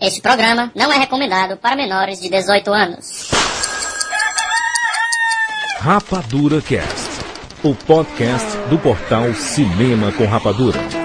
Este 0.00 0.20
programa 0.20 0.70
não 0.76 0.92
é 0.92 0.96
recomendado 0.96 1.56
para 1.56 1.74
menores 1.74 2.20
de 2.20 2.28
18 2.28 2.72
anos. 2.72 3.30
Rapadura 5.80 6.62
Cast, 6.62 7.08
o 7.64 7.74
podcast 7.74 8.46
do 8.70 8.78
portal 8.78 9.34
Cinema 9.34 10.12
com 10.12 10.24
Rapadura. 10.24 10.97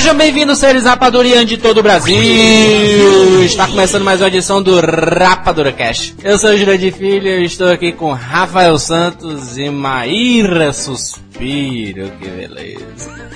Sejam 0.00 0.16
bem-vindos, 0.16 0.56
seres 0.56 0.84
rapadurianos 0.84 1.44
de 1.44 1.58
todo 1.58 1.76
o 1.80 1.82
Brasil! 1.82 2.16
Está 3.44 3.66
começando 3.66 4.02
mais 4.02 4.22
uma 4.22 4.28
edição 4.28 4.62
do 4.62 4.80
Rapadura 4.80 5.72
Cash. 5.72 6.14
Eu 6.24 6.38
sou 6.38 6.52
o 6.52 6.56
Jurandir 6.56 6.94
Filho 6.94 7.28
e 7.28 7.44
estou 7.44 7.70
aqui 7.70 7.92
com 7.92 8.10
Rafael 8.14 8.78
Santos 8.78 9.58
e 9.58 9.68
Maíra 9.68 10.72
Suspiro. 10.72 12.10
Que 12.18 12.28
beleza! 12.30 13.30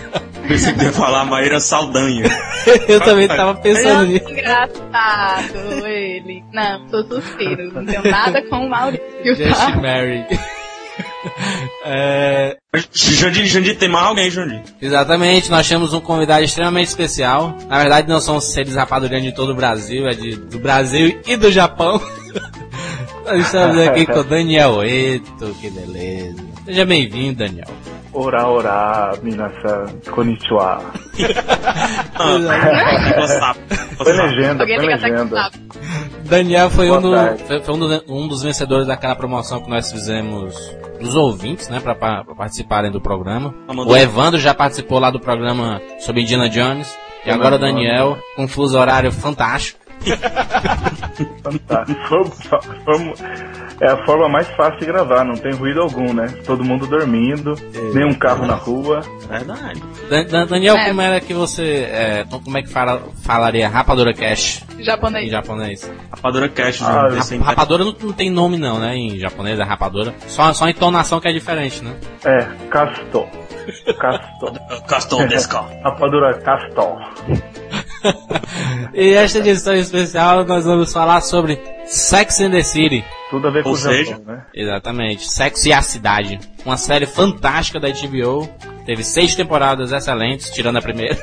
Pensei 0.49 0.73
que 0.73 0.85
ia 0.85 0.93
falar 0.93 1.27
Maíra 1.27 1.61
Saldanha. 1.61 2.25
Eu 2.89 2.99
também 3.03 3.27
estava 3.27 3.55
pensando 3.57 4.07
nisso. 4.07 4.31
Engraçado 4.31 5.87
ele. 5.87 6.43
Não, 6.51 6.89
sou 6.89 7.05
suspiro. 7.05 7.75
Não 7.75 7.85
tenho 7.85 8.11
nada 8.11 8.41
com 8.49 8.65
o 8.65 8.71
Maurício. 8.71 9.05
Just 9.23 9.51
tá? 9.51 9.77
Mary. 9.77 10.25
É, 11.87 12.57
Jandir, 12.93 13.45
Jandir, 13.45 13.77
tem 13.77 13.91
mais 13.91 14.07
alguém, 14.07 14.31
Jandir? 14.31 14.63
exatamente, 14.81 15.51
nós 15.51 15.69
temos 15.69 15.93
um 15.93 16.01
convidado 16.01 16.43
extremamente 16.43 16.89
especial. 16.89 17.55
Na 17.69 17.79
verdade, 17.79 18.09
não 18.09 18.21
são 18.21 18.41
seres 18.41 18.75
rapadurianos 18.75 19.29
de 19.29 19.35
todo 19.35 19.53
o 19.53 19.55
Brasil, 19.55 20.09
é 20.09 20.15
de, 20.15 20.35
do 20.35 20.59
Brasil 20.59 21.21
e 21.27 21.37
do 21.37 21.53
Japão. 21.53 22.01
nós 23.27 23.45
estamos 23.45 23.79
aqui 23.87 24.07
com 24.07 24.21
o 24.21 24.25
Daniel 24.25 24.83
Eto, 24.83 25.55
que 25.61 25.69
beleza. 25.69 26.43
Seja 26.65 26.87
bem-vindo, 26.87 27.45
Daniel. 27.45 27.69
Ora, 28.17 28.47
ora, 28.47 29.19
minasan, 29.23 29.87
konnichiwa. 30.11 30.81
Ah. 32.17 33.55
Foi 33.97 34.13
legenda, 34.13 34.65
foi 34.67 34.77
legenda. 34.87 35.51
Daniel 36.25 36.69
foi, 36.71 36.91
um, 36.91 37.01
do- 37.01 37.15
foi- 37.47 37.61
foi 37.63 37.75
um, 37.75 37.79
do- 37.79 38.05
um 38.09 38.29
dos 38.29 38.43
vencedores 38.43 38.87
daquela 38.87 39.15
promoção 39.15 39.63
que 39.63 39.71
nós 39.71 39.91
fizemos 39.93 40.55
dos 41.01 41.15
ouvintes, 41.15 41.69
né, 41.69 41.79
pra, 41.81 41.95
pa- 41.95 42.25
pra 42.25 42.35
participarem 42.35 42.91
do 42.91 43.01
programa. 43.01 43.55
mandou. 43.69 43.89
O 43.89 43.97
Evandro 43.97 44.39
já 44.41 44.53
participou 44.55 44.99
lá 44.99 45.11
do 45.11 45.21
programa 45.21 45.81
sobre 46.01 46.23
Indiana 46.23 46.49
Jones. 46.49 46.93
E 47.25 47.31
agora 47.31 47.57
o 47.57 47.59
Daniel, 47.59 48.19
com 48.37 48.45
um 48.45 48.49
fuso 48.49 48.77
horário 48.79 49.11
fantástico. 49.13 49.79
Fantástico. 51.43 52.01
Foi- 52.09 52.61
foi- 52.85 53.15
É 53.81 53.91
a 53.91 54.05
forma 54.07 54.29
mais 54.29 54.47
fácil 54.57 54.79
de 54.79 54.87
gravar, 54.87 55.25
não 55.25 55.35
tem 55.35 55.53
ruído 55.53 55.81
algum, 55.83 56.13
né? 56.15 56.27
Todo 56.47 56.65
mundo 56.65 56.87
dormindo, 56.87 57.55
nenhum 57.93 58.15
carro 58.15 58.47
na 58.47 58.55
rua. 58.55 59.01
Verdade. 59.29 59.83
Dan- 60.09 60.25
Dan- 60.27 60.47
Daniel, 60.47 60.77
É. 60.77 60.89
como 60.89 61.01
era 61.01 61.21
que 61.21 61.35
você. 61.35 61.89
é, 61.91 62.25
como 62.31 62.57
é 62.57 62.63
que 62.63 62.69
fala- 62.69 63.03
falaria 63.25 63.69
Rapadura 63.69 64.15
Cash 64.15 64.63
em 64.79 64.85
Japonês. 64.85 65.31
japonês? 65.31 65.93
Rapadura 66.11 66.49
Cash, 66.49 66.83
Ah, 66.83 67.09
é 67.11 67.37
Rapadura 67.39 67.85
não, 67.85 67.95
não 68.01 68.13
tem 68.13 68.31
nome 68.31 68.57
não, 68.59 68.79
né? 68.79 68.97
Em 68.97 69.19
japonês 69.19 69.59
é 69.59 69.65
rapadura. 69.65 70.15
Só, 70.29 70.53
só 70.53 70.67
a 70.67 70.71
entonação 70.71 71.21
que 71.21 71.29
é 71.29 71.33
diferente, 71.33 71.83
né? 71.83 71.95
É, 72.25 72.47
Casto. 72.71 73.27
Casto. 73.99 74.53
Castor 74.87 75.27
Descal. 75.29 75.69
Rapadura 75.83 76.35
Casto. 76.35 76.97
E 78.93 79.15
esta 79.15 79.39
edição 79.39 79.75
especial 79.75 80.45
nós 80.45 80.65
vamos 80.65 80.93
falar 80.93 81.21
sobre 81.21 81.61
Sex 81.87 82.41
and 82.41 82.51
the 82.51 82.63
City. 82.63 83.05
Tudo 83.31 83.49
a 83.49 83.51
ver 83.51 83.63
com 83.63 83.71
Ou 83.71 83.75
o 83.75 83.79
Japão, 83.79 83.93
seja- 83.97 84.19
né? 84.25 84.43
Exatamente, 84.55 85.29
Sexo 85.29 85.69
e 85.69 85.73
a 85.73 85.83
Cidade. 85.83 86.39
Uma 86.65 86.77
série 86.77 87.07
fantástica 87.07 87.81
da 87.81 87.89
HBO. 87.89 88.49
Teve 88.87 89.03
seis 89.03 89.35
temporadas 89.35 89.93
excelentes, 89.93 90.51
tirando 90.51 90.77
a 90.77 90.83
primeira. 90.83 91.17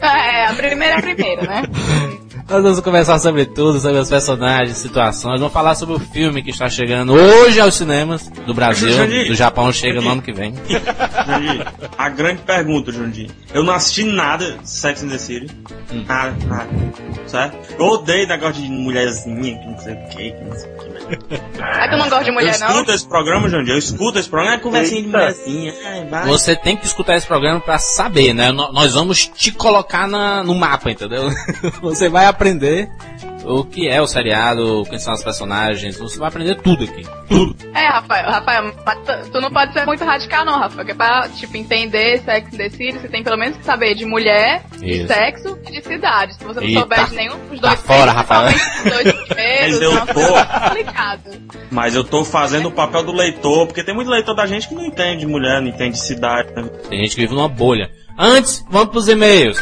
É, 0.00 0.46
a 0.46 0.54
primeira 0.54 0.94
é 0.94 0.98
a 0.98 1.02
primeira, 1.02 1.42
né? 1.42 1.62
Nós 2.48 2.62
vamos 2.62 2.80
conversar 2.80 3.18
sobre 3.18 3.46
tudo, 3.46 3.78
sobre 3.80 3.98
os 3.98 4.08
personagens, 4.08 4.76
situações. 4.76 5.38
Vamos 5.40 5.52
falar 5.52 5.74
sobre 5.74 5.94
o 5.96 6.00
filme 6.00 6.42
que 6.42 6.50
está 6.50 6.68
chegando 6.68 7.12
hoje 7.14 7.60
aos 7.60 7.74
cinemas 7.74 8.28
do 8.46 8.52
Brasil. 8.52 8.88
Do 9.28 9.34
Japão 9.34 9.72
chega 9.72 9.94
no 9.94 10.02
Jandir. 10.02 10.12
ano 10.12 10.22
que 10.22 10.32
vem. 10.32 10.54
Jandir, 11.26 11.66
a 11.96 12.08
grande 12.08 12.42
pergunta, 12.42 12.92
Jandir. 12.92 13.30
Eu 13.52 13.62
não 13.62 13.72
assisti 13.74 14.04
nada 14.04 14.58
de 14.58 14.68
Sex 14.68 15.02
and 15.02 15.08
the 15.08 15.18
City. 15.18 15.46
Hum. 15.92 16.04
Nada, 16.06 16.34
nada. 16.46 16.68
Certo? 17.26 17.56
Eu 17.78 17.86
odeio 17.86 18.26
negócio 18.28 18.62
de 18.62 18.68
mulherzinha, 18.68 19.58
que 19.58 19.66
não 19.66 19.78
sei 19.78 19.94
o 19.94 20.08
que, 20.08 20.30
que 20.32 20.44
não 20.44 20.52
sei 20.56 20.70
o 20.70 20.76
que. 20.78 20.84
É 21.60 21.88
que 21.88 21.94
eu 21.94 21.98
não 21.98 22.08
gosto 22.08 22.24
de 22.24 22.30
Eu 22.30 22.34
mulher, 22.34 22.58
não. 22.58 22.68
escuto 22.70 22.90
esse 22.92 23.06
programa, 23.06 23.48
Jandir. 23.48 23.72
Eu 23.72 23.78
escuto 23.78 24.18
esse 24.18 24.28
programa. 24.28 24.56
É 24.56 24.58
conversinha 24.58 25.02
de 25.02 25.08
mulherzinha. 25.08 25.74
Ai. 26.12 26.26
Você 26.26 26.56
tem 26.56 26.76
que 26.76 26.86
escutar 26.86 27.16
esse 27.16 27.26
programa 27.26 27.60
pra 27.60 27.78
saber, 27.78 28.32
né? 28.34 28.50
No- 28.52 28.72
Nós 28.72 28.94
vamos 28.94 29.26
te 29.26 29.50
colocar 29.52 30.06
na- 30.08 30.42
no 30.42 30.54
mapa, 30.54 30.90
entendeu? 30.90 31.30
Você 31.82 32.08
vai 32.08 32.23
aprender 32.24 32.88
o 33.46 33.62
que 33.62 33.86
é 33.88 34.00
o 34.00 34.06
seriado, 34.06 34.84
quem 34.88 34.98
são 34.98 35.12
os 35.12 35.22
personagens. 35.22 35.98
Você 35.98 36.18
vai 36.18 36.28
aprender 36.28 36.54
tudo 36.56 36.84
aqui. 36.84 37.06
É, 37.74 37.86
Rafael, 37.88 38.30
Rafael, 38.30 38.72
tu- 39.30 39.40
não 39.40 39.50
pode 39.50 39.72
ser 39.74 39.84
muito 39.84 40.02
radical, 40.04 40.44
não, 40.46 40.54
Rafael. 40.54 40.76
Porque 40.76 40.94
pra, 40.94 41.28
tipo, 41.28 41.54
entender 41.56 42.22
Sex 42.24 42.54
and 42.54 42.56
the 42.56 42.68
você 42.70 43.08
tem 43.08 43.22
pelo 43.22 43.36
menos 43.36 43.56
que 43.58 43.64
saber 43.64 43.94
de 43.96 44.06
mulher, 44.06 44.62
Isso. 44.82 45.02
de 45.02 45.06
sexo 45.08 45.58
e 45.68 45.72
de 45.72 45.82
cidade. 45.82 46.34
Se 46.36 46.44
você 46.44 46.60
não 46.60 46.66
Eita. 46.66 46.80
souber 46.80 47.06
de 47.06 47.14
nenhum 47.16 47.36
dos 47.50 47.60
Tá 47.60 47.68
dois 47.68 47.80
fora, 47.82 48.12
Rafael. 48.12 48.48
os 48.48 48.90
dois 48.92 49.12
primeiros, 49.26 49.72
Mas 49.72 49.82
eu 49.82 49.94
não, 49.94 50.06
tô- 50.06 50.20
fica 50.20 50.60
complicado. 50.60 51.22
Mas 51.70 51.94
eu 51.94 52.04
tô 52.04 52.24
fazendo 52.24 52.68
o 52.68 52.72
papel 52.72 53.02
do 53.02 53.12
leitor, 53.12 53.66
porque 53.66 53.84
tem 53.84 53.94
muito 53.94 54.10
leitor 54.10 54.34
da 54.34 54.46
gente 54.46 54.68
que 54.68 54.74
não 54.74 54.84
entende 54.86 55.20
de 55.20 55.26
mulher, 55.26 55.60
não 55.60 55.68
entende 55.68 55.92
de 55.92 56.00
cidade. 56.02 56.50
né? 56.54 56.62
Tem 56.88 56.98
gente 57.00 57.14
que 57.14 57.20
vive 57.20 57.34
numa 57.34 57.48
bolha. 57.48 57.90
Antes, 58.16 58.64
vamos 58.70 58.90
pros 58.90 59.08
e-mails. 59.08 59.58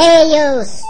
E-mails! 0.00 0.80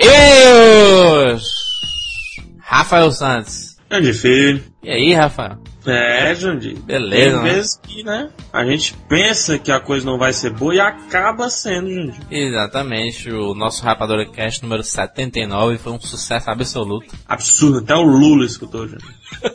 E-mails! 0.00 1.42
Rafael 2.60 3.12
Santos. 3.12 3.76
Jandir 3.90 4.14
Filho. 4.14 4.64
E 4.82 4.90
aí, 4.90 5.12
Rafael? 5.12 5.58
É, 5.86 6.34
Jandir. 6.34 6.78
Beleza, 6.80 7.38
Tem 7.38 7.42
né? 7.42 7.54
vezes 7.54 7.80
que, 7.82 8.02
né, 8.02 8.30
a 8.52 8.64
gente 8.64 8.94
pensa 9.08 9.58
que 9.58 9.70
a 9.70 9.80
coisa 9.80 10.06
não 10.06 10.18
vai 10.18 10.32
ser 10.32 10.50
boa 10.50 10.74
e 10.74 10.80
acaba 10.80 11.50
sendo, 11.50 11.92
Jandir. 11.92 12.20
Exatamente, 12.30 13.30
o 13.30 13.54
nosso 13.54 13.82
Rapadura 13.84 14.26
Cast 14.26 14.62
número 14.62 14.82
79 14.82 15.78
foi 15.78 15.92
um 15.92 16.00
sucesso 16.00 16.50
absoluto. 16.50 17.14
Absurdo, 17.28 17.78
até 17.78 17.94
o 17.94 18.02
Lula 18.02 18.46
escutou, 18.46 18.88
Jandir. 18.88 19.14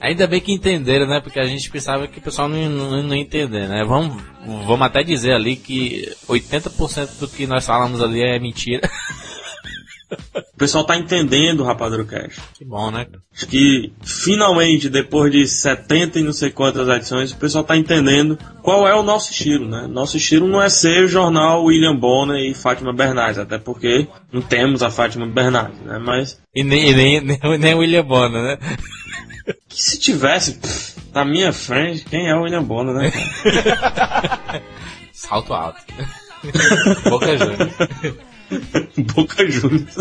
Ainda 0.00 0.28
bem 0.28 0.40
que 0.40 0.52
entenderam, 0.52 1.06
né? 1.06 1.20
Porque 1.20 1.40
a 1.40 1.44
gente 1.44 1.68
pensava 1.70 2.06
que 2.06 2.18
o 2.18 2.22
pessoal 2.22 2.48
não, 2.48 2.68
não, 2.68 3.02
não 3.02 3.14
ia 3.16 3.20
entender, 3.20 3.68
né? 3.68 3.84
Vamos, 3.84 4.22
vamos 4.46 4.82
até 4.82 5.02
dizer 5.02 5.32
ali 5.32 5.56
que 5.56 6.08
80% 6.28 7.18
do 7.18 7.26
que 7.26 7.46
nós 7.48 7.66
falamos 7.66 8.00
ali 8.00 8.22
é 8.22 8.38
mentira. 8.38 8.88
O 10.10 10.58
pessoal 10.58 10.84
tá 10.84 10.96
entendendo 10.96 11.60
o 11.60 11.64
Rapadura 11.64 12.04
Cash. 12.04 12.40
Que 12.54 12.64
bom, 12.64 12.90
né? 12.90 13.06
Acho 13.32 13.46
que 13.46 13.92
finalmente, 14.02 14.88
depois 14.88 15.30
de 15.30 15.46
70 15.46 16.18
e 16.18 16.22
não 16.22 16.32
sei 16.32 16.50
quantas 16.50 16.88
edições, 16.88 17.30
o 17.30 17.36
pessoal 17.36 17.62
tá 17.62 17.76
entendendo 17.76 18.38
qual 18.62 18.88
é 18.88 18.94
o 18.94 19.02
nosso 19.02 19.30
estilo, 19.30 19.68
né? 19.68 19.86
Nosso 19.86 20.16
estilo 20.16 20.48
não 20.48 20.62
é 20.62 20.68
ser 20.68 21.04
o 21.04 21.08
jornal 21.08 21.64
William 21.64 21.94
Bonner 21.94 22.38
e 22.38 22.54
Fátima 22.54 22.92
Bernardes, 22.92 23.38
até 23.38 23.58
porque 23.58 24.08
não 24.32 24.40
temos 24.40 24.82
a 24.82 24.90
Fátima 24.90 25.26
Bernardes, 25.26 25.78
né? 25.80 25.98
Mas 25.98 26.40
E 26.54 26.64
nem, 26.64 26.94
nem, 26.94 27.20
nem, 27.20 27.58
nem 27.58 27.74
o 27.74 27.78
William 27.78 28.04
Bonner, 28.04 28.42
né? 28.42 28.58
que 29.68 29.82
se 29.82 29.98
tivesse 29.98 30.54
pff, 30.54 30.94
na 31.14 31.24
minha 31.24 31.52
frente, 31.52 32.04
quem 32.04 32.28
é 32.28 32.34
o 32.34 32.42
William 32.42 32.62
Bonner, 32.62 32.94
né? 32.94 33.12
Salto 35.12 35.52
alto. 35.52 35.78
Boca 37.08 37.36
Juniors. 37.36 37.72
Boca 39.14 39.48
Juniors. 39.50 39.96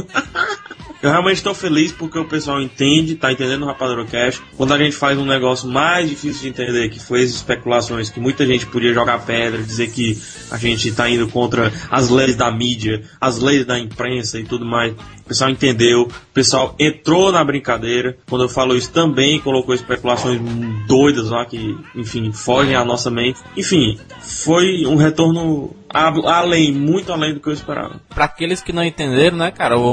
Eu 1.02 1.12
realmente 1.12 1.38
estou 1.38 1.54
feliz 1.54 1.92
porque 1.92 2.18
o 2.18 2.26
pessoal 2.26 2.60
entende, 2.60 3.16
tá 3.16 3.32
entendendo 3.32 3.62
o 3.64 3.66
Rapadura 3.68 4.04
Cash. 4.06 4.42
Quando 4.56 4.74
a 4.74 4.78
gente 4.78 4.96
faz 4.96 5.18
um 5.18 5.26
negócio 5.26 5.70
mais 5.70 6.10
difícil 6.10 6.42
de 6.42 6.50
entender, 6.50 6.90
que 6.90 7.00
foi 7.00 7.22
as 7.22 7.30
especulações, 7.30 8.10
que 8.10 8.20
muita 8.20 8.46
gente 8.48 8.66
podia 8.66 8.94
jogar 8.94 9.24
pedra, 9.24 9.62
dizer 9.62 9.92
que 9.92 10.20
a 10.50 10.58
gente 10.58 10.92
tá 10.92 11.08
indo 11.08 11.28
contra 11.28 11.72
as 11.92 12.10
leis 12.10 12.36
da 12.36 12.52
mídia, 12.52 13.04
as 13.22 13.38
leis 13.38 13.64
da 13.64 13.78
imprensa 13.78 14.40
e 14.40 14.44
tudo 14.44 14.66
mais. 14.66 14.94
O 14.94 15.28
pessoal 15.28 15.52
entendeu, 15.52 16.04
o 16.04 16.34
pessoal 16.34 16.76
entrou 16.80 17.32
na 17.32 17.44
brincadeira. 17.44 18.18
Quando 18.28 18.46
eu 18.46 18.50
falo 18.50 18.76
isso, 18.76 18.92
também 18.92 19.40
colocou 19.40 19.76
especulações 19.76 20.42
doidas 20.88 21.30
lá 21.30 21.46
que, 21.46 21.78
enfim, 21.96 22.32
fogem 22.32 22.76
à 22.76 22.84
nossa 22.84 23.12
mente. 23.12 23.40
Enfim, 23.56 24.00
foi 24.20 24.86
um 24.88 24.96
retorno 24.96 25.76
além, 25.94 26.72
muito 26.72 27.12
além 27.12 27.34
do 27.34 27.40
que 27.40 27.48
eu 27.50 27.54
esperava. 27.54 28.00
Pra 28.10 28.26
aqueles 28.26 28.62
que 28.62 28.74
não 28.74 28.84
entenderam, 28.84 29.38
né, 29.38 29.52
cara, 29.52 29.78
o, 29.78 29.84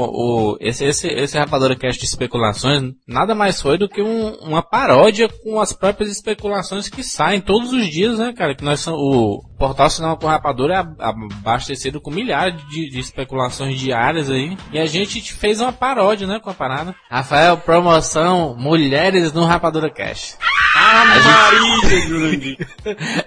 o- 0.53 0.57
esse, 0.59 0.83
esse, 0.85 1.07
esse 1.07 1.37
Rapadura 1.37 1.75
Cast 1.75 1.99
de 1.99 2.05
especulações 2.05 2.93
nada 3.07 3.33
mais 3.35 3.61
foi 3.61 3.77
do 3.77 3.87
que 3.87 4.01
um- 4.01 4.33
uma 4.41 4.61
paródia 4.61 5.27
com 5.43 5.59
as 5.59 5.73
próprias 5.73 6.11
especulações 6.11 6.89
que 6.89 7.03
saem 7.03 7.39
todos 7.41 7.71
os 7.73 7.87
dias, 7.87 8.17
né, 8.19 8.33
cara? 8.33 8.55
Que 8.55 8.63
nós 8.63 8.85
o 8.87 9.41
portal 9.57 9.89
Cinema 9.89 10.17
com 10.17 10.27
Rapadura 10.27 10.73
é 10.73 10.77
ab- 10.77 10.95
abastecido 10.99 12.01
com 12.01 12.11
milhares 12.11 12.61
de, 12.69 12.89
de 12.89 12.99
especulações 12.99 13.79
diárias 13.79 14.29
aí. 14.29 14.57
E 14.71 14.79
a 14.79 14.85
gente 14.85 15.33
fez 15.33 15.59
uma 15.61 15.71
paródia, 15.71 16.27
né, 16.27 16.39
com 16.39 16.49
a 16.49 16.53
parada. 16.53 16.93
Rafael, 17.09 17.57
promoção 17.57 18.55
Mulheres 18.57 19.31
no 19.33 19.45
Rapadura 19.45 19.89
Cast. 19.89 20.37
Ah, 20.87 21.05
Maria, 21.05 22.01
Jurandir. 22.07 22.57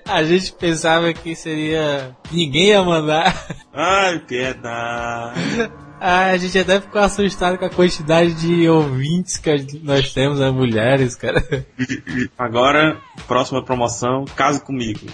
A 0.06 0.22
gente 0.22 0.52
pensava 0.52 1.12
que 1.12 1.34
seria. 1.34 2.16
Ninguém 2.30 2.66
ia 2.68 2.82
mandar. 2.82 3.34
Ai, 3.74 4.18
piedade. 4.20 5.70
Ah, 6.00 6.26
a 6.26 6.36
gente 6.36 6.56
até 6.56 6.80
ficou 6.80 7.00
assustado 7.02 7.58
com 7.58 7.64
a 7.64 7.70
quantidade 7.70 8.32
de 8.34 8.68
ouvintes 8.68 9.36
que 9.36 9.80
nós 9.82 10.12
temos, 10.12 10.38
né? 10.38 10.48
Mulheres, 10.50 11.16
cara. 11.16 11.42
Agora, 12.38 12.96
próxima 13.26 13.64
promoção, 13.64 14.24
case 14.36 14.62
comigo. 14.64 15.00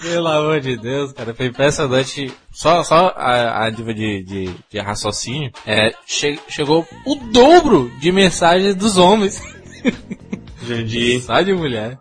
Pelo 0.00 0.26
amor 0.26 0.60
de 0.60 0.76
Deus, 0.76 1.12
cara. 1.12 1.32
Foi 1.32 1.46
impressionante. 1.46 2.32
Só, 2.50 2.82
só 2.82 3.14
a, 3.16 3.66
a 3.66 3.70
diva 3.70 3.94
de, 3.94 4.22
de, 4.24 4.50
de 4.68 4.78
raciocínio 4.80 5.52
é, 5.64 5.92
che- 6.04 6.40
chegou 6.48 6.84
o 7.06 7.14
dobro 7.32 7.90
de 8.00 8.10
mensagens 8.10 8.74
dos 8.74 8.98
homens. 8.98 9.40
Jandir, 10.66 11.20
Só 11.22 11.40
de 11.42 11.52
mulher. 11.52 11.98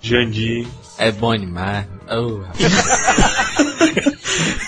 Jandir. 0.00 0.66
É 0.98 1.10
bom 1.10 1.36
demais. 1.36 1.86
Oh, 2.08 2.40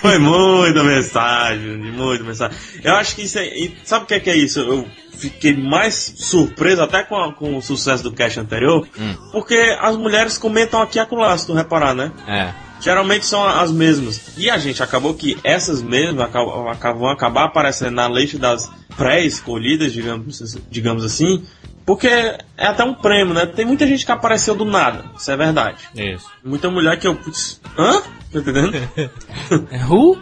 Foi 0.01 0.19
muita 0.19 0.83
mensagem, 0.83 1.63
Jandir, 1.77 1.93
muita 1.93 2.25
mensagem. 2.25 2.57
Eu 2.83 2.95
acho 2.97 3.15
que 3.15 3.23
isso 3.23 3.39
é. 3.39 3.49
Sabe 3.85 4.05
o 4.05 4.07
que 4.09 4.15
é, 4.15 4.21
que 4.21 4.31
é 4.31 4.37
isso? 4.37 4.61
Eu 4.61 4.87
fiquei 5.17 5.55
mais 5.57 5.95
surpreso 6.17 6.83
até 6.83 7.03
com, 7.03 7.17
a- 7.17 7.33
com 7.33 7.57
o 7.57 7.63
sucesso 7.63 8.03
do 8.03 8.13
cast 8.13 8.39
anterior, 8.41 8.87
Hum. 8.99 9.15
porque 9.33 9.55
as 9.81 9.97
mulheres 9.97 10.39
comentam 10.39 10.81
aqui 10.81 10.99
e 10.99 11.01
acolá, 11.01 11.37
se 11.37 11.47
tu 11.47 11.55
reparar, 11.55 11.95
né? 11.95 12.13
é. 12.27 12.53
Geralmente 12.81 13.27
são 13.27 13.45
as 13.45 13.73
mesmas. 13.73 14.35
E 14.39 14.49
a 14.49 14.57
gente 14.57 14.81
acabou 14.81 15.13
que 15.13 15.37
essas 15.43 15.83
mesmas 15.83 16.21
acabam, 16.25 16.69
acabam 16.69 17.01
vão 17.01 17.11
acabar 17.11 17.43
aparecendo 17.47 17.91
na 17.97 18.09
lista 18.09 18.39
das 18.39 18.71
pré-escolhidas, 18.97 19.93
digamos, 19.93 20.39
digamos 20.71 21.05
assim, 21.05 21.45
porque 21.89 22.07
é 22.07 22.67
até 22.67 22.85
um 22.85 22.93
prêmio, 22.93 23.33
né? 23.33 23.47
Tem 23.47 23.65
muita 23.65 23.87
gente 23.87 24.05
que 24.05 24.13
apareceu 24.13 24.55
do 24.55 24.67
nada, 24.67 25.07
isso 25.17 25.31
é 25.31 25.37
verdade. 25.39 25.89
Isso. 25.95 26.31
Muita 26.45 26.71
mulher 26.71 26.99
que 26.99 27.09
eu. 27.09 27.15
Putz, 27.15 27.63
hã? 27.79 28.03
Tá 28.31 28.41
entendendo? 28.41 28.73
É 29.73 29.87
Who? 29.87 30.19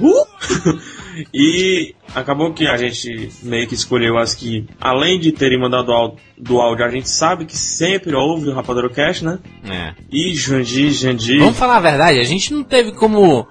Uh! 0.00 0.78
e 1.32 1.94
acabou 2.14 2.52
que 2.52 2.66
a 2.66 2.76
gente 2.76 3.30
meio 3.42 3.66
que 3.66 3.74
escolheu 3.74 4.18
as 4.18 4.34
que, 4.34 4.66
além 4.80 5.18
de 5.18 5.32
terem 5.32 5.60
mandado 5.60 6.16
do 6.36 6.60
áudio, 6.60 6.84
a 6.84 6.90
gente 6.90 7.08
sabe 7.08 7.44
que 7.44 7.56
sempre 7.56 8.14
ouve 8.14 8.48
o 8.48 8.54
Rapadura 8.54 8.88
Cast, 8.90 9.24
né? 9.24 9.38
É. 9.64 9.94
E 10.10 10.34
Jandir, 10.34 10.92
Jandir. 10.92 11.38
Vamos 11.40 11.56
falar 11.58 11.76
a 11.76 11.80
verdade, 11.80 12.18
a 12.18 12.24
gente 12.24 12.52
não 12.52 12.62
teve 12.62 12.92
como. 12.92 13.46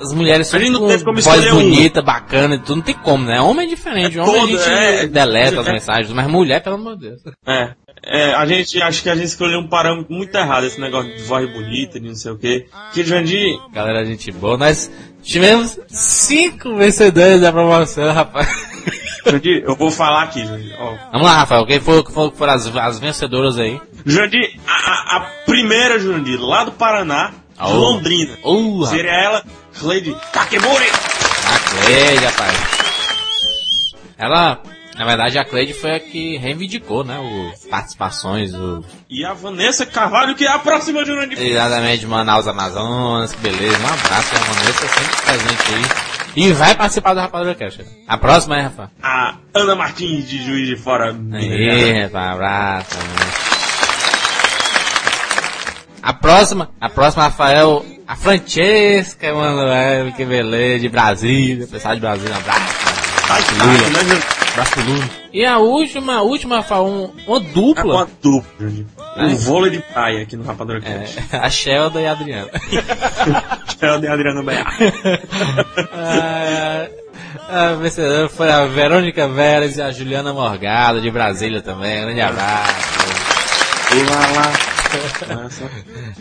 As 0.00 0.12
mulheres 0.12 0.46
são 0.46 0.60
com 0.60 0.88
teve 0.88 1.04
como 1.04 1.20
voz 1.20 1.26
escolher 1.26 1.52
um. 1.52 1.56
bonita, 1.70 2.02
bacana 2.02 2.54
e 2.54 2.58
tudo, 2.58 2.76
não 2.76 2.82
tem 2.82 2.94
como, 2.94 3.24
né? 3.24 3.40
Homem 3.40 3.66
é 3.66 3.68
diferente, 3.68 4.18
É 4.18 4.22
homem 4.22 4.34
todo, 4.34 4.58
a 4.58 4.62
gente 4.62 4.70
é. 4.70 5.06
deleta 5.06 5.60
as 5.60 5.68
É. 5.68 5.72
mensagens, 5.72 6.12
mas 6.12 6.26
mulher, 6.28 6.62
pelo 6.62 6.76
amor 6.76 6.96
de 6.96 7.08
Deus. 7.08 7.22
É, 7.46 7.74
é, 8.06 8.34
a 8.34 8.46
gente 8.46 8.80
acho 8.80 9.02
que 9.02 9.10
a 9.10 9.14
gente 9.14 9.26
escolheu 9.26 9.58
um 9.58 9.66
parâmetro 9.68 10.14
muito 10.14 10.34
errado, 10.36 10.64
esse 10.64 10.80
negócio 10.80 11.14
de 11.14 11.22
voz 11.24 11.50
bonita, 11.52 11.98
de 12.00 12.06
não 12.08 12.14
sei 12.14 12.32
o 12.32 12.38
quê. 12.38 12.66
Que 12.92 13.04
Jandir, 13.04 13.58
Galera, 13.72 14.04
gente 14.04 14.30
boa, 14.32 14.56
nós 14.56 14.90
tivemos 15.22 15.78
cinco 15.88 16.74
vencedores 16.76 17.40
da 17.40 17.52
promoção, 17.52 18.12
rapaz. 18.12 18.48
Jandir, 19.26 19.64
eu 19.64 19.74
vou 19.74 19.90
falar 19.90 20.22
aqui, 20.22 20.46
Jandir. 20.46 20.74
Ó. 20.78 20.94
Vamos 21.12 21.26
lá, 21.26 21.38
Rafael, 21.38 21.66
quem 21.66 21.80
foi, 21.80 22.02
quem 22.04 22.14
foi- 22.14 22.30
foram 22.30 22.52
as, 22.52 22.66
as 22.76 22.98
vencedoras 23.00 23.58
aí? 23.58 23.80
Jandir, 24.04 24.56
a, 24.68 25.16
a- 25.16 25.20
primeira 25.44 25.98
Jandir, 25.98 26.40
lá 26.40 26.62
do 26.64 26.70
Paraná, 26.72 27.28
de 27.28 27.34
Oh. 27.58 27.72
Londrina. 27.72 28.34
Rapaz. 28.36 28.88
Seria 28.90 29.10
ela, 29.12 29.42
Cleide 29.80 30.16
Kakemori. 30.32 30.86
A 30.86 31.84
Cleide, 31.84 32.24
rapaz. 32.24 32.56
Ela, 34.18 34.60
na 34.98 35.04
verdade, 35.04 35.38
a 35.38 35.44
Cleide 35.44 35.74
foi 35.74 35.94
a 35.94 36.00
que 36.00 36.38
reivindicou, 36.38 37.04
né, 37.04 37.18
os 37.18 37.66
participações, 37.66 38.54
o, 38.54 38.82
E 39.10 39.24
a 39.24 39.34
Vanessa 39.34 39.84
Carvalho, 39.84 40.34
que 40.34 40.44
é 40.44 40.48
a 40.48 40.58
próxima 40.58 41.04
Jandir. 41.04 41.38
exatamente 41.38 42.00
de 42.00 42.06
Manaus, 42.06 42.46
Amazonas, 42.48 43.32
que 43.32 43.40
beleza. 43.40 43.78
Um 43.78 43.86
abraço, 43.86 44.34
a 44.34 44.38
Vanessa 44.38 44.88
sempre 44.88 45.22
presente 45.22 45.74
aí. 45.74 46.16
E 46.36 46.52
vai 46.52 46.74
participar 46.74 47.14
do 47.14 47.20
Rapadura 47.20 47.54
Cash. 47.54 47.80
A 48.06 48.18
próxima 48.18 48.58
é, 48.58 48.62
Rafa. 48.62 48.90
A 49.02 49.36
Ana 49.54 49.74
Martins, 49.74 50.28
de 50.28 50.44
Juiz 50.44 50.68
de 50.68 50.76
Fora. 50.76 51.14
Aí, 51.32 52.02
rapaz, 52.02 52.32
abraço. 52.34 52.96
né. 52.96 53.56
A 56.02 56.12
próxima, 56.12 56.70
a 56.80 56.88
próxima, 56.88 57.24
Rafael, 57.24 57.84
a 58.06 58.14
Francesca 58.14 59.26
Emanuel, 59.26 60.12
que 60.12 60.24
beleza, 60.24 60.80
de 60.80 60.88
Brasília, 60.88 61.66
pessoal 61.66 61.94
de 61.94 62.00
Brasília, 62.00 62.34
um 62.34 62.38
abraço. 62.38 62.96
Ai, 63.28 63.42
que 63.42 63.54
taco, 63.56 64.35
pro 64.64 64.82
Lula. 64.82 65.04
E 65.32 65.44
a 65.44 65.58
última, 65.58 66.16
a 66.16 66.22
última, 66.22 66.62
um, 66.82 67.04
uma 67.04 67.08
É 67.08 67.14
com 67.24 67.34
a 67.36 67.38
dupla. 67.40 68.08
dupla. 68.22 68.72
Ai. 69.16 69.26
Um 69.32 69.36
vôlei 69.36 69.70
de 69.70 69.78
praia 69.80 70.22
aqui 70.22 70.36
no 70.36 70.44
Rapadura 70.44 70.80
Cast. 70.80 71.18
É, 71.32 71.36
a 71.38 71.50
Shelda 71.50 72.00
e 72.00 72.06
a 72.06 72.12
Adriana. 72.12 72.50
É 73.78 73.92
o 73.92 73.98
de 74.00 74.08
Adriana 74.08 74.42
Bear. 74.42 74.66
a, 75.92 76.86
a 77.48 77.74
vencedora 77.74 78.26
foi 78.28 78.50
a 78.50 78.64
Verônica 78.66 79.28
Veras 79.28 79.76
e 79.76 79.82
a 79.82 79.90
Juliana 79.90 80.32
Morgado, 80.32 81.00
de 81.00 81.10
Brasília 81.10 81.60
também. 81.60 82.00
Grande 82.00 82.22
abraço. 82.22 83.06
Lá, 84.10 84.40
lá. 84.40 84.75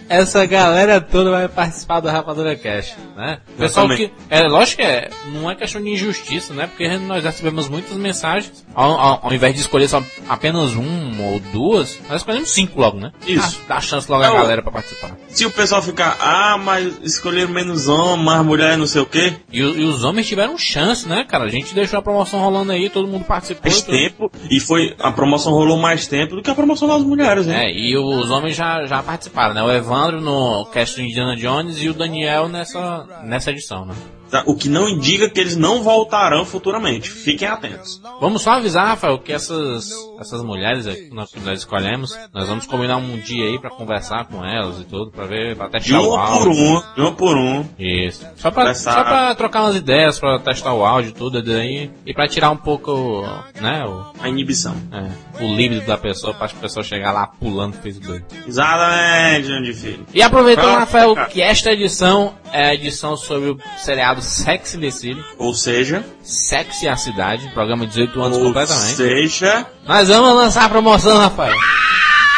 Essa 0.09 0.45
galera 0.45 1.01
toda 1.01 1.31
vai 1.31 1.47
participar 1.47 1.99
do 1.99 2.07
Rapadura 2.09 2.55
Cash, 2.55 2.95
né? 3.15 3.39
Pessoal 3.57 3.87
que. 3.89 4.11
É 4.29 4.41
lógico 4.47 4.77
que 4.81 4.87
é, 4.87 5.09
não 5.31 5.49
é 5.49 5.55
questão 5.55 5.81
de 5.81 5.89
injustiça, 5.89 6.53
né? 6.53 6.67
Porque 6.67 6.87
nós 6.99 7.23
recebemos 7.23 7.67
muitas 7.69 7.95
mensagens. 7.97 8.65
Ao, 8.73 8.91
ao- 8.91 9.19
ao 9.23 9.33
invés 9.33 9.53
de 9.55 9.61
escolher 9.61 9.87
só 9.87 10.03
apenas 10.27 10.75
um 10.75 11.23
ou 11.23 11.39
duas, 11.39 11.97
nós 12.09 12.17
escolhemos 12.21 12.49
cinco 12.49 12.79
logo, 12.79 12.97
né? 12.99 13.11
Isso. 13.25 13.61
Dá 13.67 13.79
chance 13.79 14.09
logo 14.09 14.23
à 14.23 14.27
É 14.27 14.31
galera 14.33 14.61
pra 14.61 14.71
participar. 14.71 15.11
Se 15.29 15.45
o 15.45 15.51
pessoal 15.51 15.81
ficar, 15.81 16.17
ah, 16.19 16.57
mas 16.57 16.93
escolheram 17.03 17.51
menos 17.51 17.87
homem, 17.87 18.25
mais 18.25 18.45
mulher, 18.45 18.77
não 18.77 18.87
sei 18.87 19.01
o 19.01 19.05
quê, 19.05 19.33
E, 19.51 19.59
e 19.59 19.83
os 19.85 20.03
homens 20.03 20.27
tiveram 20.27 20.57
chance, 20.57 21.07
né, 21.07 21.25
cara? 21.27 21.45
A 21.45 21.49
gente 21.49 21.73
deixou 21.73 21.99
a 21.99 22.01
promoção 22.01 22.39
rolando 22.39 22.71
aí, 22.71 22.89
todo 22.89 23.07
mundo 23.07 23.25
participou. 23.25 23.63
mais 23.63 23.81
tempo, 23.81 24.31
e 24.49 24.59
foi, 24.59 24.95
a 24.99 25.11
promoção 25.11 25.51
rolou 25.53 25.77
mais 25.77 26.07
tempo 26.07 26.35
do 26.35 26.41
que 26.41 26.49
a 26.49 26.55
promoção 26.55 26.87
das 26.87 27.01
mulheres, 27.03 27.45
né? 27.45 27.65
É, 27.65 27.71
e 27.73 27.97
os 27.97 28.29
homens 28.29 28.55
já, 28.55 28.64
já 28.85 29.01
participaram, 29.01 29.53
né? 29.53 29.63
O 29.63 29.71
Evandro 29.71 30.21
no 30.21 30.65
cast 30.67 30.95
do 30.95 31.01
Indiana 31.01 31.35
Jones 31.35 31.81
e 31.81 31.89
o 31.89 31.93
Daniel 31.93 32.47
nessa, 32.47 33.21
nessa 33.23 33.51
edição, 33.51 33.85
né? 33.85 33.95
Tá? 34.29 34.43
O 34.45 34.55
que 34.55 34.67
não 34.67 34.89
indica 34.89 35.29
que 35.29 35.39
eles 35.39 35.55
não 35.55 35.83
voltarão 35.83 36.43
futuramente. 36.45 37.09
Fiquem 37.09 37.47
atentos. 37.47 38.01
Vamos 38.19 38.41
só 38.41 38.51
avisar, 38.53 38.87
Rafael, 38.87 39.19
que 39.19 39.31
essas, 39.31 39.89
essas 40.19 40.41
mulheres 40.43 40.85
que 40.87 41.13
nós, 41.13 41.31
que 41.31 41.39
nós 41.39 41.59
escolhemos, 41.59 42.17
nós 42.33 42.47
vamos 42.47 42.65
combinar 42.65 42.97
um 42.97 43.17
dia 43.17 43.45
aí 43.45 43.59
pra 43.59 43.69
conversar 43.69 44.25
com 44.25 44.43
elas 44.43 44.79
e 44.79 44.83
tudo, 44.85 45.11
pra 45.11 45.25
ver, 45.25 45.55
pra 45.55 45.67
De 45.67 45.71
testar 45.73 45.99
o 46.01 46.13
uma 46.15 46.25
por 46.27 46.47
áudio. 46.47 46.51
um, 46.51 46.81
de 46.95 47.01
uma 47.01 47.11
por 47.11 47.37
um. 47.37 47.65
Isso. 47.77 48.25
Só 48.35 48.49
pra, 48.51 48.63
Conversar. 48.63 48.93
só 48.93 49.03
pra 49.03 49.35
trocar 49.35 49.61
umas 49.63 49.75
ideias, 49.75 50.19
pra 50.19 50.39
testar 50.39 50.73
o 50.73 50.83
áudio 50.85 51.09
e 51.09 51.13
tudo 51.13 51.41
daí, 51.43 51.91
e 52.05 52.13
pra 52.13 52.27
tirar 52.27 52.49
um 52.49 52.57
pouco, 52.57 53.21
né, 53.61 53.83
o, 53.85 54.05
A 54.19 54.27
inibição. 54.29 54.75
é, 54.91 55.43
o 55.43 55.55
líbido 55.55 55.85
da 55.85 55.97
pessoa, 55.97 56.33
pra 56.33 56.45
as 56.45 56.53
pessoas 56.53 56.87
chegar 56.87 57.11
lá 57.11 57.27
pulando 57.27 57.73
Facebook. 57.75 58.23
Exatamente, 58.47 59.47
de 59.63 59.73
Filho. 59.73 60.05
E 60.13 60.21
aproveitando, 60.21 60.75
Rafael, 60.79 61.15
que 61.29 61.41
esta 61.41 61.71
edição 61.71 62.33
é 62.51 62.67
a 62.69 62.73
edição 62.73 63.15
sobre 63.17 63.49
o 63.49 63.57
seriado 63.77 64.14
Sex 64.21 64.75
and 64.75 64.79
the 64.81 64.91
City, 64.91 65.23
Ou 65.37 65.53
seja, 65.53 66.05
Sex 66.23 66.81
e 66.83 66.87
a 66.87 66.95
Cidade, 66.95 67.49
programa 67.53 67.85
de 67.85 67.93
18 67.93 68.21
anos 68.21 68.37
ou 68.37 68.43
completamente. 68.45 68.95
seja, 68.95 69.65
Nós 69.85 70.07
vamos 70.07 70.35
lançar 70.35 70.65
a 70.65 70.69
promoção, 70.69 71.17
Rafael. 71.17 71.55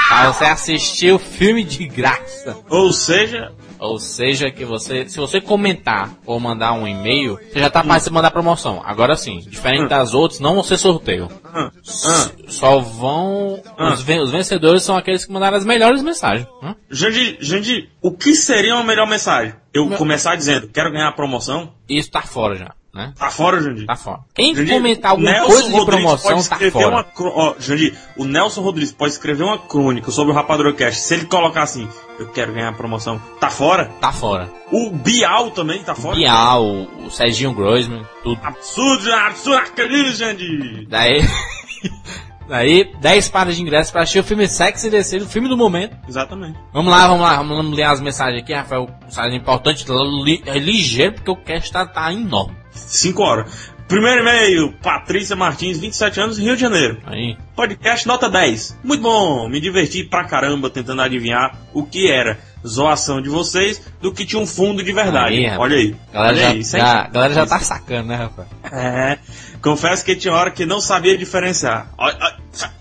Pra 0.08 0.32
você 0.32 0.46
assistir 0.46 1.12
o 1.14 1.20
filme 1.20 1.64
de 1.64 1.86
graça. 1.88 2.58
ou 2.70 2.92
seja, 2.94 3.52
Ou 3.80 4.00
seja, 4.00 4.50
que 4.52 4.66
você, 4.66 5.08
se 5.08 5.18
você 5.18 5.40
comentar 5.42 6.12
ou 6.26 6.40
mandar 6.40 6.74
um 6.74 6.88
e-mail, 6.88 7.38
você 7.52 7.60
já 7.60 7.70
tá 7.70 7.84
participando 7.84 8.24
da 8.24 8.32
promoção. 8.32 8.82
Agora 8.86 9.16
sim, 9.16 9.40
diferente 9.40 9.88
das 9.90 10.14
outras, 10.14 10.40
não 10.40 10.56
vão 10.56 10.64
ser 10.64 10.78
sorteio. 10.78 11.28
S- 11.86 12.32
Só 12.48 12.80
vão. 12.80 13.62
Ah. 13.78 13.94
Os, 13.94 14.02
ven- 14.02 14.22
os 14.22 14.32
vencedores 14.32 14.84
são 14.84 14.98
aqueles 14.98 15.26
que 15.26 15.32
mandaram 15.32 15.58
as 15.58 15.66
melhores 15.66 16.02
mensagens. 16.02 16.48
Hum? 16.62 16.74
Jandir, 16.90 17.38
Jandir, 17.40 17.90
o 18.02 18.12
que 18.12 18.34
seria 18.36 18.76
uma 18.76 18.84
melhor 18.84 19.08
mensagem? 19.08 19.54
Eu 19.74 19.90
começar 19.92 20.36
dizendo, 20.36 20.68
quero 20.68 20.92
ganhar 20.92 21.08
a 21.10 21.12
promoção? 21.12 21.72
Isso 21.88 22.10
tá 22.12 22.22
fora 22.22 22.56
já. 22.56 22.74
Né? 22.98 23.13
Tá 23.16 23.30
fora, 23.30 23.62
Jandir. 23.62 23.86
Tá 23.86 23.96
fora. 23.96 24.22
Quem 24.34 24.54
Jandir, 24.56 24.74
comentar 24.74 25.12
alguma 25.12 25.32
Nelson 25.32 25.48
coisa 25.48 25.63
de 25.70 25.75
Rodrigues 25.75 26.01
promoção 26.01 26.44
tá 26.44 26.72
fora. 26.72 26.88
Uma, 26.88 27.32
ó, 27.34 27.56
Jandir, 27.60 27.96
o 28.18 28.25
Nelson 28.25 28.62
Rodrigues 28.62 28.92
pode 28.92 29.13
escrever 29.13 29.44
uma 29.44 29.60
crônica 29.60 30.12
sobre 30.12 30.34
o 30.34 30.36
Rapadura 30.36 30.74
Cast. 30.74 31.01
Se 31.01 31.13
ele 31.13 31.25
colocar 31.25 31.62
assim, 31.63 31.88
eu 32.20 32.27
quero 32.27 32.51
ganhar 32.54 32.70
a 32.70 32.74
promoção, 32.74 33.22
tá 33.39 33.50
fora? 33.50 33.86
Tá 34.01 34.12
fora. 34.12 34.51
O 34.72 34.89
Bial 34.89 35.51
também 35.51 35.82
tá 35.84 35.96
fora? 35.96 36.16
Bial, 36.16 36.66
o, 36.66 37.06
o 37.06 37.12
Serginho 37.12 37.54
Groisman, 37.54 38.04
tudo. 38.24 38.39
Absurdo, 38.44 39.13
absurdo, 39.13 39.58
acredito, 39.60 40.12
Jandir. 40.16 40.88
Daí. 40.89 41.22
Daí, 42.48 42.92
10 43.01 43.30
pares 43.30 43.56
de 43.56 43.62
ingressos 43.62 43.92
pra 43.92 44.04
assistir 44.04 44.20
o 44.20 44.24
filme 44.24 44.48
Sexy 44.48 44.89
DC, 44.89 45.18
o 45.18 45.27
filme 45.27 45.50
do 45.50 45.58
momento. 45.58 45.98
Exatamente. 46.08 46.58
Vamos 46.74 46.92
lá, 46.92 47.08
vamos 47.08 47.22
lá, 47.22 47.36
vamos 47.38 47.75
ler 47.75 47.84
as 47.84 48.00
mensagens 48.00 48.42
aqui, 48.42 48.54
Rafael. 48.54 48.89
Mensagem 49.04 49.38
importante, 49.38 49.86
li, 50.24 50.42
é 50.46 50.58
ligeiro, 50.58 51.13
porque 51.16 51.32
o 51.32 51.36
cast 51.36 51.72
tá, 51.72 51.86
tá 51.86 52.12
enorme. 52.13 52.56
5 52.72 53.22
horas. 53.22 53.77
Primeiro 53.88 54.20
e-mail, 54.20 54.74
Patrícia 54.84 55.34
Martins, 55.34 55.80
27 55.80 56.20
anos, 56.20 56.38
Rio 56.38 56.56
de 56.56 56.62
Janeiro. 56.62 56.98
Aí. 57.06 57.38
Podcast 57.56 58.06
nota 58.06 58.30
10. 58.30 58.80
Muito 58.84 59.01
bom, 59.01 59.48
me 59.48 59.62
diverti 59.62 60.04
pra 60.04 60.25
caramba 60.25 60.70
tentando 60.70 61.01
adivinhar 61.01 61.58
o 61.74 61.84
que 61.84 62.12
era 62.12 62.38
zoação 62.68 63.22
de 63.22 63.30
vocês 63.30 63.82
do 64.01 64.12
que 64.12 64.25
tinha 64.25 64.42
um 64.42 64.46
fundo 64.46 64.84
de 64.84 64.92
verdade. 64.92 65.36
Aí, 65.36 65.46
rapaz. 65.46 65.62
Olha 65.62 65.77
aí. 65.77 65.96
Galera, 66.12 66.34
Olha 66.34 66.42
já, 66.44 66.50
aí, 66.50 66.60
é 66.60 66.63
já, 66.63 67.01
a 67.01 67.08
galera 67.08 67.34
já 67.34 67.46
tá 67.46 67.60
sacando, 67.60 68.08
né, 68.10 68.16
Rafael? 68.16 68.48
É, 68.70 69.18
confesso 69.62 70.04
que 70.04 70.16
tinha 70.16 70.34
hora 70.34 70.52
que 70.52 70.66
não 70.66 70.80
sabia 70.80 71.18
diferenciar. 71.18 71.92
Olha, 71.98 72.38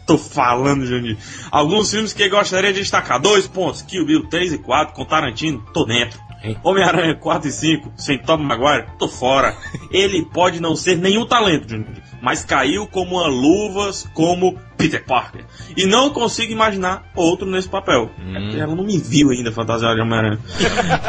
tô 0.06 0.18
falando, 0.18 0.87
Juninho. 0.87 1.18
Alguns 1.50 1.90
filmes 1.90 2.12
que 2.12 2.28
gostaria 2.28 2.73
de 2.73 2.80
destacar. 2.80 3.21
Dois 3.21 3.47
pontos. 3.47 3.83
Kill 3.83 4.06
Bill 4.06 4.28
3 4.28 4.54
e 4.54 4.59
4 4.59 4.95
com 4.95 5.04
Tarantino, 5.04 5.64
tô 5.73 5.85
dentro. 5.85 6.25
Homem-Aranha 6.62 7.14
4 7.14 7.49
e 7.49 7.52
5, 7.52 7.93
sem 7.97 8.19
Tom 8.19 8.38
Maguire, 8.38 8.87
tô 8.99 9.09
fora. 9.09 9.57
Ele 9.90 10.25
pode 10.25 10.61
não 10.61 10.76
ser 10.76 10.97
nenhum 10.97 11.26
talento, 11.26 11.85
mas 12.23 12.45
caiu 12.45 12.87
como 12.87 13.16
uma 13.16 13.26
luvas 13.26 14.09
como 14.14 14.59
Peter 14.76 15.05
Parker. 15.05 15.45
E 15.76 15.87
não 15.87 16.11
consigo 16.11 16.52
imaginar 16.52 17.05
outro 17.14 17.49
nesse 17.49 17.69
papel. 17.69 18.11
É 18.35 18.40
porque 18.40 18.61
ela 18.61 18.75
não 18.75 18.85
me 18.85 18.99
viu 18.99 19.31
ainda, 19.31 19.50
Fantasia 19.50 19.95
de 19.95 20.00
Homem-Aranha. 20.00 20.38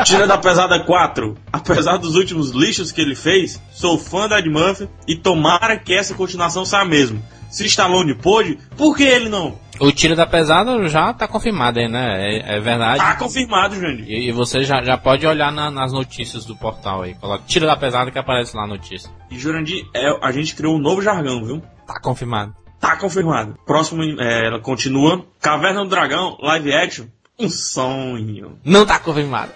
Tira 0.05 0.25
da 0.25 0.38
Pesada 0.38 0.79
4. 0.79 1.36
Apesar 1.51 1.98
dos 1.98 2.15
últimos 2.15 2.51
lixos 2.51 2.91
que 2.91 3.01
ele 3.01 3.15
fez, 3.15 3.62
sou 3.72 3.98
fã 3.98 4.27
da 4.27 4.39
Ed 4.39 4.50
Murphy 4.50 4.88
e 5.07 5.15
tomara 5.15 5.77
que 5.77 5.93
essa 5.93 6.13
continuação 6.13 6.65
saia 6.65 6.86
mesmo. 6.86 7.22
Se 7.57 7.65
Stallone 7.65 8.13
pôde, 8.13 8.59
por 8.77 8.95
que 8.95 9.01
ele 9.03 9.29
não? 9.29 9.57
O 9.79 9.91
tiro 9.91 10.15
da 10.15 10.27
pesada 10.27 10.87
já 10.87 11.11
tá 11.11 11.27
confirmado 11.27 11.79
aí, 11.79 11.87
né? 11.87 12.35
É, 12.35 12.57
é 12.57 12.59
verdade. 12.59 12.99
Tá 12.99 13.15
confirmado, 13.15 13.73
Jandir. 13.75 14.05
E, 14.07 14.29
e 14.29 14.31
você 14.31 14.63
já, 14.63 14.83
já 14.83 14.95
pode 14.95 15.25
olhar 15.25 15.51
na- 15.51 15.71
nas 15.71 15.91
notícias 15.91 16.45
do 16.45 16.55
portal 16.55 17.01
aí. 17.01 17.15
Coloca 17.15 17.43
tiro 17.47 17.65
da 17.65 17.75
pesada 17.75 18.11
que 18.11 18.19
aparece 18.19 18.55
lá 18.55 18.65
a 18.65 18.67
notícia. 18.67 19.09
E 19.31 19.39
Jurandir, 19.39 19.85
é, 19.95 20.07
a 20.21 20.31
gente 20.31 20.55
criou 20.55 20.75
um 20.75 20.79
novo 20.79 21.01
jargão, 21.01 21.43
viu? 21.43 21.63
Tá 21.87 21.99
confirmado. 21.99 22.55
Tá 22.79 22.95
confirmado. 22.95 23.55
Próximo, 23.65 24.03
é, 24.21 24.45
ela 24.45 24.59
continua. 24.59 25.25
Caverna 25.41 25.83
do 25.83 25.89
Dragão, 25.89 26.37
live 26.39 26.71
action. 26.75 27.05
Um 27.39 27.49
sonho. 27.49 28.59
Não 28.63 28.85
tá 28.85 28.99
confirmado. 28.99 29.51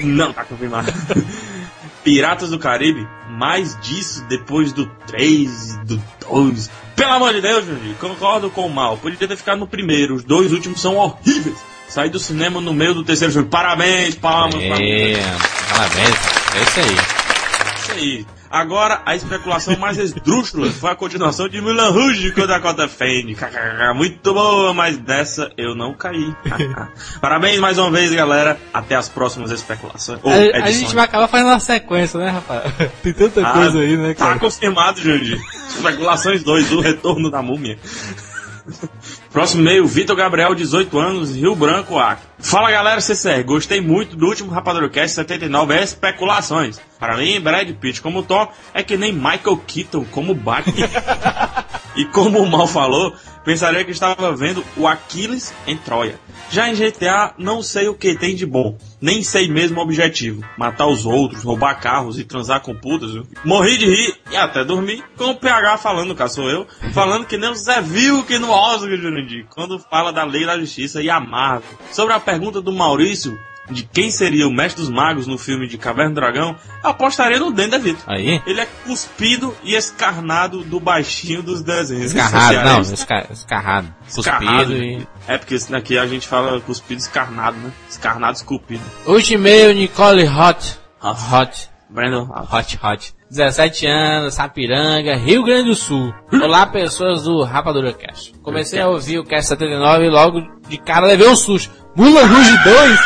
Não 0.00 0.34
tá 0.34 0.44
confirmado. 0.44 0.92
Piratas 2.04 2.50
do 2.50 2.58
Caribe, 2.58 3.06
mais 3.30 3.78
disso 3.80 4.24
depois 4.28 4.72
do 4.72 4.86
3 5.06 5.74
e 5.74 5.84
do 5.84 6.02
2. 6.28 6.70
Pelo 6.96 7.12
amor 7.12 7.32
de 7.32 7.40
Deus, 7.40 7.64
Jurandir, 7.64 7.94
concordo 7.96 8.50
com 8.50 8.66
o 8.66 8.70
mal. 8.70 8.96
Podia 8.96 9.26
ter 9.28 9.36
ficado 9.36 9.58
no 9.58 9.66
primeiro, 9.66 10.14
os 10.14 10.24
dois 10.24 10.52
últimos 10.52 10.80
são 10.80 10.96
horríveis. 10.96 11.56
Saí 11.88 12.08
do 12.08 12.18
cinema 12.18 12.60
no 12.60 12.72
meio 12.72 12.94
do 12.94 13.04
terceiro 13.04 13.32
filme. 13.32 13.48
Parabéns, 13.48 14.14
palmas, 14.14 14.54
É, 14.54 14.68
palmas. 14.68 15.42
parabéns. 15.70 16.16
É 16.54 16.62
isso 16.62 16.80
aí. 16.80 16.96
Isso 17.76 17.92
aí. 17.92 18.26
Agora, 18.52 19.00
a 19.06 19.16
especulação 19.16 19.78
mais 19.78 19.96
esdrúxula 19.96 20.70
foi 20.70 20.90
a 20.90 20.94
continuação 20.94 21.48
de 21.48 21.58
Mulan 21.58 21.88
Rouge 21.88 22.32
com 22.32 22.46
Dakota 22.46 22.86
Fanning. 22.86 23.34
KKK, 23.34 23.94
Muito 23.94 24.34
boa, 24.34 24.74
mas 24.74 24.98
dessa 24.98 25.50
eu 25.56 25.74
não 25.74 25.94
caí. 25.94 26.34
Parabéns 27.18 27.58
mais 27.58 27.78
uma 27.78 27.90
vez, 27.90 28.12
galera. 28.12 28.60
Até 28.74 28.94
as 28.94 29.08
próximas 29.08 29.50
especulações. 29.50 30.20
Ou 30.22 30.30
A, 30.30 30.64
a 30.66 30.70
gente 30.70 30.94
vai 30.94 31.04
acabar 31.06 31.28
fazendo 31.28 31.46
uma 31.48 31.60
sequência, 31.60 32.20
né, 32.20 32.28
rapaz? 32.28 32.70
Tem 33.02 33.14
tanta 33.14 33.40
Ah, 33.46 33.52
coisa 33.54 33.78
aí, 33.80 33.96
né, 33.96 34.12
Tá 34.12 34.26
cara? 34.26 34.38
confirmado, 34.38 35.00
Jandir. 35.00 35.40
Especulações 35.68 36.42
2, 36.44 36.72
o 36.72 36.80
retorno 36.80 37.30
da 37.30 37.40
múmia. 37.40 37.78
Próximo 39.32 39.62
e-mail, 39.62 39.86
Vitor 39.86 40.14
Gabriel, 40.14 40.54
18 40.54 40.98
anos, 40.98 41.34
Rio 41.34 41.56
Branco, 41.56 41.98
Acre. 41.98 42.26
Fala 42.38 42.70
galera 42.70 43.00
CCR, 43.00 43.42
gostei 43.44 43.80
muito 43.80 44.14
do 44.14 44.26
último 44.26 44.50
Rapadurocast 44.50 45.14
79, 45.14 45.74
é 45.74 45.82
especulações. 45.82 46.78
Para 46.98 47.16
mim, 47.16 47.40
Brad 47.40 47.70
Pitt 47.76 48.02
como 48.02 48.22
Thor 48.22 48.48
é 48.74 48.82
que 48.82 48.96
nem 48.96 49.10
Michael 49.10 49.56
Keaton 49.66 50.04
como 50.10 50.34
Batman. 50.34 50.86
e 51.94 52.04
como 52.06 52.40
o 52.40 52.50
Mal 52.50 52.66
falou, 52.66 53.14
pensaria 53.44 53.84
que 53.84 53.90
estava 53.90 54.34
vendo 54.34 54.64
o 54.76 54.86
Aquiles 54.86 55.52
em 55.66 55.76
Troia. 55.76 56.18
Já 56.50 56.68
em 56.68 56.74
GTA, 56.74 57.34
não 57.38 57.62
sei 57.62 57.88
o 57.88 57.94
que 57.94 58.14
tem 58.14 58.34
de 58.34 58.44
bom. 58.44 58.76
Nem 59.00 59.22
sei 59.22 59.48
mesmo 59.48 59.78
o 59.78 59.82
objetivo. 59.82 60.44
Matar 60.56 60.86
os 60.86 61.06
outros, 61.06 61.42
roubar 61.42 61.80
carros 61.80 62.18
e 62.18 62.24
transar 62.24 62.60
com 62.60 62.74
putas. 62.74 63.12
viu? 63.12 63.26
Morri 63.44 63.78
de 63.78 63.86
rir 63.86 64.14
e 64.30 64.36
até 64.36 64.64
dormi 64.64 65.02
com 65.16 65.30
o 65.30 65.36
PH 65.36 65.78
falando, 65.78 66.14
cá 66.14 66.28
sou 66.28 66.48
eu, 66.50 66.66
falando 66.92 67.26
que 67.26 67.38
nem 67.38 67.50
o 67.50 67.54
Zé 67.54 67.80
viu 67.80 68.22
que 68.24 68.38
no 68.38 68.50
Oscar, 68.50 68.96
Jurandir, 68.96 69.46
quando 69.48 69.78
fala 69.78 70.12
da 70.12 70.24
lei 70.24 70.44
da 70.44 70.58
justiça 70.58 71.02
e 71.02 71.08
a. 71.08 71.22
Sobre 71.90 72.12
a 72.12 72.20
pergunta 72.20 72.60
do 72.60 72.72
Maurício, 72.72 73.38
de 73.70 73.84
quem 73.84 74.10
seria 74.10 74.46
o 74.46 74.52
mestre 74.52 74.82
dos 74.82 74.90
magos 74.90 75.26
no 75.26 75.38
filme 75.38 75.68
de 75.68 75.78
Caverna 75.78 76.10
do 76.10 76.14
Dragão, 76.16 76.56
eu 76.82 76.90
apostaria 76.90 77.38
no 77.38 77.52
Dan 77.52 77.68
DeVito. 77.68 78.02
Aí? 78.06 78.42
Ele 78.46 78.60
é 78.60 78.66
cuspido 78.84 79.54
e 79.62 79.74
escarnado 79.74 80.64
do 80.64 80.80
baixinho 80.80 81.42
dos 81.42 81.62
desenhos. 81.62 82.06
Escarrado, 82.06 82.54
não, 82.56 82.84
Sociais. 82.84 82.92
esca, 82.92 83.32
escarrado. 83.32 83.94
Escarrado. 84.06 84.72
E. 84.72 85.06
É 85.28 85.38
porque 85.38 85.56
daqui 85.70 85.96
a 85.96 86.06
gente 86.06 86.26
fala 86.26 86.60
cuspido 86.60 87.00
escarnado, 87.00 87.56
né? 87.58 87.70
Escarnado 87.88 88.36
esculpido. 88.36 88.82
Último 89.06 89.46
e-mail, 89.46 89.74
Nicole 89.74 90.28
Hot. 90.28 90.78
Hot. 91.02 91.72
Brandon 91.88 92.26
Hot, 92.50 92.78
hot. 92.82 93.14
17 93.30 93.86
anos, 93.86 94.34
Sapiranga, 94.34 95.16
Rio 95.16 95.44
Grande 95.44 95.68
do 95.68 95.74
Sul. 95.74 96.12
Olá, 96.32 96.66
pessoas 96.66 97.22
do 97.22 97.42
Rapadura 97.42 97.92
Cast. 97.92 98.32
Comecei 98.42 98.80
a 98.80 98.88
ouvir 98.88 99.18
o 99.18 99.24
Cast 99.24 99.48
79 99.48 100.06
e 100.06 100.10
logo 100.10 100.40
de 100.68 100.78
cara 100.78 101.06
levei 101.06 101.28
um 101.28 101.36
susto. 101.36 101.70
Mulan 101.94 102.26
Rouge 102.26 102.64
2? 102.64 103.00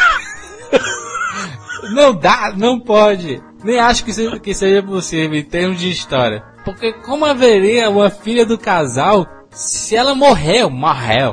Não 1.96 2.14
dá, 2.14 2.52
não 2.54 2.78
pode. 2.78 3.42
Nem 3.64 3.80
acho 3.80 4.04
que 4.04 4.12
seja, 4.12 4.38
que 4.38 4.54
seja 4.54 4.82
possível 4.82 5.36
em 5.36 5.42
termos 5.42 5.80
de 5.80 5.90
história. 5.90 6.44
Porque 6.64 6.92
como 6.92 7.24
haveria 7.24 7.88
uma 7.88 8.10
filha 8.10 8.44
do 8.44 8.58
casal 8.58 9.26
se 9.50 9.96
ela 9.96 10.14
morreu? 10.14 10.68
Morreu. 10.68 11.32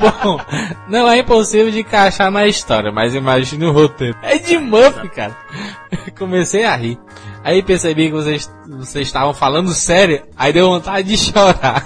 Bom, 0.00 0.40
não 0.88 1.08
é 1.08 1.18
impossível 1.18 1.70
de 1.70 1.80
encaixar 1.80 2.30
na 2.30 2.46
história, 2.46 2.90
mas 2.90 3.14
imagine 3.14 3.66
o 3.66 3.72
roteiro. 3.72 4.16
É 4.22 4.38
de 4.38 4.58
Murphy, 4.58 5.08
cara. 5.10 5.36
Comecei 6.18 6.64
a 6.64 6.74
rir. 6.74 6.98
Aí 7.44 7.62
percebi 7.62 8.06
que 8.06 8.14
vocês, 8.14 8.50
vocês 8.66 9.06
estavam 9.06 9.32
falando 9.32 9.72
sério, 9.72 10.22
aí 10.36 10.52
deu 10.52 10.70
vontade 10.70 11.06
de 11.06 11.16
chorar. 11.16 11.84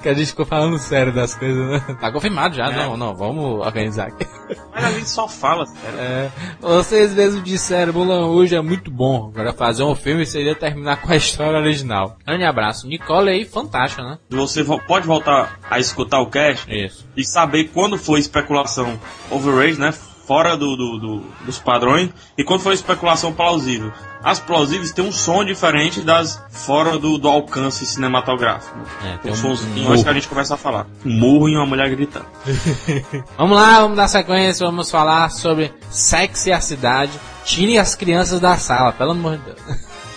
Que 0.00 0.08
a 0.08 0.14
gente 0.14 0.28
ficou 0.28 0.46
falando 0.46 0.78
sério 0.78 1.12
das 1.12 1.34
coisas, 1.34 1.68
né? 1.70 1.96
Tá 2.00 2.12
confirmado 2.12 2.54
já, 2.54 2.70
não, 2.70 2.96
não, 2.96 3.14
vamos 3.16 3.44
organizar 3.66 4.08
aqui. 4.08 4.26
Mas 4.72 4.84
a 4.84 4.90
gente 4.92 5.08
só 5.10 5.26
fala, 5.28 5.66
sério. 5.66 5.98
É, 5.98 6.30
vocês 6.60 7.12
mesmos 7.14 7.42
disseram, 7.42 7.92
Mulan 7.92 8.24
Rouge 8.26 8.54
é 8.54 8.60
muito 8.62 8.90
bom. 8.90 9.28
Agora 9.34 9.52
fazer 9.52 9.82
um 9.82 9.94
filme 9.94 10.24
seria 10.24 10.54
terminar 10.54 11.00
com 11.02 11.12
a 11.12 11.16
história 11.16 11.58
original. 11.58 12.16
Grande 12.24 12.44
abraço. 12.44 12.86
Nicole 12.86 13.28
aí, 13.30 13.44
fantástica, 13.44 14.02
né? 14.02 14.18
Você 14.30 14.62
vo- 14.62 14.80
pode 14.86 15.06
voltar 15.06 15.58
a 15.68 15.78
escutar 15.78 16.20
o 16.20 16.30
cast 16.30 16.66
Isso. 16.72 17.06
e 17.16 17.24
saber 17.24 17.64
quando 17.74 17.98
foi 17.98 18.20
especulação 18.20 18.98
overrated, 19.30 19.78
né? 19.80 19.92
Fora 20.28 20.58
do, 20.58 20.76
do- 20.76 20.98
do- 20.98 21.24
dos 21.46 21.58
padrões, 21.58 22.10
e 22.36 22.44
quando 22.44 22.60
foi 22.60 22.74
especulação 22.74 23.32
plausível. 23.32 23.90
As 24.22 24.38
plausíveis 24.38 24.92
têm 24.92 25.02
um 25.04 25.10
som 25.10 25.42
diferente 25.42 26.02
das 26.02 26.38
fora 26.50 26.98
do, 26.98 27.16
do 27.16 27.26
alcance 27.28 27.86
cinematográfico. 27.86 28.76
É, 29.06 29.16
Tem 29.16 29.30
um 29.30 29.34
um 29.34 29.36
somzinho, 29.38 29.74
murro. 29.84 29.94
acho 29.94 30.02
que 30.04 30.08
a 30.10 30.12
gente 30.12 30.28
começa 30.28 30.52
a 30.52 30.56
falar. 30.58 30.86
Um 31.06 31.12
murro 31.18 31.48
e 31.48 31.56
uma 31.56 31.64
mulher 31.64 31.88
gritando. 31.88 32.26
Vamos 33.38 33.56
lá, 33.56 33.80
vamos 33.80 33.96
dar 33.96 34.06
sequência, 34.08 34.66
vamos 34.66 34.90
falar 34.90 35.30
sobre 35.30 35.72
sexo 35.90 36.48
e 36.50 36.52
a 36.52 36.60
cidade. 36.60 37.12
Tire 37.44 37.78
as 37.78 37.94
crianças 37.94 38.38
da 38.38 38.56
sala, 38.58 38.92
pelo 38.92 39.12
amor 39.12 39.38
de 39.38 39.44
Deus. 39.44 39.60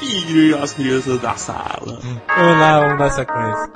Tire 0.01 0.55
as 0.55 0.73
crianças 0.73 1.21
da 1.21 1.35
sala. 1.37 1.99
Vamos 2.27 2.59
lá, 2.59 2.79
vamos 2.81 2.99
dar 2.99 3.09
sequência. 3.11 3.69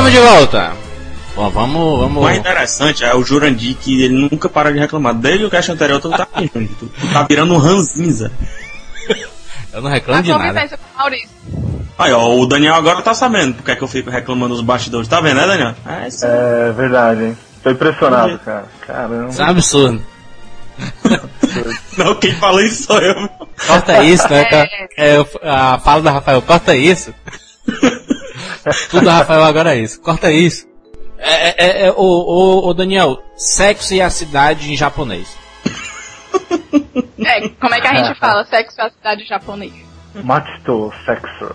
Estamos 0.00 0.12
de 0.12 0.18
volta. 0.20 0.72
Bom, 1.36 1.50
vamos, 1.50 1.76
O 1.82 1.98
vamos. 2.00 2.22
mais 2.22 2.38
interessante 2.38 3.04
é 3.04 3.14
o 3.14 3.22
Jurandir, 3.22 3.76
que 3.76 4.02
ele 4.02 4.28
nunca 4.30 4.48
para 4.48 4.72
de 4.72 4.78
reclamar. 4.78 5.12
Desde 5.14 5.44
o 5.44 5.50
cast 5.50 5.70
anterior, 5.72 6.00
tu 6.00 6.08
tá, 6.08 6.24
tu, 6.26 6.48
tu 6.48 6.90
tá 7.12 7.22
virando 7.28 7.52
um 7.52 7.58
ranzinza. 7.58 8.32
Eu 9.72 9.82
não 9.82 9.90
reclamo 9.90 10.22
de 10.22 10.30
nada. 10.30 10.68
o 10.94 10.98
Maurício? 10.98 11.28
Aí, 11.98 12.12
ó, 12.12 12.34
o 12.34 12.46
Daniel 12.46 12.74
agora 12.76 13.02
tá 13.02 13.12
sabendo 13.12 13.54
porque 13.56 13.70
é 13.72 13.76
que 13.76 13.82
eu 13.82 13.86
fico 13.88 14.08
reclamando 14.10 14.54
nos 14.54 14.62
bastidores. 14.64 15.06
Tá 15.06 15.20
vendo, 15.20 15.36
né, 15.36 15.46
Daniel? 15.46 15.74
É, 15.86 16.08
isso. 16.08 16.24
É 16.26 16.72
verdade, 16.72 17.24
hein? 17.24 17.38
Tô 17.62 17.70
impressionado, 17.70 18.38
cara. 18.38 18.64
Caramba. 18.86 19.28
Isso 19.30 19.42
é 19.42 19.44
um 19.44 19.48
absurdo. 19.48 20.02
Não, 21.98 22.14
quem 22.16 22.32
fala 22.36 22.64
isso 22.64 22.84
sou 22.84 22.98
eu. 22.98 23.14
meu. 23.20 23.28
Corta 23.66 24.02
isso, 24.02 24.26
né? 24.30 24.66
É, 24.96 25.16
eu- 25.18 25.28
a 25.44 25.78
fala 25.78 26.00
da 26.02 26.10
Rafael, 26.12 26.40
corta 26.42 26.74
isso. 26.74 27.12
Tudo 28.90 29.04
da 29.04 29.14
Rafael 29.18 29.44
agora 29.44 29.74
é 29.74 29.80
isso. 29.80 30.00
Corta 30.00 30.30
isso. 30.30 30.66
É, 31.18 31.48
é, 31.48 31.54
é, 31.58 31.86
é, 31.86 31.90
ô, 31.92 31.96
ô, 32.02 32.68
ô, 32.68 32.74
Daniel, 32.74 33.18
sexo 33.36 33.92
e 33.94 34.00
a 34.00 34.08
cidade 34.10 34.72
em 34.72 34.76
japonês. 34.76 35.36
É, 37.24 37.48
como 37.60 37.74
é 37.74 37.80
que 37.80 37.86
a 37.86 37.94
gente 37.94 38.16
fala 38.20 38.44
sexo 38.44 38.80
é 38.80 38.84
a 38.84 38.90
cidade 38.90 39.24
japonês? 39.26 39.72
Matito 40.24 40.92
sexo. 41.04 41.54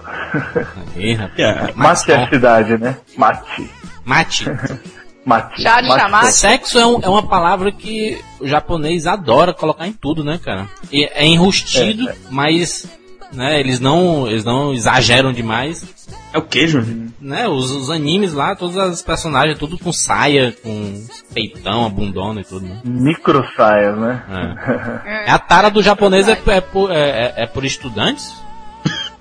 É. 0.96 1.74
Mate 1.74 2.12
é 2.12 2.16
a 2.24 2.30
cidade, 2.30 2.78
né? 2.78 2.98
Mate. 3.18 3.70
Mate. 4.06 4.46
Mate. 5.26 5.62
Chá 5.64 5.82
de 5.82 5.88
Mate. 5.88 6.00
chamate? 6.02 6.32
Sexo 6.34 6.80
é, 6.80 6.86
um- 6.86 7.00
é 7.02 7.10
uma 7.10 7.28
palavra 7.28 7.72
que 7.72 8.22
o 8.40 8.48
japonês 8.48 9.08
adora 9.08 9.54
colocar 9.54 9.88
em 9.88 9.92
tudo, 9.92 10.24
né, 10.24 10.40
cara? 10.42 10.70
E 10.92 11.04
é 11.04 11.26
enrustido, 11.26 12.08
mas 12.30 12.86
né, 13.34 13.60
eles 13.60 13.80
não 13.80 14.28
eles 14.28 14.44
não 14.44 14.74
exageram 14.74 15.32
demais. 15.34 15.86
É 16.34 16.38
o 16.38 16.42
que, 16.42 16.68
Júnior? 16.68 17.10
Né, 17.20 17.48
os, 17.48 17.72
os 17.72 17.90
animes 17.90 18.34
lá, 18.34 18.56
todos 18.56 18.76
os 18.76 19.02
personagens, 19.02 19.58
tudo 19.58 19.78
com 19.78 19.92
saia, 19.92 20.54
com 20.64 21.04
peitão, 21.34 21.86
a 21.86 21.90
bundona 21.90 22.42
e 22.42 22.44
tudo, 22.44 22.66
né? 22.66 22.80
Micro 22.84 23.44
saias, 23.56 23.98
né? 23.98 24.24
É. 25.06 25.32
A 25.32 25.40
tara 25.40 25.70
do 25.70 25.82
japonês 25.82 26.28
é, 26.28 26.38
é 26.48 26.62
por, 26.62 26.92
é- 26.92 26.96
é- 27.10 27.44
é 27.44 27.48
por 27.48 27.64
estudantes? 27.66 28.34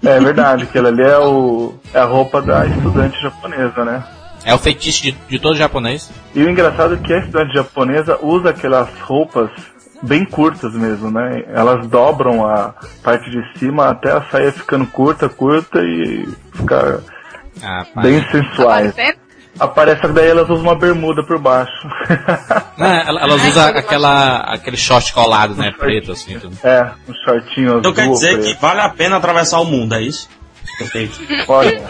É 0.03 0.21
verdade, 0.21 0.65
aquilo 0.65 0.89
ali 0.89 1.03
é, 1.03 1.17
o, 1.19 1.75
é 1.95 1.99
a 1.99 2.05
roupa 2.05 2.43
da 2.43 2.67
estudante 2.67 3.19
japonesa, 3.23 3.85
né? 3.85 4.05
É 4.45 4.53
o 4.55 4.59
feitiço 4.59 5.03
de, 5.03 5.13
de 5.13 5.39
todo 5.39 5.57
japonês? 5.57 6.11
E 6.35 6.43
o 6.43 6.51
engraçado 6.51 6.95
é 6.95 6.97
que 6.99 7.11
a 7.15 7.19
estudante 7.21 7.55
japonesa 7.55 8.19
usa 8.21 8.51
aquelas 8.51 8.89
roupas 9.01 9.51
bem 10.07 10.25
curtas 10.25 10.73
mesmo, 10.75 11.11
né? 11.11 11.45
Elas 11.53 11.87
dobram 11.89 12.47
a 12.47 12.75
parte 13.03 13.29
de 13.31 13.59
cima 13.59 13.89
até 13.91 14.11
a 14.13 14.23
saia 14.31 14.53
ficando 14.53 14.87
curta, 14.87 15.29
curta 15.29 15.81
e 15.83 16.29
ficar 16.53 16.99
Ah, 17.63 17.85
bem 18.03 18.21
sensuais. 18.31 18.91
Aparecendo? 18.91 19.25
Aparece 19.61 20.01
que 20.01 20.09
daí 20.09 20.29
elas 20.29 20.49
usam 20.51 20.65
uma 20.65 20.75
bermuda 20.75 21.23
por 21.25 21.39
baixo. 21.39 21.71
Ela- 22.77 23.21
elas 23.23 23.45
usam 23.45 23.67
aquela, 23.69 24.39
aquele 24.39 24.77
short 24.77 25.13
colado, 25.15 25.55
né? 25.55 25.73
Preto, 25.79 26.11
assim, 26.11 26.37
tudo. 26.41 26.59
é, 26.65 26.91
um 27.09 27.15
shortinho 27.25 27.69
azul. 27.69 27.79
Então 27.79 27.93
quer 27.93 28.09
dizer 28.09 28.33
preto. 28.41 28.47
que 28.57 28.61
vale 28.61 28.81
a 28.81 28.89
pena 28.89 29.17
atravessar 29.17 29.61
o 29.61 29.65
mundo, 29.65 29.95
é 29.95 30.03
isso? 30.03 30.29
Perfeito. 30.77 31.21
Olha. 31.47 31.83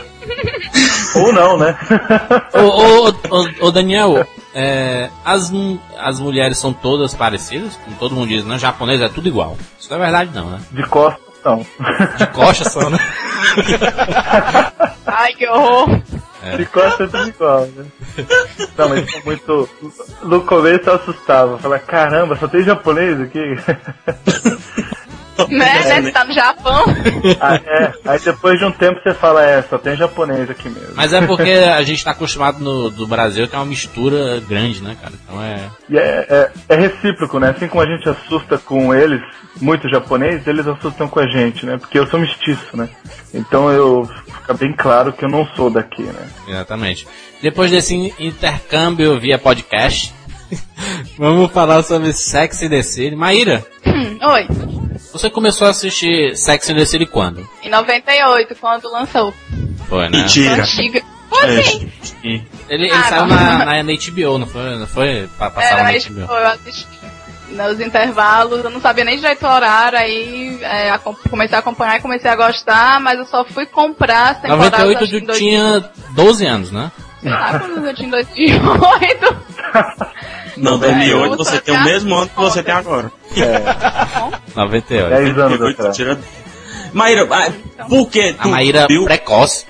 Ou 1.16 1.32
não, 1.32 1.56
né? 1.56 1.74
Ô, 2.52 2.58
ô, 2.60 3.08
ô, 3.08 3.14
ô, 3.30 3.66
ô, 3.68 3.70
Daniel, 3.70 4.26
é, 4.54 5.10
as, 5.24 5.52
as 5.98 6.20
mulheres 6.20 6.58
são 6.58 6.72
todas 6.72 7.12
parecidas? 7.12 7.76
Como 7.84 7.96
todo 7.96 8.14
mundo 8.14 8.28
diz, 8.28 8.44
né? 8.44 8.58
Japonês 8.58 9.00
é 9.00 9.08
tudo 9.08 9.28
igual. 9.28 9.56
Isso 9.78 9.90
não 9.90 9.96
é 9.96 10.00
verdade, 10.00 10.30
não, 10.32 10.48
né? 10.50 10.60
De 10.70 10.86
costas, 10.86 11.22
não. 11.44 11.66
De 12.16 12.26
coxa 12.28 12.64
só, 12.70 12.88
né? 12.88 12.98
Ai, 15.06 15.34
que 15.34 15.48
horror. 15.48 16.00
De 16.56 16.66
costas 16.66 17.12
é 17.12 17.18
tudo 17.18 17.28
igual, 17.28 17.66
né? 17.66 17.84
Não, 18.78 18.88
mas 18.88 19.10
foi 19.10 19.22
muito. 19.24 19.68
No 20.22 20.42
começo 20.42 20.88
eu 20.88 20.94
assustava. 20.94 21.58
Falei, 21.58 21.80
caramba, 21.80 22.36
só 22.36 22.46
tem 22.46 22.62
japonês 22.62 23.20
aqui? 23.20 23.56
Né, 25.48 25.58
né? 25.84 26.02
Você 26.02 26.12
tá 26.12 26.24
no 26.24 26.32
Japão. 26.32 26.84
Ah, 27.40 27.56
é. 27.56 27.92
Aí 28.04 28.18
depois 28.20 28.58
de 28.58 28.64
um 28.64 28.70
tempo 28.70 29.00
você 29.02 29.12
fala, 29.14 29.44
é, 29.44 29.62
só 29.62 29.76
tem 29.78 29.96
japonês 29.96 30.48
aqui 30.48 30.68
mesmo. 30.68 30.94
Mas 30.94 31.12
é 31.12 31.20
porque 31.26 31.50
a 31.50 31.82
gente 31.82 32.04
tá 32.04 32.12
acostumado 32.12 32.60
no 32.60 32.88
do 32.90 33.06
Brasil 33.06 33.48
que 33.48 33.54
é 33.54 33.58
uma 33.58 33.64
mistura 33.66 34.40
grande, 34.48 34.80
né, 34.82 34.96
cara? 35.00 35.12
Então 35.22 35.42
é. 35.42 35.60
E 35.90 35.98
é, 35.98 36.26
é, 36.28 36.50
é 36.68 36.76
recíproco, 36.76 37.38
né? 37.40 37.50
Assim 37.50 37.66
como 37.68 37.82
a 37.82 37.86
gente 37.86 38.08
assusta 38.08 38.58
com 38.58 38.94
eles, 38.94 39.20
muito 39.60 39.88
japonês, 39.88 40.46
eles 40.46 40.66
assustam 40.66 41.08
com 41.08 41.18
a 41.20 41.26
gente, 41.26 41.66
né? 41.66 41.76
Porque 41.78 41.98
eu 41.98 42.06
sou 42.06 42.20
mestiço, 42.20 42.76
né? 42.76 42.88
Então 43.32 43.68
eu 43.70 44.08
fica 44.26 44.54
bem 44.54 44.72
claro 44.72 45.12
que 45.12 45.24
eu 45.24 45.28
não 45.28 45.46
sou 45.56 45.68
daqui, 45.70 46.02
né? 46.02 46.28
Exatamente. 46.48 47.06
Depois 47.42 47.70
desse 47.70 47.94
in- 47.94 48.12
intercâmbio 48.20 49.18
via 49.18 49.38
podcast, 49.38 50.14
vamos 51.18 51.50
falar 51.50 51.82
sobre 51.82 52.12
Sex 52.12 52.62
and 52.62 52.68
the 52.70 52.82
City. 52.82 53.16
Maíra, 53.16 53.64
Hum, 53.86 54.18
Oi. 54.22 54.46
Você 55.14 55.30
começou 55.30 55.66
a 55.66 55.70
assistir 55.70 56.36
Sex 56.36 56.68
and 56.70 56.74
the 56.76 56.84
City 56.84 57.06
quando? 57.06 57.48
Em 57.62 57.70
98, 57.70 58.54
quando 58.56 58.90
lançou. 58.92 59.32
Foi, 59.88 60.08
né? 60.08 60.18
Mentira. 60.18 60.62
Antiga. 60.62 61.02
Foi 61.30 61.54
É, 61.56 61.60
assim. 61.60 61.92
sim. 62.02 62.46
Ele, 62.68 62.84
ele 62.86 62.92
Ah, 62.92 63.02
saiu 63.04 63.26
na, 63.26 63.64
na, 63.64 63.82
na 63.82 63.92
HBO, 63.92 64.38
não 64.38 64.46
foi? 64.46 64.76
Não 64.78 64.86
foi? 64.86 65.28
Pa- 65.38 65.50
Passava 65.50 65.80
Era, 65.80 65.92
na 65.92 65.98
HBO. 65.98 66.26
pô, 66.26 66.34
eu 66.34 66.46
assisti 66.48 66.86
nos 67.50 67.78
intervalos, 67.80 68.64
eu 68.64 68.70
não 68.70 68.80
sabia 68.80 69.04
nem 69.04 69.16
direito 69.16 69.44
o 69.46 69.48
horário, 69.48 69.96
aí 69.98 70.58
é, 70.62 70.98
comecei 71.30 71.54
a 71.56 71.60
acompanhar 71.60 71.98
e 71.98 72.02
comecei 72.02 72.28
a 72.30 72.34
gostar, 72.34 72.98
mas 73.00 73.18
eu 73.18 73.26
só 73.26 73.44
fui 73.44 73.64
comprar 73.66 74.30
as 74.32 74.40
temporadas 74.40 74.80
98 74.80 75.02
acho 75.02 75.10
que 75.10 75.16
em 75.16 75.20
tu 75.20 75.26
2000, 75.26 75.38
tinha 75.80 75.90
12 76.14 76.46
anos, 76.46 76.70
né? 76.72 76.90
sei 77.20 77.30
lá, 77.30 77.58
quando 77.58 77.86
eu 77.86 77.94
tinha 77.94 78.08
em 78.08 78.10
2008. 78.10 79.36
Não, 80.56 80.74
É, 80.76 80.78
2008 80.78 81.32
eu 81.32 81.36
você 81.38 81.60
tem 81.60 81.74
o 81.74 81.78
a- 81.78 81.84
mesmo 81.84 82.14
ano 82.14 82.28
que 82.28 82.36
você 82.36 82.62
tem 82.62 82.74
agora. 82.74 83.10
98. 84.54 85.08
10 85.10 85.22
anos 85.24 85.34
2008 85.36 85.74
atrás. 85.80 85.96
tira... 85.96 86.18
Maíra, 86.92 87.26
ah, 87.28 87.84
por 87.88 88.08
que 88.08 88.20
A 88.38 88.42
tu 88.44 88.48
Maíra 88.50 88.86
viu? 88.86 89.04
precoce. 89.04 89.66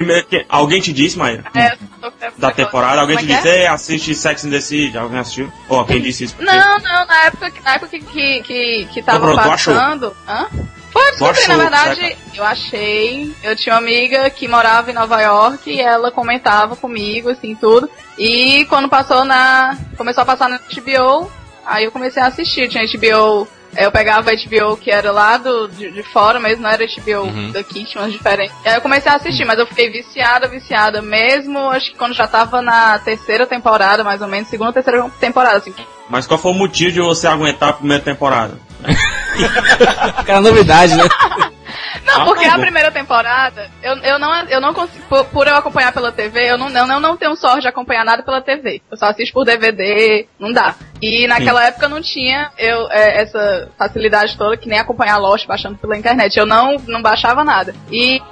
Alguém 0.47 0.79
te 0.83 0.93
disse, 0.93 1.17
Maíra? 1.17 1.43
É, 1.55 1.73
eu 1.73 1.79
tô 2.03 2.11
com- 2.11 2.33
Da 2.37 2.51
temporada, 2.51 3.01
alguém 3.01 3.17
te 3.17 3.21
Como 3.23 3.33
é 3.33 3.37
que 3.37 3.43
disse, 3.43 3.57
é? 3.57 3.61
Ei, 3.63 3.67
assiste 3.67 4.15
Sex 4.15 4.45
and 4.45 4.51
the 4.51 4.61
City, 4.61 4.99
alguém 4.99 5.19
assistiu? 5.21 5.51
Ou 5.71 5.79
alguém 5.79 6.03
disse 6.03 6.25
isso 6.25 6.35
pra 6.37 6.47
ti? 6.47 6.53
Não, 6.59 6.79
não, 6.81 7.07
na 7.07 7.25
época, 7.25 7.51
que- 7.51 7.63
na 7.63 7.75
época 7.77 7.89
que, 7.89 8.01
que, 8.01 8.43
que, 8.43 8.89
que 8.93 9.03
tava 9.03 9.21
pronto, 9.21 9.43
tu 9.43 9.51
achou? 9.51 9.75
passando. 9.75 10.17
Hã? 10.29 10.47
Foi, 10.93 11.03
eu 11.03 11.11
descobri, 11.13 11.47
na 11.49 11.57
verdade, 11.57 12.01
certo? 12.01 12.19
eu 12.35 12.45
achei. 12.45 13.35
Eu 13.43 13.57
tinha 13.57 13.75
uma 13.75 13.81
amiga 13.81 14.29
que 14.29 14.47
morava 14.47 14.91
em 14.91 14.95
Nova 14.95 15.19
York 15.23 15.71
e 15.71 15.81
ela 15.81 16.11
comentava 16.13 16.77
comigo, 16.77 17.31
assim, 17.31 17.55
tudo. 17.55 17.89
E 18.19 18.65
quando 18.67 18.89
passou 18.89 19.25
na. 19.25 19.77
Começou 19.97 20.23
a 20.23 20.27
passar 20.27 20.49
na 20.49 20.59
HBO, 20.59 21.31
aí 21.67 21.85
eu 21.85 21.93
comecei 21.93 22.23
a 22.23 22.27
assistir. 22.27 22.69
Tinha 22.69 22.85
HBO. 22.85 23.49
Eu 23.77 23.91
pegava 23.91 24.31
a 24.31 24.35
HBO 24.35 24.77
que 24.77 24.89
era 24.89 25.11
lá 25.11 25.37
do, 25.37 25.67
de, 25.67 25.91
de 25.91 26.03
fora 26.05 26.39
mesmo, 26.39 26.63
não 26.63 26.71
era 26.71 26.85
HBO 26.87 27.23
Uhum. 27.25 27.51
daqui, 27.51 27.85
tinha 27.85 28.05
umas 28.05 28.13
diferentes. 28.13 28.55
E 28.65 28.69
aí 28.69 28.77
eu 28.77 28.81
comecei 28.81 29.11
a 29.11 29.17
assistir, 29.17 29.45
mas 29.45 29.59
eu 29.59 29.67
fiquei 29.67 29.91
viciada, 29.91 30.47
viciada 30.47 31.03
mesmo, 31.03 31.59
acho 31.71 31.91
que 31.91 31.99
quando 31.99 32.15
já 32.15 32.29
tava 32.29 32.63
na 32.63 32.97
terceira 33.01 33.49
temporada, 33.49 34.05
mais 34.05 34.23
ou 34.23 34.29
menos, 34.29 34.49
segunda, 34.49 34.73
terceira 34.73 35.11
temporada, 35.19 35.57
assim. 35.57 35.75
Mas 36.09 36.25
qual 36.25 36.39
foi 36.39 36.53
o 36.53 36.55
motivo 36.55 36.93
de 36.93 37.01
você 37.01 37.27
aguentar 37.27 37.71
a 37.71 37.73
primeira 37.73 38.01
temporada? 38.01 38.57
Aquela 40.17 40.41
novidade, 40.41 40.95
né? 40.95 41.05
Não, 42.05 42.23
Ah, 42.23 42.25
porque 42.25 42.45
tá 42.45 42.55
a 42.55 42.57
bom. 42.57 42.63
primeira 42.63 42.91
temporada, 42.91 43.71
eu, 43.83 43.97
eu 43.99 44.19
não, 44.19 44.35
eu 44.49 44.61
não 44.61 44.75
consigo, 44.75 45.05
por, 45.09 45.25
por 45.27 45.47
eu 45.47 45.55
acompanhar 45.57 45.93
pela 45.93 46.11
TV, 46.11 46.51
eu 46.51 46.59
não, 46.59 46.69
eu 46.71 46.87
não, 46.87 46.99
não 47.01 47.17
tenho 47.17 47.37
sorte 47.37 47.63
de 47.63 47.69
acompanhar 47.69 48.05
nada 48.05 48.23
pela 48.23 48.41
TV. 48.41 48.83
Eu 48.91 48.97
só 48.97 49.07
assisto 49.07 49.33
por 49.33 49.45
DVD, 49.45 50.27
não 50.39 50.53
dá. 50.53 50.75
E 51.05 51.27
naquela 51.27 51.67
época 51.67 51.85
eu 51.85 51.91
não 51.91 52.01
tinha 52.01 52.51
eu, 52.57 52.91
é, 52.91 53.23
essa 53.23 53.69
facilidade 53.79 54.37
toda 54.39 54.57
que 54.57 54.67
nem 54.67 54.79
acompanhar 54.79 55.19
Lost 55.19 55.47
baixando 55.47 55.77
pela 55.77 55.99
internet. 55.99 56.39
Eu 56.39 56.47
não, 56.47 56.77
não 56.87 57.03
baixava 57.03 57.45
nada. 57.45 57.75
E, 57.93 58.23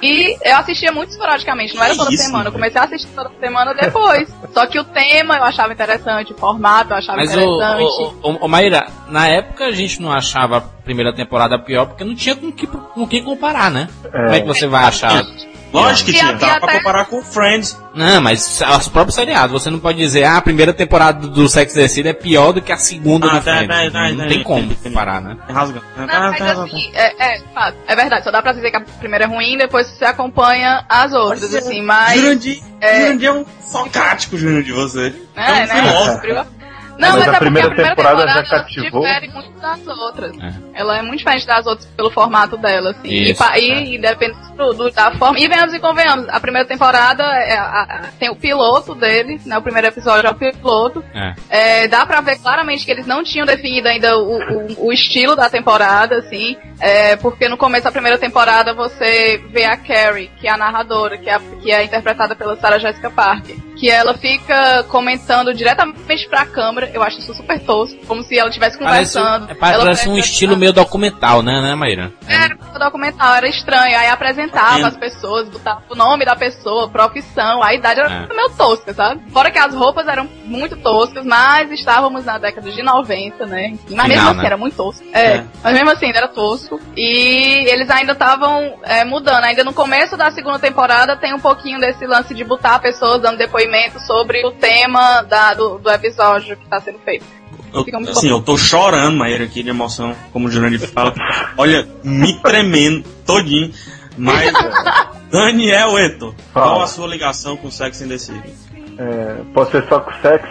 e 0.00 0.36
eu 0.44 0.56
assistia 0.56 0.92
muito 0.92 1.10
esporadicamente, 1.10 1.74
não 1.74 1.82
era 1.82 1.96
toda 1.96 2.12
isso, 2.12 2.22
semana. 2.22 2.48
Eu 2.48 2.52
comecei 2.52 2.80
a 2.80 2.84
assistir 2.84 3.08
toda 3.08 3.30
semana 3.40 3.74
depois. 3.74 4.32
só 4.54 4.64
que 4.66 4.78
o 4.78 4.84
tema 4.84 5.38
eu 5.38 5.42
achava 5.42 5.72
interessante, 5.72 6.32
o 6.32 6.36
formato 6.36 6.92
eu 6.92 6.98
achava 6.98 7.18
Mas, 7.18 7.32
interessante. 7.32 7.82
ô, 8.22 8.30
ô, 8.30 8.38
ô, 8.44 8.48
Maíra, 8.48 8.86
na 9.08 9.26
época 9.26 9.66
a 9.66 9.72
gente 9.72 10.00
não 10.00 10.12
achava 10.12 10.58
a 10.58 10.60
primeira 10.60 11.12
temporada 11.12 11.58
pior 11.58 11.86
porque 11.86 12.04
não 12.04 12.14
tinha 12.14 12.36
com 12.36 12.52
que, 12.52 12.66
com 12.66 13.08
quem 13.08 13.24
comparar, 13.24 13.72
né? 13.72 13.88
Como 14.02 14.30
é 14.30 14.40
que 14.40 14.46
você 14.46 14.68
vai 14.68 14.84
achar? 14.84 15.24
Lógico 15.72 16.10
que 16.10 16.16
E 16.16 16.20
tinha, 16.20 16.32
e 16.32 16.36
pra 16.36 16.60
comparar 16.60 17.04
com 17.06 17.22
Friends. 17.22 17.78
Não, 17.94 18.20
mas 18.20 18.60
os 18.78 18.88
próprios 18.88 19.14
seriados, 19.14 19.52
você 19.62 19.70
não 19.70 19.78
pode 19.78 19.98
dizer, 19.98 20.24
ah, 20.24 20.36
a 20.36 20.42
primeira 20.42 20.72
temporada 20.72 21.26
do 21.28 21.48
Sex 21.48 21.76
and 21.76 21.80
the 21.82 21.88
City 21.88 22.08
é 22.08 22.12
pior 22.12 22.52
do 22.52 22.60
que 22.60 22.72
a 22.72 22.76
segunda 22.76 23.26
Ah, 23.26 23.38
do 23.38 23.44
tá, 23.44 23.56
Friends. 23.56 23.68
tá, 23.68 23.90
tá, 23.98 24.08
Não 24.10 24.16
tá, 24.18 24.26
tem 24.26 24.38
tá, 24.38 24.44
como 24.44 24.68
tá, 24.68 24.74
tá. 24.74 24.88
comparar, 24.88 25.20
né? 25.20 25.36
Rasga. 25.48 25.82
Não, 25.96 26.06
mas 26.06 26.58
assim, 26.58 26.90
é, 26.94 27.34
é, 27.36 27.42
é 27.86 27.96
verdade, 27.96 28.24
só 28.24 28.30
dá 28.30 28.42
pra 28.42 28.52
dizer 28.52 28.70
que 28.70 28.76
a 28.76 28.80
primeira 28.80 29.24
é 29.24 29.28
ruim, 29.28 29.56
depois 29.56 29.86
você 29.86 30.04
acompanha 30.04 30.84
as 30.88 31.12
outras, 31.12 31.54
assim, 31.54 31.82
mas. 31.82 32.20
Jurandir, 32.20 32.60
é- 32.80 33.24
é 33.24 33.32
um 33.32 33.44
socático, 33.60 34.36
Jurandir, 34.36 34.74
você. 34.74 35.14
É, 35.36 35.52
um 35.52 35.54
né? 35.54 35.66
filósofo. 35.66 36.59
Não, 37.00 37.08
Mas 37.08 37.18
mas, 37.18 37.20
a 37.20 37.22
é 37.22 37.24
porque 37.32 37.38
primeira 37.44 37.68
a 37.68 37.70
primeira 37.70 37.96
temporada 37.96 38.16
temporada, 38.18 38.44
já 38.46 38.56
ela 38.56 38.64
cativou? 38.64 39.00
difere 39.02 39.28
muito 39.32 39.50
das 39.60 39.86
outras. 39.86 40.38
É. 40.38 40.52
Ela 40.80 40.98
é 40.98 41.02
muito 41.02 41.18
diferente 41.18 41.46
das 41.46 41.66
outras 41.66 41.86
pelo 41.88 42.10
formato 42.10 42.56
dela, 42.56 42.90
assim. 42.90 43.08
E, 43.08 43.30
Isso, 43.30 43.38
pa- 43.42 43.56
é. 43.56 43.60
e 43.60 43.98
depende 43.98 44.36
do, 44.56 44.72
do- 44.74 44.90
da 44.90 45.10
forma. 45.12 45.38
E 45.38 45.48
venhamos 45.48 45.74
e 45.74 45.78
convenhamos, 45.80 46.28
a 46.28 46.38
primeira 46.40 46.66
temporada 46.68 47.22
é 47.22 47.56
a- 47.56 47.82
a- 47.82 48.00
tem 48.18 48.28
o 48.30 48.36
piloto 48.36 48.94
dele, 48.94 49.40
né? 49.46 49.56
O 49.58 49.62
primeiro 49.62 49.88
episódio 49.88 50.28
é 50.28 50.30
o 50.30 50.34
piloto. 50.34 51.02
É. 51.14 51.34
É, 51.48 51.88
dá 51.88 52.04
pra 52.04 52.20
ver 52.20 52.38
claramente 52.38 52.84
que 52.84 52.90
eles 52.90 53.06
não 53.06 53.22
tinham 53.24 53.46
definido 53.46 53.88
ainda 53.88 54.16
o, 54.18 54.38
o- 54.38 54.86
o 54.88 54.92
estilo 54.92 55.34
da 55.34 55.48
temporada, 55.48 56.16
assim. 56.18 56.56
É, 56.80 57.16
porque 57.16 57.48
no 57.48 57.56
começo 57.56 57.84
da 57.84 57.92
primeira 57.92 58.18
temporada 58.18 58.72
você 58.74 59.42
vê 59.50 59.64
a 59.64 59.76
Carrie, 59.76 60.30
que 60.38 60.46
é 60.46 60.50
a 60.50 60.56
narradora, 60.56 61.16
que 61.18 61.28
é, 61.30 61.34
a- 61.34 61.40
que 61.62 61.70
é 61.72 61.82
interpretada 61.84 62.34
pela 62.36 62.56
Sarah 62.56 62.78
Jessica 62.78 63.10
Parker. 63.10 63.56
Que 63.80 63.88
ela 63.88 64.12
fica 64.12 64.84
comentando 64.88 65.54
diretamente 65.54 66.28
pra 66.28 66.44
câmera, 66.44 66.90
eu 66.92 67.02
acho 67.02 67.18
isso 67.18 67.32
super 67.32 67.58
tosco, 67.60 67.98
como 68.06 68.22
se 68.22 68.38
ela 68.38 68.48
estivesse 68.50 68.78
Parece, 68.78 69.14
conversando. 69.18 69.50
é, 69.50 69.54
pa- 69.54 69.70
Ela 69.72 69.84
parece 69.84 70.08
um 70.08 70.12
presta- 70.12 70.30
estilo 70.30 70.54
meio 70.56 70.72
documental, 70.72 71.42
né, 71.42 71.62
né, 71.62 71.74
Maíra? 71.74 72.12
era 72.28 72.54
um 72.54 72.78
documental, 72.78 73.34
era 73.36 73.48
estranho. 73.48 73.96
Aí 73.98 74.08
apresentava 74.08 74.86
as 74.86 74.96
pessoas, 74.98 75.48
botava 75.48 75.82
o 75.88 75.94
nome 75.94 76.26
da 76.26 76.36
pessoa, 76.36 76.90
profissão, 76.90 77.62
a 77.62 77.72
idade 77.74 78.00
era 78.00 78.26
É. 78.30 78.34
meio 78.34 78.50
tosca, 78.50 78.92
sabe? 78.92 79.22
Fora 79.32 79.50
que 79.50 79.58
as 79.58 79.74
roupas 79.74 80.06
eram 80.06 80.28
muito 80.44 80.76
toscas, 80.76 81.24
mas 81.24 81.70
estávamos 81.72 82.26
na 82.26 82.36
década 82.36 82.70
de 82.70 82.82
90, 82.82 83.46
né? 83.46 83.72
Mas 83.88 84.08
mesmo 84.08 84.12
Final, 84.12 84.28
assim 84.32 84.40
né? 84.40 84.46
era 84.46 84.56
muito 84.58 84.76
tosco. 84.76 85.04
É, 85.14 85.22
É. 85.36 85.44
mas 85.64 85.72
mesmo 85.72 85.90
assim 85.90 86.10
era 86.14 86.28
tosco. 86.28 86.78
E 86.96 87.64
eles 87.70 87.88
ainda 87.88 88.12
estavam 88.12 88.74
é, 88.82 89.04
mudando. 89.04 89.44
Ainda 89.44 89.64
no 89.64 89.72
começo 89.72 90.18
da 90.18 90.30
segunda 90.30 90.58
temporada 90.58 91.16
tem 91.16 91.32
um 91.34 91.40
pouquinho 91.40 91.80
desse 91.80 92.06
lance 92.06 92.34
de 92.34 92.44
botar 92.44 92.78
pessoas 92.78 93.22
dando 93.22 93.38
depoimento 93.38 93.69
sobre 94.06 94.44
o 94.46 94.52
tema 94.52 95.22
da- 95.22 95.54
do, 95.54 95.78
do 95.78 95.90
episódio 95.90 96.56
que 96.56 96.64
está 96.64 96.80
sendo 96.80 96.98
feito. 97.00 97.24
Eu, 97.72 97.84
assim, 98.10 98.28
eu 98.28 98.42
tô 98.42 98.58
chorando, 98.58 99.16
Maíra, 99.16 99.44
aqui 99.44 99.62
de 99.62 99.70
emoção, 99.70 100.14
como 100.32 100.48
o 100.48 100.50
Jurandir 100.50 100.80
fala. 100.88 101.14
Olha, 101.56 101.86
me 102.02 102.34
tremendo 102.40 103.04
todinho. 103.24 103.72
Mas, 104.18 104.52
Daniel 105.30 105.96
Eto, 105.98 106.34
qual 106.52 106.82
a 106.82 106.86
sua 106.88 107.06
ligação 107.06 107.56
com 107.56 107.68
o 107.68 107.72
Sex 107.72 108.02
and 108.02 108.08
the 108.08 108.18
City? 108.18 108.52
É, 108.98 109.36
pode 109.54 109.70
ser 109.70 109.86
só 109.88 110.00
com 110.00 110.10
sexo? 110.20 110.48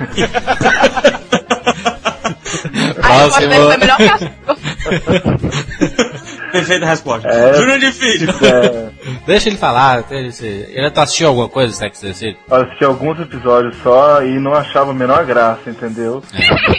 Aí 2.74 2.94
Próximo. 2.94 3.54
foi 3.54 3.76
melhor 3.76 3.96
que 3.96 4.04
a 4.04 4.18
Perfeita 6.52 6.86
resposta. 6.86 7.28
É. 7.28 7.54
Jurandir 7.54 7.92
Filho. 7.92 8.30
É, 8.44 8.90
Deixa 9.26 9.48
ele 9.48 9.56
falar. 9.56 10.04
Ele, 10.10 10.30
ele 10.40 10.90
tá 10.90 11.02
assistindo 11.02 11.28
alguma 11.28 11.48
coisa 11.48 11.72
do 11.72 11.74
Sex 11.74 12.04
and 12.04 12.08
the 12.08 12.14
City? 12.14 12.38
eu 12.48 12.56
assisti 12.56 12.84
alguns 12.84 13.18
episódios 13.18 13.76
só 13.82 14.22
e 14.22 14.38
não 14.38 14.52
achava 14.52 14.90
a 14.90 14.94
menor 14.94 15.24
graça, 15.24 15.70
entendeu? 15.70 16.22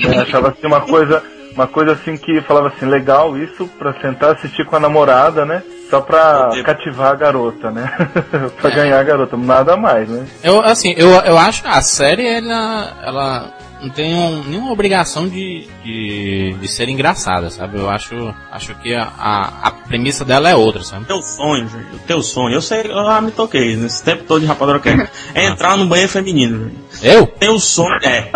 Eu 0.04 0.22
achava 0.22 0.50
assim 0.50 0.68
uma 0.68 0.82
coisa, 0.82 1.24
uma 1.56 1.68
coisa 1.68 1.94
assim 1.94 2.16
que 2.16 2.42
falava 2.42 2.68
assim, 2.68 2.86
legal 2.86 3.38
isso 3.38 3.68
pra 3.80 3.94
sentar 4.00 4.36
assistir 4.36 4.66
com 4.66 4.76
a 4.76 4.80
namorada, 4.80 5.46
né? 5.46 5.64
Só 5.90 6.02
pra 6.02 6.50
cativar 6.64 7.12
a 7.12 7.16
garota, 7.16 7.70
né? 7.70 7.92
pra 8.60 8.70
ganhar 8.70 9.00
a 9.00 9.04
garota, 9.04 9.38
nada 9.38 9.78
mais, 9.78 10.10
né? 10.10 10.26
Eu, 10.44 10.60
assim, 10.62 10.94
eu, 10.98 11.10
eu 11.10 11.38
acho 11.38 11.62
que 11.62 11.68
a 11.68 11.82
série, 11.82 12.28
ela, 12.28 12.98
ela 13.06 13.54
não 13.84 14.32
um- 14.34 14.44
nenhuma 14.44 14.72
obrigação 14.72 15.28
de, 15.28 15.68
de, 15.84 16.56
de 16.60 16.68
ser 16.68 16.88
engraçada, 16.90 17.50
sabe? 17.50 17.78
Eu 17.78 17.90
acho, 17.90 18.34
acho 18.52 18.76
que 18.76 18.94
a, 18.94 19.12
a, 19.18 19.68
a 19.68 19.72
premissa 19.72 20.24
dela 20.24 20.50
é 20.50 20.56
outra, 20.56 20.84
sabe? 20.84 21.06
Teu 21.06 21.22
sonho, 21.22 21.68
o 21.94 22.00
teu 22.00 22.22
sonho. 22.22 22.56
Eu 22.56 22.62
sei, 22.62 22.82
eu 22.82 23.06
já 23.06 23.22
me 23.22 23.32
toquei 23.32 23.76
nesse 23.76 24.04
tempo 24.04 24.24
todo 24.24 24.42
de 24.42 24.46
Rapadura 24.48 24.80
Cast. 24.80 25.10
É 25.36 25.46
entrar 25.48 25.76
no 25.78 25.86
banheiro 25.86 26.12
feminino. 26.12 26.72
Eu? 27.02 27.28
Teu 27.28 27.60
sonho 27.60 27.98
é. 28.04 28.30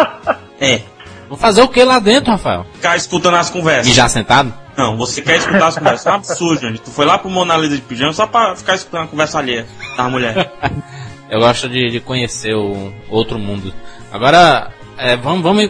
É. 0.59 0.81
Vou 1.29 1.37
fazer 1.37 1.61
o 1.61 1.67
que 1.67 1.83
lá 1.83 1.99
dentro, 1.99 2.31
Rafael? 2.31 2.65
Ficar 2.73 2.95
escutando 2.95 3.35
as 3.35 3.49
conversas. 3.49 3.87
E 3.87 3.93
já 3.93 4.07
sentado? 4.07 4.53
Não, 4.77 4.95
você 4.95 5.21
quer 5.21 5.37
escutar 5.37 5.67
as 5.67 5.77
conversas. 5.77 6.05
É 6.05 6.11
um 6.11 6.15
absurdo, 6.15 6.61
gente. 6.61 6.79
Tu 6.79 6.91
foi 6.91 7.05
lá 7.05 7.17
pro 7.17 7.29
Mona 7.29 7.57
Lisa 7.57 7.75
de 7.75 7.81
pijama 7.81 8.13
só 8.13 8.25
pra 8.27 8.55
ficar 8.55 8.75
escutando 8.75 9.03
a 9.03 9.07
conversa 9.07 9.39
alheia 9.39 9.65
da 9.97 10.07
mulher. 10.07 10.53
Eu 11.29 11.39
gosto 11.41 11.67
de, 11.67 11.89
de 11.89 11.99
conhecer 11.99 12.53
o 12.55 12.93
outro 13.09 13.37
mundo. 13.37 13.73
Agora, 14.13 14.71
é, 14.97 15.15
vamos, 15.17 15.41
vamos, 15.43 15.69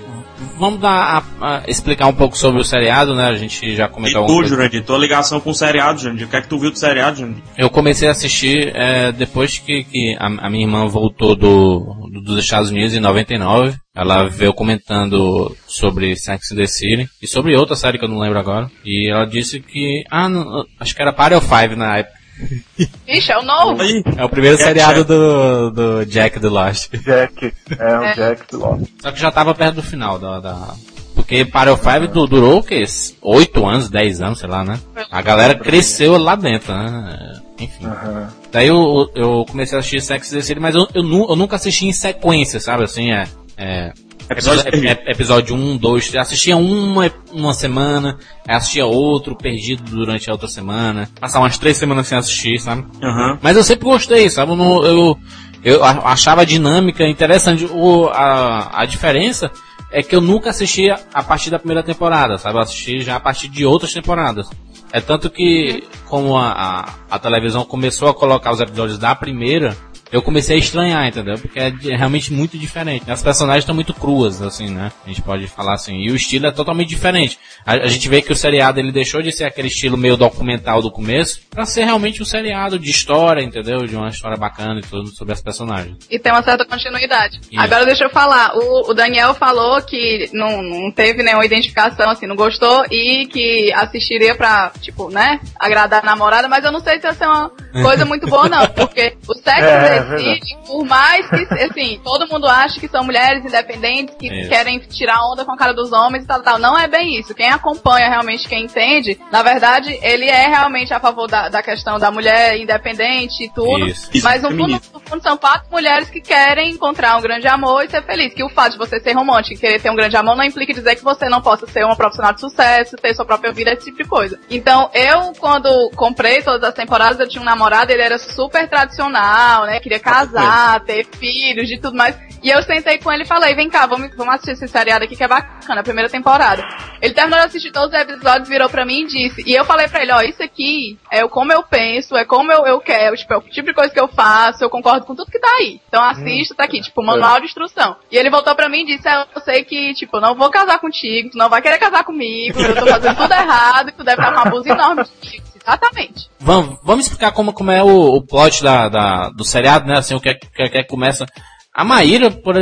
vamos 0.57 0.79
dar 0.79 1.23
a- 1.41 1.45
a- 1.57 1.63
explicar 1.67 2.07
um 2.07 2.13
pouco 2.13 2.37
sobre 2.37 2.61
o 2.61 2.63
seriado, 2.63 3.15
né? 3.15 3.25
A 3.27 3.35
gente 3.35 3.75
já 3.75 3.85
E 3.85 3.89
comentou 3.89 4.21
alguma 4.21 4.43
tu. 4.43 4.49
Jurandir, 4.49 4.83
tua 4.83 4.97
ligação 4.97 5.39
com 5.39 5.49
o 5.51 5.55
seriado, 5.55 5.99
Jurandir. 5.99 6.27
O 6.27 6.29
que 6.29 6.35
é 6.35 6.41
que 6.41 6.47
tu 6.47 6.59
viu 6.59 6.71
do 6.71 6.77
seriado, 6.79 7.17
Jurandir? 7.17 7.43
Eu 7.57 7.69
comecei 7.69 8.07
a 8.07 8.11
assistir 8.11 8.71
é, 8.75 9.11
depois 9.11 9.57
que, 9.57 9.83
que 9.83 10.15
a, 10.19 10.25
a 10.25 10.49
minha 10.49 10.65
irmã 10.65 10.85
voltou 10.87 11.35
do, 11.35 11.79
do- 12.11 12.21
dos 12.21 12.39
Estados 12.43 12.69
Unidos 12.71 12.93
em 12.95 12.99
99. 12.99 13.75
Ela 13.95 14.27
veio 14.29 14.53
comentando 14.53 15.55
sobre 15.65 16.15
Sex 16.15 16.51
and 16.51 16.55
the 16.55 16.67
City 16.67 17.09
e 17.21 17.27
sobre 17.27 17.55
outra 17.55 17.75
série 17.75 17.97
que 17.97 18.05
eu 18.05 18.09
não 18.09 18.19
lembro 18.19 18.37
agora. 18.37 18.69
E 18.85 19.11
ela 19.11 19.25
disse 19.25 19.59
que, 19.59 20.03
ah, 20.11 20.29
não, 20.29 20.63
acho 20.79 20.95
que 20.95 21.01
era 21.01 21.11
Party 21.11 21.39
5 21.41 21.75
na 21.75 21.97
época. 21.97 22.16
Ixi, 23.07 23.31
é 23.31 23.37
o 23.37 23.43
novo. 23.43 23.81
Aí, 23.81 24.03
É 24.17 24.23
o 24.23 24.29
primeiro 24.29 24.57
Jack 24.57 24.67
seriado 24.69 24.99
Chan. 24.99 25.05
do, 25.05 25.71
do 25.71 26.05
Jack 26.05 26.39
do 26.39 26.49
Lost. 26.49 26.91
Jack, 27.03 27.53
é 27.79 27.97
o 27.99 28.03
É. 28.03 28.13
Jack 28.13 28.51
do 28.51 28.59
Lost. 28.59 28.83
Só 29.01 29.11
que 29.11 29.19
já 29.19 29.31
tava 29.31 29.53
perto 29.55 29.75
do 29.75 29.83
final 29.83 30.19
da. 30.19 30.39
da... 30.39 30.73
Porque 31.15 31.43
Party 31.45 31.75
5 31.81 32.07
du- 32.13 32.27
durou 32.27 32.59
o 32.59 32.63
quê? 32.63 32.83
8 33.21 33.65
anos, 33.67 33.89
10 33.89 34.21
anos, 34.21 34.39
sei 34.39 34.47
lá, 34.47 34.63
né? 34.63 34.79
A 35.09 35.19
galera 35.21 35.55
cresceu 35.55 36.15
lá 36.17 36.35
dentro, 36.35 36.71
né? 36.71 37.41
Enfim. 37.59 37.85
Aham. 37.87 38.29
Daí 38.51 38.67
eu, 38.67 39.09
eu 39.15 39.43
comecei 39.49 39.75
a 39.75 39.79
assistir 39.79 39.99
Sex 39.99 40.31
and 40.31 40.35
the 40.37 40.41
City, 40.43 40.59
mas 40.59 40.75
eu, 40.75 40.87
eu, 40.93 41.03
eu 41.03 41.35
nunca 41.35 41.55
assisti 41.55 41.87
em 41.87 41.91
sequência, 41.91 42.59
sabe? 42.59 42.83
Assim, 42.83 43.11
é. 43.11 43.25
é 43.57 43.91
Episódio 44.29 44.63
é- 44.87 45.11
episódio 45.11 45.55
1, 45.55 45.77
2, 45.77 46.09
3. 46.09 46.21
Assistia 46.27 46.57
uma, 46.57 47.09
uma 47.31 47.53
semana, 47.53 48.17
assistia 48.47 48.85
outro, 48.85 49.35
perdido 49.35 49.83
durante 49.83 50.29
a 50.29 50.33
outra 50.33 50.47
semana. 50.47 51.09
Passar 51.19 51.39
umas 51.39 51.57
três 51.57 51.77
semanas 51.77 52.07
sem 52.07 52.17
assistir, 52.17 52.59
sabe? 52.59 52.85
aham. 53.03 53.39
Mas 53.41 53.55
eu 53.55 53.63
sempre 53.63 53.85
gostei, 53.85 54.29
sabe? 54.29 54.51
Eu, 54.51 54.55
não- 54.57 54.83
eu, 54.83 55.17
eu 55.63 55.83
achava 55.83 56.41
a 56.41 56.45
dinâmica 56.45 57.07
interessante. 57.07 57.65
O, 57.71 58.07
a, 58.09 58.81
a 58.81 58.85
diferença 58.85 59.49
é 59.91 60.03
que 60.03 60.13
eu 60.15 60.19
nunca 60.21 60.49
assisti 60.49 60.89
a 60.91 61.23
partir 61.23 61.49
da 61.49 61.57
primeira 61.59 61.81
temporada, 61.81 62.37
sabe? 62.37 62.57
Eu 62.57 62.61
assisti 62.61 62.99
já 63.01 63.15
a 63.15 63.19
partir 63.21 63.47
de 63.47 63.65
outras 63.65 63.93
temporadas. 63.93 64.49
É 64.91 64.99
tanto 65.01 65.29
que, 65.29 65.83
como 66.05 66.37
a, 66.37 66.51
a, 66.51 66.89
a 67.15 67.19
televisão 67.19 67.63
começou 67.63 68.09
a 68.09 68.13
colocar 68.13 68.51
os 68.51 68.59
episódios 68.59 68.97
da 68.97 69.13
primeira, 69.15 69.75
eu 70.11 70.21
comecei 70.21 70.55
a 70.55 70.59
estranhar, 70.59 71.07
entendeu? 71.07 71.37
Porque 71.37 71.59
é, 71.59 71.67
é 71.67 71.95
realmente 71.95 72.31
muito 72.31 72.57
diferente. 72.57 73.09
As 73.09 73.21
personagens 73.21 73.63
estão 73.63 73.75
muito 73.75 73.93
cruas, 73.93 74.41
assim, 74.41 74.69
né? 74.69 74.91
A 75.05 75.09
gente 75.09 75.21
pode 75.21 75.47
falar 75.47 75.73
assim. 75.73 75.95
E 75.97 76.11
o 76.11 76.15
estilo 76.15 76.47
é 76.47 76.51
totalmente 76.51 76.89
diferente. 76.89 77.37
A, 77.65 77.73
a 77.73 77.87
gente 77.87 78.07
vê 78.07 78.21
que 78.21 78.31
o 78.31 78.35
seriado 78.35 78.79
ele 78.79 78.91
deixou 78.91 79.21
de 79.21 79.31
ser 79.31 79.45
aquele 79.45 79.67
estilo 79.67 79.97
meio 79.97 80.17
documental 80.17 80.81
do 80.81 80.91
começo 80.91 81.41
pra 81.49 81.65
ser 81.65 81.85
realmente 81.85 82.21
um 82.21 82.25
seriado 82.25 82.79
de 82.79 82.89
história, 82.89 83.41
entendeu? 83.41 83.85
De 83.85 83.95
uma 83.95 84.09
história 84.09 84.37
bacana 84.37 84.79
e 84.79 84.83
tudo 84.83 85.07
sobre 85.09 85.33
as 85.33 85.41
personagens. 85.41 85.97
E 86.09 86.17
tem 86.19 86.31
uma 86.31 86.43
certa 86.43 86.65
continuidade. 86.65 87.39
Isso. 87.51 87.59
Agora 87.59 87.85
deixa 87.85 88.05
eu 88.05 88.09
falar. 88.09 88.55
O, 88.55 88.91
o 88.91 88.93
Daniel 88.93 89.33
falou 89.33 89.81
que 89.81 90.29
não, 90.33 90.61
não 90.61 90.91
teve 90.91 91.23
nenhuma 91.23 91.45
identificação, 91.45 92.09
assim, 92.09 92.27
não 92.27 92.35
gostou 92.35 92.85
e 92.91 93.27
que 93.27 93.71
assistiria 93.73 94.35
pra, 94.35 94.71
tipo, 94.81 95.09
né, 95.09 95.39
agradar 95.59 96.01
a 96.03 96.05
namorada, 96.05 96.47
mas 96.47 96.63
eu 96.63 96.71
não 96.71 96.79
sei 96.79 96.99
se 96.99 97.07
ia 97.07 97.13
ser 97.13 97.25
uma 97.27 97.51
coisa 97.83 98.05
muito 98.05 98.27
boa, 98.27 98.47
não. 98.47 98.67
Porque 98.69 99.17
o 99.27 99.33
Sex 99.33 99.59
É, 99.59 99.96
the 100.03 100.17
City, 100.17 100.57
por 100.65 100.85
mais 100.85 101.29
que, 101.29 101.53
assim, 101.63 101.99
todo 102.03 102.27
mundo 102.27 102.47
acha 102.47 102.79
que 102.79 102.87
são 102.87 103.03
mulheres 103.03 103.43
independentes 103.45 104.15
que 104.15 104.27
Isso. 104.27 104.49
querem 104.49 104.79
tirar 104.79 105.19
onda 105.31 105.45
com 105.45 105.51
a 105.51 105.57
cara 105.57 105.73
dos 105.73 105.91
homens 105.91 106.23
e 106.23 106.27
tal, 106.27 106.41
tal. 106.41 106.59
Não 106.59 106.77
é 106.77 106.87
bem 106.87 107.19
isso. 107.19 107.33
Quem 107.33 107.49
acompanha 107.49 108.09
realmente, 108.09 108.47
quem 108.47 108.65
entende, 108.65 109.19
na 109.31 109.43
verdade, 109.43 109.97
ele 110.01 110.25
é 110.25 110.47
realmente 110.47 110.93
a 110.93 110.99
favor 110.99 111.27
da, 111.27 111.49
da 111.49 111.61
questão 111.61 111.99
da 111.99 112.11
mulher 112.11 112.57
independente 112.57 113.43
e 113.43 113.49
tudo. 113.49 113.87
Isso. 113.87 114.09
Isso, 114.13 114.23
Mas 114.23 114.41
no 114.41 114.49
fundo, 114.49 114.81
no 114.93 114.99
fundo 114.99 115.21
são 115.21 115.37
quatro 115.37 115.67
mulheres 115.71 116.09
que 116.09 116.21
querem 116.21 116.71
encontrar 116.71 117.17
um 117.17 117.21
grande 117.21 117.47
amor 117.47 117.83
e 117.83 117.89
ser 117.89 118.03
feliz. 118.03 118.33
Que 118.33 118.43
o 118.43 118.49
fato 118.49 118.73
de 118.73 118.77
você 118.77 118.99
ser 118.99 119.13
romântico 119.13 119.55
e 119.55 119.57
querer 119.57 119.81
ter 119.81 119.89
um 119.89 119.95
grande 119.95 120.15
amor 120.15 120.35
não 120.35 120.43
implica 120.43 120.73
dizer 120.73 120.95
que 120.95 121.03
você 121.03 121.27
não 121.29 121.41
possa 121.41 121.67
ser 121.67 121.85
uma 121.85 121.95
profissional 121.95 122.33
de 122.33 122.41
sucesso, 122.41 122.95
ter 122.97 123.13
sua 123.13 123.25
própria 123.25 123.51
vida, 123.51 123.71
esse 123.71 123.85
tipo 123.85 124.03
de 124.03 124.09
coisa. 124.09 124.39
Então, 124.49 124.89
eu, 124.93 125.33
quando 125.39 125.91
comprei 125.95 126.41
todas 126.41 126.63
as 126.63 126.73
temporadas, 126.73 127.19
eu 127.19 127.27
tinha 127.27 127.41
um 127.41 127.45
namorado, 127.45 127.91
ele 127.91 128.01
era 128.01 128.17
super 128.17 128.67
tradicional, 128.67 129.65
né? 129.65 129.79
Queria 129.87 129.99
casar, 129.99 130.81
ter 130.81 131.05
filhos, 131.05 131.67
de 131.67 131.79
tudo 131.79 131.95
mais. 131.95 132.13
E 132.43 132.49
eu 132.49 132.61
sentei 132.61 132.97
com 132.99 133.11
ele 133.11 133.23
e 133.23 133.25
falei, 133.25 133.55
vem 133.55 133.69
cá, 133.69 133.85
vamos, 133.85 134.15
vamos 134.15 134.35
assistir 134.35 134.51
esse 134.51 134.67
seriado 134.67 135.05
aqui 135.05 135.15
que 135.15 135.23
é 135.23 135.27
bacana, 135.27 135.81
a 135.81 135.83
primeira 135.83 136.09
temporada. 136.09 136.61
Ele 137.01 137.13
terminou 137.13 137.39
de 137.39 137.45
assistir 137.45 137.71
todos 137.71 137.89
os 137.93 137.99
episódios, 138.01 138.47
virou 138.49 138.69
pra 138.69 138.85
mim 138.85 139.03
e 139.03 139.07
disse, 139.07 139.43
e 139.45 139.53
eu 139.53 139.65
falei 139.65 139.87
pra 139.87 140.01
ele, 140.01 140.11
ó, 140.11 140.21
isso 140.21 140.43
aqui 140.43 140.97
é 141.11 141.27
como 141.27 141.51
eu 141.51 141.63
penso, 141.63 142.15
é 142.15 142.25
como 142.25 142.51
eu, 142.51 142.65
eu 142.65 142.79
quero, 142.79 143.15
tipo, 143.15 143.33
é 143.33 143.37
o 143.37 143.41
tipo 143.41 143.67
de 143.67 143.73
coisa 143.73 143.91
que 143.93 143.99
eu 143.99 144.07
faço, 144.07 144.63
eu 144.63 144.69
concordo 144.69 145.05
com 145.05 145.15
tudo 145.15 145.31
que 145.31 145.39
tá 145.39 145.49
aí. 145.59 145.79
Então 145.87 146.03
assista, 146.03 146.53
tá 146.55 146.63
aqui, 146.65 146.81
tipo, 146.81 147.01
manual 147.01 147.39
de 147.39 147.45
instrução. 147.45 147.95
E 148.11 148.17
ele 148.17 148.29
voltou 148.29 148.53
pra 148.55 148.69
mim 148.69 148.81
e 148.81 148.97
disse, 148.97 149.07
"É, 149.07 149.25
eu 149.35 149.41
sei 149.41 149.63
que, 149.63 149.93
tipo, 149.93 150.19
não 150.19 150.35
vou 150.35 150.49
casar 150.49 150.79
contigo, 150.79 151.31
tu 151.31 151.37
não 151.37 151.49
vai 151.49 151.61
querer 151.61 151.77
casar 151.79 152.03
comigo, 152.03 152.59
eu 152.59 152.75
tô 152.75 152.85
fazendo 152.85 153.15
tudo 153.17 153.33
errado, 153.33 153.89
e 153.89 153.91
tu 153.93 154.03
deve 154.03 154.21
estar 154.21 154.33
com 154.33 154.39
um 154.39 154.43
abuso 154.43 154.69
enorme 154.69 155.03
de 155.03 155.29
ti. 155.29 155.43
Exatamente. 155.67 156.29
Vamos, 156.39 156.79
vamos 156.83 157.05
explicar 157.05 157.31
como, 157.33 157.51
como 157.51 157.71
é 157.71 157.83
o, 157.83 158.15
o 158.15 158.21
plot 158.25 158.63
da, 158.63 158.87
da- 158.87 159.29
do 159.29 159.43
seriado, 159.43 159.85
né? 159.85 159.97
Assim, 159.97 160.15
o 160.15 160.21
que 160.21 160.29
é 160.29 160.33
que, 160.35 160.49
é 160.63 160.69
que 160.69 160.83
começa. 160.85 161.25
A 161.73 161.83
Maíra, 161.83 162.31
por, 162.31 162.55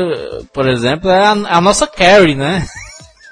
por 0.53 0.67
exemplo, 0.67 1.09
é 1.09 1.25
a, 1.25 1.31
a 1.31 1.61
nossa 1.61 1.85
Carrie, 1.87 2.35
né? 2.35 2.65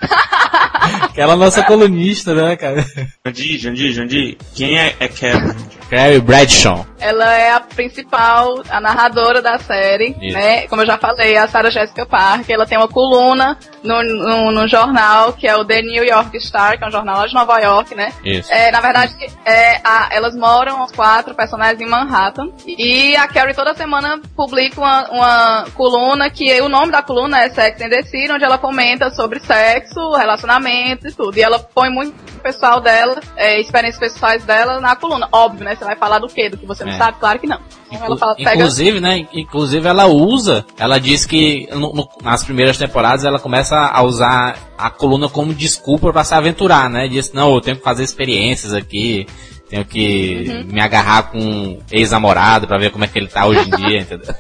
Aquela 1.04 1.36
nossa 1.36 1.64
colunista, 1.64 2.34
né, 2.34 2.56
cara? 2.56 2.86
Jandir, 3.26 3.60
Jandir, 3.60 3.92
Jandir, 3.94 4.38
quem 4.56 4.78
é, 4.80 4.96
é 5.00 5.08
Kevin? 5.08 5.54
Carrie 5.90 6.20
Bradshaw. 6.20 6.88
Ela 7.00 7.34
é 7.34 7.52
a 7.52 7.60
principal, 7.60 8.64
a 8.70 8.82
narradora 8.82 9.42
da 9.44 9.60
série, 9.60 10.16
Isso. 10.22 10.36
né? 10.36 10.68
Como 10.68 10.82
eu 10.82 10.86
já 10.88 10.98
falei, 10.98 11.38
a 11.38 11.48
Sarah 11.48 11.70
Jessica 11.70 12.04
Parker. 12.06 12.56
Ela 12.56 12.66
tem 12.66 12.78
uma 12.78 12.88
coluna 12.88 13.58
no, 13.84 14.02
no, 14.02 14.52
no 14.52 14.68
jornal, 14.68 15.34
que 15.34 15.48
é 15.48 15.56
o 15.56 15.64
The 15.66 15.82
New 15.84 16.04
York 16.04 16.40
Star, 16.40 16.78
que 16.80 16.84
é 16.84 16.88
um 16.88 16.92
jornal 16.92 17.18
lá 17.18 17.28
de 17.28 17.34
Nova 17.36 17.60
York, 17.60 17.94
né? 17.94 18.12
Isso. 18.24 18.52
É, 18.52 18.72
na 18.72 18.82
verdade, 18.82 19.14
é, 19.46 19.82
a- 19.84 20.08
elas 20.12 20.36
moram, 20.36 20.82
as 20.82 20.92
quatro 20.92 21.36
personagens, 21.36 21.80
em 21.80 21.86
Manhattan. 21.88 22.48
E 22.66 23.16
a 23.16 23.28
Carrie 23.28 23.54
toda 23.54 23.76
semana 23.76 24.20
publica 24.36 24.80
uma, 24.82 25.10
uma 25.12 25.66
coluna 25.76 26.30
que 26.32 26.60
o 26.62 26.70
nome 26.70 26.92
da 26.92 27.04
coluna 27.04 27.42
é 27.42 27.50
Sex 27.50 27.80
and 27.82 27.90
the 27.90 28.02
City, 28.04 28.32
onde 28.32 28.46
ela 28.46 28.58
comenta 28.58 29.12
sobre 29.12 29.40
sexo, 29.42 29.93
relacionamento 30.16 31.08
e 31.08 31.12
tudo. 31.12 31.38
E 31.38 31.42
ela 31.42 31.60
põe 31.60 31.90
muito 31.90 32.14
pessoal 32.42 32.82
dela, 32.82 33.20
é, 33.38 33.60
experiências 33.62 34.00
pessoais 34.14 34.44
dela 34.44 34.80
na 34.82 34.96
coluna. 34.96 35.28
Óbvio, 35.32 35.64
né? 35.64 35.76
Você 35.76 35.86
vai 35.86 35.96
falar 35.96 36.20
do 36.20 36.28
quê? 36.28 36.50
Do 36.50 36.58
que 36.58 36.66
você 36.66 36.84
não 36.84 36.92
É. 36.94 36.98
sabe? 36.98 37.18
Claro 37.20 37.40
que 37.40 37.48
não. 37.48 37.60
Ela 37.92 38.18
fala, 38.18 38.36
Inclusive, 38.38 39.00
né? 39.00 39.28
Inclusive 39.34 39.88
ela 39.88 40.06
usa, 40.08 40.66
ela 40.78 41.00
diz 41.00 41.26
que 41.26 41.68
no- 41.72 41.94
no- 41.94 42.10
nas 42.24 42.44
primeiras 42.44 42.78
temporadas 42.78 43.24
ela 43.24 43.40
começa 43.40 43.78
a 43.78 44.02
usar 44.04 44.58
a 44.78 44.90
coluna 44.90 45.30
como 45.30 45.54
desculpa 45.54 46.12
pra 46.12 46.24
se 46.24 46.34
aventurar, 46.34 46.90
né? 46.90 47.08
Diz, 47.08 47.32
não, 47.32 47.54
eu 47.54 47.62
tenho 47.62 47.78
que 47.78 47.84
fazer 47.84 48.04
experiências 48.04 48.74
aqui, 48.74 49.28
tenho 49.70 49.86
que 49.86 50.46
Uhum. 50.68 50.74
me 50.74 50.82
agarrar 50.82 51.32
com 51.32 51.38
um 51.40 51.80
ex-namorado 51.92 52.68
pra 52.68 52.78
ver 52.80 52.92
como 52.92 53.04
é 53.06 53.08
que 53.08 53.18
ele 53.20 53.28
tá 53.28 53.46
hoje 53.46 53.62
em 53.68 53.76
dia, 53.76 54.00
entendeu? 54.02 54.34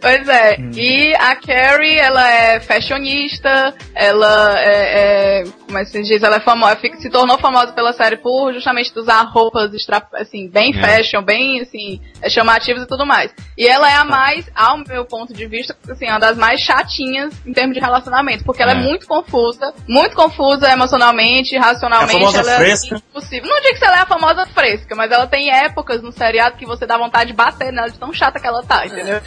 Pois 0.00 0.28
é, 0.28 0.56
e 0.74 1.14
a 1.14 1.34
Carrie, 1.36 1.98
ela 1.98 2.28
é 2.28 2.60
fashionista, 2.60 3.74
ela 3.94 4.58
é, 4.60 5.40
é 5.40 5.44
como 5.66 5.78
é 5.78 5.84
que 5.84 5.90
se 5.90 6.02
diz, 6.02 6.22
ela 6.22 6.36
é 6.36 6.40
famosa, 6.40 6.78
se 6.98 7.10
tornou 7.10 7.38
famosa 7.38 7.72
pela 7.72 7.92
série 7.92 8.16
por 8.16 8.52
justamente 8.52 8.92
usar 8.98 9.22
roupas 9.22 9.72
extra, 9.72 10.02
assim, 10.14 10.48
bem 10.48 10.74
É. 10.76 10.80
fashion, 10.80 11.22
bem, 11.22 11.60
assim, 11.60 12.00
é, 12.20 12.28
chamativas 12.28 12.82
e 12.82 12.86
tudo 12.86 13.06
mais. 13.06 13.32
E 13.56 13.66
ela 13.68 13.90
é 13.90 13.94
a 13.94 14.04
mais, 14.04 14.50
ao 14.54 14.78
meu 14.78 15.04
ponto 15.04 15.32
de 15.32 15.46
vista, 15.46 15.76
assim, 15.88 16.06
uma 16.08 16.18
das 16.18 16.36
mais 16.36 16.60
chatinhas 16.60 17.32
em 17.46 17.52
termos 17.52 17.74
de 17.74 17.80
relacionamento, 17.80 18.44
porque 18.44 18.62
ela 18.62 18.72
é, 18.72 18.76
É. 18.76 18.78
muito 18.78 19.06
confusa, 19.06 19.72
muito 19.88 20.14
confusa 20.16 20.70
emocionalmente, 20.70 21.56
racionalmente, 21.56 22.14
É 22.14 22.16
a 22.16 22.20
famosa 22.32 22.38
ela 22.50 22.58
fresca. 22.58 22.94
é 22.94 22.98
impossível. 22.98 23.48
Não 23.48 23.60
digo 23.60 23.78
que 23.78 23.84
ela 23.84 23.96
é 23.98 24.00
a 24.00 24.06
famosa 24.06 24.46
fresca, 24.46 24.94
mas 24.96 25.10
ela 25.10 25.26
tem 25.26 25.50
épocas 25.52 26.02
no 26.02 26.10
seriado 26.12 26.56
que 26.56 26.66
você 26.66 26.86
dá 26.86 26.96
vontade 26.98 27.30
de 27.30 27.36
bater 27.36 27.72
nela 27.72 27.88
de 27.88 27.98
tão 27.98 28.12
chata 28.12 28.40
que 28.40 28.46
ela 28.46 28.62
tá, 28.62 28.84
entendeu? 28.86 29.20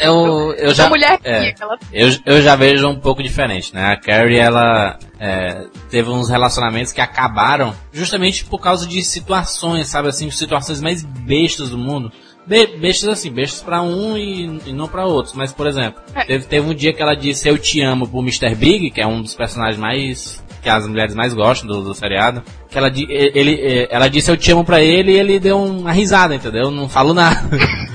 Eu, 0.52 0.68
eu 0.70 0.74
já, 0.74 0.90
mulher 0.90 1.20
é, 1.24 1.54
eu, 1.92 2.10
eu 2.26 2.42
já 2.42 2.56
vejo 2.56 2.88
um 2.88 3.00
pouco 3.00 3.22
diferente, 3.24 3.74
né? 3.74 3.86
A 3.94 3.98
Carrie, 3.98 4.38
ela 4.38 4.98
é, 5.20 5.66
teve 5.90 6.10
uns 6.10 6.30
relacionamentos 6.30 6.92
que 6.92 7.02
acabaram 7.02 7.74
justamente 7.92 8.46
por 8.46 8.60
causa 8.60 8.88
de 8.88 9.02
situações, 9.04 9.88
sabe 9.88 10.10
assim, 10.10 10.30
situações 10.32 10.82
mais 10.82 11.04
bestas 11.04 11.70
do 11.70 11.78
mundo. 11.78 12.12
Be 12.46 12.68
bestas 12.78 13.08
assim, 13.10 13.32
bestas 13.32 13.62
pra 13.64 13.82
um 13.82 14.18
e, 14.18 14.60
e 14.66 14.74
não 14.74 14.88
pra 14.88 15.06
outros. 15.06 15.34
Mas, 15.34 15.54
por 15.54 15.66
exemplo, 15.66 16.02
É. 16.14 16.26
teve, 16.26 16.46
teve 16.46 16.70
um 16.70 16.74
dia 16.74 16.92
que 16.94 17.02
ela 17.02 17.16
disse 17.16 17.48
eu 17.48 17.58
te 17.58 17.82
amo 17.82 18.08
pro 18.08 18.20
Mr. 18.20 18.54
Big, 18.56 18.92
que 18.92 19.00
é 19.02 19.08
um 19.08 19.22
dos 19.22 19.34
personagens 19.34 19.78
mais 19.80 20.44
que 20.62 20.70
as 20.70 20.88
mulheres 20.88 21.14
mais 21.14 21.34
gostam 21.34 21.68
do, 21.68 21.82
do 21.84 21.94
seriado. 21.94 22.42
Que 22.70 22.78
ela, 22.78 22.88
ele, 22.88 23.88
ela 23.90 24.08
disse 24.10 24.32
eu 24.32 24.38
te 24.38 24.52
amo 24.52 24.64
pra 24.64 24.82
ele 24.82 25.12
e 25.12 25.20
ele 25.20 25.40
deu 25.40 25.62
uma 25.62 25.92
risada, 25.92 26.34
entendeu? 26.36 26.72
Não 26.72 26.88
falou 26.90 27.14
nada. 27.14 27.42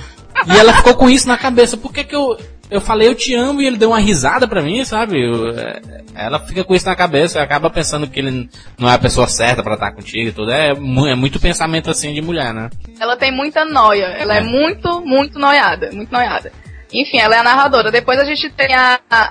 E 0.52 0.58
ela 0.58 0.72
ficou 0.74 0.94
com 0.94 1.08
isso 1.11 1.26
na 1.28 1.37
cabeça. 1.38 1.76
Por 1.76 1.92
que 1.92 2.04
que 2.04 2.14
eu... 2.16 2.37
Eu 2.70 2.82
falei 2.82 3.08
eu 3.08 3.14
te 3.14 3.34
amo 3.34 3.62
e 3.62 3.66
ele 3.66 3.78
deu 3.78 3.88
uma 3.88 3.98
risada 3.98 4.46
pra 4.46 4.61
mim, 4.61 4.84
sabe? 4.84 5.18
Eu- 5.18 5.58
é, 5.58 5.80
ela 6.14 6.38
fica 6.38 6.62
com 6.62 6.74
isso 6.74 6.84
na 6.84 6.94
cabeça 6.94 7.38
e 7.38 7.42
acaba 7.42 7.70
pensando 7.70 8.06
que 8.06 8.20
ele 8.20 8.50
não 8.78 8.87
é 8.90 8.92
a 8.92 8.98
pessoa 8.98 9.26
certa 9.26 9.62
pra 9.62 9.72
estar 9.72 9.90
contigo 9.92 10.28
e 10.28 10.32
tudo. 10.32 10.50
É, 10.52 10.72
é 10.72 11.14
muito 11.14 11.40
pensamento 11.40 11.90
assim 11.90 12.12
de 12.12 12.20
mulher, 12.20 12.52
né? 12.52 12.68
Ela 13.00 13.16
tem 13.16 13.32
muita 13.34 13.64
noia. 13.64 14.04
Ela 14.18 14.34
é, 14.34 14.38
É. 14.38 14.42
muito, 14.42 15.00
muito 15.00 15.38
noiada. 15.38 15.90
Muito 15.94 16.12
noiada. 16.12 16.52
Enfim, 16.92 17.18
ela 17.18 17.37
é 17.37 17.38
a 17.38 17.42
narradora. 17.42 17.90
Depois 17.90 18.18
a 18.18 18.24
gente 18.26 18.50
tem 18.50 18.74
a, 18.74 19.00
a, 19.11 19.30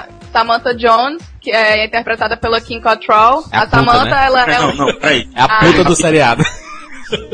a 0.00 0.06
Samantha 0.32 0.74
Jones, 0.74 1.22
que 1.38 1.50
é 1.50 1.84
interpretada 1.84 2.34
pela 2.34 2.62
Kim 2.62 2.80
Cattrall. 2.80 3.44
É 3.52 3.58
a 3.58 3.60
a 3.60 3.64
puta, 3.66 3.76
Samantha, 3.76 4.04
né? 4.06 4.24
ela 4.24 4.42
é, 4.50 4.58
Não, 4.58 4.74
não, 4.74 4.94
peraí, 4.98 5.28
É 5.34 5.42
a 5.42 5.48
puta 5.60 5.84
do 5.84 5.94
seriado. 5.94 6.42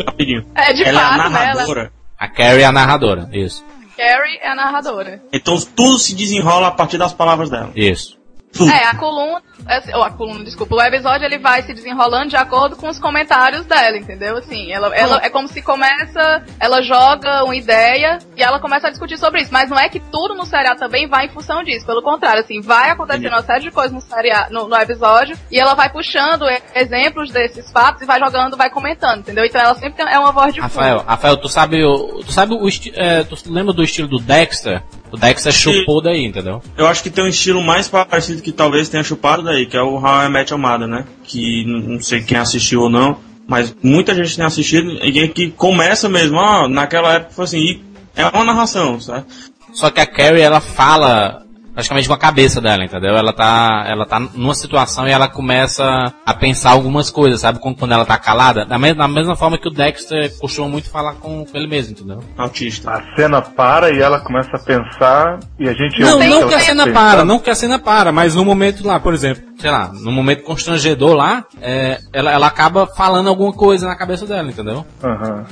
rapidinho. 0.07 0.45
é 0.57 0.73
de 0.73 0.83
Ela 0.83 1.01
é 1.01 1.05
a 1.05 1.09
fato, 1.09 1.31
né? 1.31 1.39
Ela, 1.45 1.55
narradora. 1.55 1.93
A 2.19 2.29
Carrie 2.29 2.63
é 2.63 2.65
a 2.65 2.73
narradora. 2.73 3.29
Isso. 3.33 3.65
Carrie 3.97 4.39
é 4.39 4.49
a 4.49 4.55
narradora. 4.55 5.23
Então 5.33 5.59
tudo 5.61 5.99
se 5.99 6.15
desenrola 6.15 6.69
a 6.69 6.71
partir 6.71 6.99
das 6.99 7.13
palavras 7.13 7.51
dela. 7.51 7.71
Isso. 7.75 8.16
É, 8.65 8.85
a 8.85 8.95
coluna, 8.95 9.43
é, 9.69 9.97
ou 9.97 10.03
a 10.03 10.11
coluna, 10.11 10.45
desculpa, 10.45 10.75
o 10.75 10.83
episódio 10.83 11.25
ele 11.25 11.39
vai 11.39 11.63
se 11.63 11.73
desenrolando 11.73 12.29
de 12.29 12.37
acordo 12.37 12.77
com 12.77 12.89
os 12.89 12.99
comentários 12.99 13.65
dela, 13.67 13.97
entendeu? 13.97 14.37
Assim, 14.37 14.73
ela, 14.73 14.95
ela 14.95 15.21
é 15.23 15.29
como 15.29 15.49
se 15.49 15.63
começa, 15.63 16.45
ela 16.59 16.83
joga 16.83 17.45
uma 17.45 17.57
ideia 17.57 18.19
e 18.37 18.43
ela 18.43 18.61
começa 18.61 18.89
a 18.89 18.91
discutir 18.91 19.19
sobre 19.19 19.43
isso, 19.43 19.53
mas 19.53 19.71
não 19.71 19.79
é 19.79 19.89
que 19.89 20.01
tudo 20.01 20.35
no 20.35 20.45
seriado 20.45 20.79
também 20.79 21.09
vai 21.09 21.27
em 21.27 21.31
função 21.31 21.63
disso, 21.63 21.87
pelo 21.87 22.03
contrário, 22.03 22.41
assim, 22.41 22.61
vai 22.61 22.91
acontecendo 22.91 23.29
uma 23.29 23.43
série 23.43 23.63
de 23.63 23.71
coisas 23.71 23.93
no, 23.93 24.01
seriado, 24.01 24.53
no, 24.53 24.69
no 24.69 24.77
episódio 24.77 25.37
e 25.51 25.59
ela 25.59 25.75
vai 25.75 25.91
puxando 25.91 26.45
exemplos 26.75 27.31
desses 27.31 27.71
fatos 27.71 28.03
e 28.03 28.07
vai 28.07 28.19
jogando, 28.19 28.57
vai 28.57 28.71
comentando, 28.71 29.21
entendeu? 29.21 29.45
Então 29.45 29.61
ela 29.61 29.75
sempre 29.75 30.03
é 30.03 30.19
uma 30.19 30.33
voz 30.33 30.55
de 30.55 30.61
fundo. 30.61 30.73
Rafael, 30.73 31.05
Rafael, 31.07 31.37
tu 31.37 31.49
sabe. 31.49 31.79
Tu 32.25 32.33
sabe 32.33 32.55
o 32.55 32.69
é, 32.95 33.25
Tu 33.25 33.37
lembra 33.47 33.73
do 33.73 33.83
estilo 33.83 34.09
do 34.09 34.19
Dexter? 34.19 34.83
O 35.17 35.19
Dexter 35.19 35.53
chupou 35.53 36.03
daí, 36.03 36.25
entendeu? 36.25 36.63
Eu 36.77 36.87
acho 36.87 37.03
que 37.03 37.11
tem 37.11 37.25
um 37.25 37.29
estilo 37.29 37.63
mais 37.63 37.89
parecido 37.89 38.43
que 38.43 38.53
talvez 38.53 38.89
tenha 38.89 39.03
chupado 39.03 39.43
daí, 39.43 39.67
que 39.67 39.77
é 39.77 39.83
o 39.83 39.97
How 39.97 40.27
I 40.27 40.29
Met 40.29 40.53
Your 40.53 40.61
Mother, 40.61 40.87
né? 40.87 41.05
Que 41.25 41.65
não 41.65 42.01
sei 42.01 42.21
quem 42.21 42.37
assistiu 42.37 42.83
ou 42.83 42.91
não, 42.91 43.19
mas 43.49 43.75
muita 43.83 44.15
gente 44.15 44.37
tem 44.37 44.45
assistido 44.45 44.91
e 45.03 45.29
que 45.29 45.51
começa 45.51 46.09
mesmo, 46.09 46.37
ó, 46.37 46.69
naquela 46.69 47.15
época 47.15 47.33
foi 47.33 47.45
assim, 47.45 47.59
e 47.59 47.81
é 48.15 48.27
uma 48.27 48.45
narração, 48.45 49.01
sabe? 49.01 49.25
Só 49.73 49.91
que 49.91 50.01
a 50.01 50.07
Carrie, 50.07 50.43
ela 50.43 50.61
fala 50.61 51.46
praticamente 51.77 52.09
com 52.09 52.15
a 52.15 52.19
cabeça 52.19 52.59
dela, 52.59 52.83
entendeu? 52.85 53.15
Ela 53.15 53.35
tá, 53.35 53.85
ela 53.87 54.07
tá 54.07 54.19
numa 54.19 54.55
situação 54.55 55.07
e 55.07 55.13
ela 55.13 55.29
começa 55.29 55.85
a 56.25 56.33
pensar 56.33 56.71
algumas 56.71 57.11
coisas, 57.11 57.43
sabe? 57.43 57.59
Quando, 57.59 57.77
quando 57.77 57.93
ela 57.93 58.07
tá 58.07 58.17
calada. 58.17 58.65
Da, 58.65 58.79
me- 58.79 58.95
da 58.95 59.07
mesma 59.07 59.37
forma 59.37 59.59
que 59.59 59.69
o 59.69 59.71
Dexter 59.71 60.33
costuma 60.39 60.69
muito 60.69 60.89
falar 60.91 61.17
com, 61.17 61.45
com 61.45 61.57
ele 61.57 61.67
mesmo, 61.69 61.93
entendeu? 61.93 62.25
Autista. 62.39 62.91
A 62.91 63.15
cena 63.15 63.43
para 63.43 63.91
e 63.95 64.01
ela 64.01 64.19
começa 64.21 64.57
a 64.57 64.59
pensar 64.59 65.39
e 65.59 65.69
a 65.69 65.75
gente 65.75 66.01
Não, 66.01 66.15
ouve 66.15 66.27
não 66.29 66.39
ela 66.41 66.49
que 66.49 66.55
a 66.55 66.61
cena 66.61 66.93
para, 66.93 67.25
não 67.27 67.39
que 67.39 67.51
a 67.51 67.55
cena 67.55 67.79
para, 67.79 68.11
mas 68.11 68.35
no 68.35 68.45
momento 68.45 68.87
lá, 68.87 68.99
por 68.99 69.13
exemplo, 69.13 69.43
sei 69.59 69.71
lá, 69.71 69.93
no 69.93 70.11
momento 70.11 70.45
constrangedor 70.45 71.15
lá, 71.15 71.45
é, 71.61 71.99
ela, 72.11 72.33
ela 72.33 72.47
acaba 72.47 72.87
falando 72.87 73.29
alguma 73.29 73.53
coisa 73.53 73.87
na 73.87 73.97
cabeça 73.97 74.25
dela, 74.27 74.49
entendeu? 74.49 74.87
Aham. 75.05 75.45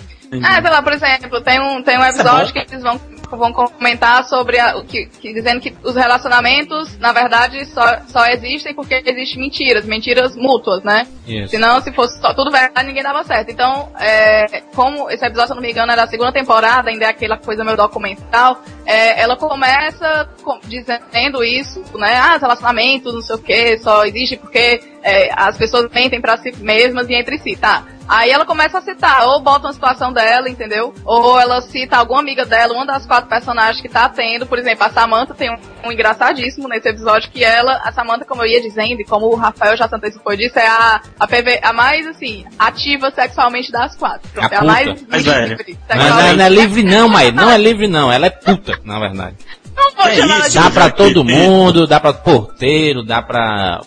Ah, 0.42 0.60
sei 0.62 0.70
lá, 0.70 0.82
por 0.82 0.92
exemplo, 0.92 1.40
tem 1.42 1.60
um, 1.60 1.82
tem 1.82 1.98
um 1.98 2.02
é 2.04 2.10
episódio 2.10 2.52
que 2.52 2.58
eles 2.60 2.82
vão, 2.82 3.00
vão 3.30 3.52
comentar 3.52 4.24
sobre 4.24 4.58
a, 4.58 4.76
o 4.76 4.84
que, 4.84 5.06
que- 5.06 5.32
dizendo 5.34 5.60
que 5.60 5.74
os 5.82 5.94
relacionamentos, 5.94 6.96
na 6.98 7.12
verdade, 7.12 7.64
só, 7.66 7.84
só 8.06 8.26
existem 8.26 8.74
porque 8.74 9.02
existem 9.04 9.40
mentiras, 9.42 9.84
mentiras 9.84 10.36
mútuas, 10.36 10.82
né? 10.82 11.06
Isso. 11.26 11.48
Senão, 11.50 11.80
se 11.80 11.92
fosse 11.92 12.20
só 12.20 12.32
tudo 12.34 12.50
verdade, 12.50 12.86
ninguém 12.86 13.02
dava 13.02 13.22
certo. 13.24 13.50
Então, 13.50 13.90
é, 13.98 14.60
como 14.74 15.10
esse 15.10 15.24
episódio, 15.24 15.46
se 15.48 15.52
eu 15.52 15.56
não 15.56 15.62
me 15.62 15.70
engano, 15.70 15.92
é 15.92 15.96
da 15.96 16.06
segunda 16.06 16.32
temporada, 16.32 16.90
ainda 16.90 17.04
é 17.06 17.08
aquela 17.08 17.36
coisa 17.36 17.64
meio 17.64 17.76
documental, 17.76 18.60
é, 18.86 19.20
ela 19.20 19.36
começa 19.36 20.28
com- 20.42 20.60
dizendo 20.64 21.42
isso, 21.44 21.82
né? 21.96 22.16
Ah, 22.18 22.36
os 22.36 22.42
relacionamentos, 22.42 23.12
não 23.14 23.22
sei 23.22 23.36
o 23.36 23.38
que, 23.38 23.78
só 23.78 24.04
existe 24.04 24.36
porque 24.36 24.80
é, 25.02 25.30
as 25.34 25.56
pessoas 25.56 25.90
mentem 25.92 26.20
pra 26.20 26.36
si 26.36 26.52
mesmas 26.58 27.08
e 27.08 27.14
entre 27.14 27.38
si, 27.38 27.56
tá? 27.56 27.84
Aí 28.08 28.30
ela 28.30 28.44
começa 28.44 28.78
a 28.78 28.82
citar, 28.82 29.26
ou 29.28 29.40
bota 29.40 29.66
uma 29.66 29.72
situação 29.72 30.12
dela, 30.12 30.48
entendeu? 30.48 30.94
Ou 31.04 31.40
ela 31.40 31.60
cita 31.62 31.96
alguma 31.96 32.20
amiga 32.20 32.44
dela, 32.44 32.74
uma 32.74 32.84
das 32.86 33.06
quatro 33.06 33.28
personagens 33.28 33.80
que 33.80 33.88
tá 33.88 34.08
tendo. 34.08 34.46
Por 34.46 34.58
exemplo, 34.58 34.84
a 34.84 34.90
Samantha 34.90 35.34
tem 35.34 35.50
um, 35.50 35.88
um 35.88 35.92
engraçadíssimo 35.92 36.68
nesse 36.68 36.88
episódio 36.88 37.30
que 37.30 37.42
ela, 37.42 37.80
a 37.84 37.92
Samantha, 37.92 38.24
como 38.24 38.42
eu 38.42 38.46
ia 38.46 38.60
dizendo, 38.60 39.00
e 39.00 39.04
como 39.04 39.26
o 39.26 39.36
Rafael 39.36 39.76
já 39.76 39.88
se 39.88 39.94
antecipou 39.94 40.36
disso, 40.36 40.58
é 40.58 40.66
a, 40.66 41.00
a, 41.18 41.26
PV, 41.26 41.60
a 41.62 41.72
mais, 41.72 42.06
assim, 42.06 42.44
ativa 42.58 43.10
sexualmente 43.10 43.72
das 43.72 43.96
quatro. 43.96 44.28
Pronto, 44.32 44.52
A 44.52 44.54
é 44.54 44.58
a 44.58 44.64
mais, 44.64 44.88
puta. 44.88 45.06
Mais 45.10 45.24
velha. 45.24 45.46
livre 45.46 45.78
Não, 45.88 45.96
não, 45.96 46.04
sexualmente. 46.04 46.36
não 46.36 46.44
é 46.44 46.48
livre 46.48 46.82
não, 46.82 47.08
Maí, 47.08 47.32
não 47.32 47.50
é 47.50 47.58
livre 47.58 47.88
não, 47.88 48.12
ela 48.12 48.26
é 48.26 48.30
puta, 48.30 48.78
na 48.84 48.98
verdade. 48.98 49.36
Não 49.76 49.90
vou 49.92 50.06
É 50.06 50.14
chamar 50.14 50.34
ela 50.36 50.40
isso, 50.46 50.58
de 50.58 50.64
Dá 50.64 50.70
pra 50.70 50.90
todo 50.90 51.24
mundo, 51.24 51.86
dá 51.86 51.98
pra 51.98 52.12
porteiro, 52.12 53.02
dá 53.02 53.22
pra 53.22 53.80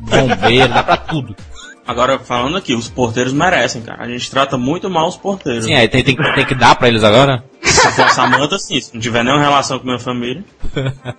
bombeiro, 0.00 0.68
dá 0.68 0.82
pra 0.82 0.96
tudo. 0.96 1.36
Agora, 1.88 2.18
falando 2.18 2.58
aqui, 2.58 2.74
os 2.74 2.86
porteiros 2.88 3.32
merecem, 3.32 3.80
cara. 3.82 4.04
A 4.04 4.08
gente 4.08 4.30
trata 4.30 4.58
muito 4.58 4.90
mal 4.90 5.08
os 5.08 5.16
porteiros. 5.16 5.64
Sim, 5.64 5.74
aí 5.74 5.88
tem, 5.88 6.04
tem, 6.04 6.14
que- 6.14 6.34
tem 6.34 6.44
que 6.44 6.54
dar 6.54 6.76
pra 6.76 6.86
eles 6.86 7.02
agora? 7.02 7.42
Com 7.96 8.02
a 8.02 8.08
Samanta, 8.10 8.58
sim. 8.58 8.78
Se 8.78 8.92
não 8.94 9.00
tiver 9.00 9.24
nenhuma 9.24 9.42
relação 9.42 9.78
com 9.78 9.86
minha 9.86 9.98
família. 9.98 10.44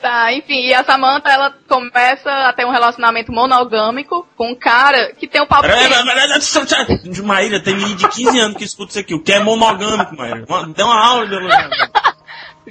Tá, 0.00 0.32
enfim, 0.32 0.66
e 0.66 0.72
a 0.74 0.84
Samantha, 0.84 1.28
ela 1.30 1.52
começa 1.68 2.30
a 2.30 2.52
ter 2.52 2.64
um 2.64 2.70
relacionamento 2.70 3.32
monogâmico 3.32 4.24
com 4.36 4.52
um 4.52 4.54
cara 4.54 5.12
que 5.18 5.26
tem 5.26 5.42
um 5.42 5.46
papo 5.46 5.62
Peraí, 5.62 5.78
quente. 5.88 5.88
peraí, 5.88 6.04
peraí, 6.28 6.66
peraí. 7.02 7.22
Maíra, 7.22 7.60
tem 7.60 7.74
menino 7.74 7.96
de 7.96 8.06
15 8.08 8.38
anos 8.38 8.56
que 8.56 8.62
escuta 8.64 8.90
isso 8.90 8.98
aqui. 9.00 9.14
O 9.14 9.20
que 9.22 9.32
é 9.32 9.40
monogâmico, 9.40 10.14
Maíra? 10.16 10.44
Dê 10.76 10.82
uma 10.84 11.04
aula 11.04 11.26
de 11.26 11.34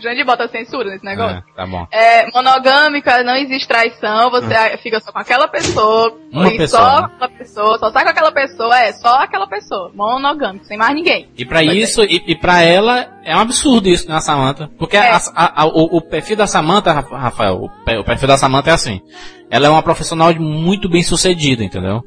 Jandir 0.02 0.26
bota 0.26 0.48
censura 0.48 0.90
nesse 0.90 1.06
negócio. 1.06 1.38
É, 1.38 1.56
tá 1.56 1.66
bom. 1.66 1.88
É, 1.92 2.30
monogâmica, 2.32 3.24
não 3.24 3.36
existe 3.36 3.68
traição, 3.68 4.30
você 4.30 4.78
fica 4.78 5.00
só 5.00 5.12
com 5.12 5.20
aquela 5.20 5.48
pessoa, 5.48 6.18
Uma 6.32 6.48
e 6.50 6.58
pessoa, 6.58 6.82
só 6.84 7.02
né? 7.02 7.08
aquela 7.16 7.30
pessoa, 7.38 7.78
só 7.80 7.92
sai 7.92 8.04
com 8.04 8.10
aquela 8.10 8.32
pessoa, 8.32 8.80
é, 8.80 8.92
só 8.94 9.16
aquela 9.20 9.48
pessoa, 9.48 9.92
monogâmico, 9.96 10.66
sem 10.66 10.78
mais 10.78 10.94
ninguém. 10.96 11.30
E 11.38 11.46
pra 11.46 11.64
isso, 11.64 12.04
e, 12.04 12.22
e 12.28 12.36
pra 12.36 12.62
ela, 12.62 13.08
é 13.24 13.36
um 13.36 13.40
absurdo 13.40 13.88
isso, 13.90 14.08
né, 14.10 14.16
a 14.16 14.22
Samantha? 14.22 14.70
Porque 14.78 14.98
É. 14.98 15.12
a- 15.12 15.22
a- 15.36 15.62
a- 15.64 15.66
o, 15.68 15.98
o 15.98 16.02
perfil 16.02 16.36
da 16.36 16.48
Samantha, 16.48 16.92
Rafa- 16.92 17.18
Rafael, 17.18 17.56
o, 17.62 17.66
o 18.00 18.04
perfil 18.04 18.28
da 18.28 18.38
Samantha 18.38 18.72
é 18.72 18.74
assim. 18.74 19.02
Ela 19.50 19.68
é 19.68 19.70
uma 19.70 19.84
profissional 19.84 20.34
muito 20.36 20.90
bem 20.90 21.04
sucedida, 21.04 21.64
entendeu? 21.64 22.02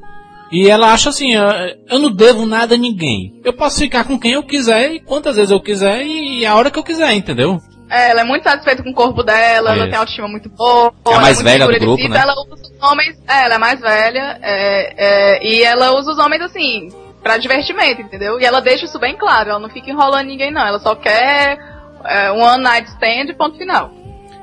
E 0.51 0.66
ela 0.68 0.92
acha 0.94 1.11
assim, 1.11 1.35
eu, 1.35 1.42
eu 1.90 1.98
não 1.98 2.11
devo 2.11 2.46
nada 2.46 2.74
a 2.74 2.79
ninguém. 2.79 3.38
Eu 3.44 3.53
posso 3.53 3.81
ficar 3.81 4.05
com 4.05 4.18
quem 4.18 4.33
eu 4.33 4.42
quiser 4.42 4.92
e 4.92 5.01
quantas 5.01 5.37
vezes 5.37 5.51
eu 5.51 5.61
quiser 5.61 6.03
e 6.07 6.46
a 6.46 6.55
hora 6.55 6.70
que 6.70 6.79
eu 6.79 6.83
quiser, 6.83 7.12
entendeu? 7.12 7.59
É, 7.90 8.11
ela 8.11 8.20
é 8.20 8.24
muito 8.24 8.44
satisfeita 8.44 8.83
com 8.83 8.90
o 8.90 8.94
corpo 8.94 9.22
dela, 9.22 9.70
ela 9.70 9.79
Isso. 9.79 9.90
tem 9.90 9.98
autoestima 9.98 10.29
muito 10.29 10.48
boa. 10.48 10.92
É 11.07 11.09
a 11.09 11.12
ela 11.12 11.20
mais 11.20 11.37
muito 11.37 11.51
velha 11.51 11.66
do 11.66 11.79
grupo, 11.79 12.03
si, 12.03 12.09
né? 12.09 12.18
Ela 12.18 12.35
usa 12.35 12.55
os 12.55 12.83
homens, 12.83 13.16
é, 13.27 13.44
ela 13.44 13.55
é 13.55 13.59
mais 13.59 13.81
velha, 13.81 14.38
é, 14.42 14.94
é, 14.96 15.46
e 15.46 15.62
ela 15.62 15.98
usa 15.98 16.12
os 16.12 16.18
homens 16.18 16.42
assim, 16.42 16.88
pra 17.22 17.38
divertimento, 17.38 18.03
entendeu? 18.03 18.40
E 18.40 18.44
ela 18.44 18.61
deixa 18.61 18.85
isso 18.85 18.98
bem 18.98 19.16
claro, 19.16 19.51
ela 19.51 19.59
não 19.59 19.70
fica 19.70 19.90
enrolando 19.90 20.27
ninguém 20.27 20.51
não, 20.51 20.66
ela 20.66 20.79
só 20.79 20.94
quer 20.94 21.59
é, 22.05 22.31
um 22.31 22.40
one 22.40 22.62
night 22.62 22.88
stand, 22.90 23.35
ponto 23.37 23.57
final. 23.57 23.90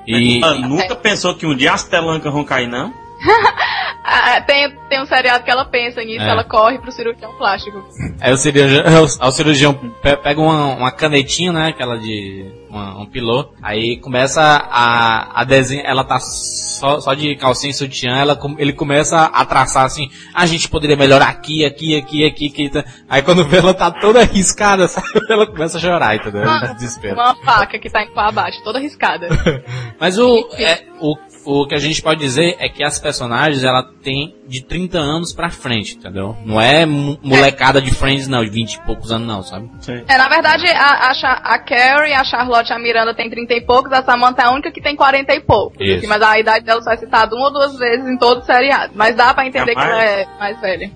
E, 0.08 0.40
Ela 0.44 0.60
nunca 0.60 0.96
pensou 0.96 1.36
que 1.36 1.48
um 1.48 1.56
dia 1.56 1.74
as 1.74 1.84
pelancas 1.84 2.32
vão 2.32 2.44
cair, 2.44 2.68
não? 2.68 2.94
Ah, 4.08 4.40
tem, 4.42 4.72
tem 4.88 5.02
um 5.02 5.06
seriado 5.08 5.44
que 5.44 5.50
ela 5.50 5.66
pensa 5.66 6.00
nisso, 6.04 6.24
É. 6.24 6.30
ela 6.30 6.44
corre 6.44 6.78
pro 6.78 6.92
cirurgião 6.92 7.34
plástico. 7.40 7.84
Aí 8.22 8.32
o 8.32 8.38
cirurgião, 8.38 8.84
o 9.04 9.32
cirurgião 9.32 9.74
pe- 9.74 10.18
pega 10.18 10.40
uma, 10.40 10.76
uma 10.76 10.92
canetinha, 10.92 11.52
né? 11.52 11.70
Aquela 11.70 11.98
de 11.98 12.46
uma- 12.70 13.02
um 13.02 13.08
pilô. 13.08 13.50
Aí 13.64 13.98
começa 14.00 14.42
a, 14.44 15.42
a 15.42 15.44
desenhar. 15.44 15.88
Ela 15.88 16.04
tá 16.04 16.20
só, 16.20 17.00
só 17.00 17.16
de 17.16 17.36
calcinha 17.36 17.72
e 17.72 17.74
sutiã. 17.74 18.16
Ela, 18.16 18.38
ele 18.60 18.74
começa 18.74 19.24
a 19.26 19.44
traçar 19.44 19.86
assim. 19.86 20.08
A 20.36 20.46
gente 20.46 20.70
poderia 20.70 20.96
melhorar 20.96 21.30
aqui, 21.30 21.66
aqui, 21.66 21.98
aqui, 21.98 22.26
aqui. 22.28 22.46
aqui 22.48 22.70
tá." 22.70 22.86
Aí 23.10 23.24
quando 23.24 23.44
vê 23.48 23.58
ela 23.58 23.74
tá 23.74 23.90
toda 23.90 24.20
arriscada, 24.20 24.86
sabe? 24.88 25.08
Ela 25.28 25.48
começa 25.48 25.80
a 25.80 25.82
chorar, 25.82 26.16
entendeu? 26.16 26.44
Ela 26.44 26.74
desespero. 26.76 27.16
Uma 27.16 27.34
faca 27.44 27.80
que 27.80 27.90
tá 27.90 28.04
em 28.04 28.14
pá 28.14 28.28
abaixo, 28.28 28.62
toda 28.64 28.78
arriscada. 28.78 29.30
Mas 30.00 30.20
o, 30.20 30.48
é, 30.60 30.84
o, 31.02 31.16
o 31.46 31.68
que 31.68 31.76
a 31.76 31.80
gente 31.80 32.02
pode 32.02 32.20
dizer 32.20 32.56
é 32.60 32.68
que 32.68 32.84
as 32.84 33.00
personagens, 33.00 33.64
ela 33.64 33.84
tem 34.04 34.36
de 34.48 34.64
30 34.64 34.98
anos 34.98 35.34
pra 35.34 35.50
frente, 35.50 35.96
entendeu? 35.96 36.36
Não 36.46 36.60
é 36.60 36.86
molecada 36.86 37.82
de 37.82 37.92
Friends, 37.92 38.28
não, 38.28 38.44
de 38.44 38.50
20 38.50 38.74
e 38.74 38.82
poucos 38.82 39.12
anos, 39.12 39.28
não, 39.28 39.42
sabe? 39.42 39.70
É, 40.08 40.18
na 40.18 40.28
verdade, 40.28 40.68
a, 40.68 41.12
a, 41.12 41.56
a 41.56 41.60
Carrie, 41.60 42.14
a 42.14 42.24
Charlotte 42.24 42.70
e 42.70 42.74
a 42.74 42.80
Miranda 42.80 43.14
tem 43.14 43.30
30 43.30 43.54
e 43.54 43.62
poucos, 43.62 43.92
a 43.92 44.04
Samantha 44.04 44.44
é 44.44 44.46
a 44.46 44.52
única 44.52 44.72
que 44.72 44.82
tem 44.82 44.96
40 44.96 45.34
e 45.34 45.40
poucos. 45.42 45.78
Isso. 45.80 46.08
Mas 46.08 46.22
a 46.22 46.40
idade 46.40 46.66
dela 46.66 46.82
só 46.82 46.92
é 46.92 46.98
citada 46.98 47.36
uma 47.36 47.46
ou 47.46 47.54
duas 47.54 47.78
vezes 47.78 48.08
em 48.08 48.18
todo 48.18 48.40
o 48.40 48.46
seriado. 48.46 48.94
Mas 48.96 49.16
dá 49.16 49.34
pra 49.34 49.46
entender 49.46 49.72
É 49.72 49.76
que 49.76 49.82
ela 49.82 50.04
é 50.04 50.26
mais 50.40 50.60
velha. 50.60 50.92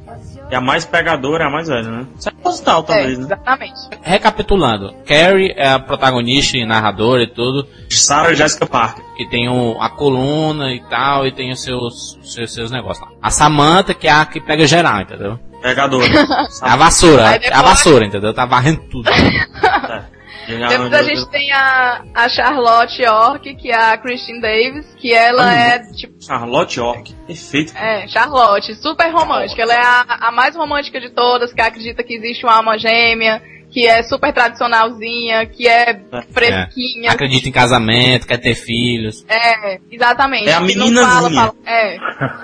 E 0.52 0.56
a 0.56 0.62
mais 0.62 0.84
pegadora 0.84 1.44
é 1.44 1.48
a 1.48 1.50
mais 1.50 1.68
velha, 1.68 1.90
né? 1.90 2.06
Isso 2.18 2.28
é 2.28 2.32
postal, 2.32 2.80
É, 2.82 2.84
talvez, 2.84 3.18
né? 3.20 3.26
exatamente. 3.26 3.80
Recapitulando, 4.02 4.94
Carrie 5.06 5.54
é 5.56 5.70
a 5.70 5.80
protagonista 5.80 6.58
e 6.58 6.66
narradora 6.66 7.22
e 7.24 7.28
tudo, 7.28 7.68
Sarah 7.90 8.34
Jessica 8.34 8.66
Parker. 8.66 9.04
que 9.16 9.30
tem 9.30 9.48
o, 9.48 9.80
a 9.80 9.90
coluna 9.90 10.72
e 10.74 10.80
tal, 10.90 11.28
e 11.28 11.32
tem 11.32 11.52
os 11.52 11.62
seus, 11.62 12.18
seus, 12.24 12.52
seus 12.54 12.72
negócios 12.72 13.06
lá. 13.08 13.14
A 13.22 13.30
Samantha, 13.30 13.94
que 13.94 14.08
é 14.08 14.12
a 14.12 14.26
que 14.26 14.42
pega 14.42 14.66
geral, 14.66 15.02
entendeu? 15.02 15.40
Pegadora. 15.62 16.06
É 16.64 16.70
a 16.70 16.76
vassoura, 16.76 17.36
é 17.36 17.54
a 17.54 17.62
vassoura, 17.62 18.06
entendeu? 18.06 18.34
Tá 18.34 18.46
varrendo 18.46 18.82
tudo. 18.90 19.10
Depois 20.58 20.94
a 20.94 21.04
gente 21.04 21.30
tem 21.30 21.52
a, 21.52 22.04
a 22.14 22.30
Charlotte 22.30 23.02
York, 23.02 23.56
que 23.56 23.70
é 23.72 23.76
a 23.76 23.98
Christine 23.98 24.42
Davis, 24.42 24.86
que 24.96 25.14
ela 25.14 25.48
Ah, 25.50 25.54
é, 25.54 25.80
tipo, 25.94 26.24
Charlotte 26.24 26.78
York. 26.80 27.14
Perfeito. 27.28 27.78
É, 27.78 28.08
Charlotte, 28.08 28.74
super 28.76 29.12
romântica. 29.12 29.62
Ela 29.62 29.74
é 29.74 29.82
a, 29.82 30.28
a 30.28 30.32
mais 30.32 30.56
romântica 30.56 31.00
de 31.00 31.10
todas, 31.10 31.54
que 31.54 31.62
acredita 31.62 32.04
que 32.04 32.16
existe 32.16 32.46
uma 32.46 32.56
alma 32.56 32.78
gêmea, 32.78 33.42
que 33.72 33.86
é 33.88 34.02
super 34.04 34.34
tradicionalzinha, 34.34 35.46
que 35.46 35.68
é 35.68 36.00
fresquinha. 36.32 37.12
Acredita 37.12 37.50
em 37.50 37.52
casamento, 37.52 38.26
quer 38.28 38.38
ter 38.38 38.56
filhos. 38.56 39.24
É, 39.28 39.80
exatamente. 39.92 40.50
É 40.50 40.54
a 40.54 40.60
meninazinha. 40.60 41.06
fala, 41.06 41.30
fala- 41.32 41.54
é. 41.66 41.96
e 41.98 42.00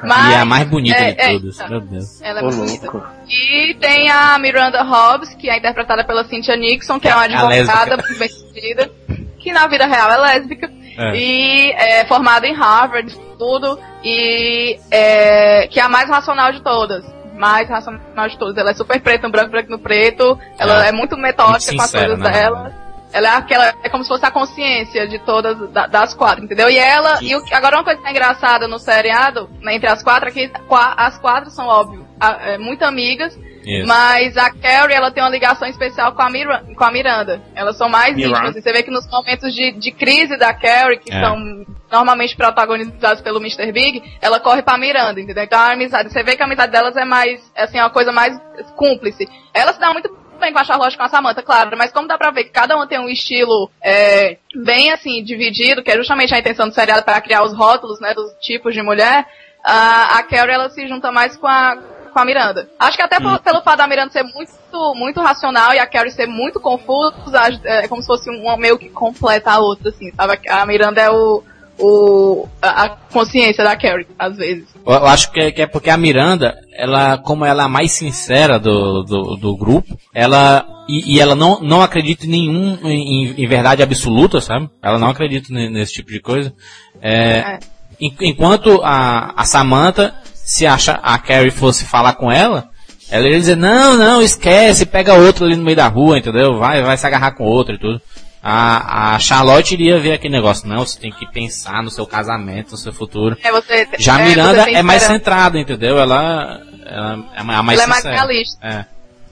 Mas, 0.07 0.33
é 0.33 0.37
a 0.39 0.45
mais 0.45 0.67
bonita 0.67 0.97
é, 0.97 1.11
de 1.13 1.21
é, 1.21 1.31
todas. 1.39 1.57
tá. 1.57 1.67
Meu 1.67 1.81
Deus. 1.81 2.21
Ela 2.21 2.39
é 2.39 2.43
Ô, 2.43 2.49
bonita. 2.49 2.91
louco. 2.91 3.07
E 3.27 3.73
tem 3.79 4.09
a 4.09 4.37
Miranda 4.37 4.83
Hobbs, 4.83 5.33
que 5.35 5.49
é 5.49 5.57
interpretada 5.57 6.03
pela 6.03 6.23
Cynthia 6.25 6.55
Nixon, 6.55 6.99
que 6.99 7.07
é 7.07 7.15
uma 7.15 7.25
É 7.25 7.33
advogada 7.59 7.97
muito 7.97 8.19
bem 8.19 8.29
sucedida, 8.29 8.91
que 9.39 9.51
na 9.51 9.67
vida 9.67 9.85
real 9.87 10.11
é 10.11 10.17
lésbica. 10.17 10.71
É. 10.97 11.13
E 11.17 11.71
é 11.71 12.05
formada 12.05 12.47
em 12.47 12.53
Harvard, 12.53 13.13
tudo, 13.37 13.77
e 14.01 14.79
é, 14.89 15.67
que 15.67 15.77
é 15.77 15.83
a 15.83 15.89
mais 15.89 16.09
racional 16.09 16.53
de 16.53 16.61
todas. 16.61 17.03
Mais 17.37 17.69
racional 17.69 18.27
de 18.29 18.37
todas. 18.37 18.57
Ela 18.57 18.71
é 18.71 18.73
super 18.73 18.99
preta 19.01 19.27
no 19.27 19.31
branco, 19.31 19.51
branco 19.51 19.69
no 19.71 19.79
preto. 19.79 20.39
Ela 20.57 20.85
É. 20.85 20.89
é, 20.89 20.91
muito 20.91 21.17
metódica 21.17 21.71
Muito 21.71 21.75
com 21.77 21.81
as 21.83 21.91
coisas 21.91 22.19
né? 22.19 22.29
dela. 22.31 22.73
Ela 23.13 23.27
é 23.29 23.37
aquela, 23.37 23.73
é 23.83 23.87
como 23.89 24.03
se 24.03 24.09
fosse 24.09 24.25
a 24.25 24.31
consciência 24.31 25.07
de 25.07 25.19
todas, 25.19 25.57
da- 25.71 25.87
das 25.87 26.13
quatro, 26.13 26.43
entendeu? 26.43 26.69
E 26.69 26.77
ela, 26.77 27.19
e 27.21 27.33
o, 27.35 27.41
agora 27.53 27.77
uma 27.77 27.83
coisa 27.83 28.01
que 28.01 28.07
é 28.07 28.11
engraçada 28.11 28.67
no 28.67 28.77
seriado, 28.77 29.49
né, 29.61 29.75
entre 29.75 29.87
as 29.87 30.03
quatro, 30.03 30.27
é 30.27 30.31
que 30.31 30.51
as 30.97 31.17
quatro 31.17 31.49
são, 31.49 31.65
óbvio, 31.67 32.05
a- 32.19 32.37
é, 32.51 32.57
muito 32.57 32.83
amigas, 32.83 33.37
Isso. 33.65 33.87
mas 33.87 34.37
a 34.37 34.49
Carrie, 34.51 34.95
ela 34.95 35.11
tem 35.11 35.23
uma 35.23 35.29
ligação 35.29 35.67
especial 35.67 36.13
com 36.13 36.21
a, 36.21 36.29
Mira, 36.29 36.63
com 36.75 36.83
a 36.83 36.91
Miranda. 36.91 37.41
Elas 37.55 37.77
são 37.77 37.89
mais 37.89 38.15
Miranda. 38.15 38.37
íntimas. 38.37 38.55
E 38.55 38.61
você 38.61 38.71
vê 38.71 38.83
que 38.83 38.91
nos 38.91 39.09
momentos 39.09 39.53
de, 39.53 39.71
de 39.71 39.91
crise 39.91 40.37
da 40.37 40.53
Carrie, 40.53 40.97
que 40.99 41.11
É. 41.13 41.19
são 41.19 41.65
normalmente 41.91 42.35
protagonizados 42.35 43.21
pelo 43.21 43.39
Mr. 43.39 43.71
Big, 43.71 44.01
ela 44.21 44.39
corre 44.39 44.61
pra 44.61 44.77
Miranda, 44.77 45.19
entendeu? 45.21 45.43
Então 45.43 45.59
a 45.59 45.71
amizade, 45.73 46.11
você 46.11 46.23
vê 46.23 46.35
que 46.35 46.41
a 46.41 46.45
amizade 46.45 46.71
delas 46.71 46.95
é 46.97 47.05
mais, 47.05 47.39
assim, 47.55 47.79
uma 47.79 47.89
coisa 47.89 48.11
mais 48.11 48.37
cúmplice. 48.75 49.27
Ela 49.53 49.71
se 49.73 49.79
dá 49.79 49.91
muito 49.93 50.09
bem 50.39 50.51
com 50.51 50.59
a 50.59 50.63
Charlotte 50.65 50.97
com 50.97 51.03
a 51.03 51.07
Samantha, 51.07 51.41
claro, 51.41 51.77
mas 51.77 51.93
como 51.93 52.07
dá 52.09 52.17
pra 52.17 52.29
ver 52.31 52.43
que 52.45 52.49
cada 52.49 52.75
uma 52.75 52.85
tem 52.87 52.99
um 52.99 53.07
estilo 53.07 53.69
é, 53.81 54.37
bem, 54.53 54.91
assim, 54.91 55.23
dividido, 55.23 55.81
que 55.81 55.89
é 55.89 55.95
justamente 55.95 56.35
a 56.35 56.39
intenção 56.39 56.67
do 56.67 56.73
seriado 56.75 57.03
para 57.03 57.21
criar 57.21 57.43
os 57.43 57.55
rótulos, 57.55 58.01
né, 58.01 58.13
dos 58.13 58.33
tipos 58.41 58.73
de 58.73 58.81
mulher, 58.81 59.25
a, 59.63 60.17
a 60.19 60.23
Carrie, 60.23 60.53
ela 60.53 60.69
se 60.69 60.85
junta 60.89 61.09
mais 61.11 61.37
com 61.37 61.47
a, 61.47 61.77
com 62.15 62.19
a 62.21 62.25
Miranda. 62.25 62.69
Acho 62.79 62.95
que 62.95 63.03
até 63.03 63.19
por- 63.19 63.39
pelo 63.39 63.61
fato 63.61 63.77
da 63.79 63.87
Miranda 63.87 64.09
ser 64.09 64.23
muito, 64.23 64.49
muito 64.95 65.19
racional 65.21 65.73
e 65.73 65.79
a 65.79 65.85
Carrie 65.85 66.11
ser 66.11 66.27
muito 66.27 66.61
confusa, 66.61 67.41
é 67.65 67.89
como 67.89 67.99
se 68.01 68.07
fosse 68.07 68.29
uma 68.29 68.55
meio 68.55 68.77
que 68.79 68.87
completa 68.89 69.51
a 69.51 69.59
outra, 69.59 69.89
assim, 69.89 70.09
sabe? 70.15 70.39
A 70.47 70.65
Miranda 70.65 71.01
é 71.01 71.11
o, 71.11 71.43
o, 71.77 72.47
a 72.61 72.87
consciência 73.11 73.65
da 73.65 73.75
Carrie, 73.75 74.07
às 74.17 74.37
vezes. 74.37 74.63
Eu, 74.85 75.05
acho 75.07 75.29
que 75.29 75.41
é, 75.41 75.51
que 75.51 75.61
é 75.61 75.67
porque 75.67 75.89
a 75.89 75.97
Miranda, 75.97 76.57
ela, 76.73 77.17
como 77.17 77.43
ela 77.43 77.63
é 77.63 77.65
a 77.65 77.69
mais 77.69 77.91
sincera 77.91 78.57
do, 78.57 79.03
do, 79.03 79.35
do 79.35 79.57
grupo, 79.57 79.97
ela. 80.13 80.65
E, 80.87 81.15
e 81.15 81.19
ela 81.19 81.35
não, 81.35 81.59
não 81.59 81.81
acredita 81.81 82.25
em 82.25 82.29
nenhum, 82.29 82.77
em, 82.87 83.31
em 83.43 83.47
verdade 83.47 83.83
absoluta, 83.83 84.39
sabe? 84.39 84.69
Ela 84.81 84.97
não 84.99 85.09
acredita 85.09 85.51
ne- 85.53 85.69
nesse 85.69 85.93
tipo 85.95 86.11
de 86.11 86.21
coisa. 86.21 86.53
É, 87.01 87.11
É. 87.39 87.59
en- 87.99 88.15
enquanto 88.21 88.79
a, 88.85 89.33
a 89.35 89.43
Samantha, 89.43 90.13
se 90.45 90.65
acha, 90.65 90.99
a 91.01 91.17
Carrie 91.17 91.51
fosse 91.51 91.83
falar 91.85 92.13
com 92.13 92.31
ela, 92.31 92.69
ela 93.09 93.27
ia 93.27 93.39
dizer, 93.39 93.57
não, 93.57 93.97
não, 93.97 94.21
esquece, 94.21 94.85
pega 94.85 95.13
outro 95.13 95.45
ali 95.45 95.55
no 95.55 95.63
meio 95.63 95.75
da 95.77 95.87
rua, 95.87 96.17
entendeu? 96.17 96.57
Vai, 96.57 96.81
vai 96.81 96.95
se 96.97 97.05
agarrar 97.05 97.31
com 97.31 97.43
outro 97.43 97.75
e 97.75 97.79
tudo. 97.79 98.01
A, 98.41 99.15
a 99.15 99.19
Charlotte 99.19 99.73
iria 99.73 99.99
ver 99.99 100.13
aquele 100.13 100.35
negócio, 100.35 100.67
não, 100.67 100.85
você 100.85 100.99
tem 100.99 101.11
que 101.11 101.25
pensar 101.31 101.81
no 101.81 101.89
seu 101.89 102.05
casamento, 102.05 102.71
no 102.71 102.77
seu 102.77 102.93
futuro. 102.93 103.35
É, 103.43 103.51
você, 103.51 103.87
Já 103.97 104.17
a 104.17 104.21
é, 104.21 104.25
Miranda 104.25 104.63
tem 104.65 104.75
é 104.75 104.83
mais 104.83 105.01
centrada, 105.01 105.57
entendeu? 105.59 105.97
Ela, 105.97 106.61
ela 106.85 107.25
é 107.35 107.39
a 107.39 107.63
mais 107.63 107.79
Ela 107.79 107.83
é 107.83 107.87
mais 107.87 108.03
sincera. 108.03 108.15
realista. 108.15 108.67
É. 108.67 108.85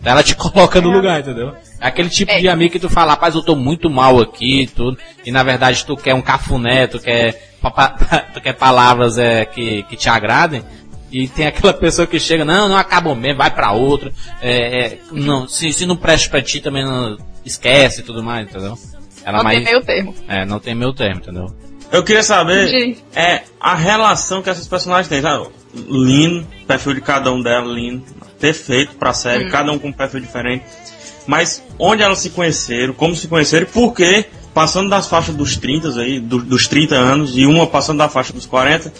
Ela 0.03 0.23
te 0.23 0.33
coloca 0.35 0.81
no 0.81 0.89
lugar, 0.89 1.19
entendeu? 1.19 1.53
É 1.79 1.87
aquele 1.87 2.09
tipo 2.09 2.31
É. 2.31 2.39
de 2.39 2.49
amigo 2.49 2.71
que 2.71 2.79
tu 2.79 2.89
fala, 2.89 3.11
rapaz, 3.11 3.35
eu 3.35 3.43
tô 3.43 3.55
muito 3.55 3.87
mal 3.89 4.19
aqui 4.19 4.61
e 4.63 4.67
tudo. 4.67 4.97
E 5.23 5.31
na 5.31 5.43
verdade 5.43 5.85
tu 5.85 5.95
quer 5.95 6.15
um 6.15 6.21
cafuné, 6.21 6.87
tu 6.87 6.99
quer, 6.99 7.39
tu 8.33 8.41
quer 8.41 8.53
palavras 8.53 9.17
é, 9.19 9.45
que, 9.45 9.83
que 9.83 9.95
te 9.95 10.09
agradem. 10.09 10.63
E 11.13 11.27
tem 11.27 11.45
aquela 11.45 11.73
pessoa 11.73 12.07
que 12.07 12.19
chega, 12.19 12.43
não, 12.43 12.67
não 12.67 12.75
acabou 12.75 13.13
mesmo, 13.15 13.37
vai 13.37 13.51
pra 13.51 13.71
outro. 13.71 14.11
É, 14.41 14.85
é, 14.85 14.97
não, 15.11 15.47
se, 15.47 15.71
se 15.71 15.85
não 15.85 15.95
presta 15.95 16.27
pra 16.29 16.41
ti 16.41 16.59
também 16.59 16.83
não 16.83 17.17
esquece 17.45 18.01
e 18.01 18.03
tudo 18.03 18.23
mais, 18.23 18.49
entendeu? 18.49 18.75
Ela 19.23 19.37
Não 19.37 19.43
mais, 19.43 19.57
tem 19.57 19.65
meio 19.65 19.81
termo. 19.85 20.15
é, 20.27 20.43
não 20.45 20.59
tem 20.59 20.73
meu 20.75 20.91
termo, 20.91 21.21
entendeu? 21.21 21.53
Eu 21.91 22.03
queria 22.03 22.23
saber 22.23 22.97
é 23.15 23.43
a 23.59 23.75
relação 23.75 24.41
que 24.41 24.49
essas 24.49 24.67
personagens 24.67 25.07
têm, 25.07 25.21
sabe? 25.21 25.47
Lindo, 25.87 26.47
perfil 26.67 26.95
de 26.95 27.01
cada 27.01 27.31
um 27.31 27.41
dela, 27.41 27.71
lindo, 27.71 28.03
perfeito 28.39 28.95
pra 28.95 29.13
série, 29.13 29.49
cada 29.51 29.71
um 29.71 29.77
com 29.77 29.89
um 29.89 29.93
perfil 29.93 30.19
diferente. 30.19 30.65
Mas 31.27 31.63
onde 31.79 32.01
elas 32.01 32.19
se 32.19 32.31
conheceram, 32.31 32.93
como 32.93 33.15
se 33.15 33.27
conheceram, 33.27 33.67
e 33.67 33.69
por 33.69 33.93
quê? 33.93 34.25
Passando 34.53 34.89
das 34.89 35.07
faixas 35.07 35.35
dos 35.35 35.55
30 35.57 35.89
aí, 36.01 36.19
do- 36.19 36.41
dos 36.43 36.67
30 36.67 36.95
anos, 36.95 37.37
e 37.37 37.45
uma 37.45 37.65
passando 37.67 37.99
da 37.99 38.09
faixa 38.09 38.33
dos 38.33 38.45
40, 38.45 38.91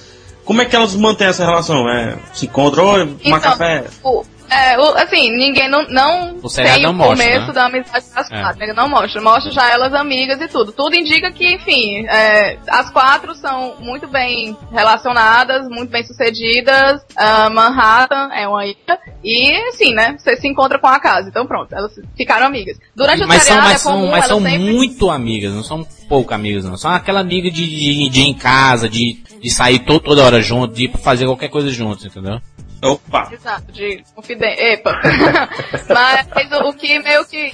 como 0.46 0.62
é 0.62 0.66
que 0.66 0.76
elas 0.76 0.96
mantêm 0.96 1.28
essa 1.28 1.46
relação? 1.46 1.88
É, 1.90 2.16
se 2.34 2.46
encontram, 2.46 2.86
tomar 3.16 3.38
Então, 3.38 3.40
café? 3.40 3.86
o- 4.04 4.24
É, 4.52 4.78
o- 4.78 4.96
assim, 4.98 5.32
ninguém 5.36 5.68
não, 5.68 5.88
não 5.88 6.36
O 6.44 6.48
tem 6.50 6.80
não 6.84 6.92
o 6.92 6.94
mostra, 6.94 7.16
começo 7.26 7.48
né? 7.48 7.54
da 7.54 7.66
amizade 7.66 8.06
das 8.14 8.30
É. 8.32 8.40
quatro, 8.40 8.62
ele 8.64 8.74
não 8.74 8.88
mostra. 8.88 9.20
Mostra 9.20 9.52
já 9.52 9.68
elas 9.72 9.96
amigas 9.96 10.40
e 10.42 10.48
tudo. 10.48 10.72
Tudo 10.72 10.96
indica 10.96 11.32
que, 11.32 11.56
enfim, 11.56 12.06
é, 12.08 12.60
as 12.68 12.88
quatro 12.92 13.34
são 13.34 13.74
muito 13.80 14.06
bem 14.08 14.56
relacionadas, 14.72 15.68
muito 15.70 15.90
bem 15.90 16.04
sucedidas. 16.04 17.02
Ah, 17.16 17.50
Manhattan 17.50 18.30
é 18.34 18.48
uma 18.48 18.64
ilha. 18.66 18.78
E, 19.24 19.52
assim, 19.70 19.92
né, 19.94 20.16
você 20.20 20.36
se 20.36 20.48
encontra 20.48 20.78
com 20.78 20.88
a 20.88 21.00
casa. 21.00 21.30
Então 21.30 21.48
pronto, 21.48 21.74
elas 21.74 21.92
ficaram 22.16 22.46
amigas. 22.46 22.78
Durante 22.96 23.24
o 23.24 23.28
Mas 23.28 23.42
seriado 23.44 23.68
mas 23.70 23.82
é 23.86 23.90
comum 23.90 24.02
são, 24.04 24.12
mas 24.12 24.26
são 24.28 24.42
sempre... 24.42 24.60
muito 24.60 25.10
amigas, 25.10 25.52
não 25.54 25.64
são 25.64 25.84
pouco 26.08 26.32
amigas, 26.34 26.64
não. 26.66 26.78
São 26.78 26.92
aquela 26.92 27.22
amiga 27.22 27.50
de, 27.50 27.66
de, 27.66 28.10
de 28.10 28.22
ir 28.22 28.26
em 28.28 28.34
casa, 28.36 28.88
de, 28.88 29.24
de 29.44 29.52
sair 29.52 29.80
to, 29.80 30.00
toda 30.00 30.24
hora 30.24 30.42
junto, 30.42 30.74
de 30.74 30.86
ir 30.86 30.98
fazer 30.98 31.26
qualquer 31.26 31.50
coisa 31.50 31.70
junto, 31.70 32.08
entendeu? 32.08 32.40
Opa! 32.82 33.30
Exato, 33.32 33.72
de 33.74 34.02
confidência. 34.16 34.74
Epa! 34.74 35.00
Mas 35.94 36.28
o, 36.66 36.74
que 36.74 36.98
meio 37.00 37.26
que 37.26 37.52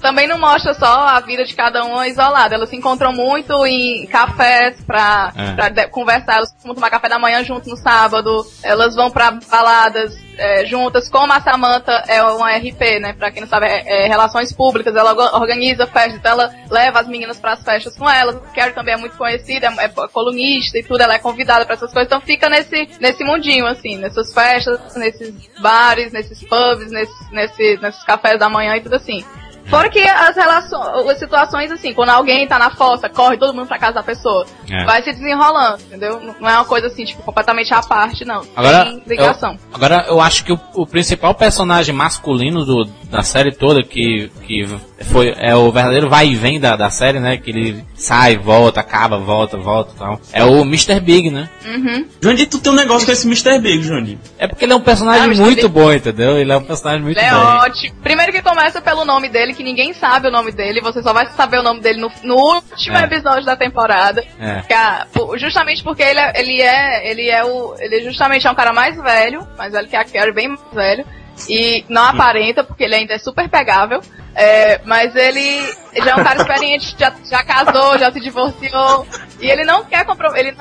também 0.00 0.26
não 0.28 0.38
mostra 0.38 0.74
só 0.74 0.86
a 1.08 1.20
vida 1.20 1.44
de 1.44 1.54
cada 1.54 1.84
uma 1.84 2.06
isolada. 2.06 2.54
Elas 2.54 2.68
se 2.68 2.76
encontram 2.76 3.12
muito 3.12 3.66
em 3.66 4.06
cafés 4.06 4.80
pra, 4.84 5.32
É. 5.36 5.52
pra 5.54 5.68
de- 5.68 5.88
conversar. 5.88 6.36
Elas 6.36 6.54
vão 6.64 6.74
tomar 6.74 6.90
café 6.90 7.08
da 7.08 7.18
manhã 7.18 7.42
junto 7.44 7.68
no 7.68 7.76
sábado. 7.76 8.44
Elas 8.62 8.94
vão 8.94 9.10
pra 9.10 9.32
baladas 9.50 10.16
eh, 10.38 10.64
juntas. 10.64 11.08
Como 11.10 11.30
a 11.32 11.40
Samantha 11.40 12.04
é 12.08 12.22
uma 12.22 12.52
RP, 12.56 12.98
né? 13.00 13.12
Pra 13.12 13.30
quem 13.30 13.42
não 13.42 13.48
sabe, 13.48 13.66
é, 13.66 14.04
é 14.04 14.08
Relações 14.08 14.50
Públicas. 14.52 14.94
Ela 14.96 15.10
orga- 15.10 15.36
organiza 15.36 15.86
festas, 15.86 16.14
então 16.14 16.32
ela 16.32 16.50
leva 16.70 17.00
as 17.00 17.06
meninas 17.06 17.38
pras 17.38 17.62
festas 17.62 17.96
com 17.96 18.08
elas. 18.08 18.36
Carrie 18.54 18.72
também 18.72 18.94
é 18.94 18.96
muito 18.96 19.16
conhecida, 19.16 19.66
é, 19.66 19.84
é 19.84 19.88
colunista 20.12 20.78
e 20.78 20.82
tudo. 20.82 21.02
Ela 21.02 21.14
é 21.14 21.18
convidada 21.18 21.64
pra 21.66 21.74
essas 21.74 21.92
coisas. 21.92 22.06
Então 22.06 22.20
fica 22.20 22.48
nesse, 22.48 22.88
nesse 22.98 23.22
mundinho, 23.24 23.66
assim, 23.66 23.98
nessas 23.98 24.32
festas, 24.32 24.94
nesses 24.96 25.34
bares, 25.60 26.12
nesses 26.12 26.42
pubs, 26.42 26.90
nesses, 26.90 27.30
nesse, 27.30 27.78
nesses 27.82 28.02
cafés 28.04 28.38
da 28.38 28.48
manhã 28.48 28.74
e 28.76 28.80
tudo 28.80 28.96
assim. 28.96 29.22
Fora 29.66 29.88
que 29.88 30.00
as 30.00 30.36
relações, 30.36 31.08
as 31.10 31.18
situações 31.18 31.70
assim, 31.70 31.94
quando 31.94 32.10
alguém 32.10 32.46
tá 32.46 32.58
na 32.58 32.70
fossa, 32.70 33.08
corre 33.08 33.36
todo 33.38 33.54
mundo 33.54 33.66
pra 33.68 33.78
casa 33.78 33.94
da 33.94 34.02
pessoa. 34.02 34.44
É. 34.70 34.84
Vai 34.84 35.02
se 35.02 35.12
desenrolando, 35.12 35.80
entendeu? 35.82 36.20
Não 36.40 36.48
é 36.48 36.54
uma 36.56 36.64
coisa 36.64 36.86
assim, 36.88 37.04
tipo, 37.04 37.22
completamente 37.22 37.72
à 37.72 37.80
parte, 37.82 38.24
não. 38.24 38.42
Agora, 38.56 38.84
Tem 38.84 39.02
ligação. 39.06 39.52
eu, 39.52 39.58
agora 39.74 40.04
eu 40.08 40.20
acho 40.20 40.44
que 40.44 40.52
o, 40.52 40.58
o 40.74 40.86
principal 40.86 41.34
personagem 41.34 41.94
masculino 41.94 42.64
do, 42.64 42.84
da 43.10 43.22
série 43.22 43.52
toda, 43.52 43.82
que, 43.82 44.30
que 44.46 44.66
foi, 45.04 45.32
é 45.36 45.54
o 45.54 45.70
verdadeiro 45.72 46.08
vai 46.08 46.28
e 46.28 46.34
vem 46.34 46.58
da, 46.60 46.76
da 46.76 46.90
série, 46.90 47.20
né? 47.20 47.36
Que 47.36 47.50
ele 47.50 47.84
sai, 47.94 48.36
volta, 48.36 48.80
acaba, 48.80 49.18
volta, 49.18 49.56
volta 49.56 49.92
e 49.94 49.98
tal. 49.98 50.20
É 50.32 50.44
o 50.44 50.62
Mr. 50.62 51.00
Big, 51.00 51.30
né? 51.30 51.48
Uhum. 51.64 52.06
Jandir, 52.20 52.48
tu 52.48 52.58
tem 52.58 52.72
um 52.72 52.76
negócio 52.76 53.06
com 53.06 53.12
esse 53.12 53.26
Mr. 53.26 53.58
Big, 53.60 53.82
Jandir. 53.82 54.18
É 54.38 54.46
porque 54.46 54.64
ele 54.64 54.72
é 54.72 54.76
um 54.76 54.80
personagem 54.80 55.22
Ah, 55.30 55.34
muito 55.34 55.62
Big. 55.62 55.68
bom, 55.68 55.92
entendeu? 55.92 56.38
Ele 56.38 56.52
é 56.52 56.56
um 56.56 56.62
personagem 56.64 57.02
muito 57.02 57.18
Ele 57.18 57.26
é 57.26 57.30
bom. 57.30 57.36
ótimo. 57.38 57.94
Primeiro 58.02 58.32
que 58.32 58.42
começa 58.42 58.80
pelo 58.80 59.04
nome 59.04 59.28
dele, 59.28 59.51
que 59.54 59.62
ninguém 59.62 59.92
sabe 59.92 60.28
o 60.28 60.30
nome 60.30 60.52
dele, 60.52 60.80
você 60.80 61.02
só 61.02 61.12
vai 61.12 61.26
saber 61.28 61.58
o 61.58 61.62
nome 61.62 61.80
dele 61.80 62.00
no, 62.00 62.10
no 62.24 62.34
último 62.36 62.96
É. 62.96 63.04
episódio 63.04 63.44
da 63.44 63.56
temporada. 63.56 64.24
É. 64.40 64.74
A- 64.74 65.06
justamente 65.36 65.82
porque 65.82 66.02
ele 66.02 66.18
é, 66.20 66.32
ele 66.40 66.60
é, 66.62 67.10
ele 67.10 67.28
é 67.30 67.44
o, 67.44 67.74
ele 67.78 68.02
justamente 68.02 68.46
é 68.46 68.50
um 68.50 68.54
cara 68.54 68.72
mais 68.72 68.96
velho, 69.00 69.46
mais 69.56 69.72
velho 69.72 69.88
que 69.88 69.96
a 69.96 70.04
Carrie, 70.04 70.32
bem 70.32 70.48
mais 70.48 70.60
velho, 70.72 71.04
e 71.48 71.84
não 71.88 72.04
aparenta 72.04 72.62
porque 72.64 72.84
ele 72.84 72.94
ainda 72.94 73.14
é 73.14 73.18
super 73.18 73.48
pegável. 73.48 74.00
É, 74.34 74.80
mas 74.86 75.14
ele 75.14 75.60
já 76.02 76.12
é 76.12 76.14
um 76.14 76.24
cara 76.24 76.40
experiente, 76.40 76.96
já, 76.98 77.12
já 77.30 77.44
casou, 77.44 77.98
já 77.98 78.10
se 78.10 78.18
divorciou, 78.18 79.06
e 79.38 79.50
ele 79.50 79.62
não 79.62 79.84
quer 79.84 80.06
compromisso, 80.06 80.38
ele, 80.40 80.56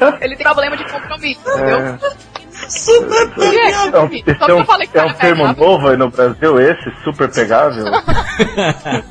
não- 0.00 0.18
ele 0.20 0.36
tem 0.36 0.44
problema 0.46 0.76
de 0.76 0.84
compromisso, 0.88 1.40
entendeu? 1.50 1.98
É, 2.66 2.70
Super 2.70 3.28
E 3.38 3.58
é, 3.58 4.00
um, 4.00 4.06
esse 4.06 4.50
é 4.50 4.54
um, 4.54 4.60
é 4.94 5.04
um 5.04 5.14
termo 5.14 5.42
pegável. 5.42 5.66
novo 5.66 5.88
aí 5.88 5.96
no 5.96 6.10
Brasil, 6.10 6.60
esse, 6.60 6.90
super 7.04 7.32
pegável. 7.32 7.84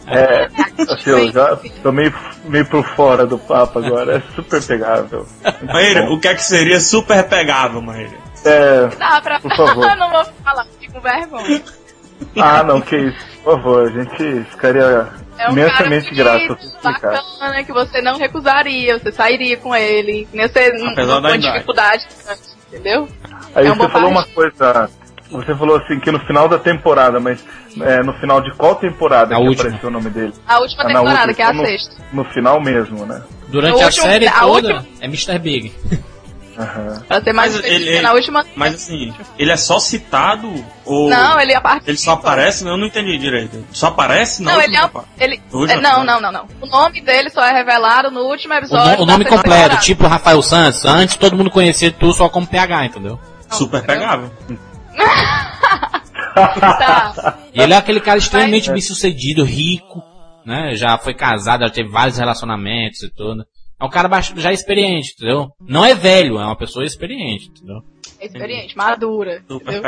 É, 0.08 0.48
assim, 0.92 1.10
eu 1.10 1.32
já 1.32 1.58
tô 1.82 1.92
meio, 1.92 2.14
meio 2.46 2.66
por 2.68 2.86
fora 2.96 3.26
do 3.26 3.40
papo 3.40 3.80
agora, 3.80 4.18
é 4.18 4.22
super 4.36 4.62
pegável. 4.64 5.26
Maíra, 5.64 6.12
o 6.12 6.20
que 6.20 6.28
é 6.28 6.36
que 6.36 6.44
seria 6.44 6.80
super 6.80 7.28
pegável, 7.28 7.82
Maíra? 7.82 8.14
É, 8.46 8.88
Dá 8.98 9.20
pra 9.22 9.40
Por 9.40 9.56
favor. 9.56 9.84
não 9.98 10.12
vou 10.12 10.26
falar, 10.44 10.66
fiquei 10.66 10.90
com 10.90 11.00
vergonha. 11.02 11.64
ah, 12.40 12.64
não, 12.64 12.82
que 12.82 12.96
isso, 12.96 13.18
por 13.44 13.56
favor, 13.56 13.88
a 13.88 13.90
gente 13.90 14.44
ficaria 14.52 15.08
É 15.38 15.50
um 15.50 15.54
imensamente 15.54 16.14
grato 16.14 16.58
bacana, 16.84 17.64
que 17.64 17.74
você 17.74 18.02
não 18.02 18.18
recusaria, 18.18 19.00
você 19.00 19.12
sairia 19.12 19.58
com 19.58 19.76
ele, 19.76 20.28
nem 20.32 20.48
você 20.48 20.72
não 20.74 20.92
Apesar 20.92 21.22
com 21.64 21.72
idade. 21.72 22.08
Entendeu? 22.76 23.08
Aí 23.56 23.68
É 23.68 23.74
você 23.74 23.90
falou 23.90 24.10
uma 24.12 24.24
coisa, 24.26 24.90
você 25.32 25.56
falou 25.56 25.78
assim 25.78 26.00
que 26.00 26.12
no 26.12 26.20
final 26.20 26.48
da 26.48 26.60
temporada, 26.60 27.20
mas 27.20 27.44
é, 27.82 28.04
no 28.04 28.14
final 28.20 28.42
de 28.42 28.52
qual 28.54 28.76
temporada 28.76 29.36
A 29.36 29.38
que 29.40 29.44
última. 29.48 29.64
apareceu 29.70 29.90
o 29.90 29.92
nome 29.92 30.10
dele? 30.10 30.34
A 30.48 30.60
última 30.60 30.84
Ah, 30.84 30.88
temporada, 30.88 31.10
última, 31.20 31.34
que 31.34 31.42
é 31.42 31.46
a 31.46 31.54
no- 31.54 31.66
sexta. 31.66 31.96
No 32.14 32.24
final 32.26 32.62
mesmo, 32.62 33.06
né? 33.06 33.22
Durante 33.48 33.74
No 33.76 33.82
a 33.82 33.86
último- 33.86 34.04
série 34.06 34.28
a 34.28 34.40
toda, 34.42 34.68
última- 34.76 34.86
é 35.00 35.06
Mr. 35.06 35.40
Big. 35.40 35.74
Aham. 36.58 37.04
Pra 37.08 37.22
ser 37.22 37.34
mais 37.34 37.54
Mas 37.56 37.66
ele- 37.66 38.02
na 38.02 38.14
última. 38.14 38.46
Mas 38.56 38.76
assim, 38.76 39.14
ele 39.38 39.52
é 39.52 39.58
só 39.58 39.78
citado 39.80 40.52
ou. 40.86 41.10
Não, 41.10 41.40
ele 41.40 41.52
é 41.52 41.56
a 41.58 41.62
parte. 41.62 41.84
Ele 41.90 41.98
só 41.98 42.14
aparece? 42.14 42.64
Não, 42.64 42.72
eu 42.72 42.78
não 42.78 42.88
entendi 42.88 43.18
direito. 43.18 43.66
Só 43.72 43.88
aparece? 43.88 44.42
Não, 44.42 44.62
ele 44.62 44.76
é. 44.78 44.90
Ele, 45.20 45.42
é, 45.70 45.76
não, 45.78 46.04
não, 46.06 46.22
não, 46.22 46.32
não. 46.32 46.48
O 46.62 46.66
nome 46.66 47.02
dele 47.02 47.30
só 47.30 47.44
é 47.44 47.52
revelado 47.52 48.10
no 48.10 48.22
último 48.22 48.54
O, 48.54 48.58
episódio. 48.58 48.98
no- 48.98 49.04
o 49.04 49.06
da 49.06 49.12
nome 49.14 49.26
completo, 49.26 49.44
temporada. 49.60 49.82
tipo 49.82 50.08
Rafael 50.08 50.42
Santos. 50.42 50.86
Antes 50.86 51.18
todo 51.18 51.36
mundo 51.36 51.52
conhecia 51.52 51.92
tu 51.92 52.14
só 52.14 52.30
como 52.30 52.48
PH, 52.48 52.86
entendeu? 52.86 53.20
Super 53.52 53.84
entendeu? 53.84 53.96
pegável. 54.00 54.32
Tá. 56.36 57.38
E 57.54 57.62
ele 57.62 57.74
é 57.74 57.78
aquele 57.78 58.00
cara 58.00 58.18
extremamente 58.18 58.72
bem 58.72 58.82
sucedido, 58.82 59.44
rico, 59.44 60.04
né? 60.46 60.76
Já 60.76 60.98
foi 60.98 61.14
casado, 61.14 61.62
já 61.62 61.70
teve 61.70 61.90
vários 61.90 62.18
relacionamentos 62.18 63.02
e 63.04 63.10
tudo. 63.10 63.46
É 63.80 63.86
um 63.86 63.90
cara 63.90 64.10
já 64.36 64.54
experiente, 64.54 65.14
entendeu? 65.16 65.50
Não 65.60 65.86
é 65.86 65.94
velho, 65.94 66.40
é 66.40 66.46
uma 66.46 66.56
pessoa 66.56 66.86
experiente, 66.86 67.50
entendeu? 67.50 67.82
É 68.20 68.28
experiente, 68.28 68.78
madura. 68.78 69.44
Super. 69.48 69.82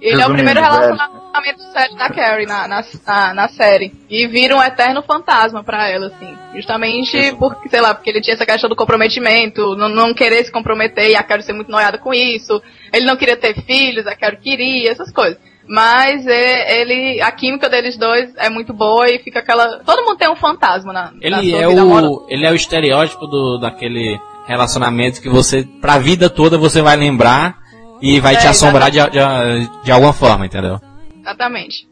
Ele 0.00 0.20
é 0.20 0.26
o 0.26 0.32
primeiro 0.32 0.60
velho. 0.60 0.72
relacionamento 0.72 1.62
sério 1.72 1.96
da 1.96 2.10
Carrie 2.10 2.46
na, 2.46 2.66
na, 2.66 2.84
na, 3.06 3.34
na 3.34 3.48
série. 3.48 3.92
E 4.10 4.26
vira 4.26 4.56
um 4.56 4.62
eterno 4.62 5.02
fantasma 5.02 5.62
pra 5.62 5.88
ela, 5.88 6.08
assim. 6.08 6.36
Justamente 6.54 7.32
porque, 7.38 7.68
sei 7.68 7.80
lá, 7.80 7.94
porque 7.94 8.10
ele 8.10 8.20
tinha 8.20 8.34
essa 8.34 8.44
questão 8.44 8.68
do 8.68 8.76
comprometimento, 8.76 9.76
não, 9.76 9.88
não 9.88 10.12
querer 10.12 10.44
se 10.44 10.50
comprometer 10.50 11.10
e 11.10 11.16
a 11.16 11.22
Carrie 11.22 11.44
ser 11.44 11.52
muito 11.52 11.70
noiada 11.70 11.98
com 11.98 12.12
isso. 12.12 12.60
Ele 12.92 13.06
não 13.06 13.16
queria 13.16 13.36
ter 13.36 13.54
filhos, 13.62 14.06
a 14.06 14.16
Carrie 14.16 14.38
queria, 14.38 14.90
essas 14.90 15.12
coisas. 15.12 15.38
Mas 15.66 16.26
é, 16.26 16.80
ele, 16.80 17.20
a 17.20 17.30
química 17.30 17.68
deles 17.68 17.96
dois 17.96 18.30
é 18.36 18.50
muito 18.50 18.72
boa 18.72 19.08
e 19.08 19.18
fica 19.20 19.38
aquela. 19.38 19.78
Todo 19.84 20.04
mundo 20.04 20.16
tem 20.16 20.30
um 20.30 20.36
fantasma 20.36 20.92
na, 20.92 21.12
na 21.12 21.18
Ele 21.20 21.50
sua 21.50 21.60
é 21.60 21.68
o, 21.68 22.26
ele 22.28 22.46
é 22.46 22.50
o 22.50 22.54
estereótipo 22.54 23.26
do, 23.26 23.58
daquele 23.58 24.18
relacionamento 24.46 25.20
que 25.22 25.28
você, 25.28 25.66
pra 25.80 25.98
vida 25.98 26.28
toda 26.28 26.58
você 26.58 26.82
vai 26.82 26.96
lembrar 26.96 27.58
e 28.00 28.18
vai 28.20 28.34
É, 28.34 28.38
te 28.38 28.46
assombrar 28.48 28.90
de, 28.90 28.98
de, 28.98 29.84
de 29.84 29.92
alguma 29.92 30.12
forma, 30.12 30.46
entendeu? 30.46 30.80
Exatamente. 31.20 31.86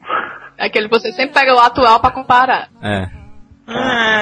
É 0.59 0.67
aquele 0.67 0.89
que 0.89 0.99
você 0.99 1.13
sempre 1.13 1.33
pega 1.33 1.55
o 1.55 1.59
atual 1.61 2.01
pra 2.01 2.11
comparar. 2.11 2.69
É. 2.83 3.09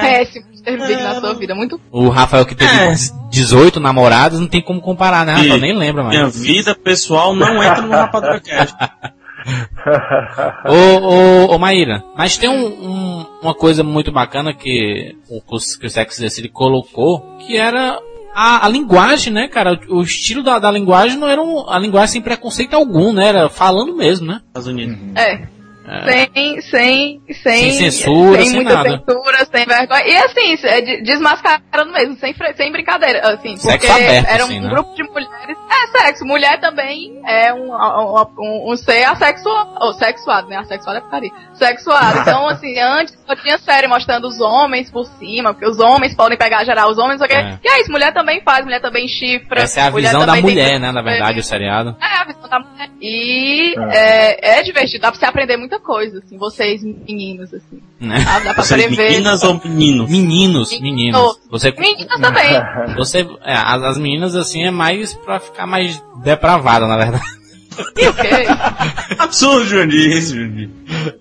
Péssimo 0.01 0.49
ter 0.63 0.77
Big 0.77 1.01
na 1.01 1.15
sua 1.19 1.33
vida. 1.33 1.55
Muito 1.55 1.79
O 1.91 2.09
Rafael 2.09 2.45
que 2.45 2.55
teve 2.55 2.71
É. 2.71 2.93
18 3.29 3.79
namorados 3.79 4.39
não 4.39 4.47
tem 4.47 4.61
como 4.61 4.81
comparar, 4.81 5.25
né? 5.25 5.33
Rafael? 5.33 5.57
E 5.57 5.61
Nem 5.61 5.77
lembra 5.77 6.03
mais. 6.03 6.15
Minha 6.15 6.29
vida 6.29 6.75
pessoal 6.75 7.33
não 7.35 7.63
entra 7.63 7.81
no 7.81 7.91
Rapadura 7.91 8.39
Cast. 8.39 8.75
Ô, 10.65 11.07
ô, 11.51 11.55
ô 11.55 11.59
Maíra, 11.59 12.03
mas 12.17 12.37
tem 12.37 12.49
um, 12.49 12.65
um- 12.65 13.25
uma 13.41 13.53
coisa 13.53 13.83
muito 13.83 14.11
bacana 14.11 14.53
que 14.53 15.15
o, 15.29 15.41
que 15.41 15.85
o 15.85 15.89
Sex 15.89 16.19
Decide 16.19 16.49
colocou, 16.49 17.37
que 17.39 17.55
era 17.57 17.99
a, 18.35 18.65
a 18.65 18.69
linguagem, 18.69 19.31
né, 19.33 19.47
cara? 19.47 19.79
O, 19.89 19.97
o 19.99 20.01
estilo 20.03 20.43
da, 20.43 20.59
da 20.59 20.69
linguagem 20.71 21.17
não 21.17 21.27
era 21.27 21.41
um, 21.41 21.69
a 21.69 21.79
linguagem 21.79 22.13
sem 22.13 22.21
preconceito 22.21 22.73
algum, 22.73 23.13
né? 23.13 23.27
Era 23.27 23.49
falando 23.49 23.95
mesmo, 23.95 24.27
né? 24.27 24.41
Estados 24.47 24.67
Unidos. 24.67 24.97
É. 25.15 25.47
Sem, 26.05 26.61
sem, 26.61 27.21
sem, 27.33 27.71
Sem 27.71 27.71
censura, 27.91 28.37
sem 28.41 28.45
sem 28.47 28.55
muita 28.55 28.73
nada. 28.75 28.89
censura, 29.07 29.45
sem 29.51 29.65
vergonha. 29.65 30.07
E 30.07 30.15
assim, 30.17 30.57
é 30.67 30.81
de- 30.81 31.01
desmascarando 31.03 31.91
mesmo, 31.91 32.15
sem, 32.17 32.33
sem 32.55 32.71
brincadeira, 32.71 33.19
assim, 33.33 33.57
Sexo 33.57 33.77
porque 33.87 33.87
aberto, 34.03 34.27
era 34.27 34.43
um 34.43 34.47
assim, 34.47 34.59
né? 34.59 34.69
grupo 34.69 34.93
de 34.95 35.03
mulheres. 35.03 35.57
É 35.71 35.97
sexo, 35.99 36.25
mulher 36.25 36.59
também 36.59 37.21
é 37.25 37.53
um, 37.53 37.71
um, 37.73 38.25
um, 38.39 38.71
um 38.71 38.77
ser 38.77 39.03
assexuado, 39.05 39.71
ou 39.79 39.93
sexuado, 39.93 40.47
né? 40.47 40.57
Assexuado 40.57 40.97
é 40.99 41.01
putaria. 41.01 41.31
Sexuado. 41.53 42.19
Então, 42.19 42.47
assim, 42.49 42.77
antes 42.79 43.17
só 43.25 43.35
tinha 43.35 43.57
série 43.57 43.87
mostrando 43.87 44.27
os 44.27 44.39
homens 44.39 44.89
por 44.91 45.05
cima, 45.17 45.53
porque 45.53 45.67
os 45.67 45.79
homens 45.79 46.13
podem 46.15 46.37
pegar 46.37 46.63
geral, 46.63 46.89
os 46.89 46.97
homens, 46.97 47.21
o 47.21 47.25
que 47.25 47.33
É. 47.33 47.57
que 47.61 47.67
é 47.67 47.81
isso? 47.81 47.91
Mulher 47.91 48.13
também 48.13 48.41
faz, 48.41 48.63
mulher 48.65 48.81
também 48.81 49.07
chifra. 49.07 49.61
Essa 49.61 49.81
é 49.81 49.83
a 49.87 49.91
mulher 49.91 50.11
visão 50.11 50.25
da 50.25 50.35
mulher, 50.35 50.79
né? 50.79 50.91
Na 50.91 51.01
verdade, 51.01 51.39
o 51.39 51.43
seriado. 51.43 51.95
é, 52.01 52.21
a 52.21 52.23
visão 52.25 52.49
da 52.49 52.59
mulher. 52.59 52.89
E 53.01 53.73
é, 53.91 54.59
é 54.59 54.63
divertido, 54.63 55.01
dá 55.01 55.11
pra 55.11 55.19
você 55.19 55.25
aprender 55.25 55.57
muita 55.57 55.78
coisa, 55.79 56.19
assim, 56.19 56.37
vocês 56.37 56.83
meninos, 56.83 57.53
assim. 57.53 57.81
Né? 57.99 58.23
Dá, 58.23 58.39
dá 58.39 58.53
pra 58.53 58.63
Vocês 58.63 58.85
prever. 58.85 59.11
meninas 59.11 59.43
ou 59.43 59.59
meninos? 59.63 60.09
Meninos, 60.09 60.71
Meninos. 60.71 60.81
meninos. 60.81 61.39
Você, 61.49 61.71
Meninas 61.77 62.19
também. 62.21 62.61
você, 62.95 63.27
é, 63.43 63.53
as, 63.53 63.83
as 63.83 63.97
meninas 63.97 64.35
assim 64.35 64.63
é 64.63 64.71
mais 64.71 65.13
pra 65.13 65.39
ficar 65.39 65.65
mais 65.65 66.01
depravada, 66.23 66.87
na 66.87 66.97
verdade. 66.97 67.23
E 67.97 68.07
o 68.07 68.13
quê? 68.13 68.29
Absurdo, 69.17 69.63
isso, 69.95 70.35
Jurandir. 70.35 70.69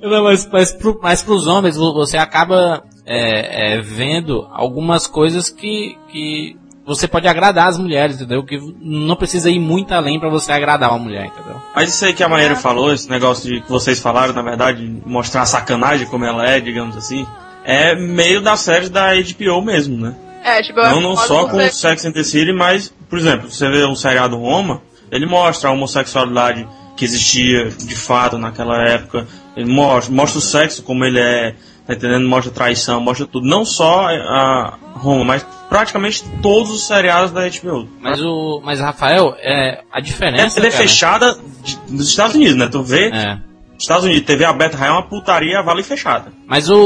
Não, 0.01 0.25
mas, 0.25 0.49
mas, 0.51 0.73
pro, 0.73 0.99
mas 1.03 1.23
pros 1.23 1.47
homens, 1.47 1.77
vo- 1.77 1.93
você 1.95 2.17
acaba 2.17 2.83
é, 3.07 3.75
é, 3.77 3.81
vendo 3.81 4.47
algumas 4.53 5.07
coisas 5.07 5.51
que, 5.51 5.97
que 6.11 6.57
você 6.89 7.07
pode 7.07 7.29
agradar 7.29 7.69
as 7.69 7.79
mulheres, 7.79 8.17
entendeu? 8.17 8.43
Que 8.43 8.59
não 8.81 9.15
precisa 9.15 9.51
ir 9.51 9.61
muito 9.61 9.93
além 9.93 10.19
pra 10.19 10.31
você 10.31 10.51
agradar 10.51 10.91
uma 10.91 10.99
mulher, 10.99 11.27
entendeu? 11.27 11.61
Mas 11.75 11.95
isso 11.95 12.05
aí 12.07 12.15
que 12.15 12.25
a 12.25 12.29
Maíra 12.29 12.57
falou, 12.57 12.93
esse 12.93 13.11
negócio 13.11 13.49
de 13.49 13.61
que 13.61 13.71
vocês 13.71 14.01
falaram, 14.01 14.33
na 14.33 14.41
verdade, 14.41 14.79
de 14.89 15.07
mostrar 15.07 15.43
a 15.43 15.47
sacanagem 15.47 16.07
como 16.07 16.25
ela 16.25 16.49
é, 16.49 16.59
digamos 16.59 16.97
assim, 16.97 17.27
é 17.63 17.95
meio 17.95 18.41
da 18.41 18.57
série 18.57 18.89
da 18.89 19.11
HBO 19.15 19.61
mesmo, 19.61 19.99
né? 19.99 20.17
É, 20.43 20.63
tipo, 20.63 20.81
Não, 20.81 21.01
não 21.01 21.17
só 21.17 21.47
com 21.47 21.59
o 21.59 21.71
Sex 21.71 22.07
and 22.07 22.13
the 22.13 22.25
City, 22.25 22.53
mas, 22.53 22.93
por 23.11 23.19
exemplo, 23.19 23.51
você 23.51 23.69
vê 23.69 23.83
o 23.85 23.95
seriado 23.95 24.39
Roma, 24.39 24.81
ele 25.11 25.27
mostra 25.27 25.69
a 25.69 25.73
homossexualidade 25.73 26.67
que 26.97 27.05
existia 27.05 27.69
de 27.69 27.95
fato 27.95 28.39
naquela 28.39 28.83
época, 28.89 29.27
ele 29.55 29.71
mostra, 29.71 30.15
mostra 30.15 30.39
o 30.39 30.43
sexo 30.43 30.83
como 30.83 31.05
ele 31.05 31.21
é, 31.21 31.55
tá 31.87 31.93
entendendo? 31.93 32.27
Mostra 32.27 32.51
traição, 32.51 33.01
mostra 33.01 33.27
tudo. 33.27 33.47
Não 33.47 33.65
só 33.65 34.09
a 34.09 34.79
Roma, 34.95 35.25
mas 35.25 35.47
praticamente 35.69 36.25
todos 36.43 36.71
os 36.71 36.87
seriados 36.87 37.31
da 37.31 37.43
HBO. 37.49 37.89
Mas 38.01 38.21
o. 38.21 38.61
Mas 38.65 38.81
Rafael, 38.81 39.35
é, 39.39 39.83
a 39.93 40.01
diferença. 40.01 40.59
Ela 40.59 40.69
é 40.69 40.71
cara, 40.71 40.83
fechada 40.83 41.39
de- 41.63 41.79
nos 41.91 42.09
Estados 42.09 42.35
Unidos, 42.37 42.57
né? 42.57 42.69
Tu 42.69 42.83
vê, 42.83 43.09
É. 43.11 43.39
Estados 43.79 44.05
Unidos, 44.05 44.23
TV 44.25 44.45
aberta 44.45 44.77
já 44.77 44.87
é 44.87 44.91
uma 44.91 45.09
putaria, 45.09 45.63
vale 45.63 45.85
fechada. 45.85 46.33
Mas 46.49 46.69
o, 46.69 46.77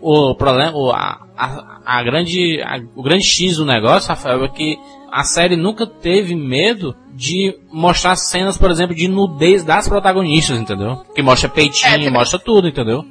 o, 0.00 0.30
o 0.32 0.34
problema, 0.34 0.72
o, 0.76 0.90
a, 0.90 1.20
a, 1.38 1.78
a 1.86 2.02
grande, 2.02 2.60
a- 2.64 2.80
o 2.96 3.02
grande 3.02 3.24
X 3.24 3.58
do 3.58 3.64
negócio, 3.64 4.08
Rafael, 4.08 4.44
é 4.44 4.48
que 4.48 4.76
a 5.12 5.22
série 5.22 5.54
nunca 5.54 5.86
teve 5.86 6.34
medo 6.34 6.96
de 7.14 7.54
mostrar 7.70 8.16
cenas, 8.16 8.56
por 8.58 8.70
exemplo, 8.72 8.92
de 8.96 9.06
nudez 9.06 9.62
das 9.62 9.86
protagonistas, 9.86 10.58
entendeu? 10.58 11.02
Que 11.14 11.22
mostra 11.22 11.48
peitinho, 11.48 12.08
É, 12.08 12.10
mostra 12.10 12.38
tudo, 12.40 12.66
entendeu? 12.66 13.04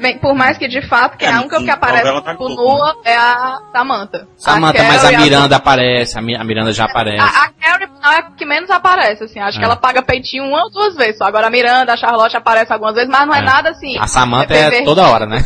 Bem, 0.00 0.18
por 0.18 0.34
mais 0.34 0.58
que 0.58 0.68
de 0.68 0.86
fato, 0.86 1.16
que 1.16 1.24
É, 1.24 1.32
a 1.32 1.40
única 1.40 1.58
no- 1.58 1.64
que 1.64 1.70
aparece 1.70 2.04
tá 2.22 2.32
tipo, 2.32 2.48
nua 2.50 2.94
é 3.04 3.16
a 3.16 3.58
Samantha. 3.72 4.28
Samantha, 4.36 4.78
Carol 4.78 4.92
mas 4.92 5.04
a 5.04 5.18
Miranda 5.18 5.56
aparece, 5.56 6.18
a, 6.18 6.22
Mi- 6.22 6.36
a 6.36 6.44
Miranda 6.44 6.72
já 6.72 6.84
aparece. 6.84 7.18
A, 7.20 7.44
a 7.44 7.48
Carrie 7.50 7.88
não 8.02 8.12
é 8.12 8.18
a 8.18 8.22
que 8.22 8.44
menos 8.44 8.70
aparece, 8.70 9.24
assim. 9.24 9.40
Acho 9.40 9.56
É. 9.56 9.60
que 9.60 9.64
ela 9.64 9.76
paga 9.76 10.02
peitinho 10.02 10.44
uma 10.44 10.64
ou 10.64 10.70
duas 10.70 10.94
vezes 10.96 11.16
só. 11.16 11.24
Agora 11.24 11.46
a 11.46 11.50
Miranda, 11.50 11.94
a 11.94 11.96
Charlotte 11.96 12.36
aparece 12.36 12.72
algumas 12.72 12.94
vezes, 12.94 13.08
mas 13.10 13.26
não 13.26 13.34
é, 13.34 13.38
É. 13.38 13.42
nada 13.42 13.70
assim. 13.70 13.96
A 13.98 14.06
Samantha 14.06 14.54
é 14.54 14.80
é 14.80 14.84
toda 14.84 15.06
hora, 15.08 15.24
né? 15.26 15.42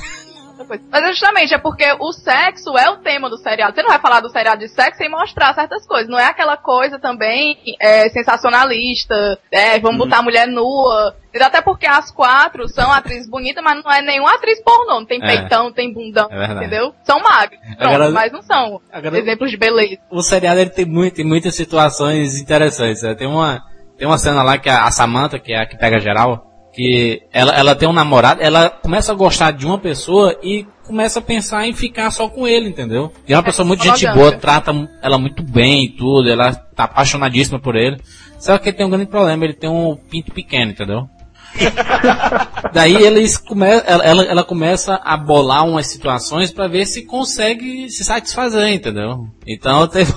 Mas 0.91 1.03
é 1.03 1.09
justamente, 1.09 1.55
é 1.55 1.59
porque 1.59 1.85
o 1.99 2.13
sexo 2.13 2.77
é 2.77 2.91
o 2.91 2.99
tema 2.99 3.29
do 3.31 3.37
seriado. 3.39 3.75
Você 3.75 3.83
não 3.83 3.91
vai 3.91 3.99
falar 4.01 4.21
do 4.21 4.29
seriado 4.31 4.61
de 4.61 4.69
sexo 4.69 4.99
sem 4.99 5.09
mostrar 5.11 5.55
certas 5.55 5.87
coisas. 5.87 6.09
Não 6.09 6.19
é 6.19 6.25
aquela 6.27 6.57
coisa 6.57 6.99
também 6.99 7.57
é, 7.81 8.09
sensacionalista, 8.11 9.39
é, 9.51 9.79
vamos 9.79 10.01
Uhum. 10.01 10.07
botar 10.07 10.19
a 10.19 10.23
mulher 10.23 10.47
nua. 10.47 11.15
Até 11.41 11.61
porque 11.61 11.87
as 11.87 12.11
quatro 12.11 12.69
são 12.69 12.91
atrizes 12.93 13.29
bonitas, 13.29 13.63
mas 13.63 13.83
não 13.85 13.91
é 13.93 14.03
nenhuma 14.03 14.35
atriz 14.35 14.61
pornô. 14.63 15.01
Não 15.01 15.07
tem 15.07 15.23
É. 15.23 15.27
peitão, 15.27 15.65
não 15.65 15.73
tem 15.73 15.93
bundão, 15.93 16.29
É 16.31 16.53
entendeu? 16.53 16.93
São. 17.05 17.21
Pronto, 17.21 17.51
Agora- 17.79 18.11
mas 18.11 18.33
não 18.33 18.43
são 18.43 18.81
Agora- 18.93 19.19
exemplos 19.19 19.51
de 19.51 19.57
beleza. 19.57 19.99
o 20.11 20.23
seriado 20.23 20.59
ele 20.61 20.71
tem, 20.71 20.85
muito, 20.85 21.15
tem 21.15 21.25
muitas 21.25 21.55
situações 21.55 22.39
interessantes. 22.41 23.03
né? 23.03 23.15
Tem 23.15 23.27
uma 23.29 23.63
tem 23.97 24.07
uma 24.09 24.17
cena 24.19 24.43
lá 24.43 24.57
que 24.57 24.69
a, 24.71 24.85
a 24.85 24.91
Samantha, 24.91 25.39
que 25.39 25.53
é 25.53 25.61
a 25.61 25.67
que 25.67 25.77
pega 25.77 25.99
geral, 26.01 26.50
que 26.73 27.23
ela, 27.33 27.53
ela 27.53 27.75
tem 27.75 27.89
um 27.89 27.93
namorado, 27.93 28.43
ela 28.43 28.71
começa 28.71 29.13
a 29.13 29.15
gostar 29.15 29.51
de 29.51 29.67
uma 29.67 29.79
pessoa 29.79 30.37
e 30.43 30.67
começa 30.87 31.19
a 31.19 31.23
pensar 31.23 31.67
em 31.67 31.73
ficar 31.73 32.11
só 32.11 32.29
com 32.29 32.47
ele, 32.47 32.69
entendeu? 32.69 33.13
E 33.27 33.33
é 33.33 33.37
uma 33.37 33.43
pessoa 33.43 33.67
muito 33.67 33.85
gente 33.85 34.07
boa, 34.13 34.33
trata 34.33 34.73
ela 35.03 35.19
muito 35.19 35.43
bem 35.43 35.85
e 35.85 35.89
tudo, 35.89 36.29
ela 36.29 36.53
tá 36.53 36.85
apaixonadíssima 36.85 37.61
por 37.61 37.77
ele. 37.77 37.97
Só 38.39 38.57
que 38.59 38.71
ele 38.71 38.77
tem 38.77 38.87
um 38.87 38.91
grande 38.91 39.07
problema, 39.07 39.45
ele 39.45 39.55
tem 39.55 39.71
um 39.71 39.97
pinto 39.97 40.33
pequeno, 40.33 40.73
entendeu? 40.73 41.09
Daí 42.73 42.95
eles 42.95 43.37
come, 43.37 43.67
ela, 43.67 44.05
ela, 44.05 44.25
ela 44.25 44.45
começa 44.45 45.01
a 45.05 45.17
bolar 45.17 45.67
umas 45.67 45.87
situações 45.87 46.51
pra 46.51 46.69
ver 46.69 46.87
se 46.87 47.05
consegue 47.05 47.91
se 47.91 48.05
satisfazer, 48.05 48.69
entendeu? 48.69 49.27
Então 49.47 49.79
uma, 49.83 49.89
teve 49.89 50.13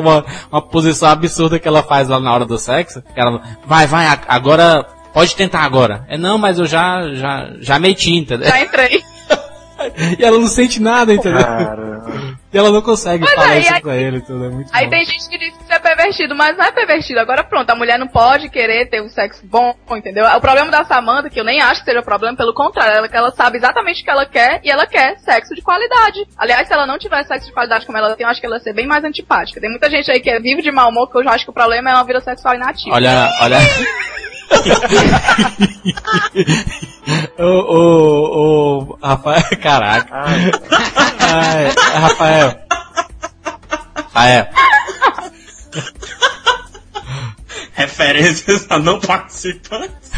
uma, 0.00 0.24
uma 0.50 0.62
posição 0.62 1.08
absurda 1.08 1.58
que 1.58 1.66
ela 1.66 1.82
faz 1.82 2.08
lá 2.08 2.20
na 2.20 2.32
hora 2.32 2.46
do 2.46 2.58
sexo. 2.58 3.02
Ela, 3.16 3.40
vai, 3.66 3.86
vai, 3.86 4.06
agora, 4.28 4.86
pode 5.14 5.34
tentar 5.34 5.60
agora. 5.60 6.04
É 6.08 6.18
não, 6.18 6.36
mas 6.36 6.58
eu 6.58 6.66
já, 6.66 7.00
já, 7.14 7.48
já 7.60 7.78
meti, 7.78 8.12
entendeu? 8.14 8.46
Já 8.48 8.60
entrei. 8.60 9.02
E 10.18 10.24
ela 10.24 10.38
não 10.38 10.46
sente 10.46 10.80
nada, 10.80 11.12
entendeu? 11.12 11.44
Cara, 11.44 11.98
E 12.50 12.56
ela 12.56 12.70
não 12.70 12.80
consegue 12.80 13.22
Mas 13.24 13.34
falar 13.34 13.48
aí- 13.48 13.60
isso 13.60 13.74
aí- 13.74 13.80
pra 13.82 13.96
ele, 13.96 14.20
tudo 14.20 14.44
é 14.44 14.48
muito 14.48 14.70
Aí 14.72 14.84
bom. 14.84 14.90
tem 14.90 15.04
gente 15.04 15.28
que 15.28 15.36
diz 15.36 15.54
que 15.54 15.62
isso 15.64 15.72
é 15.72 15.78
pervertido, 15.78 16.34
mas 16.34 16.56
não 16.56 16.64
é 16.64 16.72
pervertido. 16.72 17.18
Agora 17.20 17.44
pronto, 17.44 17.68
a 17.68 17.74
mulher 17.74 17.98
não 17.98 18.06
pode 18.06 18.48
querer 18.48 18.88
ter 18.88 19.02
um 19.02 19.08
sexo 19.10 19.42
bom, 19.44 19.74
entendeu? 19.90 20.24
O 20.26 20.40
problema 20.40 20.70
da 20.70 20.84
Samantha, 20.84 21.28
que 21.28 21.38
eu 21.38 21.44
nem 21.44 21.60
acho 21.60 21.80
que 21.84 21.90
seja 21.90 22.02
problema, 22.02 22.34
pelo 22.36 22.54
contrário, 22.54 22.94
ela, 22.98 23.08
que 23.08 23.16
ela 23.16 23.30
sabe 23.32 23.58
exatamente 23.58 24.00
o 24.00 24.04
que 24.04 24.10
ela 24.10 24.24
quer 24.24 24.60
e 24.64 24.70
ela 24.70 24.86
quer 24.86 25.18
sexo 25.18 25.54
de 25.54 25.60
qualidade. 25.60 26.24
Aliás, 26.38 26.66
se 26.66 26.72
ela 26.72 26.86
não 26.86 26.96
tiver 26.98 27.22
sexo 27.24 27.48
de 27.48 27.52
qualidade 27.52 27.84
como 27.84 27.98
ela 27.98 28.14
tem, 28.16 28.24
eu 28.24 28.30
acho 28.30 28.40
que 28.40 28.46
ela 28.46 28.56
ia 28.56 28.62
ser 28.62 28.72
bem 28.72 28.86
mais 28.86 29.04
antipática. 29.04 29.60
Tem 29.60 29.68
muita 29.68 29.90
gente 29.90 30.10
aí 30.10 30.20
que 30.20 30.30
é 30.30 30.40
vive 30.40 30.62
de 30.62 30.70
mau 30.70 30.88
humor, 30.88 31.10
que 31.10 31.18
eu 31.18 31.24
já 31.24 31.32
acho 31.32 31.44
que 31.44 31.50
o 31.50 31.54
problema 31.54 31.90
é 31.90 31.94
uma 31.94 32.04
vida 32.04 32.20
sexual 32.22 32.54
inativa. 32.54 32.94
Olha, 32.94 33.28
olha. 33.42 33.58
o, 37.38 37.44
o, 37.44 38.78
o 38.92 38.98
Rafael, 39.02 39.44
caraca. 39.62 40.08
ai, 40.14 40.50
Ai, 41.20 41.72
Rafael. 42.00 42.60
Rafael. 43.96 44.46
Referências 47.74 48.66
a 48.70 48.78
não 48.78 49.00
participantes. 49.00 50.10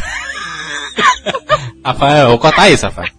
Rafael, 1.83 2.27
vou 2.29 2.39
cortar 2.39 2.69
isso, 2.69 2.85
Rafael. 2.85 3.09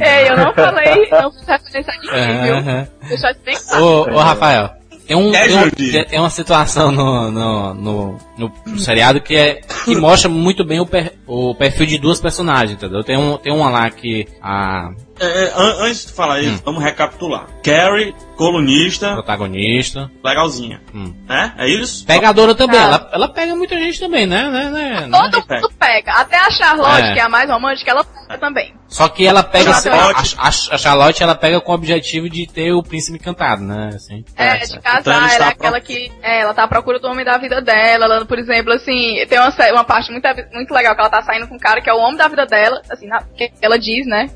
Ei, 0.00 0.28
eu 0.28 0.36
não 0.36 0.52
falei, 0.52 1.08
não 1.10 1.32
fiz 1.32 1.46
referência 1.46 1.92
a 1.92 1.96
ninguém, 2.00 2.42
viu? 2.42 2.56
Aham. 2.56 2.88
Deixa 3.08 3.28
eu 3.28 3.34
te 3.34 3.40
bem 3.44 3.56
claro. 3.68 3.84
Ô, 3.84 4.00
ô, 4.14 4.18
Rafael. 4.18 4.74
Tem, 5.06 5.16
um, 5.16 5.34
É, 5.34 5.46
tem, 5.46 5.56
um- 5.56 6.04
tem 6.04 6.18
uma 6.20 6.30
situação 6.30 6.90
no, 6.90 7.30
no, 7.30 7.74
no, 7.74 8.18
no 8.66 8.78
seriado 8.78 9.20
que, 9.20 9.36
é, 9.36 9.60
que 9.84 9.94
mostra 9.96 10.28
muito 10.28 10.64
bem 10.64 10.80
o, 10.80 10.86
per- 10.86 11.12
o 11.26 11.54
perfil 11.54 11.86
de 11.86 11.98
duas 11.98 12.20
personagens, 12.20 12.72
entendeu? 12.76 13.04
Tem, 13.04 13.16
um, 13.16 13.36
tem 13.36 13.52
uma 13.52 13.70
lá 13.70 13.88
que 13.90 14.26
a 14.42 14.90
É, 15.18 15.44
é, 15.44 15.52
an- 15.56 15.76
antes 15.86 16.06
de 16.06 16.12
falar 16.12 16.36
Hum. 16.38 16.42
isso, 16.42 16.62
vamos 16.64 16.82
recapitular. 16.82 17.46
Carrie, 17.64 18.14
colunista, 18.36 19.12
protagonista. 19.14 20.10
legalzinha. 20.22 20.80
Hum. 20.94 21.14
Né? 21.26 21.54
É 21.58 21.68
isso? 21.68 22.04
Pegadora 22.06 22.54
também, 22.54 22.78
Ah. 22.78 22.82
ela, 22.84 23.10
ela 23.12 23.28
pega 23.28 23.54
muita 23.54 23.76
gente 23.76 23.98
também, 23.98 24.26
né? 24.26 24.48
né, 24.50 24.70
né, 24.70 25.06
né? 25.06 25.18
Todo 25.30 25.54
mundo 25.54 25.72
pega. 25.78 26.12
Até 26.12 26.36
a 26.36 26.50
Charlotte, 26.50 27.02
É. 27.06 27.12
que 27.14 27.18
é 27.18 27.22
a 27.22 27.28
mais 27.28 27.48
romântica, 27.50 27.90
ela 27.90 28.04
pega 28.04 28.38
também. 28.38 28.74
Só 28.88 29.08
que 29.08 29.26
ela 29.26 29.42
pega. 29.42 29.72
Charlotte. 29.72 30.36
A, 30.38 30.44
a- 30.46 30.74
a 30.74 30.78
Charlotte 30.78 31.22
ela 31.22 31.34
pega 31.34 31.60
com 31.60 31.72
o 31.72 31.74
objetivo 31.74 32.28
de 32.30 32.46
ter 32.46 32.72
o 32.72 32.82
príncipe 32.82 33.18
encantado, 33.18 33.62
né? 33.62 33.90
Assim. 33.94 34.24
É, 34.36 34.48
É, 34.48 34.56
de 34.58 34.64
então 34.76 34.80
ela 34.84 35.02
casar, 35.02 35.34
ela 35.34 35.44
é 35.44 35.48
aquela 35.48 35.80
que. 35.80 36.12
É, 36.22 36.40
ela 36.42 36.54
tá 36.54 36.64
à 36.64 36.68
procura 36.68 36.98
do 37.00 37.08
homem 37.08 37.24
da 37.24 37.36
vida 37.38 37.60
dela. 37.60 38.04
Ela, 38.04 38.24
por 38.26 38.38
exemplo, 38.38 38.72
assim, 38.72 39.24
tem 39.28 39.38
uma, 39.40 39.52
uma 39.72 39.84
parte 39.84 40.10
muito, 40.12 40.26
muito 40.52 40.72
legal 40.74 40.94
que 40.94 41.00
ela 41.00 41.10
tá 41.10 41.22
saindo 41.22 41.48
com 41.48 41.56
um 41.56 41.58
cara 41.58 41.80
que 41.80 41.88
é 41.90 41.92
o 41.94 41.98
homem 41.98 42.16
da 42.16 42.28
vida 42.28 42.46
dela, 42.46 42.80
assim, 42.90 43.06
na- 43.08 43.22
que 43.36 43.50
ela 43.62 43.78
diz, 43.78 44.06
né? 44.06 44.28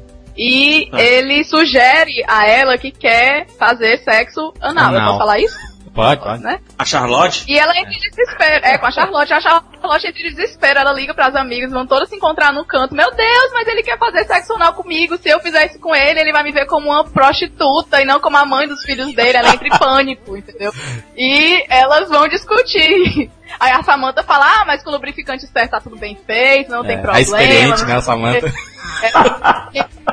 E 0.43 0.88
Ah. 0.93 1.01
ele 1.03 1.45
sugere 1.45 2.24
a 2.26 2.47
ela 2.49 2.78
que 2.78 2.91
quer 2.91 3.47
fazer 3.59 3.99
sexo 3.99 4.55
anal. 4.61 4.91
Eu 4.93 4.99
Anal. 4.99 5.07
posso 5.09 5.18
falar 5.18 5.38
isso? 5.38 5.70
Pode, 5.93 6.22
pode. 6.22 6.43
Né? 6.43 6.61
A 6.78 6.84
Charlotte? 6.84 7.45
E 7.49 7.59
ela 7.59 7.76
entra 7.76 7.93
em 7.93 7.99
desespero. 7.99 8.64
É, 8.64 8.78
com 8.78 8.86
a 8.86 8.91
Charlotte. 8.93 9.32
A 9.34 9.41
Charlotte 9.41 10.07
entra 10.07 10.20
em 10.22 10.30
desespero. 10.30 10.78
Ela 10.78 10.93
liga 10.93 11.12
pras 11.12 11.34
amigas, 11.34 11.72
vão 11.72 11.84
todas 11.84 12.09
se 12.09 12.14
encontrar 12.14 12.53
no 12.53 12.64
canto. 12.64 12.95
Meu 12.95 13.11
Deus, 13.11 13.51
mas 13.53 13.66
ele 13.66 13.82
quer 13.82 13.99
fazer 13.99 14.24
sexo 14.24 14.55
anal 14.55 14.72
comigo. 14.72 15.18
Se 15.18 15.28
eu 15.28 15.41
fizer 15.41 15.66
isso 15.66 15.80
com 15.80 15.95
ele, 15.95 16.20
ele 16.20 16.32
vai 16.32 16.45
me 16.45 16.53
ver 16.53 16.64
como 16.66 16.91
uma 16.91 17.05
prostituta 17.05 18.01
e 18.01 18.05
não 18.05 18.20
como 18.20 18.36
a 18.36 18.47
mãe 18.47 18.68
dos 18.68 18.82
filhos 18.84 19.12
dele. 19.14 19.36
Ela 19.36 19.53
entra 19.53 19.66
em 19.66 19.78
pânico, 19.78 20.36
entendeu? 20.36 20.72
E 21.16 21.64
elas 21.68 22.09
vão 22.09 22.28
discutir. 22.28 23.28
Aí 23.59 23.72
a 23.72 23.82
Samantha 23.82 24.22
fala, 24.22 24.44
ah, 24.46 24.64
mas 24.66 24.82
com 24.82 24.90
o 24.90 24.92
lubrificante 24.92 25.46
certo 25.46 25.70
tá 25.72 25.80
tudo 25.80 25.96
bem 25.96 26.16
feito, 26.26 26.70
não 26.70 26.82
tem 26.84 26.96
É, 26.96 26.98
problema. 26.98 27.18
a 27.18 27.20
experiente, 27.20 27.84
né, 27.84 27.96
a 27.96 28.01
Samantha? 28.03 28.53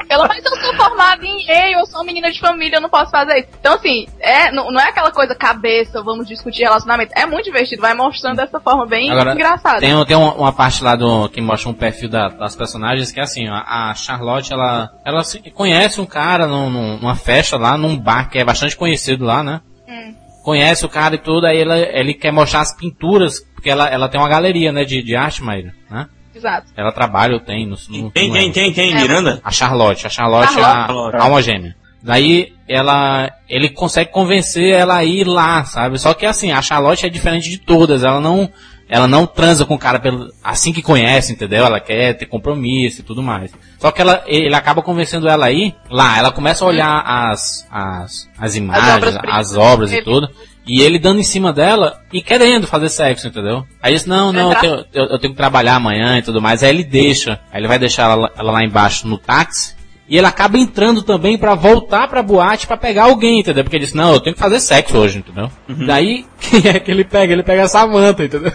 ela, 0.10 0.28
mas 0.28 0.44
eu 0.46 0.56
sou 0.58 0.74
formada 0.76 1.26
em 1.26 1.46
Yale, 1.46 1.74
eu 1.74 1.86
sou 1.86 2.04
menina 2.04 2.32
de 2.32 2.40
família, 2.40 2.78
eu 2.78 2.82
não 2.82 2.90
posso 2.90 3.12
fazer 3.12 3.40
isso. 3.40 3.48
Então, 3.60 3.74
assim, 3.76 4.08
é, 4.20 4.52
não, 4.52 4.72
não 4.72 4.80
é 4.80 4.90
aquela 4.90 5.12
coisa 5.12 5.36
cabeça, 5.36 6.02
vamos 6.02 6.28
discutir 6.28 6.64
relacionamento. 6.64 7.12
É 7.16 7.26
muito 7.26 7.46
divertido, 7.46 7.82
vai 7.82 7.94
mostrando 7.94 8.38
dessa 8.38 8.60
forma 8.60 8.86
bem 8.86 9.12
Agora, 9.12 9.34
engraçada. 9.34 9.80
Tem, 9.80 10.06
tem 10.06 10.16
uma, 10.18 10.34
uma 10.34 10.54
parte 10.54 10.84
lá 10.84 10.96
do 10.96 11.28
que 11.30 11.42
mostra 11.42 11.70
um 11.70 11.74
perfil 11.74 12.10
da- 12.10 12.30
das 12.30 12.56
personagens 12.56 13.12
que 13.12 13.20
é 13.20 13.24
assim, 13.24 13.50
ó, 13.50 13.56
a 13.56 13.94
Charlotte 13.96 14.52
ela, 14.54 14.90
ela 15.06 15.22
conhece 15.54 16.00
um 16.00 16.06
cara 16.06 16.48
num- 16.48 16.98
numa 16.98 17.16
festa 17.16 17.58
lá, 17.58 17.78
num 17.78 17.98
bar 17.98 18.30
que 18.30 18.38
é 18.40 18.46
bastante 18.46 18.76
conhecido 18.76 19.26
lá, 19.26 19.44
né? 19.44 19.62
Hum. 19.88 20.16
Conhece 20.48 20.86
o 20.86 20.90
cara 20.90 21.16
e 21.16 21.18
tudo, 21.18 21.46
aí 21.46 21.60
ela, 21.60 21.78
ele 21.78 22.14
quer 22.14 22.32
mostrar 22.32 22.62
as 22.62 22.74
pinturas, 22.74 23.42
porque 23.54 23.70
ela, 23.70 23.90
ela 23.90 24.08
tem 24.08 24.18
uma 24.18 24.30
galeria, 24.30 24.72
né, 24.72 24.86
de, 24.86 25.04
de 25.04 25.14
arte, 25.14 25.44
Maíra, 25.44 25.76
né? 25.92 26.08
Exato. 26.34 26.68
Ela 26.78 26.94
trabalha 26.94 27.34
ou 27.34 27.42
tem, 27.42 27.68
no, 27.68 27.76
no, 27.90 28.12
Quem, 28.12 28.32
quem, 28.32 28.52
quem, 28.54 28.72
quem? 28.72 28.96
Miranda? 28.96 29.42
A 29.44 29.52
Charlotte. 29.52 30.08
A 30.08 30.10
Charlotte, 30.10 30.54
Charlotte. 30.54 31.16
é 31.16 31.18
a, 31.18 31.22
a 31.22 31.26
alma 31.26 31.42
gêmea. 31.42 31.76
Daí 32.02 32.54
ela, 32.66 33.30
ele 33.50 33.68
consegue 33.68 34.10
convencer 34.10 34.72
ela 34.72 34.96
a 34.96 35.04
ir 35.04 35.28
lá, 35.28 35.66
sabe? 35.66 36.00
Só 36.00 36.14
que 36.14 36.26
assim, 36.26 36.54
a 36.54 36.62
Charlotte 36.62 37.06
é 37.06 37.10
diferente 37.10 37.50
de 37.50 37.58
todas. 37.58 38.06
Ela 38.06 38.22
não, 38.22 38.50
ela 38.90 39.08
não 39.08 39.26
transa 39.28 39.66
com 39.66 39.76
o 39.76 39.80
cara 39.80 40.00
pelo, 40.00 40.32
assim 40.44 40.72
que 40.72 40.82
conhece, 40.82 41.34
entendeu? 41.34 41.66
Ela 41.66 41.80
quer 41.80 42.14
ter 42.14 42.26
compromisso 42.26 43.02
e 43.02 43.04
tudo 43.04 43.22
mais. 43.22 43.52
Só 43.78 43.92
que 43.92 44.02
ela, 44.02 44.24
ele 44.26 44.56
acaba 44.56 44.82
convencendo 44.82 45.28
ela 45.28 45.46
aí, 45.46 45.76
lá, 45.90 46.18
ela 46.18 46.32
começa 46.32 46.64
a 46.64 46.68
olhar 46.68 47.04
as, 47.06 47.68
as, 47.70 48.30
as 48.40 48.56
imagens, 48.56 48.96
obras 48.96 49.18
as 49.24 49.58
obras, 49.58 49.92
e 49.92 50.02
tudo. 50.02 50.30
E 50.66 50.82
ele 50.82 51.00
dando 51.00 51.20
em 51.20 51.24
cima 51.24 51.54
dela 51.54 52.02
e 52.12 52.22
querendo 52.22 52.68
fazer 52.68 52.90
sexo, 52.90 53.28
entendeu? 53.28 53.66
Aí 53.82 53.92
ele 53.92 53.98
diz, 53.98 54.06
não, 54.06 54.34
não, 54.34 54.52
eu 54.52 54.60
tenho, 54.60 54.86
eu, 54.94 55.06
eu 55.06 55.20
tenho 55.20 55.34
que 55.34 55.38
trabalhar 55.38 55.76
amanhã 55.76 56.18
e 56.18 56.22
tudo 56.22 56.42
mais. 56.42 56.62
Aí 56.62 56.70
ele 56.70 56.84
deixa, 56.84 57.40
aí 57.52 57.62
ele 57.62 57.70
vai 57.70 57.80
deixar 57.80 58.12
ela, 58.12 58.32
ela 58.38 58.52
lá 58.52 58.64
embaixo 58.64 59.08
no 59.08 59.18
táxi. 59.18 59.77
E 60.08 60.18
ele 60.18 60.28
acaba 60.28 60.58
entrando 60.58 61.04
também 61.04 61.38
pra 61.38 61.54
voltar 61.54 62.08
pra 62.08 62.24
boate 62.24 62.66
pra 62.66 62.78
pegar 62.78 63.06
alguém, 63.06 63.42
entendeu? 63.42 63.64
Porque 63.64 63.76
ele 63.76 63.86
disse, 63.86 63.98
não, 63.98 64.14
eu 64.14 64.20
tenho 64.22 64.36
que 64.36 64.42
fazer 64.42 64.60
sexo 64.60 64.98
hoje, 64.98 65.20
entendeu? 65.20 65.52
Daí, 65.68 66.26
quem 66.40 66.68
é 66.70 66.80
que 66.80 66.90
ele 66.90 67.04
pega? 67.04 67.34
Ele 67.34 67.44
pega 67.44 67.64
a 67.64 67.68
Samantha, 67.68 68.24
entendeu? 68.24 68.52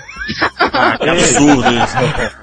Ah, 0.73 0.97
que 0.99 1.09
absurdo 1.09 1.63
isso. 1.71 2.43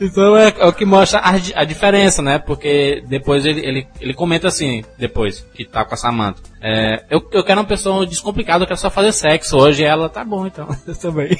Então 0.00 0.36
é, 0.36 0.52
é 0.58 0.66
o 0.66 0.72
que 0.72 0.84
mostra 0.84 1.20
a, 1.20 1.30
a 1.30 1.64
diferença, 1.64 2.20
né? 2.20 2.38
Porque 2.38 3.04
depois 3.06 3.44
ele, 3.46 3.64
ele, 3.64 3.86
ele 4.00 4.14
comenta 4.14 4.48
assim, 4.48 4.82
depois, 4.98 5.46
que 5.54 5.64
tá 5.64 5.84
com 5.84 5.94
a 5.94 5.96
Samantha. 5.96 6.42
É, 6.60 7.04
eu, 7.08 7.22
eu 7.32 7.44
quero 7.44 7.60
uma 7.60 7.66
pessoa 7.66 8.06
descomplicada, 8.06 8.64
eu 8.64 8.66
quero 8.66 8.80
só 8.80 8.90
fazer 8.90 9.12
sexo 9.12 9.56
hoje. 9.56 9.82
E 9.82 9.86
ela, 9.86 10.08
tá 10.08 10.24
bom 10.24 10.46
então, 10.46 10.68
eu 10.86 10.96
também. 10.96 11.36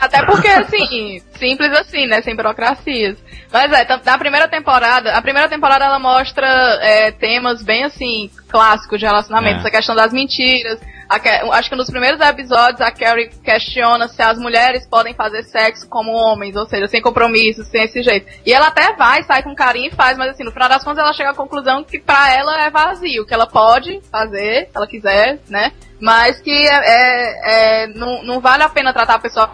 Até 0.00 0.24
porque, 0.24 0.48
assim, 0.48 1.20
simples 1.38 1.72
assim, 1.72 2.06
né? 2.06 2.22
Sem 2.22 2.36
burocracias. 2.36 3.16
Mas 3.52 3.72
é, 3.72 3.86
na 4.04 4.18
primeira 4.18 4.48
temporada, 4.48 5.12
a 5.12 5.22
primeira 5.22 5.48
temporada 5.48 5.84
ela 5.84 5.98
mostra 5.98 6.46
é, 6.82 7.10
temas 7.10 7.62
bem 7.62 7.84
assim, 7.84 8.30
clássicos 8.48 8.98
de 8.98 9.06
relacionamento. 9.06 9.56
É. 9.56 9.60
Essa 9.60 9.70
questão 9.70 9.94
das 9.94 10.12
mentiras. 10.12 10.80
A 11.08 11.20
acho 11.56 11.70
que 11.70 11.76
nos 11.76 11.88
primeiros 11.88 12.20
episódios 12.20 12.80
a 12.80 12.90
Carrie 12.90 13.30
questiona 13.44 14.08
se 14.08 14.20
as 14.20 14.38
mulheres 14.38 14.88
podem 14.88 15.14
fazer 15.14 15.44
sexo 15.44 15.88
como 15.88 16.10
homens, 16.10 16.56
ou 16.56 16.66
seja, 16.66 16.88
sem 16.88 17.00
compromisso, 17.00 17.62
sem 17.62 17.84
esse 17.84 18.02
jeito. 18.02 18.26
E 18.44 18.52
ela 18.52 18.66
até 18.66 18.92
vai, 18.94 19.22
sai 19.22 19.40
com 19.40 19.54
carinho 19.54 19.88
e 19.92 19.94
faz, 19.94 20.18
mas 20.18 20.30
assim, 20.30 20.42
no 20.42 20.50
final 20.50 20.68
das 20.68 20.82
contas 20.82 20.98
ela 20.98 21.12
chega 21.12 21.30
à 21.30 21.34
conclusão 21.34 21.84
que 21.84 22.00
pra 22.00 22.34
ela 22.34 22.60
é 22.60 22.70
vazio, 22.70 23.24
que 23.24 23.32
ela 23.32 23.46
pode 23.46 24.00
fazer, 24.10 24.64
se 24.66 24.70
ela 24.76 24.86
quiser, 24.88 25.38
né? 25.48 25.70
Mas 26.00 26.40
que 26.40 26.50
é, 26.50 26.74
é- 26.74 27.84
é, 27.84 27.86
não, 27.86 28.24
não 28.24 28.40
vale 28.40 28.64
a 28.64 28.68
pena 28.68 28.92
tratar 28.92 29.14
a 29.14 29.20
pessoa 29.20 29.48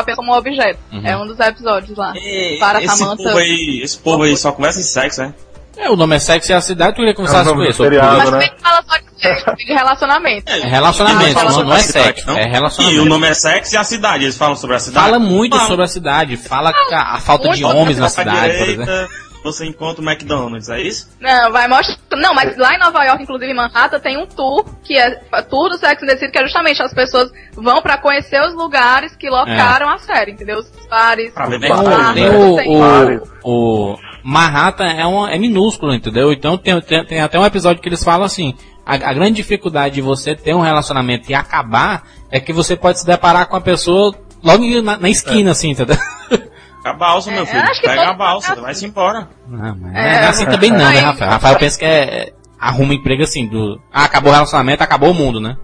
apenas 0.00 0.16
como 0.18 0.32
objeto. 0.36 0.78
Uhum. 0.92 1.02
É 1.06 1.16
um 1.16 1.26
dos 1.26 1.38
episódios 1.38 1.96
lá. 1.96 2.12
E 2.16 2.56
Para 2.60 2.82
esse 2.82 2.96
Samantha. 2.96 3.22
povo 3.22 3.38
aí, 3.38 3.80
esse 3.82 3.98
povo 3.98 4.22
aí 4.24 4.36
só 4.36 4.52
conversa 4.52 4.80
em 4.80 4.84
sexo, 4.84 5.22
é? 5.22 5.32
É, 5.76 5.88
o 5.88 5.94
nome 5.96 6.16
é 6.16 6.18
sexo 6.18 6.50
e 6.50 6.54
a 6.54 6.60
cidade, 6.60 6.94
tu 6.94 6.96
queria 6.96 7.14
conversar 7.14 7.42
É 7.42 7.44
nome 7.44 7.68
isso. 7.68 7.82
Mas 7.84 7.92
né? 7.92 8.24
também 8.24 8.50
fala 8.60 8.82
só 8.82 8.96
de 8.96 9.22
sexo, 9.22 9.56
de 9.56 9.64
relacionamento. 9.72 10.50
É 10.52 10.66
relacionamento, 10.68 11.34
não, 11.34 11.64
não 11.64 11.72
é 11.74 11.78
sobre 11.78 11.82
sexo, 12.02 12.26
não? 12.26 12.36
é 12.36 12.42
E 12.42 12.48
relacionamento. 12.48 13.02
o 13.02 13.04
nome 13.04 13.28
é 13.28 13.34
sexo 13.34 13.74
e 13.74 13.78
a 13.78 13.84
cidade, 13.84 14.24
eles 14.24 14.36
falam 14.36 14.56
sobre 14.56 14.74
a 14.74 14.80
cidade? 14.80 15.06
Fala 15.06 15.18
muito 15.20 15.52
Falam. 15.52 15.68
sobre 15.68 15.84
a 15.84 15.88
cidade, 15.88 16.36
fala 16.36 16.72
a, 16.90 17.14
a 17.14 17.20
falta 17.20 17.50
de 17.50 17.64
homens 17.64 17.96
na 17.96 18.08
cidade, 18.08 18.56
por 18.56 18.66
direita, 18.66 18.82
exemplo. 18.82 19.08
Você 19.42 19.66
encontra 19.66 20.02
o 20.02 20.08
McDonald's, 20.08 20.68
é 20.68 20.80
isso? 20.80 21.08
Não, 21.20 21.52
vai 21.52 21.68
mostrar. 21.68 21.96
Não, 22.16 22.34
mas 22.34 22.56
lá 22.56 22.74
em 22.74 22.78
Nova 22.78 23.04
York, 23.04 23.22
inclusive 23.22 23.50
em 23.50 23.54
Manhattan, 23.54 24.00
tem 24.00 24.18
um 24.18 24.26
tour 24.26 24.64
que 24.82 24.98
é 24.98 25.10
tour 25.48 25.70
do 25.70 25.78
Sex 25.78 26.02
and 26.02 26.06
the 26.06 26.16
City, 26.16 26.32
que 26.32 26.38
é 26.38 26.42
justamente 26.42 26.82
as 26.82 26.92
pessoas 26.92 27.30
vão 27.54 27.80
pra 27.80 27.96
conhecer 27.98 28.42
os 28.42 28.54
lugares 28.54 29.14
que 29.16 29.30
locaram 29.30 29.88
a 29.88 29.98
série, 29.98 30.32
entendeu? 30.32 30.58
Os 30.58 30.70
bares. 30.88 31.32
Pra 31.32 31.46
ver 31.46 31.60
Tem, 31.60 31.70
bem 32.14 32.30
o, 32.30 32.56
o, 32.56 33.22
o, 33.44 33.92
o 33.94 33.98
Manhattan 34.24 34.86
é, 34.86 35.06
uma, 35.06 35.30
é 35.30 35.38
minúsculo, 35.38 35.94
entendeu? 35.94 36.32
Então 36.32 36.58
tem, 36.58 36.80
tem, 36.80 37.04
tem 37.04 37.20
até 37.20 37.38
um 37.38 37.46
episódio 37.46 37.80
que 37.80 37.88
eles 37.88 38.02
falam 38.02 38.24
assim, 38.24 38.54
a, 38.84 38.94
a 38.94 39.12
grande 39.12 39.36
dificuldade 39.36 39.96
de 39.96 40.02
você 40.02 40.34
ter 40.34 40.54
um 40.54 40.60
relacionamento 40.60 41.30
e 41.30 41.34
acabar 41.34 42.04
é 42.30 42.40
que 42.40 42.52
você 42.52 42.74
pode 42.74 43.00
se 43.00 43.06
deparar 43.06 43.46
com 43.46 43.56
a 43.56 43.60
pessoa 43.60 44.14
logo 44.42 44.64
na, 44.82 44.96
na 44.96 45.08
esquina, 45.08 45.50
assim, 45.50 45.70
entendeu? 45.70 45.96
A 46.84 46.92
balsa, 46.92 47.30
meu 47.30 47.42
É, 47.42 47.46
filho. 47.46 47.62
acho 47.62 47.80
que 47.80 47.86
Pega 47.88 48.08
a 48.10 48.14
balsa, 48.14 48.54
vai-se 48.54 48.86
embora. 48.86 49.28
Não, 49.46 49.76
mas 49.76 49.94
É, 49.94 50.02
não 50.02 50.26
é 50.26 50.28
assim 50.28 50.46
também 50.46 50.70
não, 50.70 50.78
né, 50.78 51.00
Rafael? 51.00 51.30
Rafael 51.32 51.58
pensa 51.58 51.78
que 51.78 51.84
é, 51.84 52.02
é- 52.02 52.32
arruma 52.58 52.94
emprego 52.94 53.22
assim, 53.22 53.46
do, 53.46 53.80
ah, 53.92 54.04
acabou 54.04 54.30
o 54.30 54.34
relacionamento, 54.34 54.82
acabou 54.82 55.10
o 55.10 55.14
mundo, 55.14 55.40
né? 55.40 55.56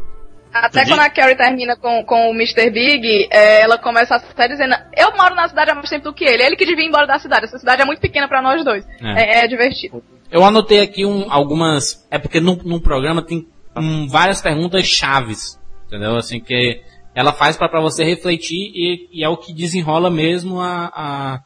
Até 0.52 0.82
Entendi. 0.82 0.90
quando 0.92 1.00
a 1.00 1.10
Carrie 1.10 1.34
termina 1.36 1.76
com, 1.76 2.04
com 2.04 2.30
o 2.30 2.34
Mr. 2.34 2.70
Big, 2.70 3.26
é, 3.32 3.62
ela 3.62 3.76
começa 3.76 4.14
a 4.14 4.20
série 4.20 4.52
dizendo: 4.52 4.76
Eu 4.96 5.10
moro 5.16 5.34
na 5.34 5.48
cidade 5.48 5.72
há 5.72 5.74
mais 5.74 5.90
tempo 5.90 6.04
do 6.04 6.12
que 6.14 6.24
ele. 6.24 6.44
Ele 6.44 6.54
que 6.54 6.64
devia 6.64 6.84
ir 6.84 6.88
embora 6.88 7.08
da 7.08 7.18
cidade. 7.18 7.46
Essa 7.46 7.58
cidade 7.58 7.82
é 7.82 7.84
muito 7.84 7.98
pequena 7.98 8.28
pra 8.28 8.40
nós 8.40 8.64
dois. 8.64 8.86
É. 9.02 9.40
É, 9.40 9.44
é 9.44 9.48
divertido. 9.48 10.00
Eu 10.30 10.44
anotei 10.44 10.80
aqui 10.80 11.04
um, 11.04 11.26
algumas. 11.28 12.06
É 12.08 12.20
porque 12.20 12.38
num, 12.38 12.56
num 12.64 12.78
programa 12.78 13.20
tem 13.20 13.48
hum, 13.76 14.06
várias 14.08 14.40
perguntas 14.40 14.86
chaves. 14.86 15.58
Entendeu? 15.88 16.16
Assim, 16.16 16.38
que 16.38 16.80
ela 17.14 17.32
faz 17.32 17.56
pra 17.56 17.68
pra 17.68 17.80
você 17.80 18.04
refletir 18.04 18.70
e, 18.74 19.08
e 19.12 19.24
é 19.24 19.28
o 19.28 19.36
que 19.36 19.52
desenrola 19.52 20.10
mesmo 20.10 20.60
a, 20.60 20.90
a- 20.94 21.40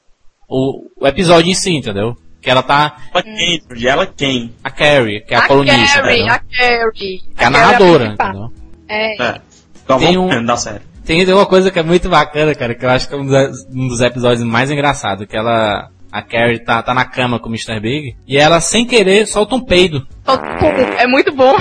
o, 0.49 0.87
o 1.01 1.07
episódio 1.07 1.51
em 1.51 1.55
si, 1.55 1.77
entendeu? 1.77 2.17
Que 2.41 2.49
ela 2.51 2.63
tá. 2.63 2.97
Ela 3.13 3.23
quem? 3.23 3.63
Ela 3.87 4.07
quem? 4.07 4.55
A 4.63 4.71
Carrie, 4.71 5.21
que 5.23 5.35
é 5.35 5.37
a, 5.37 5.41
a 5.41 5.49
colunista. 5.49 6.01
Carrie, 6.01 6.17
entendeu? 6.23 6.35
a 6.35 6.39
Carrie. 6.39 7.19
Que 7.19 7.25
é 7.45 7.47
a 7.47 7.51
Carrie 7.51 7.53
narradora, 7.53 8.05
principal. 8.05 8.29
entendeu? 8.31 8.53
É. 8.89 9.23
É. 9.23 9.41
Então 9.85 9.99
Tem 9.99 10.15
vamos 10.17 10.37
um- 10.37 10.45
da 10.45 10.57
série. 10.57 10.81
Tem 11.05 11.25
tem 11.25 11.35
uma 11.35 11.47
coisa 11.47 11.71
que 11.71 11.79
é 11.79 11.83
muito 11.83 12.09
bacana, 12.09 12.55
cara, 12.55 12.75
que 12.75 12.85
eu 12.85 12.91
acho 12.91 13.09
que 13.09 13.15
é 13.15 13.17
um 13.17 13.25
dos, 13.27 13.67
um 13.75 13.89
dos 13.89 14.01
episódios 14.03 14.45
mais 14.45 14.71
engraçados, 14.71 15.27
que 15.27 15.37
ela. 15.37 15.91
A 16.11 16.23
Carrie 16.23 16.59
tá, 16.65 16.83
tá 16.83 16.95
na 16.95 17.05
cama 17.05 17.39
com 17.39 17.49
o 17.49 17.53
Mr. 17.53 17.79
Big 17.81 18.17
e 18.27 18.37
ela, 18.39 18.61
sem 18.61 18.87
querer, 18.87 19.27
solta 19.27 19.55
um 19.55 19.61
peido. 19.65 20.07
É 20.99 21.07
muito 21.07 21.33
bom. 21.35 21.55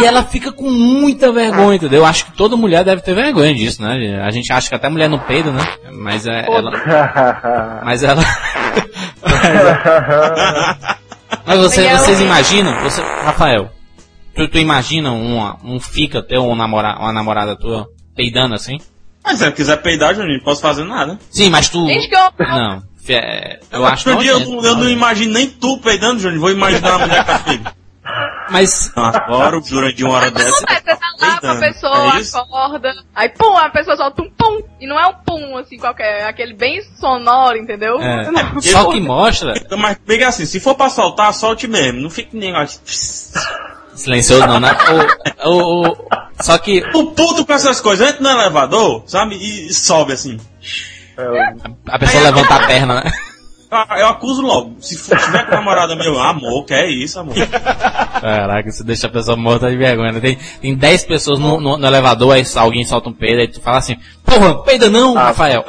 E 0.00 0.04
ela 0.04 0.22
fica 0.22 0.52
com 0.52 0.70
muita 0.70 1.32
vergonha, 1.32 1.76
entendeu? 1.76 2.00
Eu 2.00 2.06
acho 2.06 2.26
que 2.26 2.32
toda 2.32 2.56
mulher 2.56 2.84
deve 2.84 3.00
ter 3.00 3.14
vergonha 3.14 3.54
disso, 3.54 3.82
né? 3.82 4.22
A 4.22 4.30
gente 4.30 4.52
acha 4.52 4.68
que 4.68 4.74
até 4.74 4.88
mulher 4.90 5.08
não 5.08 5.18
peida, 5.18 5.50
né? 5.50 5.62
Mas 5.92 6.26
é, 6.26 6.44
ela. 6.46 7.82
Mas 7.84 8.02
ela. 8.02 8.22
Mas 11.46 11.58
você- 11.60 11.88
vocês 11.96 12.20
imaginam? 12.20 12.74
Você, 12.82 13.00
Rafael, 13.00 13.70
tu, 14.34 14.48
tu 14.48 14.58
imagina 14.58 15.10
uma, 15.12 15.56
um 15.64 15.80
fica 15.80 16.22
teu, 16.22 16.42
um 16.42 16.54
namora, 16.54 16.96
uma 16.98 17.12
namorada 17.12 17.56
tua 17.56 17.86
peidando 18.14 18.54
assim? 18.54 18.76
Mas 19.24 19.38
se 19.38 19.44
ela 19.44 19.52
quiser 19.52 19.76
peidar, 19.82 20.14
Juninho, 20.14 20.38
não 20.38 20.44
posso 20.44 20.60
fazer 20.60 20.84
nada. 20.84 21.18
Sim, 21.30 21.50
mas 21.50 21.68
tu. 21.68 21.86
Gente, 21.86 22.08
que 22.08 22.14
eu... 22.16 22.30
Não. 22.46 22.82
É, 23.14 23.60
eu 23.70 23.84
acho 23.86 24.08
outro 24.10 24.22
dia 24.24 24.32
eu, 24.32 24.40
não- 24.40 24.64
eu 24.64 24.76
não 24.76 24.88
imagino 24.88 25.32
nem 25.32 25.48
tu 25.48 25.78
peidando, 25.78 26.20
Juninho. 26.20 26.40
Vou 26.40 26.50
imaginar 26.50 26.96
uma 26.96 27.06
mulher 27.06 27.24
com 27.24 27.32
a 27.32 27.38
filha. 27.38 27.72
Mas. 28.50 28.90
Não, 28.96 29.04
Agora, 29.04 29.60
durante 29.60 30.02
uma 30.02 30.14
hora 30.14 30.30
dessa. 30.30 30.48
Acontece, 30.64 30.80
você 30.82 30.96
tá 30.96 31.06
lá 31.18 31.18
com 31.18 31.24
a 31.26 31.38
peidando. 31.40 31.60
pessoa, 31.60 32.16
É 32.16 32.20
isso? 32.20 32.38
acorda, 32.38 32.94
aí 33.14 33.28
pum, 33.28 33.56
a 33.58 33.68
pessoa 33.68 33.96
solta 33.96 34.22
um 34.22 34.30
pum, 34.30 34.62
e 34.80 34.86
não 34.86 34.98
é 34.98 35.06
um 35.06 35.12
pum 35.14 35.56
assim 35.58 35.76
qualquer, 35.76 36.20
é 36.22 36.24
aquele 36.24 36.54
bem 36.54 36.80
sonoro, 36.98 37.58
entendeu? 37.58 38.00
É, 38.00 38.30
Não. 38.30 38.60
só 38.62 38.90
que 38.90 39.00
mostra. 39.00 39.52
Então, 39.58 39.76
Mas 39.76 39.98
pega 40.06 40.28
assim, 40.28 40.46
se 40.46 40.58
for 40.58 40.74
pra 40.74 40.88
soltar, 40.88 41.34
solte 41.34 41.68
mesmo. 41.68 42.00
Não 42.00 42.08
fique 42.08 42.34
negócio. 42.34 42.80
Silencioso 43.94 44.46
não, 44.46 44.60
né? 44.60 44.70
O, 45.44 45.50
o, 45.50 45.88
o- 45.88 45.96
só 46.40 46.56
que 46.58 46.82
O 46.94 47.06
puto 47.12 47.44
com 47.44 47.52
essas 47.52 47.80
coisas, 47.80 48.08
entra 48.08 48.22
no 48.22 48.40
elevador, 48.40 49.02
sabe? 49.06 49.34
E 49.36 49.72
sobe 49.74 50.12
assim. 50.14 50.38
A 51.88 51.98
pessoa 51.98 52.22
levanta 52.24 52.54
a 52.54 52.66
perna, 52.66 52.94
né? 53.02 53.10
Eu, 53.70 53.96
eu 53.98 54.06
acuso 54.08 54.40
logo. 54.40 54.76
Se 54.80 54.96
for, 54.96 55.18
tiver 55.18 55.44
com 55.44 55.50
namorada 55.56 55.94
meu, 55.94 56.18
amor, 56.18 56.64
que 56.64 56.72
é 56.72 56.88
isso, 56.90 57.20
amor? 57.20 57.34
Caraca, 58.20 58.68
isso 58.68 58.82
deixa 58.84 59.06
a 59.06 59.10
pessoa 59.10 59.36
morta 59.36 59.68
de 59.70 59.76
vergonha. 59.76 60.12
né? 60.12 60.20
Tem, 60.20 60.38
tem 60.60 60.74
10 60.74 61.04
pessoas 61.04 61.38
no, 61.38 61.60
no- 61.60 61.76
no 61.76 61.86
elevador, 61.86 62.34
aí 62.34 62.44
alguém 62.56 62.84
solta 62.84 63.08
um 63.10 63.12
peido, 63.12 63.40
aí 63.40 63.48
tu 63.48 63.60
fala 63.60 63.78
assim, 63.78 63.96
porra, 64.24 64.62
peida 64.62 64.88
não, 64.88 65.16
Ah. 65.18 65.24
Rafael. 65.24 65.64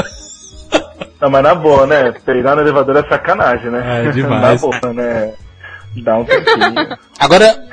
Não, 1.21 1.29
mas 1.29 1.43
na 1.43 1.53
boa, 1.55 1.85
né? 1.85 2.13
Peidar 2.25 2.55
no 2.55 2.61
elevador 2.61 2.95
é 2.95 3.09
sacanagem, 3.09 3.69
né? 3.69 4.05
É, 4.07 4.11
demais. 4.11 4.61
Na 4.61 4.69
boa, 4.69 4.93
né? 4.93 5.33
Dá 5.97 6.17
um 6.19 6.23
tempinho. 6.23 6.97
Agora, 7.19 7.65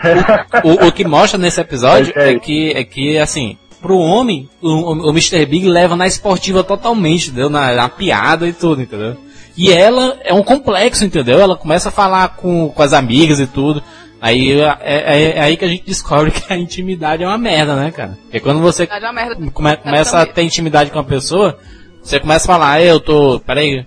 o, 0.65 0.71
o, 0.87 0.89
o 0.89 0.93
que 0.93 1.05
mostra 1.05 1.39
nesse 1.39 1.61
episódio 1.61 2.13
É, 2.17 2.31
é. 2.31 2.35
é 2.35 2.39
que, 2.41 2.73
é 2.73 2.83
que, 2.83 3.19
assim, 3.19 3.57
pro 3.87 3.99
homem, 3.99 4.49
o, 4.61 4.69
o, 4.69 5.07
o 5.09 5.11
Mr. 5.11 5.47
Big 5.47 5.69
leva 5.69 5.95
na 5.95 6.07
esportiva 6.07 6.65
totalmente, 6.65 7.29
entendeu? 7.29 7.49
Na, 7.49 7.73
na 7.73 7.89
piada 7.89 8.47
e 8.49 8.53
tudo, 8.53 8.83
entendeu? 8.83 9.17
E 9.57 9.73
ela 9.73 10.17
é 10.25 10.35
um 10.35 10.43
complexo, 10.43 11.05
entendeu? 11.05 11.39
Ela 11.41 11.57
começa 11.57 11.89
a 11.89 11.93
falar 11.93 12.31
com, 12.37 12.69
com 12.69 12.83
as 12.83 12.93
amigas 12.93 13.39
e 13.39 13.47
tudo. 13.47 13.83
Aí 14.21 14.61
é, 14.61 14.77
é- 14.81 15.37
é 15.37 15.41
aí 15.41 15.57
que 15.57 15.65
a 15.65 15.69
gente 15.69 15.85
descobre 15.87 16.31
que 16.33 16.53
a 16.53 16.57
intimidade 16.57 17.23
é 17.23 17.27
uma 17.29 17.39
merda, 17.39 17.77
né, 17.77 17.91
cara? 17.91 18.19
Porque 18.25 18.41
quando 18.41 18.61
você 18.61 18.83
É 18.83 19.51
come- 19.53 19.77
começa 19.77 20.21
a 20.21 20.27
ter 20.27 20.43
intimidade 20.43 20.91
com 20.91 20.99
a 20.99 21.05
pessoa, 21.05 21.59
você 22.03 22.19
começa 22.21 22.45
a 22.45 22.55
falar, 22.55 22.81
"Ei, 22.83 22.91
eu 22.91 22.99
tô. 23.01 23.39
Peraí, 23.41 23.87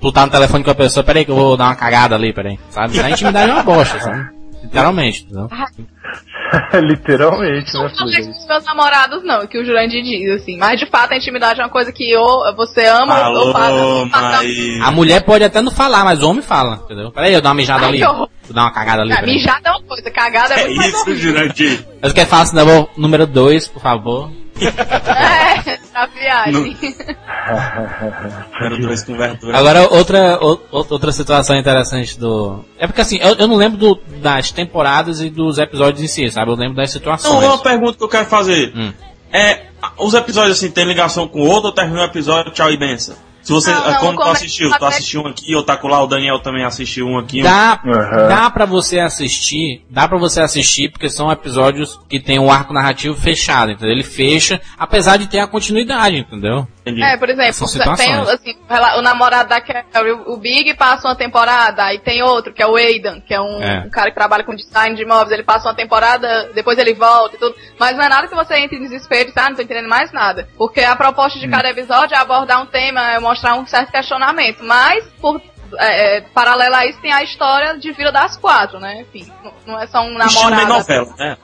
tu 0.00 0.12
tá 0.12 0.26
no 0.26 0.32
telefone 0.32 0.62
com 0.64 0.70
a 0.70 0.74
pessoa, 0.74 1.02
peraí 1.04 1.24
que 1.24 1.30
eu 1.30 1.36
vou 1.36 1.56
dar 1.56 1.66
uma 1.66 1.76
cagada 1.76 2.14
ali, 2.14 2.32
peraí. 2.32 2.58
Sabe? 2.70 3.00
A 3.00 3.10
intimidade 3.10 3.50
é 3.50 3.54
uma 3.54 3.62
bosta, 3.62 3.98
sabe? 4.00 4.39
Literalmente, 4.70 5.22
entendeu? 5.24 5.48
Literalmente, 6.82 7.74
né, 7.74 7.80
Não 7.82 7.90
falei 7.90 8.14
filho? 8.14 8.26
com 8.32 8.38
os 8.40 8.46
meus 8.46 8.64
namorados, 8.64 9.22
não, 9.24 9.46
que 9.46 9.58
o 9.58 9.64
Jurandir 9.64 10.02
diz, 10.02 10.30
assim. 10.42 10.56
Mas 10.58 10.78
de 10.80 10.86
fato 10.86 11.12
a 11.12 11.16
intimidade 11.16 11.60
é 11.60 11.64
uma 11.64 11.68
coisa 11.70 11.92
que 11.92 12.16
ou 12.16 12.54
você 12.56 12.86
ama 12.86 13.18
ou 13.18 13.24
Alô, 13.24 13.52
faz. 13.52 13.74
mas... 14.10 14.80
A 14.82 14.90
mulher 14.90 15.22
pode 15.22 15.44
até 15.44 15.60
não 15.60 15.70
falar, 15.70 16.04
mas 16.04 16.22
o 16.22 16.28
homem 16.30 16.42
fala, 16.42 16.80
entendeu? 16.84 17.10
Peraí, 17.12 17.32
eu 17.34 17.40
dar 17.42 17.50
uma 17.50 17.54
mijada 17.56 17.82
Ai, 17.84 17.88
ali. 17.88 17.98
que. 18.00 18.06
Vou 18.06 18.28
dar 18.54 18.62
uma 18.62 18.72
cagada 18.72 19.02
ali. 19.02 19.12
Ah, 19.12 19.22
mijada 19.22 19.68
é 19.68 19.70
uma 19.72 19.82
coisa, 19.82 20.10
cagada 20.10 20.54
é 20.54 20.60
É 20.60 20.64
muito 20.66 20.76
mais 20.76 20.88
isso, 20.94 21.00
horrível. 21.02 21.20
Jurandir. 21.32 21.86
Mas 22.02 22.10
eu 22.10 22.14
quero 22.14 22.28
falar 22.28 22.42
assim, 22.42 22.56
né, 22.56 22.64
vou- 22.64 22.90
número 22.96 23.26
2, 23.26 23.68
por 23.68 23.82
favor. 23.82 24.30
É, 24.60 25.78
a 26.02 26.06
viagem. 26.06 26.76
Verdura. 28.60 29.58
Agora, 29.58 29.88
outra, 29.92 30.38
o- 30.42 30.60
outra 30.70 31.12
situação 31.12 31.56
interessante 31.56 32.18
do. 32.18 32.64
É 32.78 32.86
porque 32.86 33.00
assim, 33.00 33.18
eu, 33.20 33.34
eu 33.36 33.48
não 33.48 33.56
lembro 33.56 33.78
do- 33.78 34.00
das 34.20 34.50
temporadas 34.50 35.20
e 35.20 35.30
dos 35.30 35.58
episódios 35.58 36.02
em 36.02 36.06
si, 36.08 36.30
sabe? 36.30 36.50
Eu 36.50 36.56
lembro 36.56 36.76
das 36.76 36.90
situações. 36.90 37.32
Não, 37.42 37.48
uma 37.54 37.58
pergunta 37.58 37.96
que 37.98 38.04
eu 38.04 38.08
quero 38.08 38.26
fazer. 38.26 38.72
Hum. 38.74 38.92
É, 39.32 39.66
os 39.98 40.14
episódios 40.14 40.56
assim, 40.58 40.70
tem 40.70 40.84
ligação 40.84 41.26
com 41.28 41.40
o 41.40 41.46
outro 41.46 41.68
ou 41.68 41.72
termina 41.72 42.00
o 42.02 42.04
episódio, 42.04 42.52
tchau 42.52 42.70
e 42.70 42.76
benção? 42.76 43.14
Se 43.42 43.52
você, 43.52 43.72
Não, 43.72 43.84
não, 43.90 43.94
como 44.00 44.12
tu 44.12 44.18
come- 44.18 44.30
assistiu, 44.32 44.70
tu 44.78 44.84
assistiu 44.84 45.22
um 45.22 45.26
aqui, 45.28 45.52
eu 45.52 45.62
taco 45.62 45.88
lá, 45.88 46.02
o 46.02 46.06
Daniel 46.06 46.38
também 46.40 46.64
assistiu 46.64 47.06
um 47.06 47.18
aqui. 47.18 47.42
Dá, 47.42 47.80
Aham. 47.84 48.28
dá 48.28 48.50
pra 48.50 48.66
você 48.66 48.98
assistir, 48.98 49.84
dá 49.90 50.06
pra 50.08 50.18
você 50.18 50.40
assistir, 50.40 50.90
porque 50.90 51.08
são 51.08 51.30
episódios 51.32 51.98
que 52.08 52.20
tem 52.20 52.38
um 52.38 52.50
arco 52.50 52.72
narrativo 52.72 53.14
fechado, 53.16 53.70
entendeu? 53.72 53.92
Ele 53.92 54.04
fecha, 54.04 54.60
apesar 54.78 55.16
de 55.16 55.26
ter 55.28 55.38
a 55.40 55.46
continuidade, 55.46 56.16
entendeu? 56.18 56.66
Entendi. 56.80 57.02
É, 57.02 57.16
por 57.16 57.28
exemplo, 57.28 57.66
tem 57.96 58.12
assim, 58.14 58.56
o 58.98 59.02
namorado 59.02 59.48
da 59.50 59.60
Carrie, 59.60 60.12
o 60.26 60.36
Big 60.36 60.74
passa 60.74 61.08
uma 61.08 61.14
temporada, 61.16 61.84
aí 61.84 61.98
tem 61.98 62.22
outro, 62.22 62.52
que 62.52 62.62
é 62.62 62.66
o 62.66 62.76
Aidan, 62.76 63.20
que 63.20 63.34
é 63.34 63.40
um, 63.40 63.62
É. 63.62 63.84
um 63.86 63.90
cara 63.90 64.08
que 64.10 64.16
trabalha 64.16 64.44
com 64.44 64.54
design 64.54 64.96
de 64.96 65.02
imóveis, 65.02 65.30
ele 65.32 65.42
passa 65.42 65.68
uma 65.68 65.74
temporada, 65.74 66.50
depois 66.54 66.78
ele 66.78 66.94
volta 66.94 67.36
e 67.36 67.38
tudo. 67.38 67.54
Mas 67.78 67.96
não 67.96 68.04
é 68.04 68.08
nada 68.08 68.28
que 68.28 68.34
você 68.34 68.56
entre 68.58 68.76
em 68.78 68.82
desespero 68.82 69.28
e 69.30 69.32
ah, 69.40 69.48
não 69.50 69.56
tô 69.56 69.62
entendendo 69.62 69.88
mais 69.88 70.12
nada. 70.12 70.48
Porque 70.56 70.80
a 70.80 70.96
proposta 70.96 71.38
de 71.38 71.48
cada 71.48 71.68
episódio 71.70 72.14
é 72.14 72.18
abordar 72.18 72.62
um 72.62 72.66
tema, 72.66 73.12
é 73.12 73.18
mostrar 73.30 73.54
um 73.54 73.66
certo 73.66 73.90
questionamento. 73.90 74.62
Mas, 74.62 75.04
por 75.20 75.40
é, 75.78 76.16
é, 76.16 76.20
paralelo 76.20 76.74
a 76.74 76.86
isso, 76.86 77.00
tem 77.00 77.12
a 77.12 77.22
história 77.22 77.78
de 77.78 77.92
vida 77.92 78.10
das 78.10 78.36
quatro, 78.36 78.80
né? 78.80 79.02
Enfim, 79.02 79.30
não, 79.66 79.80
é 79.80 79.86
só 79.86 80.00
um 80.02 80.18
Estilo 80.18 80.50
namorado. 80.50 80.68
novela, 80.68 81.14
né? 81.18 81.36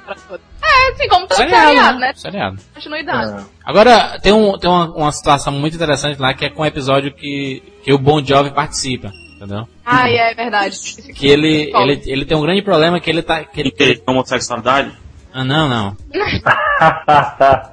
É, 0.62 0.92
assim, 0.92 1.08
como 1.08 1.26
todo 1.26 1.38
seriado, 1.38 1.98
né? 1.98 2.12
Seriado. 2.14 2.56
Continuidade. 2.74 3.40
É. 3.40 3.44
Agora, 3.64 4.18
tem, 4.20 4.32
um, 4.32 4.58
tem 4.58 4.68
uma, 4.68 4.92
uma 4.94 5.12
situação 5.12 5.52
muito 5.52 5.76
interessante 5.76 6.20
lá, 6.20 6.34
que 6.34 6.44
é 6.44 6.50
com 6.50 6.62
o 6.62 6.66
episódio 6.66 7.12
que, 7.12 7.62
que 7.84 7.92
o 7.92 7.98
Bon 7.98 8.24
Jovi 8.24 8.50
participa, 8.50 9.12
entendeu? 9.36 9.68
Ah, 9.84 10.10
é 10.10 10.34
verdade. 10.34 10.76
Que 11.14 11.28
ele, 11.28 11.72
ele, 11.72 12.02
ele 12.06 12.24
tem 12.24 12.36
um 12.36 12.42
grande 12.42 12.62
problema 12.62 12.98
que 12.98 13.08
ele 13.08 13.22
tá... 13.22 13.44
Que 13.44 13.60
ele, 13.60 13.70
Que 13.70 13.82
ele 13.82 13.96
tem 13.96 14.14
homossexualidade. 14.14 14.92
Ah, 15.36 15.44
não, 15.44 15.68
não. 15.68 15.96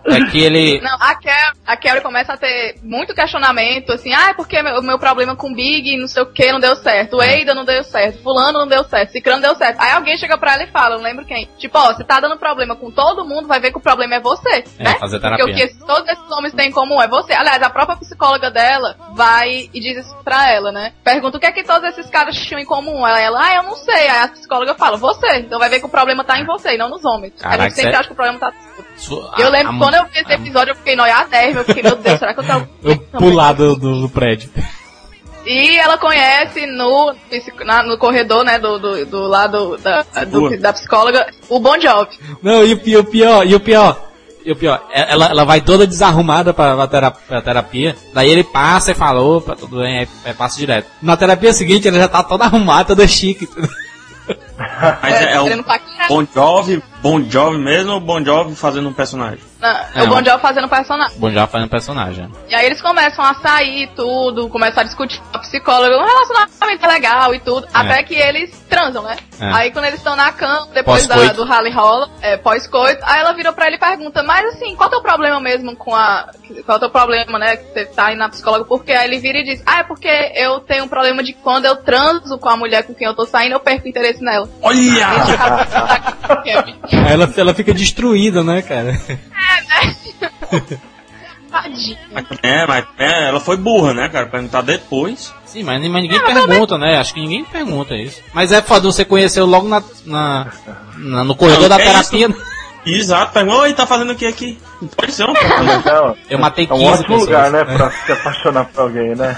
É 0.06 0.26
que 0.32 0.44
ele... 0.44 0.80
Não, 0.82 0.96
a 0.96 1.16
Carrie, 1.16 1.54
a 1.66 1.78
Carrie 1.78 2.02
começa 2.02 2.34
a 2.34 2.38
ter 2.38 2.76
muito 2.84 3.14
questionamento, 3.14 3.92
assim, 3.92 4.14
ah, 4.14 4.30
é 4.30 4.34
porque 4.34 4.62
meu- 4.62 4.80
o 4.80 4.84
meu 4.84 4.98
problema 5.00 5.36
com 5.36 5.52
o 5.52 5.56
Big, 5.56 5.98
não 5.98 6.08
sei 6.08 6.24
o 6.24 6.26
que, 6.32 6.52
não 6.52 6.60
deu 6.60 6.76
certo, 6.76 7.18
o 7.18 7.24
Eida 7.24 7.54
não 7.54 7.66
deu 7.66 7.84
certo, 7.84 8.22
fulano 8.24 8.60
não 8.60 8.68
deu 8.68 8.84
certo, 8.84 9.12
Cicrano 9.12 9.42
deu 9.42 9.56
certo. 9.56 9.80
Aí 9.82 9.92
alguém 9.92 10.18
chega 10.18 10.38
pra 10.38 10.54
ela 10.54 10.64
e 10.64 10.72
fala, 10.72 10.96
não 10.96 11.04
lembro 11.04 11.26
quem, 11.26 11.50
tipo, 11.58 11.78
ó, 11.78 11.88
você 11.94 12.04
tá 12.04 12.20
dando 12.20 12.38
problema 12.38 12.76
com 12.76 12.90
todo 12.92 13.26
mundo, 13.26 13.48
vai 13.48 13.60
ver 13.60 13.72
que 13.72 13.78
o 13.78 13.82
problema 13.82 14.16
é 14.16 14.20
você, 14.22 14.64
É, 14.80 14.84
né? 14.84 14.96
fazer 15.00 15.20
Porque 15.20 15.34
o 15.44 15.46
terapia. 15.48 15.54
que 15.56 15.62
esses- 15.64 15.80
todos 15.86 16.08
esses 16.08 16.32
homens 16.32 16.54
têm 16.54 16.70
em 16.70 16.72
comum 16.72 17.02
é 17.02 17.08
você. 17.08 17.34
Aliás, 17.34 17.62
a 17.62 17.70
própria 17.70 17.98
psicóloga 17.98 18.50
dela 18.52 18.96
vai 19.14 19.70
e 19.74 19.80
diz 19.80 19.98
isso 20.06 20.16
pra 20.24 20.50
ela, 20.52 20.72
né? 20.72 20.94
Pergunta 21.04 21.38
o 21.38 21.40
que 21.40 21.46
é 21.46 21.52
que 21.52 21.64
todos 21.64 21.88
esses 21.90 22.10
caras 22.10 22.36
tinham 22.38 22.60
em 22.62 22.66
comum. 22.66 23.06
Ela, 23.06 23.20
ela 23.20 23.40
ah, 23.46 23.56
eu 23.56 23.64
não 23.64 23.76
sei. 23.76 24.08
Aí 24.08 24.24
a 24.24 24.28
psicóloga 24.30 24.76
fala, 24.76 24.98
você. 24.98 25.40
Então 25.40 25.60
vai 25.60 25.70
ver 25.70 25.80
que 25.80 25.86
o 25.86 25.90
problema 25.90 26.24
tá 26.24 26.40
em 26.40 26.46
você 26.46 26.76
e 26.76 26.78
não 26.78 26.90
nos 26.90 27.04
homens. 27.04 27.34
a 27.44 27.53
Caraca, 27.58 27.70
gente 27.70 27.76
sempre 27.76 27.96
acha 27.96 28.08
que 28.08 28.14
o 28.14 28.16
problema 28.16 28.40
tá 28.40 28.54
eu 29.40 29.48
a- 29.48 29.50
lembro 29.50 29.74
a- 29.76 29.78
quando 29.80 29.96
eu 29.96 30.06
vi 30.06 30.20
esse 30.20 30.34
episódio, 30.34 30.72
eu 30.72 30.76
fiquei 30.76 30.96
noiadérrima, 30.96 31.60
eu 31.62 31.66
fiquei, 31.66 31.84
meu 31.84 31.96
Deus, 31.96 32.20
será 32.20 32.34
que 32.34 32.40
eu 32.40 32.44
tô. 32.46 32.68
Eu 32.90 32.98
pular 33.20 33.54
do, 33.54 33.76
do, 33.76 34.10
prédio. 34.10 34.50
E 35.46 35.78
ela 35.78 35.98
conhece 35.98 36.66
no, 36.68 37.14
na- 37.66 37.84
no 37.84 37.98
corredor, 37.98 38.46
né, 38.46 38.58
do, 38.58 38.80
do, 38.80 39.06
do 39.06 39.22
lado 39.28 39.76
da, 39.78 40.02
do- 40.26 40.58
da 40.58 40.72
psicóloga, 40.72 41.28
o 41.50 41.60
Bon 41.60 41.78
Jovi. 41.82 42.18
Não, 42.42 42.64
e 42.64 42.72
o 42.72 42.78
pior, 42.80 43.02
o 43.02 43.04
pior, 43.04 43.46
e 43.46 43.54
o 43.54 43.60
pior, 43.60 44.10
e 44.46 44.52
o 44.54 44.56
pior, 44.56 44.82
é- 44.94 45.12
ela, 45.12 45.26
ela 45.26 45.44
vai 45.44 45.60
toda 45.60 45.86
desarrumada 45.86 46.54
pra, 46.54 46.78
pra, 46.88 47.42
terapia, 47.42 47.94
pra 47.94 48.02
daí 48.14 48.30
ele 48.30 48.46
passa 48.46 48.92
e 48.92 48.96
fala, 48.96 49.20
opa, 49.22 49.54
tudo 49.54 49.82
bem, 49.82 50.08
aí 50.24 50.34
passa 50.34 50.58
direto. 50.58 50.88
Na 51.02 51.18
terapia 51.18 51.52
seguinte, 51.52 51.90
ela 51.90 51.98
já 52.00 52.08
tá 52.08 52.24
toda 52.24 52.46
arrumada, 52.46 52.86
toda 52.86 53.06
chique. 53.06 53.46
Mas 54.58 55.14
é, 55.16 55.24
é 55.36 55.42
querendo 55.44 55.62
o. 55.62 56.08
Bon 56.08 56.28
Jovi, 56.34 56.84
Bon 57.02 57.22
Jovi 57.30 57.58
mesmo 57.58 57.94
ou 57.94 58.00
Bon 58.00 58.24
Jovi 58.24 58.56
fazendo 58.56 58.90
um 58.90 58.94
personagem? 58.94 59.40
Não, 59.60 59.70
É, 59.96 60.04
o 60.04 60.08
Bon 60.08 60.24
Jovi 60.24 60.42
fazendo 60.42 60.68
personagem. 60.68 61.18
Bom, 61.18 61.32
já 61.32 61.48
fazendo 61.48 61.70
personagem. 61.70 62.30
E 62.50 62.56
aí 62.56 62.66
eles 62.66 62.82
começam 62.82 63.24
a 63.24 63.34
sair 63.36 63.90
tudo, 63.96 64.50
começam 64.50 64.82
a 64.82 64.84
discutir 64.84 65.20
com 65.20 65.38
a 65.38 65.40
psicóloga, 65.40 65.98
um 65.98 66.06
relacionamento 66.06 66.88
legal 66.88 67.34
e 67.34 67.40
tudo, 67.40 67.68
até 67.74 68.04
que 68.04 68.16
eles 68.16 68.52
transam, 68.70 69.04
né? 69.04 69.16
É. 69.40 69.52
Aí 69.54 69.72
quando 69.72 69.86
eles 69.86 70.00
estão 70.00 70.16
na 70.16 70.32
cama, 70.32 70.68
depois 70.74 71.08
da, 71.08 71.16
do 71.34 71.44
rally 71.46 71.72
rola, 71.72 72.10
é, 72.22 72.38
pós-coito, 72.38 73.02
aí 73.04 73.20
ela 73.22 73.34
vira 73.34 73.54
pra 73.54 73.68
ele 73.68 73.78
e 73.78 73.80
pergunta, 73.80 74.22
mas 74.24 74.46
assim, 74.54 74.76
qual 74.76 74.88
é 74.88 74.90
o 74.90 74.92
teu 74.92 75.02
problema 75.02 75.40
mesmo 75.40 75.76
com 75.76 75.96
a... 75.96 76.30
Qual 76.66 76.76
é 76.76 76.78
o 76.78 76.80
teu 76.80 76.90
problema, 76.90 77.40
né, 77.40 77.58
que 77.58 77.74
você 77.74 77.86
tá 77.86 78.08
aí 78.08 78.16
na 78.16 78.30
psicóloga? 78.30 78.66
Porque 78.66 78.92
aí 78.92 79.08
ele 79.08 79.20
vira 79.20 79.40
e 79.40 79.44
diz, 79.44 79.64
ah, 79.66 79.80
é 79.80 79.84
porque 79.84 80.10
eu 80.36 80.60
tenho 80.60 80.84
um 80.84 80.88
problema 80.88 81.24
de 81.24 81.34
quando 81.34 81.66
eu 81.66 81.78
transo 81.78 82.38
com 82.38 82.50
a 82.50 82.58
mulher 82.58 82.84
com 82.84 82.94
quem 82.94 83.08
eu 83.08 83.16
tô 83.16 83.26
saindo, 83.26 83.54
eu 83.54 83.60
perco 83.60 83.88
interesse 83.88 84.22
nela. 84.22 84.43
Olha! 84.62 85.08
Aí 86.92 87.14
ela, 87.14 87.32
ela 87.36 87.54
fica 87.54 87.74
destruída, 87.74 88.44
né, 88.44 88.62
cara? 88.62 89.00
Tadinho. 91.52 91.98
É, 92.42 92.66
mas 92.66 92.86
é, 92.98 93.28
ela 93.28 93.40
foi 93.40 93.58
burra, 93.58 93.94
né, 93.94 94.10
cara? 94.10 94.26
Perguntar 94.28 94.62
depois. 94.62 95.32
Sim, 95.46 95.64
mas, 95.64 95.80
mas 95.88 96.02
ninguém 96.02 96.20
pergunta, 96.24 96.78
né? 96.80 96.98
Acho 96.98 97.14
que 97.14 97.22
ninguém 97.22 97.46
pergunta 97.46 97.94
isso. 97.96 98.22
Mas 98.34 98.52
é 98.52 98.62
foda, 98.62 98.86
você 98.92 99.06
conheceu 99.06 99.46
logo 99.46 99.68
na, 99.68 99.84
na, 100.06 100.48
na- 100.98 101.24
no 101.24 101.36
corredor 101.36 101.70
Não, 101.70 101.78
da 101.78 101.80
é 101.84 101.86
terapia. 101.86 102.36
Exato, 102.86 103.32
perguntou, 103.34 103.62
oi, 103.62 103.74
tá 103.74 103.86
fazendo 103.86 104.12
o 104.12 104.16
que 104.16 104.26
aqui? 104.26 104.58
Pode 104.58 104.73
um. 104.84 105.34
Não, 105.86 106.16
Eu 106.30 106.40
matei 106.40 106.66
é 106.66 106.68
15 106.68 106.82
um 106.82 106.86
ótimo 106.86 107.04
pessoas. 107.08 107.22
lugar, 107.26 107.52
né, 107.52 107.64
pra 107.66 107.92
se 107.92 108.12
apaixonar 108.12 108.66
por 108.66 108.82
alguém, 108.82 109.16
né? 109.16 109.36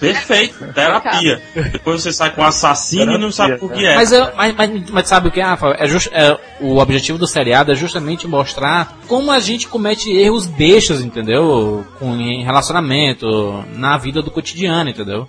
Perfeito, 0.00 0.66
terapia. 0.72 1.40
Depois 1.72 2.02
você 2.02 2.12
sai 2.12 2.30
com 2.30 2.42
um 2.42 2.44
assassino 2.44 3.12
e 3.14 3.18
não 3.18 3.30
sabe 3.30 3.56
por 3.58 3.70
que 3.72 3.84
é. 3.84 3.94
Mas, 3.94 4.12
eu- 4.12 4.28
mas, 4.36 4.54
mas, 4.54 4.90
mas 4.90 5.08
sabe 5.08 5.28
o 5.28 5.30
que, 5.30 5.40
Rafa? 5.40 5.74
É 5.78 5.86
just, 5.86 6.08
é, 6.12 6.36
o 6.60 6.78
objetivo 6.78 7.18
do 7.18 7.26
seriado 7.26 7.70
é 7.72 7.74
justamente 7.74 8.26
mostrar 8.26 8.96
como 9.06 9.30
a 9.30 9.38
gente 9.38 9.68
comete 9.68 10.10
erros 10.10 10.46
bestas, 10.46 11.00
entendeu? 11.00 11.84
Com, 11.98 12.14
em 12.16 12.42
relacionamento, 12.44 13.64
na 13.74 13.96
vida 13.96 14.22
do 14.22 14.30
cotidiano, 14.30 14.90
entendeu? 14.90 15.28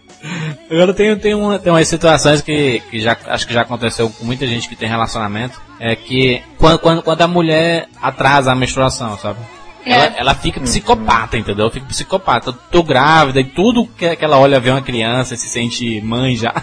Agora 0.72 0.94
tem, 0.94 1.16
tem, 1.18 1.36
uma, 1.36 1.60
tem 1.60 1.72
umas 1.72 1.88
situações 1.88 2.42
que, 2.42 2.82
que 2.90 3.00
já, 3.00 3.16
acho 3.28 3.46
que 3.48 3.54
já 3.54 3.62
aconteceu 3.62 4.10
com 4.10 4.26
muita 4.26 4.48
gente 4.48 4.68
que 4.68 4.76
tem 4.76 4.90
relacionamento. 4.90 5.62
É 5.80 5.96
que 5.96 6.42
quando, 6.58 6.80
quando, 6.80 7.02
quando 7.04 7.22
a 7.22 7.28
mulher 7.28 7.88
atrasa 8.02 8.52
a 8.52 8.56
menstruação, 8.56 9.18
sabe? 9.18 9.40
Ela, 9.86 10.06
É. 10.06 10.14
ela 10.18 10.34
fica 10.36 10.60
psicopata, 10.62 11.38
entendeu? 11.38 11.70
Fica 11.70 11.86
psicopata. 11.86 12.50
Eu 12.50 12.54
tô 12.72 12.84
grávida 12.84 13.40
e 13.42 13.44
tudo 13.46 13.86
que, 13.88 14.16
que 14.16 14.24
ela 14.26 14.38
olha 14.38 14.60
vê 14.60 14.70
uma 14.72 14.82
criança 14.82 15.34
e 15.34 15.38
se 15.38 15.48
sente 15.50 16.00
mãe 16.02 16.36
já. 16.36 16.54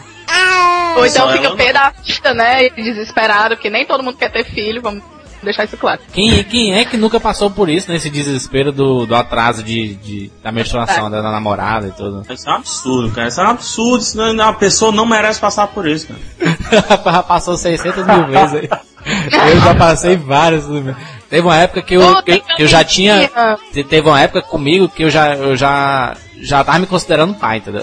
Ou 0.97 1.07
então 1.07 1.27
Só 1.29 1.33
fica 1.33 1.51
pé 1.55 1.73
da 1.73 1.93
né, 2.35 2.67
e 2.67 2.71
desesperado, 2.71 3.55
porque 3.57 3.71
nem 3.71 3.87
todo 3.87 4.03
mundo 4.03 4.17
quer 4.17 4.31
ter 4.31 4.45
filho, 4.45 4.83
vamos 4.83 5.03
deixar 5.43 5.65
isso 5.65 5.77
claro. 5.77 6.01
Quem, 6.13 6.43
quem 6.45 6.75
é 6.75 6.85
que 6.85 6.97
nunca 6.97 7.19
passou 7.21 7.51
por 7.51 7.69
isso, 7.71 7.91
nesse 7.91 8.11
desespero 8.11 8.73
do, 8.73 9.07
do 9.07 9.15
atraso 9.15 9.63
de, 9.63 9.95
de- 9.95 10.33
da 10.43 10.51
menstruação 10.53 11.11
da, 11.11 11.23
da 11.23 11.31
namorada 11.31 11.89
e 11.89 11.93
tudo? 11.93 12.23
Isso 12.33 12.49
é 12.49 12.53
um 12.53 12.57
absurdo, 12.57 13.11
cara. 13.13 13.29
Isso 13.29 13.41
é 13.41 13.45
um 13.45 13.51
absurdo. 13.51 14.03
Isso 14.03 14.17
não, 14.35 14.49
a 14.49 14.53
pessoa 14.53 14.93
não 14.93 15.07
merece 15.07 15.41
passar 15.41 15.69
por 15.69 15.87
isso, 15.87 16.09
cara. 16.09 16.99
passou 17.23 17.57
600 17.57 18.05
mil 18.07 18.27
vezes 18.27 18.55
aí. 18.55 18.69
Eu 19.51 19.61
já 19.61 19.75
passei 19.75 20.17
várias. 20.17 20.65
Teve 21.29 21.43
uma 21.47 21.57
época 21.57 21.83
que 21.83 21.95
eu, 21.95 22.01
que, 22.23 22.31
eu- 22.33 22.41
tem 22.41 22.57
que 22.57 22.63
eu 22.63 22.67
já 22.67 22.83
tinha. 22.85 23.31
Teve 23.89 24.09
uma 24.09 24.21
época 24.21 24.43
comigo 24.43 24.89
que 24.89 25.05
eu 25.05 25.11
já, 25.11 25.35
eu 25.35 25.57
já, 25.57 26.17
já 26.41 26.63
tava 26.65 26.79
me 26.79 26.87
considerando 26.87 27.35
pai, 27.35 27.59
entendeu? 27.59 27.83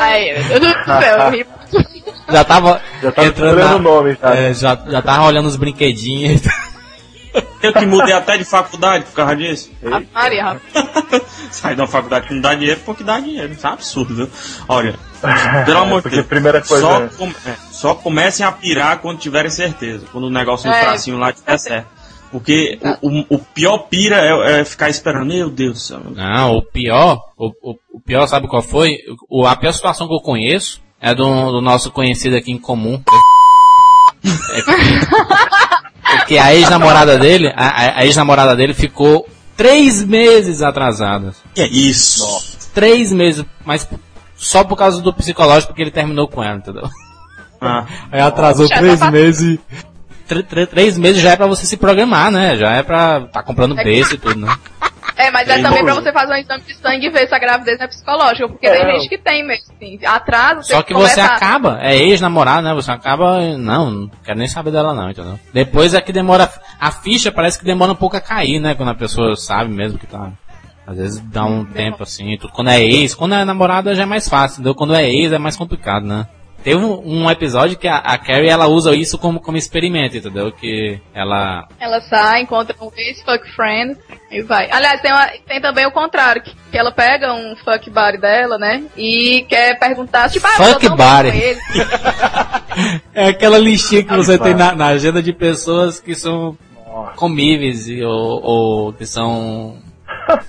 Ai, 0.00 0.32
meu 0.48 0.60
Deus 0.60 0.74
do 0.74 0.84
céu, 0.84 1.18
eu 1.18 1.30
ri. 1.30 1.46
Já 2.30 2.44
tava. 2.44 2.78
Já 3.02 3.10
tava 3.10 3.28
entrando 3.28 3.56
na- 3.58 3.76
o 3.76 3.78
nome, 3.78 4.14
tá? 4.14 4.36
é, 4.36 4.52
já, 4.52 4.78
já 4.86 5.00
tava 5.00 5.24
olhando 5.24 5.46
os 5.48 5.56
brinquedinhos. 5.56 6.42
Eu 7.62 7.72
que 7.72 7.86
mudei 7.86 8.12
até 8.14 8.36
de 8.36 8.44
faculdade 8.44 9.04
por 9.04 9.14
causa 9.14 9.34
disso. 9.36 9.70
Maria, 10.12 10.44
rapaz. 10.44 11.22
Sai 11.50 11.74
de 11.74 11.80
uma 11.80 11.86
faculdade 11.88 12.26
que 12.28 12.34
não 12.34 12.40
dá 12.42 12.54
dinheiro 12.54 12.80
porque 12.84 13.02
dá 13.02 13.18
dinheiro. 13.18 13.50
Isso 13.52 13.66
é 13.66 13.70
um 13.70 13.72
absurdo, 13.72 14.14
viu? 14.14 14.30
Olha, 14.68 14.94
pelo 15.64 15.78
amor 15.78 15.96
de 15.98 16.02
Porque 16.02 16.16
Deus. 16.16 16.26
primeira 16.28 16.60
coisa 16.60 16.82
Só, 16.86 17.02
é- 17.04 17.08
com- 17.16 17.28
é, 17.46 17.54
só 17.80 17.94
comecem 17.94 18.44
a 18.44 18.50
pirar 18.52 18.98
quando 18.98 19.18
tiverem 19.18 19.50
certeza. 19.50 20.06
Quando 20.10 20.24
o 20.24 20.30
negócio 20.30 20.68
no 20.68 20.74
É. 20.74 20.80
tracinho 20.80 21.18
lá 21.18 21.30
estiver 21.30 21.58
certo. 21.58 21.86
Porque 22.30 22.78
o, 23.00 23.20
o- 23.20 23.26
o 23.36 23.38
pior 23.38 23.78
pira 23.88 24.16
é, 24.16 24.60
é 24.60 24.64
ficar 24.64 24.90
esperando. 24.90 25.26
Meu 25.26 25.48
Deus 25.48 25.74
do 25.74 25.78
céu. 25.78 26.00
Não, 26.14 26.56
o 26.56 26.62
pior, 26.62 27.20
o, 27.38 27.46
o, 27.62 27.74
o 27.94 28.00
pior 28.00 28.26
sabe 28.26 28.48
qual 28.48 28.60
foi? 28.62 28.98
O, 29.30 29.46
a 29.46 29.56
pior 29.56 29.72
situação 29.72 30.06
que 30.08 30.14
eu 30.14 30.20
conheço 30.20 30.80
é 31.00 31.14
do, 31.14 31.24
do 31.52 31.60
nosso 31.62 31.90
conhecido 31.90 32.36
aqui 32.36 32.50
em 32.52 32.58
comum. 32.58 33.00
É 34.52 34.62
que, 34.62 34.70
é 36.16 36.24
que 36.26 36.38
a 36.38 36.54
ex-namorada 36.54 37.16
dele, 37.18 37.48
a, 37.56 37.68
a- 37.68 37.98
a 38.00 38.04
ex-namorada 38.04 38.54
dele 38.56 38.74
ficou 38.74 39.26
três 39.56 40.04
meses 40.04 40.60
atrasada. 40.62 41.32
Que 41.54 41.62
é 41.62 41.68
isso? 41.68 42.24
Três 42.74 43.12
meses, 43.12 43.44
mas 43.64 43.88
só 44.36 44.64
por 44.64 44.76
causa 44.76 45.00
do 45.00 45.14
psicológico 45.14 45.72
que 45.72 45.80
ele 45.80 45.90
terminou 45.90 46.28
com 46.28 46.42
ela, 46.42 46.56
entendeu? 46.58 46.88
Ah, 47.60 47.84
Aí 48.12 48.20
atrasou 48.20 48.66
Já 48.66 48.78
três 48.78 48.98
tá- 49.00 49.10
meses. 49.10 49.58
Tr- 50.26 50.42
tr- 50.42 50.66
três 50.66 50.98
meses 50.98 51.22
já 51.22 51.30
é 51.32 51.36
pra 51.36 51.46
você 51.46 51.64
se 51.64 51.76
programar, 51.76 52.30
né? 52.30 52.56
Já 52.56 52.72
é 52.72 52.82
pra 52.82 53.22
tá 53.32 53.42
comprando 53.42 53.74
berço 53.74 54.14
e 54.14 54.18
tudo, 54.18 54.40
né? 54.40 54.54
É, 55.20 55.32
mas 55.32 55.48
é 55.48 55.54
Aí, 55.54 55.62
também 55.64 55.82
pra 55.84 55.94
você 55.94 56.12
fazer 56.12 56.32
um 56.32 56.36
exame 56.36 56.62
de 56.62 56.74
sangue 56.76 57.06
e 57.06 57.10
ver 57.10 57.26
se 57.26 57.34
a 57.34 57.40
gravidez 57.40 57.80
é 57.80 57.88
psicológica, 57.88 58.48
porque 58.48 58.68
É. 58.68 58.70
tem 58.84 59.00
gente 59.00 59.08
que 59.08 59.18
tem 59.18 59.44
mesmo, 59.44 59.64
assim, 59.74 59.98
atraso. 60.06 60.62
Só 60.68 60.80
tem 60.80 60.84
que 60.84 61.02
você 61.02 61.20
acaba, 61.20 61.76
é 61.82 61.96
ex-namorado, 61.96 62.62
né? 62.62 62.72
Você 62.72 62.92
acaba, 62.92 63.40
não, 63.56 63.90
não 63.90 64.10
quero 64.24 64.38
nem 64.38 64.46
saber 64.46 64.70
dela 64.70 64.94
não, 64.94 65.10
entendeu? 65.10 65.36
Depois 65.52 65.92
é 65.92 66.00
que 66.00 66.12
demora, 66.12 66.48
a 66.80 66.92
ficha 66.92 67.32
parece 67.32 67.58
que 67.58 67.64
demora 67.64 67.90
um 67.90 67.96
pouco 67.96 68.16
a 68.16 68.20
cair, 68.20 68.60
né? 68.60 68.76
Quando 68.76 68.90
a 68.90 68.94
pessoa 68.94 69.34
sabe 69.34 69.68
mesmo 69.74 69.98
que 69.98 70.06
tá... 70.06 70.30
Às 70.86 70.96
vezes 70.96 71.20
dá 71.20 71.44
um 71.44 71.64
tempo 71.64 72.04
assim, 72.04 72.36
tudo. 72.38 72.52
Quando 72.52 72.70
é 72.70 72.80
ex, 72.80 73.12
quando 73.12 73.34
é 73.34 73.44
namorada 73.44 73.96
já 73.96 74.04
é 74.04 74.06
mais 74.06 74.28
fácil, 74.28 74.60
entendeu? 74.60 74.74
Quando 74.76 74.94
é 74.94 75.04
ex 75.10 75.32
é 75.32 75.38
mais 75.38 75.56
complicado, 75.56 76.06
né? 76.06 76.28
Teve 76.62 76.76
um, 76.84 77.22
um 77.24 77.30
episódio 77.30 77.78
que 77.78 77.86
a, 77.86 77.96
a 77.98 78.18
Carrie, 78.18 78.48
ela 78.48 78.66
usa 78.66 78.94
isso 78.94 79.16
como, 79.16 79.40
como 79.40 79.56
experimento, 79.56 80.16
entendeu? 80.16 80.50
Que 80.52 81.00
ela... 81.14 81.66
Ela 81.78 82.00
sai, 82.02 82.42
encontra 82.42 82.74
um 82.80 82.90
ex-fuck 82.96 83.48
friend 83.54 83.96
e 84.30 84.42
vai. 84.42 84.68
Aliás, 84.70 85.00
tem, 85.00 85.12
uma- 85.12 85.28
tem 85.46 85.60
também 85.60 85.86
o 85.86 85.92
contrário, 85.92 86.42
que, 86.42 86.54
que 86.70 86.76
ela 86.76 86.90
pega 86.92 87.32
um 87.32 87.54
fuck 87.64 87.88
buddy 87.88 88.18
dela, 88.18 88.58
né? 88.58 88.82
E 88.96 89.46
quer 89.48 89.78
perguntar, 89.78 90.28
tipo, 90.30 90.46
ah, 90.46 90.50
Fuck 90.50 90.88
buddy. 90.88 91.58
É 93.14 93.28
aquela 93.28 93.58
listinha 93.58 94.04
que 94.04 94.14
você 94.14 94.38
tem 94.38 94.54
na, 94.54 94.72
na 94.74 94.86
agenda 94.86 95.20
de 95.22 95.32
pessoas 95.32 95.98
que 95.98 96.14
são 96.14 96.56
comíveis 97.16 97.88
ou, 98.02 98.42
ou 98.42 98.92
que 98.92 99.04
são, 99.06 99.78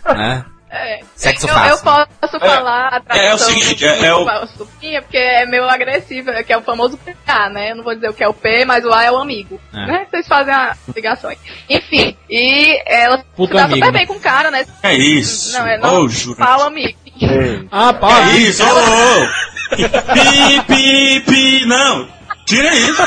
né? 0.06 0.46
É. 0.72 1.00
Sexo 1.16 1.48
eu, 1.48 1.54
fácil. 1.54 1.72
eu 1.72 1.78
posso 2.22 2.40
falar 2.40 3.02
a 3.10 3.18
é 3.18 3.34
o 3.34 3.38
seguinte, 3.40 3.86
é- 3.88 4.06
é 4.06 4.14
o- 4.16 4.48
Supinha, 4.56 5.02
porque 5.02 5.18
é 5.18 5.46
meio 5.46 5.68
agressivo, 5.68 6.32
que 6.46 6.54
é 6.54 6.58
o 6.58 6.62
famoso 6.62 6.98
PA, 6.98 7.50
né? 7.50 7.72
Eu 7.72 7.78
não 7.78 7.84
vou 7.84 7.96
dizer 7.96 8.10
o 8.10 8.14
que 8.14 8.24
é 8.24 8.28
o 8.28 8.34
P, 8.34 8.66
mas 8.66 8.86
o 8.86 8.94
A 8.94 9.04
é 9.04 9.12
o 9.12 9.18
amigo. 9.18 9.60
É. 9.74 9.86
Né? 9.88 10.08
Vocês 10.10 10.28
fazem 10.28 10.54
a 10.54 10.76
ligação 10.96 11.30
aí. 11.32 11.38
Enfim, 11.70 12.16
e 12.30 12.80
ela 12.86 13.24
Puto 13.36 13.52
se 13.52 13.58
dá 13.58 13.64
amigo, 13.66 13.80
super 13.80 13.92
né? 13.94 13.98
bem 14.00 14.08
com 14.08 14.14
o 14.14 14.20
cara, 14.20 14.52
né? 14.52 14.66
É 14.84 14.94
isso. 14.94 15.58
Não, 15.58 15.68
é 15.68 15.78
não. 15.80 16.08
Juro. 16.08 16.38
fala 16.38 16.68
amigo. 16.68 16.98
Ei, 17.20 17.68
Ah, 17.72 17.92
pá, 17.94 18.30
É 18.30 18.38
isso, 18.38 18.64
ô, 18.64 18.68
ô. 18.68 19.76
Pi, 19.76 20.62
pi, 20.68 21.20
pi, 21.22 21.66
não. 21.66 22.08
Tira 22.46 22.74
isso. 22.76 23.04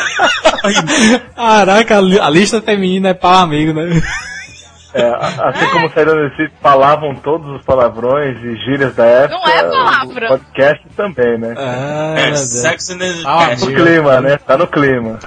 Caraca, 1.34 1.98
a 1.98 2.30
lista 2.30 2.60
feminina 2.60 3.08
é 3.10 3.14
pau 3.14 3.32
amigo, 3.34 3.72
né? 3.72 4.00
É, 4.94 5.08
assim 5.48 5.66
como 5.72 5.88
saíram 5.90 6.14
desse 6.28 6.50
falavam 6.60 7.14
todos 7.16 7.48
os 7.56 7.64
palavrões 7.64 8.36
e 8.38 8.56
gírias 8.64 8.94
da 8.94 9.04
época. 9.04 9.38
Não 9.38 9.48
é 9.48 9.62
palavra. 9.64 10.26
O 10.26 10.28
podcast 10.38 10.88
também, 10.96 11.38
né? 11.38 11.54
Ah, 11.56 12.14
é, 12.18 12.22
meu 12.24 12.30
Deus. 12.32 12.40
Sex 12.40 12.90
and 12.90 12.98
the 12.98 13.12
Ah, 13.24 13.46
Cast. 13.48 13.66
No 13.66 13.74
clima, 13.74 14.20
né? 14.20 14.36
Tá 14.38 14.56
no 14.58 14.66
clima. 14.66 15.18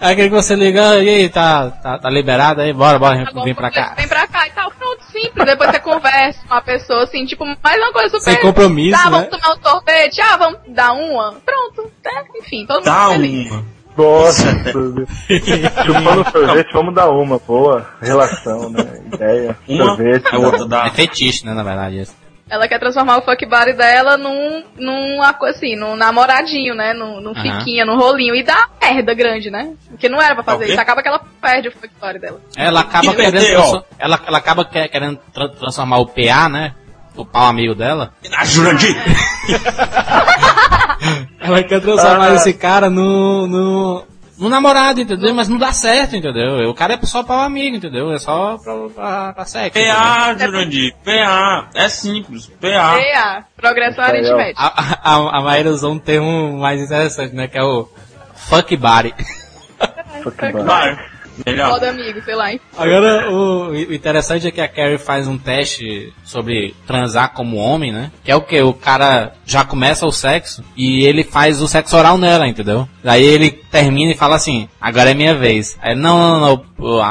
Aí 0.00 0.12
aquele 0.12 0.28
que 0.28 0.34
você 0.34 0.54
liga, 0.54 0.96
e 1.02 1.08
aí, 1.08 1.28
tá, 1.28 1.70
tá, 1.70 1.98
tá 1.98 2.10
liberado 2.10 2.60
aí? 2.60 2.72
Bora, 2.72 2.98
bora, 2.98 3.24
Tá 3.24 3.30
bom, 3.32 3.42
vem 3.44 3.54
pra 3.54 3.70
cá. 3.70 3.94
Vem 3.96 4.06
pra 4.08 4.26
cá 4.28 4.46
e 4.46 4.50
tal. 4.50 4.70
Pronto, 4.70 5.02
simples. 5.10 5.44
Depois 5.44 5.70
você 5.70 5.80
conversa 5.80 6.40
com 6.46 6.54
a 6.54 6.60
pessoa, 6.62 7.02
assim, 7.02 7.24
tipo, 7.26 7.44
mais 7.44 7.78
uma 7.78 7.92
coisa 7.92 8.18
super. 8.18 8.32
Sem 8.32 8.40
compromisso, 8.40 8.96
Tá, 9.02 9.10
né? 9.10 9.16
vamos 9.16 9.28
tomar 9.28 9.54
um 9.56 9.62
sorvete. 9.62 10.20
Ah, 10.20 10.36
vamos 10.36 10.58
dar 10.68 10.92
uma. 10.92 11.34
Pronto. 11.44 11.90
É, 12.04 12.38
enfim, 12.38 12.64
todo 12.66 12.84
Dá 12.84 13.08
mundo 13.08 13.12
feliz. 13.14 13.50
uma. 13.50 13.75
Nossa, 13.96 14.42
chupando 15.84 16.30
sorvete, 16.30 16.72
vamos 16.72 16.94
dar 16.94 17.10
uma. 17.10 17.38
Boa 17.38 17.86
relação, 18.00 18.68
né? 18.70 19.00
Ideia. 19.12 19.56
Uma, 19.68 19.86
sorvete. 19.86 20.26
a 20.34 20.38
outra 20.38 20.66
dá. 20.66 20.86
É 20.86 20.90
fetiche, 20.90 21.44
né, 21.46 21.54
na 21.54 21.62
verdade. 21.62 22.00
isso. 22.00 22.14
Ela 22.48 22.68
quer 22.68 22.78
transformar 22.78 23.18
o 23.18 23.22
fuck 23.22 23.44
buddy 23.44 23.72
dela 23.72 24.16
num, 24.16 24.62
num, 24.78 25.20
assim, 25.42 25.74
num 25.74 25.96
namoradinho, 25.96 26.74
né? 26.76 26.92
Num, 26.94 27.20
num 27.20 27.32
Aham. 27.32 27.58
fiquinha, 27.58 27.84
num 27.84 27.96
rolinho. 27.98 28.36
E 28.36 28.42
dá 28.44 28.68
merda 28.80 29.14
grande, 29.14 29.50
né? 29.50 29.72
Porque 29.88 30.08
não 30.08 30.22
era 30.22 30.34
pra 30.34 30.44
fazer 30.44 30.68
isso. 30.68 30.80
Acaba 30.80 31.02
que 31.02 31.08
ela 31.08 31.20
perde 31.40 31.68
o 31.68 31.72
fuck 31.72 31.90
buddy 32.00 32.18
dela. 32.20 32.40
Ela 32.56 32.80
acaba 32.80 33.12
E 33.12 33.16
querendo, 33.16 33.84
ela, 33.98 34.20
ela 34.26 34.38
acaba 34.38 34.64
que- 34.64 34.88
querendo 34.88 35.18
tra- 35.34 35.48
transformar 35.48 35.98
o 35.98 36.06
PA, 36.06 36.48
né? 36.48 36.72
O 37.16 37.24
pau 37.24 37.46
amigo 37.46 37.74
dela. 37.74 38.12
A 38.36 38.44
Jurandir. 38.44 38.94
Ela 41.40 41.62
quer 41.62 41.80
transformar 41.80 42.30
Ah. 42.32 42.34
esse 42.34 42.52
cara 42.52 42.90
no, 42.90 43.46
no, 43.46 44.04
no 44.38 44.48
namorado, 44.48 45.00
entendeu? 45.00 45.32
Mas 45.34 45.48
não 45.48 45.58
dá 45.58 45.72
certo, 45.72 46.16
entendeu? 46.16 46.68
O 46.68 46.74
cara 46.74 46.94
é 46.94 47.06
só 47.06 47.22
pau 47.22 47.38
amigo, 47.40 47.76
entendeu? 47.76 48.12
É 48.12 48.18
só 48.18 48.56
pra, 48.58 48.74
pra, 48.94 49.32
pra 49.32 49.44
sexo. 49.44 49.78
PA, 49.80 50.34
Jurandir. 50.38 50.94
PA. 51.04 51.68
É 51.74 51.88
simples. 51.88 52.46
PA. 52.60 52.98
EA, 53.00 53.44
progressão 53.56 54.04
ó. 54.04 54.06
aritmética. 54.08 54.60
A, 54.62 55.14
a, 55.14 55.38
a 55.38 55.42
Maíra 55.42 55.70
usou 55.70 55.92
um 55.92 55.98
termo 55.98 56.58
mais 56.58 56.80
interessante, 56.80 57.34
né? 57.34 57.46
Que 57.48 57.58
é 57.58 57.62
o 57.62 57.88
fuck 58.34 58.76
body. 58.76 59.14
Fuck 60.22 60.52
buddy. 60.52 61.15
Melhor. 61.44 61.70
Modo 61.70 61.84
amigo, 61.84 62.20
sei 62.24 62.34
lá. 62.34 62.52
hein? 62.52 62.60
Agora, 62.76 63.30
o, 63.30 63.68
o 63.70 63.94
interessante 63.94 64.46
é 64.46 64.50
que 64.50 64.60
a 64.60 64.68
Carrie 64.68 64.98
faz 64.98 65.26
um 65.26 65.36
teste 65.36 66.12
sobre 66.24 66.74
transar 66.86 67.32
como 67.32 67.56
homem, 67.56 67.92
né? 67.92 68.10
Que 68.24 68.30
é 68.30 68.36
o 68.36 68.40
que? 68.40 68.60
O 68.62 68.72
cara 68.72 69.32
já 69.44 69.64
começa 69.64 70.06
o 70.06 70.12
sexo 70.12 70.64
e 70.76 71.04
ele 71.04 71.24
faz 71.24 71.60
o 71.60 71.68
sexo 71.68 71.96
oral 71.96 72.16
nela, 72.16 72.46
entendeu? 72.46 72.88
Daí 73.02 73.24
ele 73.24 73.50
termina 73.50 74.12
e 74.12 74.16
fala 74.16 74.36
assim, 74.36 74.68
agora 74.80 75.10
é 75.10 75.14
minha 75.14 75.34
vez. 75.34 75.76
Aí, 75.82 75.94
não, 75.94 76.18
não, 76.18 76.40
não, 76.40 76.64
eu, 76.78 77.02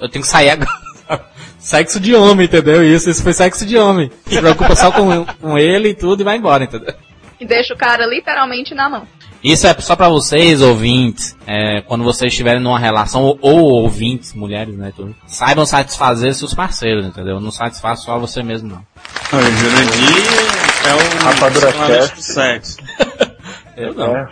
eu 0.00 0.08
tenho 0.08 0.22
que 0.24 0.30
sair 0.30 0.50
agora. 0.50 0.70
sexo 1.58 1.98
de 2.00 2.14
homem, 2.14 2.46
entendeu? 2.46 2.82
Isso, 2.84 3.10
isso 3.10 3.22
foi 3.22 3.32
sexo 3.32 3.64
de 3.66 3.76
homem. 3.76 4.10
Se 4.26 4.38
preocupa 4.38 4.74
só 4.76 4.90
com, 4.92 5.24
com 5.40 5.58
ele 5.58 5.90
e 5.90 5.94
tudo 5.94 6.20
e 6.20 6.24
vai 6.24 6.36
embora, 6.36 6.64
entendeu? 6.64 6.94
E 7.40 7.46
deixa 7.46 7.74
o 7.74 7.76
cara 7.76 8.06
literalmente 8.06 8.74
na 8.74 8.88
mão. 8.88 9.06
Isso 9.44 9.66
é 9.66 9.74
só 9.74 9.94
pra 9.94 10.08
vocês, 10.08 10.62
ouvintes, 10.62 11.36
é, 11.46 11.82
quando 11.82 12.02
vocês 12.02 12.32
estiverem 12.32 12.62
numa 12.62 12.78
relação, 12.78 13.22
ou, 13.22 13.38
ou 13.42 13.60
ouvintes, 13.82 14.32
mulheres, 14.32 14.74
né, 14.74 14.90
tudo, 14.96 15.14
saibam 15.26 15.66
satisfazer 15.66 16.34
seus 16.34 16.54
parceiros, 16.54 17.04
entendeu? 17.04 17.38
Não 17.38 17.50
satisfaz 17.50 18.02
só 18.02 18.18
você 18.18 18.42
mesmo, 18.42 18.70
não. 18.70 18.86
Olha, 19.30 19.50
Jurandir 19.50 20.24
é 20.86 20.94
o 20.94 21.24
Rapadura 21.24 21.72
do 22.08 22.22
sexo. 22.22 22.78
Eu 23.76 23.92
não. 23.92 24.16
É. 24.16 24.28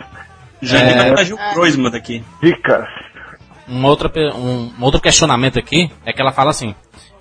Jurandir 0.63 0.97
É. 0.97 1.09
é 1.09 1.13
o 1.13 1.23
Gil 1.23 1.37
Croisman 1.53 1.91
daqui. 1.91 2.23
Dicas. 2.41 2.87
Um 3.69 3.85
outro, 3.85 4.11
um, 4.35 4.71
um 4.79 4.83
outro 4.83 4.99
questionamento 4.99 5.59
aqui 5.59 5.91
é 6.03 6.11
que 6.11 6.21
ela 6.21 6.31
fala 6.31 6.49
assim, 6.49 6.73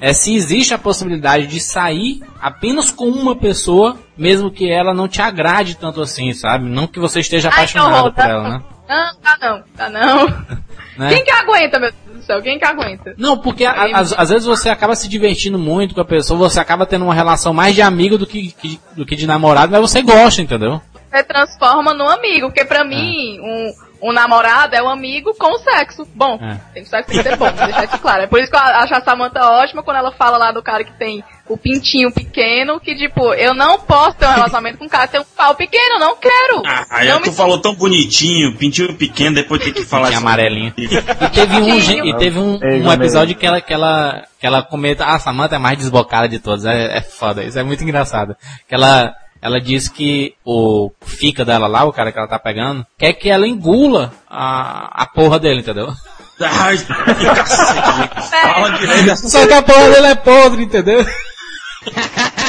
é 0.03 0.13
se 0.13 0.35
existe 0.35 0.75
a 0.75 0.79
possibilidade 0.79 1.47
de 1.47 1.61
sair 1.61 2.21
apenas 2.41 2.91
com 2.91 3.05
uma 3.09 3.37
pessoa, 3.37 3.97
mesmo 4.19 4.51
que 4.51 4.69
ela 4.69 4.93
não 4.93 5.07
te 5.07 5.23
agrade 5.23 5.77
tanto 5.77 6.01
assim, 6.03 6.33
sabe? 6.33 6.69
Não 6.69 6.89
que 6.89 6.99
você 6.99 7.21
esteja 7.21 7.49
Ai, 7.49 7.55
apaixonado 7.55 7.93
horror, 7.95 8.13
por 8.13 8.17
tá? 8.23 8.29
ela, 8.29 8.49
né? 8.49 8.63
Não, 8.89 9.15
tá 9.23 9.39
não, 9.41 9.63
tá 9.77 9.89
não. 9.89 10.63
Né? 10.95 11.09
Quem 11.09 11.25
que 11.25 11.31
aguenta, 11.31 11.79
meu 11.81 11.91
Deus 11.91 12.19
do 12.19 12.23
céu? 12.23 12.43
Quem 12.43 12.59
que 12.59 12.67
aguenta? 12.67 13.15
Não, 13.17 13.39
porque 13.39 13.65
às, 13.65 14.29
vezes 14.29 14.45
você 14.45 14.69
acaba 14.69 14.95
se 14.95 15.09
divertindo 15.09 15.59
muito 15.59 15.95
com 15.95 16.03
a 16.03 16.05
pessoa, 16.05 16.39
você 16.51 16.61
acaba 16.61 16.85
tendo 16.85 17.07
uma 17.07 17.15
relação 17.15 17.55
mais 17.55 17.75
de 17.75 17.81
amigo 17.81 18.19
do 18.19 18.27
que, 18.27 18.53
que- 18.53 18.79
do 18.95 19.07
que 19.07 19.17
de 19.17 19.27
namorado, 19.27 19.73
mas 19.73 19.81
você 19.81 20.03
gosta, 20.03 20.43
entendeu? 20.43 20.83
Você 21.11 21.23
transforma 21.25 21.95
num 21.95 22.07
amigo, 22.11 22.49
porque 22.49 22.63
pra 22.67 22.85
mim, 22.85 23.41
um, 23.41 23.73
um 24.03 24.13
namorado 24.13 24.75
é 24.75 24.83
um 24.83 24.89
amigo 24.89 25.33
com 25.39 25.57
sexo. 25.59 26.07
Bom, 26.15 26.39
É. 26.43 26.59
tem 26.75 26.83
que 26.83 26.89
sexo 26.89 27.09
tem 27.11 27.23
que 27.23 27.29
ser 27.29 27.37
bom, 27.37 27.51
vou 27.53 27.67
deixar 27.67 27.85
isso 27.85 27.99
claro. 27.99 28.23
É 28.23 28.27
por 28.27 28.41
isso 28.41 28.51
que 28.51 28.57
eu 28.57 28.61
acho 28.61 28.95
a 28.95 29.01
Samantha 29.01 29.45
ótima 29.47 29.83
quando 29.83 29.99
ela 29.99 30.11
fala 30.13 30.37
lá 30.37 30.51
do 30.53 30.63
cara 30.63 30.83
que 30.83 30.93
tem 30.95 31.23
o 31.49 31.57
pintinho 31.57 32.11
pequeno, 32.11 32.81
que 32.81 32.95
tipo, 32.97 33.33
eu 33.35 33.55
não 33.55 33.79
posso 33.79 34.17
ter 34.17 34.27
um 34.27 34.33
relacionamento 34.33 34.79
com 34.79 34.85
um 34.87 34.89
cara 34.89 35.07
que 35.07 35.13
tem 35.13 35.21
um 35.21 35.25
pau 35.37 35.55
pequeno, 35.55 35.99
não 35.99 36.17
quero. 36.17 36.63
Ah, 36.67 36.87
aí 36.91 37.09
não 37.09 37.21
tu 37.21 37.33
falou 37.33 37.61
tão 37.61 37.75
bonitinho, 37.75 38.57
pintinho 38.57 38.95
pequeno, 38.97 39.37
depois 39.37 39.63
tem 39.63 39.73
que 39.73 39.85
falar 39.85 40.11
isso. 40.11 40.19
amarelinho. 40.19 40.73
E 41.23 41.29
teve 41.31 41.57
um, 41.57 41.79
e 42.07 42.17
teve 42.17 42.39
um, 42.39 42.59
um 42.63 42.93
episódio 42.93 43.35
que 43.37 43.47
ela, 43.47 43.61
que 43.61 43.73
ela, 43.73 44.25
que 44.41 44.47
ela 44.47 44.63
comenta, 44.63 45.05
ah, 45.05 45.15
a 45.15 45.19
Samantha 45.19 45.57
é 45.57 45.59
mais 45.59 45.79
desbocada 45.79 46.29
de 46.29 46.39
todos, 46.39 46.65
é, 46.65 46.99
é 46.99 47.01
foda, 47.01 47.43
isso 47.45 47.59
é 47.59 47.63
muito 47.63 47.83
engraçado. 47.85 48.35
Que 48.69 48.75
ela, 48.75 49.15
ela 49.43 49.61
diz 49.61 49.89
que 49.89 50.35
o 50.45 50.93
fica 51.05 51.45
dela 51.45 51.67
lá, 51.67 51.85
o 51.85 51.93
cara 51.93 52.13
que 52.13 52.19
ela 52.19 52.29
tá 52.29 52.39
pegando, 52.39 52.87
quer 52.97 53.13
que 53.13 53.29
ela 53.29 53.49
engula 53.49 54.13
a, 54.31 55.03
a 55.03 55.07
porra 55.07 55.41
dele, 55.41 55.61
entendeu? 55.61 55.89
Ai, 56.41 56.79
que 56.79 57.27
cacete. 57.27 58.31
Fala 58.31 58.71
direito 58.71 59.05
dessa 59.05 59.29
Só 59.29 59.47
que 59.47 59.53
a 59.53 59.63
porra 59.63 59.91
dele 59.91 60.07
é 60.07 60.15
podre, 60.15 60.63
entendeu? 60.63 61.05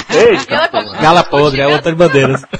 Eita! 0.10 0.70
Gala 1.02 1.24
podre, 1.24 1.62
é 1.62 1.68
o 1.68 1.74
Antônio 1.74 1.98
Bandeiras. 1.98 2.46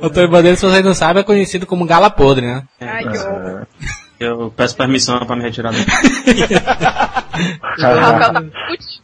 Antônio 0.00 0.30
Bandeiras, 0.30 0.60
se 0.60 0.66
vocês 0.66 0.84
não 0.84 0.94
sabem, 0.94 1.22
é 1.22 1.24
conhecido 1.24 1.66
como 1.66 1.86
Gala 1.86 2.10
podre, 2.10 2.46
né? 2.46 2.62
Ai, 2.80 3.02
que 3.02 3.18
horror. 3.18 3.66
Eu 4.20 4.52
peço 4.54 4.76
permissão 4.76 5.24
pra 5.24 5.34
me 5.34 5.42
retirar 5.42 5.72
daqui. 5.72 5.90
O 7.78 7.82
Rafael 7.82 8.32
tá, 8.34 8.44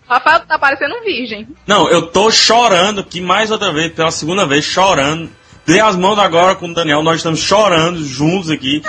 Rafael 0.07 0.41
tá 0.41 0.59
parecendo 0.59 0.95
um 0.95 1.03
virgem. 1.03 1.49
Não, 1.67 1.89
eu 1.89 2.09
tô 2.09 2.31
chorando 2.31 3.01
aqui 3.01 3.19
mais 3.19 3.51
outra 3.51 3.73
vez, 3.73 3.93
pela 3.95 4.11
segunda 4.11 4.45
vez, 4.45 4.63
chorando. 4.63 5.31
Dei 5.65 5.81
as 5.81 5.97
mãos 5.97 6.19
agora 6.19 6.55
com 6.55 6.69
o 6.69 6.75
Daniel, 6.75 7.03
nós 7.03 7.17
estamos 7.17 7.41
chorando 7.41 8.05
juntos 8.05 8.51
aqui. 8.51 8.83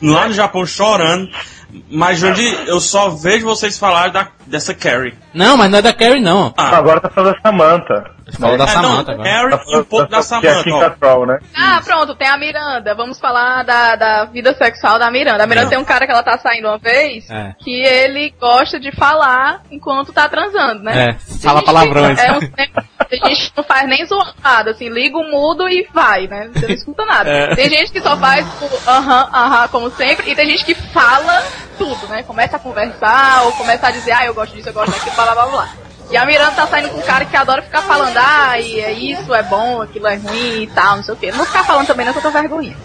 Lá 0.00 0.28
no 0.28 0.34
Japão 0.34 0.64
chorando. 0.64 1.28
Mas, 1.90 2.18
Jundi, 2.18 2.46
eu 2.66 2.80
só 2.80 3.10
vejo 3.10 3.44
vocês 3.44 3.78
falar 3.78 4.08
da, 4.08 4.28
dessa 4.46 4.74
Carrie. 4.74 5.14
Não, 5.34 5.56
mas 5.56 5.70
não 5.70 5.78
é 5.78 5.82
da 5.82 5.92
Carrie, 5.92 6.20
não. 6.22 6.54
Ah, 6.56 6.76
Agora 6.76 7.00
tá 7.00 7.10
falando 7.10 7.34
da 7.34 7.40
Samantha. 7.40 8.16
Falou 8.40 8.56
da 8.58 8.64
é, 8.64 8.68
Samantha 8.68 9.14
não, 9.14 9.20
agora. 9.24 9.28
Carrie 9.30 9.50
Tá 9.50 9.64
e 9.68 9.76
um 9.78 9.84
pouco 9.84 10.04
da 10.06 10.08
que 10.08 10.14
é 10.16 10.18
a 10.18 10.22
Samantha. 10.22 10.70
Ó. 10.74 10.80
Cattrall, 10.80 11.26
né? 11.26 11.38
Ah, 11.54 11.80
pronto, 11.84 12.14
tem 12.16 12.28
a 12.28 12.36
Miranda. 12.36 12.94
Vamos 12.94 13.20
falar 13.20 13.62
da, 13.62 13.94
da 13.94 14.24
vida 14.24 14.52
sexual 14.54 14.98
da 14.98 15.10
Miranda. 15.10 15.44
A 15.44 15.46
Miranda 15.46 15.64
Não. 15.66 15.70
tem 15.70 15.78
um 15.78 15.84
cara 15.84 16.06
que 16.06 16.12
ela 16.12 16.22
tá 16.24 16.36
saindo 16.38 16.66
uma 16.66 16.78
vez 16.78 17.28
É. 17.30 17.54
que 17.62 17.70
ele 17.84 18.32
gosta 18.40 18.80
de 18.80 18.90
falar 18.92 19.62
enquanto 19.70 20.12
tá 20.12 20.28
transando, 20.28 20.82
né? 20.82 21.10
É, 21.10 21.12
fala 21.40 21.60
que- 21.60 21.66
palavrões. 21.66 22.18
É 22.18 22.32
um, 22.32 22.40
tem 22.40 23.20
gente 23.28 23.50
que 23.50 23.56
não 23.56 23.62
faz 23.64 23.88
nem 23.88 24.04
zoada, 24.06 24.70
assim, 24.72 24.88
liga 24.88 25.16
o 25.16 25.30
mudo 25.30 25.68
e 25.68 25.86
vai, 25.94 26.26
né? 26.26 26.50
Você 26.52 26.66
não 26.66 26.74
escuta 26.74 27.04
nada. 27.04 27.30
É. 27.30 27.54
Tem 27.54 27.68
gente 27.68 27.92
que 27.92 28.00
só 28.00 28.16
faz 28.16 28.44
o 28.60 28.90
aham, 28.90 29.28
aham, 29.32 29.68
como 29.68 29.90
sempre, 29.90 30.30
e 30.30 30.34
tem 30.34 30.48
gente 30.50 30.64
que 30.64 30.74
fala 30.74 31.44
tudo, 31.78 32.06
né? 32.08 32.22
Começa 32.22 32.56
a 32.56 32.60
conversar, 32.60 33.44
ou 33.44 33.52
começa 33.52 33.86
a 33.88 33.90
dizer, 33.90 34.12
ah, 34.12 34.24
eu 34.24 34.34
gosto 34.34 34.54
disso, 34.54 34.68
eu 34.68 34.72
gosto 34.72 34.92
daquilo, 34.92 35.14
blá 35.14 35.34
blá 35.34 35.46
blá. 35.46 35.68
E 36.10 36.16
a 36.16 36.24
Miranda 36.24 36.52
tá 36.52 36.66
saindo 36.66 36.90
com 36.90 36.98
um 36.98 37.02
cara 37.02 37.24
que 37.24 37.36
adora 37.36 37.62
ficar 37.62 37.82
falando, 37.82 38.16
ah, 38.16 38.58
e 38.58 38.78
é 38.80 38.92
isso, 38.92 39.34
é 39.34 39.42
bom, 39.42 39.82
aquilo 39.82 40.06
é 40.06 40.14
ruim 40.14 40.62
e 40.62 40.66
tal, 40.68 40.96
não 40.96 41.02
sei 41.02 41.14
o 41.14 41.16
quê. 41.16 41.32
Não 41.32 41.44
ficar 41.44 41.64
falando 41.64 41.86
também 41.86 42.06
não 42.06 42.12
que 42.12 42.18
eu 42.18 42.22
tô 42.22 42.30
vergonha. 42.30 42.76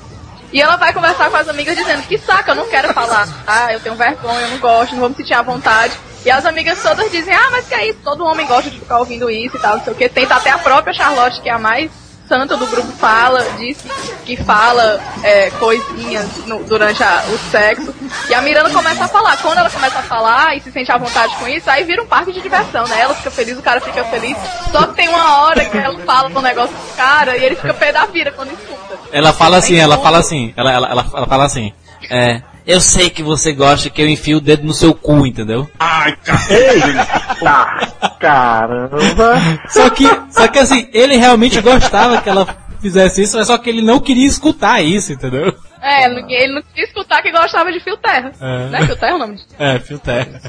E 0.51 0.61
ela 0.61 0.75
vai 0.75 0.91
conversar 0.91 1.29
com 1.29 1.37
as 1.37 1.47
amigas 1.47 1.77
dizendo 1.77 2.01
que 2.03 2.17
saca, 2.17 2.51
eu 2.51 2.55
não 2.55 2.67
quero 2.67 2.93
falar. 2.93 3.27
Ah, 3.47 3.71
eu 3.71 3.79
tenho 3.79 3.95
vergonha, 3.95 4.41
eu 4.41 4.49
não 4.49 4.57
gosto, 4.57 4.93
não 4.93 4.99
vou 5.01 5.09
me 5.09 5.15
sentir 5.15 5.33
à 5.33 5.41
vontade. 5.41 5.93
E 6.25 6.29
as 6.29 6.45
amigas 6.45 6.81
todas 6.81 7.09
dizem, 7.09 7.33
ah, 7.33 7.49
mas 7.51 7.67
que 7.67 7.73
é 7.73 7.87
isso? 7.89 7.99
Todo 8.03 8.25
homem 8.25 8.45
gosta 8.45 8.69
de 8.69 8.79
ficar 8.79 8.99
ouvindo 8.99 9.29
isso 9.29 9.55
e 9.55 9.59
tal, 9.59 9.77
não 9.77 9.83
sei 9.83 9.93
o 9.93 9.95
que. 9.95 10.09
Tenta 10.09 10.35
até 10.35 10.49
a 10.49 10.57
própria 10.57 10.93
Charlotte, 10.93 11.41
que 11.41 11.49
é 11.49 11.53
a 11.53 11.59
mais 11.59 11.89
santa 12.31 12.55
do 12.55 12.65
grupo, 12.67 12.89
fala, 12.93 13.45
disse 13.57 13.85
que 14.25 14.37
fala 14.37 15.01
é, 15.21 15.49
coisinhas 15.51 16.25
no- 16.47 16.63
durante 16.63 17.03
a- 17.03 17.25
o 17.27 17.37
sexo. 17.51 17.93
E 18.29 18.33
a 18.33 18.41
Miranda 18.41 18.69
começa 18.69 19.03
a 19.03 19.07
falar. 19.09 19.35
Quando 19.41 19.57
ela 19.57 19.69
começa 19.69 19.99
a 19.99 20.03
falar 20.03 20.55
e 20.55 20.61
se 20.61 20.71
sente 20.71 20.89
à 20.89 20.97
vontade 20.97 21.35
com 21.35 21.45
isso, 21.45 21.69
aí 21.69 21.83
vira 21.83 22.01
um 22.01 22.05
parque 22.07 22.31
de 22.31 22.39
diversão, 22.39 22.87
né? 22.87 23.01
Ela 23.01 23.13
fica 23.15 23.29
feliz, 23.31 23.57
o 23.57 23.61
cara 23.61 23.81
fica 23.81 24.01
feliz. 24.05 24.37
Só 24.71 24.87
que 24.87 24.93
tem 24.95 25.09
uma 25.09 25.41
hora 25.41 25.65
que 25.65 25.77
ela 25.77 25.99
fala 25.99 26.29
um 26.29 26.41
negócio 26.41 26.73
do 26.73 26.95
cara 26.95 27.35
e 27.35 27.43
ele 27.43 27.55
fica 27.57 27.73
pé 27.73 27.91
da 27.91 28.05
vida 28.05 28.31
quando 28.31 28.51
escuta. 28.53 28.97
Ela 29.11 29.33
fala 29.33 29.57
assim, 29.57 29.77
ela 29.77 29.97
fala 29.97 30.19
assim, 30.19 30.53
ela, 30.55 30.71
ela, 30.71 30.87
ela, 30.89 31.05
ela 31.13 31.27
fala 31.27 31.43
assim, 31.43 31.73
é, 32.09 32.41
eu 32.65 32.81
sei 32.81 33.09
que 33.09 33.23
você 33.23 33.53
gosta 33.53 33.89
que 33.89 34.01
eu 34.01 34.09
enfie 34.09 34.35
o 34.35 34.41
dedo 34.41 34.63
no 34.65 34.73
seu 34.73 34.93
cu, 34.93 35.25
entendeu? 35.25 35.69
Ai, 35.79 36.15
cara. 36.23 37.05
Tá, 37.39 37.87
caramba. 38.19 39.35
Só 39.69 39.89
que, 39.89 40.05
só 40.29 40.47
que 40.47 40.59
assim, 40.59 40.87
ele 40.93 41.15
realmente 41.17 41.59
gostava 41.61 42.21
que 42.21 42.29
ela 42.29 42.45
fizesse 42.81 43.23
isso, 43.23 43.37
mas 43.37 43.47
só 43.47 43.57
que 43.57 43.69
ele 43.69 43.81
não 43.81 43.99
queria 43.99 44.27
escutar 44.27 44.81
isso, 44.81 45.13
entendeu? 45.13 45.53
É, 45.81 46.05
ele 46.05 46.21
não- 46.21 46.29
ele 46.29 46.53
não 46.53 46.61
queria 46.61 46.85
escutar 46.85 47.21
que 47.23 47.31
gostava 47.31 47.71
de 47.71 47.79
fio 47.79 47.97
terra. 47.97 48.31
É. 48.39 48.69
Né? 48.69 48.85
Fio 48.85 48.95
terra 48.95 49.11
é 49.11 49.15
o 49.15 49.19
nome 49.19 49.35
disso. 49.35 49.47
É, 49.57 49.79
fio 49.79 49.97
terra. 49.99 50.41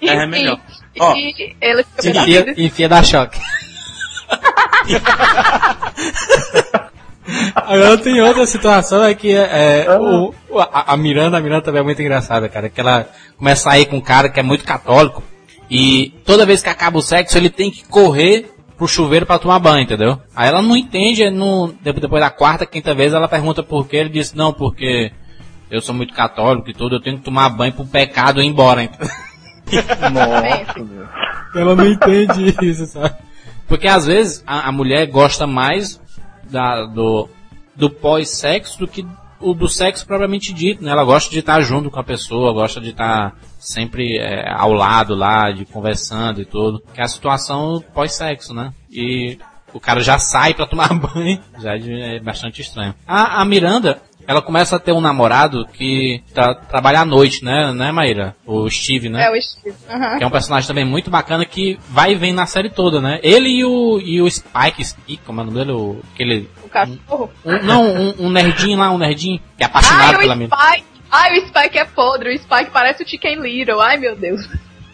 É 0.00 0.26
melhor. 0.26 0.58
Ó, 0.98 1.14
e 1.14 1.54
ele 1.60 1.84
fica 1.84 2.08
Enfia, 2.20 2.54
enfia 2.56 2.88
da 2.88 3.02
choque. 3.02 3.38
Agora 7.54 7.96
tem 7.98 8.20
outra 8.20 8.46
situação 8.46 9.02
é 9.04 9.14
que 9.14 9.32
é, 9.34 9.84
é, 9.86 9.98
o, 9.98 10.34
o- 10.50 10.58
a, 10.60 10.92
a 10.92 10.96
Miranda, 10.96 11.36
a 11.38 11.40
Miranda 11.40 11.62
também 11.62 11.80
é 11.80 11.84
muito 11.84 12.00
engraçada, 12.02 12.48
cara, 12.48 12.68
que 12.68 12.80
ela 12.80 13.08
começa 13.36 13.68
a 13.68 13.72
sair 13.72 13.86
com 13.86 13.96
um 13.96 14.00
cara 14.00 14.28
que 14.28 14.38
é 14.40 14.42
muito 14.42 14.64
católico 14.64 15.22
e 15.70 16.14
toda 16.24 16.44
vez 16.46 16.62
que 16.62 16.68
acaba 16.68 16.98
o 16.98 17.02
sexo 17.02 17.38
ele 17.38 17.48
tem 17.50 17.70
que 17.70 17.84
correr 17.84 18.50
pro 18.76 18.86
chuveiro 18.88 19.24
pra 19.24 19.38
tomar 19.38 19.58
banho, 19.58 19.82
entendeu? 19.84 20.18
Aí 20.34 20.48
ela 20.48 20.60
não 20.60 20.76
entende, 20.76 21.30
no, 21.30 21.72
de- 21.82 21.92
depois 21.92 22.20
da 22.22 22.30
quarta, 22.30 22.66
quinta 22.66 22.92
vez 22.94 23.12
ela 23.14 23.28
pergunta 23.28 23.62
por 23.62 23.86
quê, 23.86 23.98
ele 23.98 24.08
diz, 24.10 24.34
não, 24.34 24.52
porque 24.52 25.12
eu 25.70 25.80
sou 25.80 25.94
muito 25.94 26.12
católico 26.12 26.68
e 26.68 26.74
tudo, 26.74 26.96
eu 26.96 27.00
tenho 27.00 27.16
que 27.18 27.24
tomar 27.24 27.48
banho 27.50 27.72
pro 27.72 27.86
pecado 27.86 28.42
ir 28.42 28.46
embora, 28.46 28.82
entendeu? 28.82 29.08
Nossa, 30.12 30.78
meu. 30.84 31.06
Ela 31.54 31.74
não 31.76 31.86
entende 31.86 32.54
isso, 32.62 32.86
sabe? 32.86 33.14
Porque 33.68 33.86
às 33.88 34.06
vezes 34.06 34.42
a, 34.46 34.68
a 34.68 34.72
mulher 34.72 35.06
gosta 35.06 35.46
mais 35.46 36.00
da- 36.52 36.84
do, 36.84 37.28
do 37.74 37.90
pós-sexo 37.90 38.78
do 38.78 38.86
que 38.86 39.04
o 39.40 39.54
do 39.54 39.68
sexo 39.68 40.06
propriamente 40.06 40.52
dito, 40.52 40.84
né? 40.84 40.92
Ela 40.92 41.02
gosta 41.02 41.28
de 41.30 41.40
estar 41.40 41.60
junto 41.62 41.90
com 41.90 41.98
a 41.98 42.04
pessoa, 42.04 42.52
gosta 42.52 42.80
de 42.80 42.90
estar 42.90 43.34
sempre 43.58 44.16
é, 44.18 44.48
ao 44.52 44.72
lado 44.72 45.16
lá, 45.16 45.50
de 45.50 45.64
conversando 45.64 46.40
e 46.40 46.44
tudo. 46.44 46.80
Que 46.94 47.00
é 47.00 47.04
a 47.04 47.08
situação 47.08 47.82
pós-sexo, 47.92 48.54
né? 48.54 48.72
E 48.88 49.38
o 49.74 49.80
cara 49.80 50.00
já 50.00 50.16
sai 50.18 50.54
pra 50.54 50.64
tomar 50.68 50.94
banho, 50.94 51.40
já 51.60 51.74
é 51.74 52.16
é 52.16 52.20
bastante 52.20 52.60
estranho. 52.62 52.94
A, 53.04 53.40
a 53.40 53.44
Miranda, 53.44 54.00
ela 54.26 54.40
começa 54.42 54.76
a 54.76 54.78
ter 54.78 54.92
um 54.92 55.00
namorado 55.00 55.66
que 55.72 56.22
tra- 56.34 56.54
trabalha 56.54 57.00
à 57.00 57.04
noite, 57.04 57.44
né, 57.44 57.72
né, 57.72 57.90
Maíra? 57.92 58.34
O 58.46 58.68
Steve, 58.70 59.08
né? 59.08 59.24
É 59.26 59.30
o 59.30 59.40
Steve. 59.42 59.76
Aham. 59.90 60.18
Que 60.18 60.24
é 60.24 60.26
um 60.26 60.30
personagem 60.30 60.66
também 60.68 60.84
muito 60.84 61.10
bacana 61.10 61.44
que 61.44 61.78
vai 61.88 62.12
e 62.12 62.14
vem 62.14 62.32
na 62.32 62.46
série 62.46 62.70
toda, 62.70 63.00
né? 63.00 63.18
Ele 63.22 63.48
e 63.48 63.64
o, 63.64 64.00
e 64.00 64.20
o 64.22 64.30
Spike, 64.30 65.18
como 65.26 65.40
é 65.40 65.42
o 65.42 65.46
nome 65.46 65.58
dele? 65.58 65.72
O, 65.72 66.00
aquele, 66.14 66.48
O 66.64 66.68
cachorro. 66.68 67.30
um- 67.44 67.62
não, 67.62 67.84
um, 67.86 68.14
um 68.26 68.30
nerdinho 68.30 68.78
lá, 68.78 68.90
um 68.90 68.98
nerdinho 68.98 69.40
que 69.56 69.62
é 69.62 69.66
apaixonado 69.66 70.16
Ai, 70.16 70.20
pela. 70.20 70.34
Spike. 70.34 70.86
Ai, 71.10 71.38
o 71.38 71.46
Spike 71.46 71.78
é 71.78 71.84
podre. 71.84 72.34
O 72.34 72.38
Spike 72.38 72.70
parece 72.72 73.02
o 73.02 73.06
Chicken 73.08 73.40
Little. 73.40 73.80
Ai, 73.80 73.98
meu 73.98 74.16
Deus. 74.16 74.40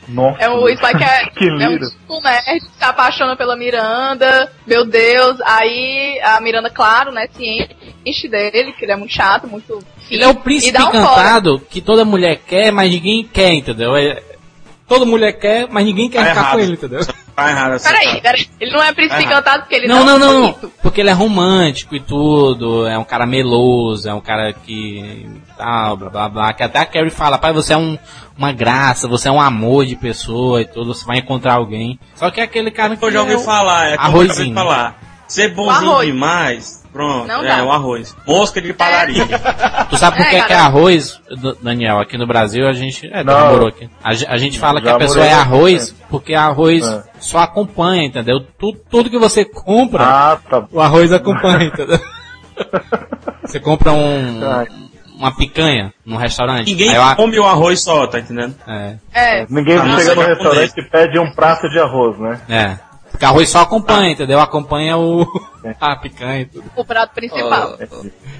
Nossa. 0.08 0.38
É 0.42 0.48
o 0.48 0.68
Spike 0.68 1.04
é, 1.04 1.26
Que 1.36 1.48
é 1.48 1.52
um 1.52 1.56
lindo. 1.56 1.90
tipo 1.90 2.20
nerd 2.22 2.60
que 2.60 2.78
se 2.78 2.84
apaixona 2.84 3.36
pela 3.36 3.56
Miranda. 3.56 4.50
Meu 4.66 4.84
Deus. 4.86 5.40
Aí 5.42 6.20
a 6.22 6.40
Miranda, 6.40 6.70
claro, 6.70 7.12
né, 7.12 7.28
se 7.32 7.68
enche 8.04 8.28
dele, 8.28 8.72
que 8.72 8.84
ele 8.84 8.92
é 8.92 8.96
muito 8.96 9.12
chato, 9.12 9.46
muito. 9.46 9.78
Ele 10.10 10.22
é 10.24 10.28
o 10.28 10.34
príncipe 10.34 10.78
um 10.78 10.86
fora. 10.86 10.96
encantado 10.96 11.60
que 11.68 11.80
toda 11.82 12.04
mulher 12.04 12.40
quer, 12.46 12.72
mas 12.72 12.90
ninguém 12.90 13.22
quer, 13.24 13.52
entendeu? 13.52 13.94
É, 13.94 14.22
toda 14.88 15.04
mulher 15.04 15.32
quer, 15.32 15.68
mas 15.70 15.84
ninguém 15.84 16.08
quer 16.08 16.18
Tá 16.24 16.28
ficar 16.30 16.40
errado. 16.40 16.52
com 16.54 16.60
ele, 16.60 16.72
entendeu? 16.72 17.00
Tá 17.36 17.50
errado 17.50 17.74
essa 17.74 17.88
Peraí, 17.90 18.20
peraí. 18.20 18.48
Ele 18.58 18.72
não 18.72 18.82
é 18.82 18.92
príncipe 18.92 19.20
Ah. 19.20 19.24
encantado 19.24 19.60
porque 19.60 19.74
ele 19.76 19.86
Não, 19.86 20.04
não, 20.04 20.06
não, 20.06 20.14
é 20.14 20.18
não, 20.18 20.32
não. 20.32 20.40
bonito. 20.52 20.72
Porque 20.82 21.00
ele 21.00 21.10
é 21.10 21.12
romântico 21.12 21.94
e 21.94 22.00
tudo, 22.00 22.86
é 22.86 22.98
um 22.98 23.04
cara 23.04 23.26
meloso, 23.26 24.08
é 24.08 24.14
um 24.14 24.20
cara 24.20 24.52
que. 24.52 25.28
tal, 25.56 25.96
blá 25.96 26.10
blá 26.10 26.28
blá. 26.28 26.52
Que 26.52 26.62
até 26.64 26.78
a 26.80 26.86
Carrie 26.86 27.10
fala, 27.10 27.38
pai, 27.38 27.52
você 27.52 27.74
é 27.74 27.76
um, 27.76 27.96
uma 28.36 28.50
graça, 28.50 29.06
você 29.06 29.28
é 29.28 29.32
um 29.32 29.40
amor 29.40 29.86
de 29.86 29.94
pessoa 29.94 30.62
e 30.62 30.64
tudo, 30.64 30.92
você 30.94 31.04
vai 31.04 31.18
encontrar 31.18 31.54
alguém. 31.54 31.98
Só 32.16 32.30
que 32.30 32.40
é 32.40 32.44
aquele 32.44 32.70
cara 32.72 32.96
que. 32.96 33.04
Eu 33.04 33.10
já 33.12 33.20
ouvi 33.20 33.34
é 33.34 33.36
o- 33.36 33.40
falar, 33.40 33.90
é 33.90 33.96
como 33.96 34.08
eu 34.08 34.20
Arrozinho. 34.22 34.32
acabei 34.32 34.48
de 34.48 34.54
falar. 34.54 35.07
Ser 35.28 35.48
bonzinho 35.54 35.90
arroz. 35.92 36.06
demais, 36.06 36.84
pronto, 36.92 37.26
Não 37.28 37.44
é 37.44 37.48
dá. 37.58 37.64
o 37.64 37.70
arroz. 37.70 38.16
Mosca 38.26 38.60
de 38.62 38.72
padaria. 38.72 39.24
Tu 39.90 39.96
sabe 39.98 40.16
por 40.16 40.26
É, 40.26 40.30
que, 40.30 40.42
que 40.46 40.52
é 40.52 40.56
arroz, 40.56 41.20
Daniel? 41.62 41.98
Aqui 42.00 42.16
no 42.16 42.26
Brasil 42.26 42.66
a 42.66 42.72
gente. 42.72 43.06
É, 43.12 43.22
Não. 43.22 43.34
namorou 43.34 43.68
aqui. 43.68 43.88
A, 44.02 44.08
a 44.10 44.36
gente 44.38 44.58
fala 44.58 44.80
que 44.80 44.88
a 44.88 44.96
pessoa 44.96 45.24
é 45.26 45.32
arroz 45.34 45.94
porque 46.10 46.34
arroz 46.34 46.82
É. 46.86 47.02
só 47.20 47.40
acompanha, 47.40 48.04
entendeu? 48.06 48.40
Tudo, 48.58 48.80
tudo 48.90 49.10
que 49.10 49.18
você 49.18 49.44
compra, 49.44 50.02
Ah, 50.04 50.38
tá. 50.48 50.64
o 50.72 50.80
arroz 50.80 51.12
acompanha, 51.12 51.64
entendeu? 51.66 52.00
Você 53.44 53.60
compra 53.60 53.92
um. 53.92 54.40
Ai. 54.44 54.66
Uma 55.16 55.34
picanha 55.34 55.92
num 56.06 56.16
restaurante. 56.16 56.66
Ninguém 56.70 56.96
a- 56.96 57.16
come 57.16 57.38
o 57.38 57.44
arroz 57.44 57.82
só, 57.82 58.06
tá 58.06 58.20
entendendo? 58.20 58.54
É, 58.66 58.96
É. 59.12 59.46
Ninguém 59.50 59.76
Ah, 59.78 59.84
não 59.84 59.98
chega 59.98 60.14
no 60.14 60.22
japonês. 60.22 60.38
restaurante 60.38 60.72
e 60.80 60.82
pede 60.90 61.18
um 61.18 61.30
prato 61.32 61.68
de 61.68 61.78
arroz, 61.78 62.18
né? 62.18 62.40
é. 62.48 62.78
Porque 63.18 63.24
arroz 63.24 63.48
só 63.50 63.62
acompanha, 63.62 64.12
entendeu? 64.12 64.38
Acompanha 64.38 64.96
o. 64.96 65.26
a 65.80 65.96
picanha 65.96 66.42
e 66.42 66.44
tudo. 66.44 66.70
O 66.76 66.84
prato 66.84 67.12
principal. 67.14 67.76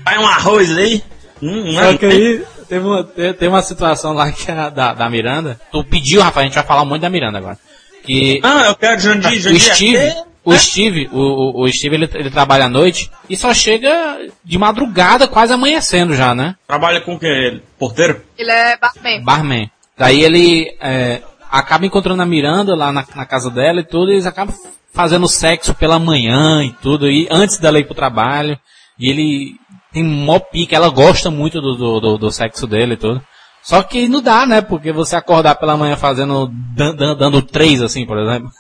Vai 0.05 0.19
um 0.19 0.27
arroz 0.27 0.79
aí. 0.79 1.03
Hum, 1.43 1.73
não 1.73 1.83
Só 1.83 1.91
é? 1.91 1.99
que 1.99 2.07
aí 2.07 2.45
teve 2.69 2.87
uma, 2.87 3.03
teve 3.05 3.49
uma 3.49 3.63
situação 3.63 4.13
lá 4.13 4.31
que 4.31 4.49
a, 4.49 4.69
da, 4.69 4.95
da 4.95 5.11
Miranda. 5.11 5.61
Tu 5.73 5.83
pediu, 5.83 6.21
Rafael, 6.23 6.45
a 6.45 6.47
gente 6.47 6.55
vai 6.55 6.65
falar 6.65 6.85
muito 6.85 7.03
da 7.03 7.11
Miranda 7.11 7.39
agora. 7.39 7.59
Que 8.05 8.41
Ah, 8.45 8.67
eu 8.69 8.77
quero 8.77 9.01
Jandir, 9.01 9.33
o 9.33 9.41
Jandir. 9.41 9.61
Steve, 9.61 9.97
é- 9.97 10.23
o 10.45 10.57
Steve, 10.57 11.11
o, 11.13 11.19
o, 11.19 11.63
o 11.65 11.73
Steve 11.73 11.97
ele, 11.97 12.11
ele 12.15 12.31
trabalha 12.31 12.67
à 12.67 12.69
noite 12.69 13.11
e 13.29 13.37
só 13.37 13.53
chega 13.53 14.17
de 14.45 14.57
madrugada, 14.59 15.27
quase 15.27 15.53
amanhecendo 15.53 16.15
já, 16.15 16.35
né? 16.37 16.55
Trabalha 16.69 17.01
com 17.01 17.15
o 17.17 17.19
que 17.19 17.27
ele? 17.27 17.63
Porteiro? 17.79 18.23
Ele 18.39 18.51
é 18.53 18.77
barman. 18.77 19.25
Barman. 19.25 19.71
Daí 19.97 20.23
ele 20.23 20.77
é, 20.81 21.21
acaba 21.51 21.87
encontrando 21.87 22.23
a 22.23 22.27
Miranda 22.27 22.75
lá 22.75 22.93
na, 22.93 23.05
na 23.15 23.25
casa 23.27 23.51
dela 23.51 23.81
e 23.81 23.85
tudo, 23.85 24.11
e 24.11 24.15
eles 24.15 24.27
acabam 24.27 24.55
fazendo 24.93 25.29
sexo 25.29 25.75
pela 25.75 25.99
manhã 25.99 26.63
e 26.65 26.73
tudo, 26.73 27.09
e 27.09 27.29
antes 27.31 27.59
dela 27.59 27.79
ir 27.79 27.85
pro 27.85 27.95
trabalho. 27.95 28.59
E 28.99 29.09
ele 29.11 29.55
tem 29.93 30.03
mó 30.03 30.39
pique, 30.39 30.75
ela 30.75 30.89
gosta 30.89 31.31
muito 31.31 31.61
do, 31.61 31.77
do, 31.77 32.01
do, 32.01 32.19
do 32.19 32.31
sexo 32.33 32.67
dele 32.67 32.95
e 32.95 32.97
tudo. 32.97 33.23
Só 33.63 33.83
que 33.83 34.09
não 34.09 34.21
dá, 34.23 34.47
né? 34.47 34.61
Porque 34.61 34.93
você 34.93 35.15
acordar 35.15 35.55
pela 35.57 35.77
manhã 35.77 35.97
fazendo, 35.97 36.51
dan- 36.75 36.95
dan- 36.95 37.17
dando 37.17 37.43
três 37.43 37.81
assim, 37.83 38.07
por 38.07 38.19
exemplo. 38.19 38.51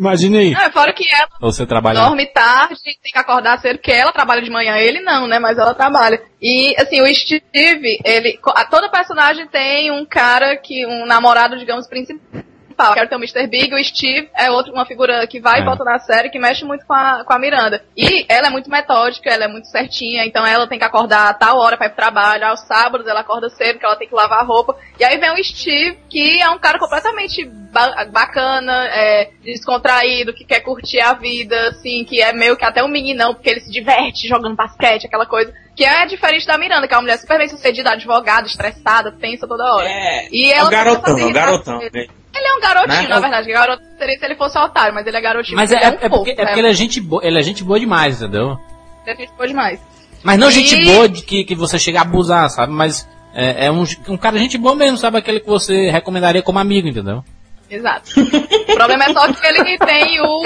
Imagine 0.00 0.38
aí. 0.38 0.50
Não, 0.52 0.62
é 0.62 0.70
fora 0.70 0.94
que 0.94 1.04
ela 1.12 1.28
Você 1.42 1.66
trabalhar. 1.66 2.06
dorme 2.06 2.24
tarde, 2.26 2.74
tem 2.82 3.12
que 3.12 3.18
acordar 3.18 3.58
cedo, 3.60 3.76
porque 3.76 3.92
ela 3.92 4.10
trabalha 4.12 4.40
de 4.40 4.48
manhã, 4.48 4.74
ele 4.78 5.00
não, 5.00 5.26
né? 5.26 5.38
Mas 5.38 5.58
ela 5.58 5.74
trabalha. 5.74 6.22
E, 6.40 6.74
assim, 6.80 7.02
o 7.02 7.14
Steve, 7.14 7.98
ele. 8.02 8.38
Toda 8.70 8.88
personagem 8.88 9.46
tem 9.48 9.90
um 9.90 10.06
cara 10.06 10.56
que. 10.56 10.86
um 10.86 11.04
namorado, 11.04 11.58
digamos, 11.58 11.86
principal. 11.86 12.39
Principal. 12.80 12.94
Quero 12.94 13.08
ter 13.08 13.16
o 13.16 13.18
Mr. 13.18 13.46
Big, 13.46 13.74
o 13.74 13.84
Steve 13.84 14.28
é 14.34 14.50
outro, 14.50 14.72
uma 14.72 14.86
figura 14.86 15.26
que 15.26 15.40
vai 15.40 15.58
É. 15.58 15.62
e 15.62 15.64
volta 15.64 15.84
na 15.84 15.98
série, 15.98 16.30
que 16.30 16.38
mexe 16.38 16.64
muito 16.64 16.86
com 16.86 16.94
a, 16.94 17.24
com 17.24 17.32
a 17.32 17.38
Miranda. 17.38 17.82
E 17.96 18.24
ela 18.28 18.48
é 18.48 18.50
muito 18.50 18.70
metódica, 18.70 19.30
ela 19.30 19.44
é 19.44 19.48
muito 19.48 19.66
certinha, 19.68 20.24
então 20.24 20.46
ela 20.46 20.66
tem 20.66 20.78
que 20.78 20.84
acordar 20.84 21.28
a 21.28 21.34
tal 21.34 21.58
hora 21.58 21.76
pra 21.76 21.86
ir 21.86 21.90
pro 21.90 21.96
trabalho, 21.96 22.46
aos 22.46 22.60
sábados 22.60 23.06
ela 23.06 23.20
acorda 23.20 23.48
cedo, 23.50 23.72
porque 23.74 23.86
ela 23.86 23.96
tem 23.96 24.08
que 24.08 24.14
lavar 24.14 24.40
a 24.40 24.44
roupa. 24.44 24.76
E 24.98 25.04
aí 25.04 25.18
vem 25.18 25.30
o 25.32 25.44
Steve, 25.44 25.98
que 26.08 26.40
é 26.40 26.48
um 26.50 26.58
cara 26.58 26.78
completamente 26.78 27.44
ba- 27.44 28.04
bacana, 28.10 28.86
é, 28.88 29.30
descontraído, 29.42 30.32
que 30.34 30.44
quer 30.44 30.60
curtir 30.60 31.00
a 31.00 31.12
vida, 31.12 31.68
assim, 31.68 32.04
que 32.04 32.20
é 32.20 32.32
meio 32.32 32.56
que 32.56 32.64
até 32.64 32.82
um 32.82 32.88
meninão, 32.88 33.34
porque 33.34 33.50
ele 33.50 33.60
se 33.60 33.70
diverte 33.70 34.26
jogando 34.28 34.56
basquete, 34.56 35.06
aquela 35.06 35.26
coisa. 35.26 35.52
Que 35.76 35.84
é 35.84 36.04
diferente 36.04 36.46
da 36.46 36.58
Miranda, 36.58 36.86
que 36.86 36.92
é 36.92 36.96
uma 36.96 37.02
mulher 37.02 37.16
super 37.18 37.38
bem 37.38 37.48
sucedida, 37.48 37.92
advogada, 37.92 38.46
estressada, 38.46 39.12
tensa 39.12 39.46
toda 39.46 39.64
hora. 39.64 39.88
É, 39.88 40.28
E 40.30 40.52
é 40.52 40.56
ela 40.58 40.68
o 40.68 40.70
garotão, 40.70 41.18
é 41.18 41.24
o 41.24 41.32
garotão. 41.32 41.78
né? 41.78 42.06
Ele 42.34 42.46
é 42.46 42.54
um 42.54 42.60
garotinho, 42.60 43.02
Né? 43.02 43.08
na 43.08 43.20
verdade. 43.20 43.46
que 43.46 43.52
Garoto 43.52 43.82
seria 43.98 44.18
se 44.18 44.24
ele 44.24 44.34
fosse 44.36 44.58
otário, 44.58 44.94
mas 44.94 45.06
ele 45.06 45.16
é 45.16 45.20
garotinho. 45.20 45.56
Mas 45.56 45.72
é, 45.72 45.76
é, 45.82 45.90
um 45.90 45.92
é 46.00 46.08
porque, 46.08 46.30
fofo, 46.30 46.30
é 46.42 46.44
porque 46.46 46.60
ele 46.60 46.68
é 46.68 46.74
gente 46.74 47.00
boa, 47.00 47.24
ele 47.26 47.38
é 47.38 47.42
gente 47.42 47.64
boa 47.64 47.78
demais, 47.80 48.22
entendeu? 48.22 48.58
Ele 49.06 49.14
é 49.14 49.16
gente 49.16 49.32
boa 49.36 49.48
demais. 49.48 49.80
Mas 50.22 50.38
não 50.38 50.48
E- 50.48 50.52
gente 50.52 50.84
boa 50.84 51.08
de 51.08 51.22
que, 51.22 51.44
que 51.44 51.54
você 51.54 51.78
chega 51.78 51.98
a 51.98 52.02
abusar, 52.02 52.48
sabe? 52.50 52.72
Mas 52.72 53.08
é, 53.34 53.66
é 53.66 53.70
um, 53.72 53.84
um 54.08 54.16
cara 54.16 54.38
gente 54.38 54.56
boa 54.58 54.74
mesmo, 54.76 54.96
sabe? 54.96 55.18
Aquele 55.18 55.40
que 55.40 55.48
você 55.48 55.90
recomendaria 55.90 56.42
como 56.42 56.58
amigo, 56.58 56.86
entendeu? 56.88 57.24
Exato. 57.68 58.10
o 58.20 58.74
problema 58.74 59.04
é 59.04 59.12
só 59.12 59.32
que 59.32 59.46
ele 59.46 59.78
tem 59.78 60.20
o, 60.20 60.42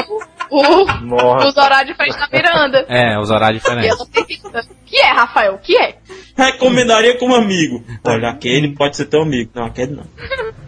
o, 0.60 1.00
Nossa. 1.04 1.48
os 1.48 1.56
horários 1.56 1.88
de 1.88 1.94
frente 1.94 2.18
da 2.18 2.28
Miranda. 2.32 2.84
É, 2.88 3.18
os 3.18 3.30
horários 3.30 3.62
E 3.62 3.64
diferentes. 3.64 3.90
ela 3.98 4.06
tem 4.12 4.24
que... 4.24 4.96
É, 4.96 5.12
Rafael? 5.12 5.58
Que 5.62 5.76
é? 5.76 5.96
Recomendaria 6.36 7.18
como 7.18 7.34
amigo. 7.34 7.82
Olha, 8.04 8.28
aquele 8.30 8.68
pode 8.74 8.96
ser 8.96 9.06
teu 9.06 9.22
amigo. 9.22 9.50
Não, 9.54 9.64
aquele 9.64 9.92
não. 9.92 10.04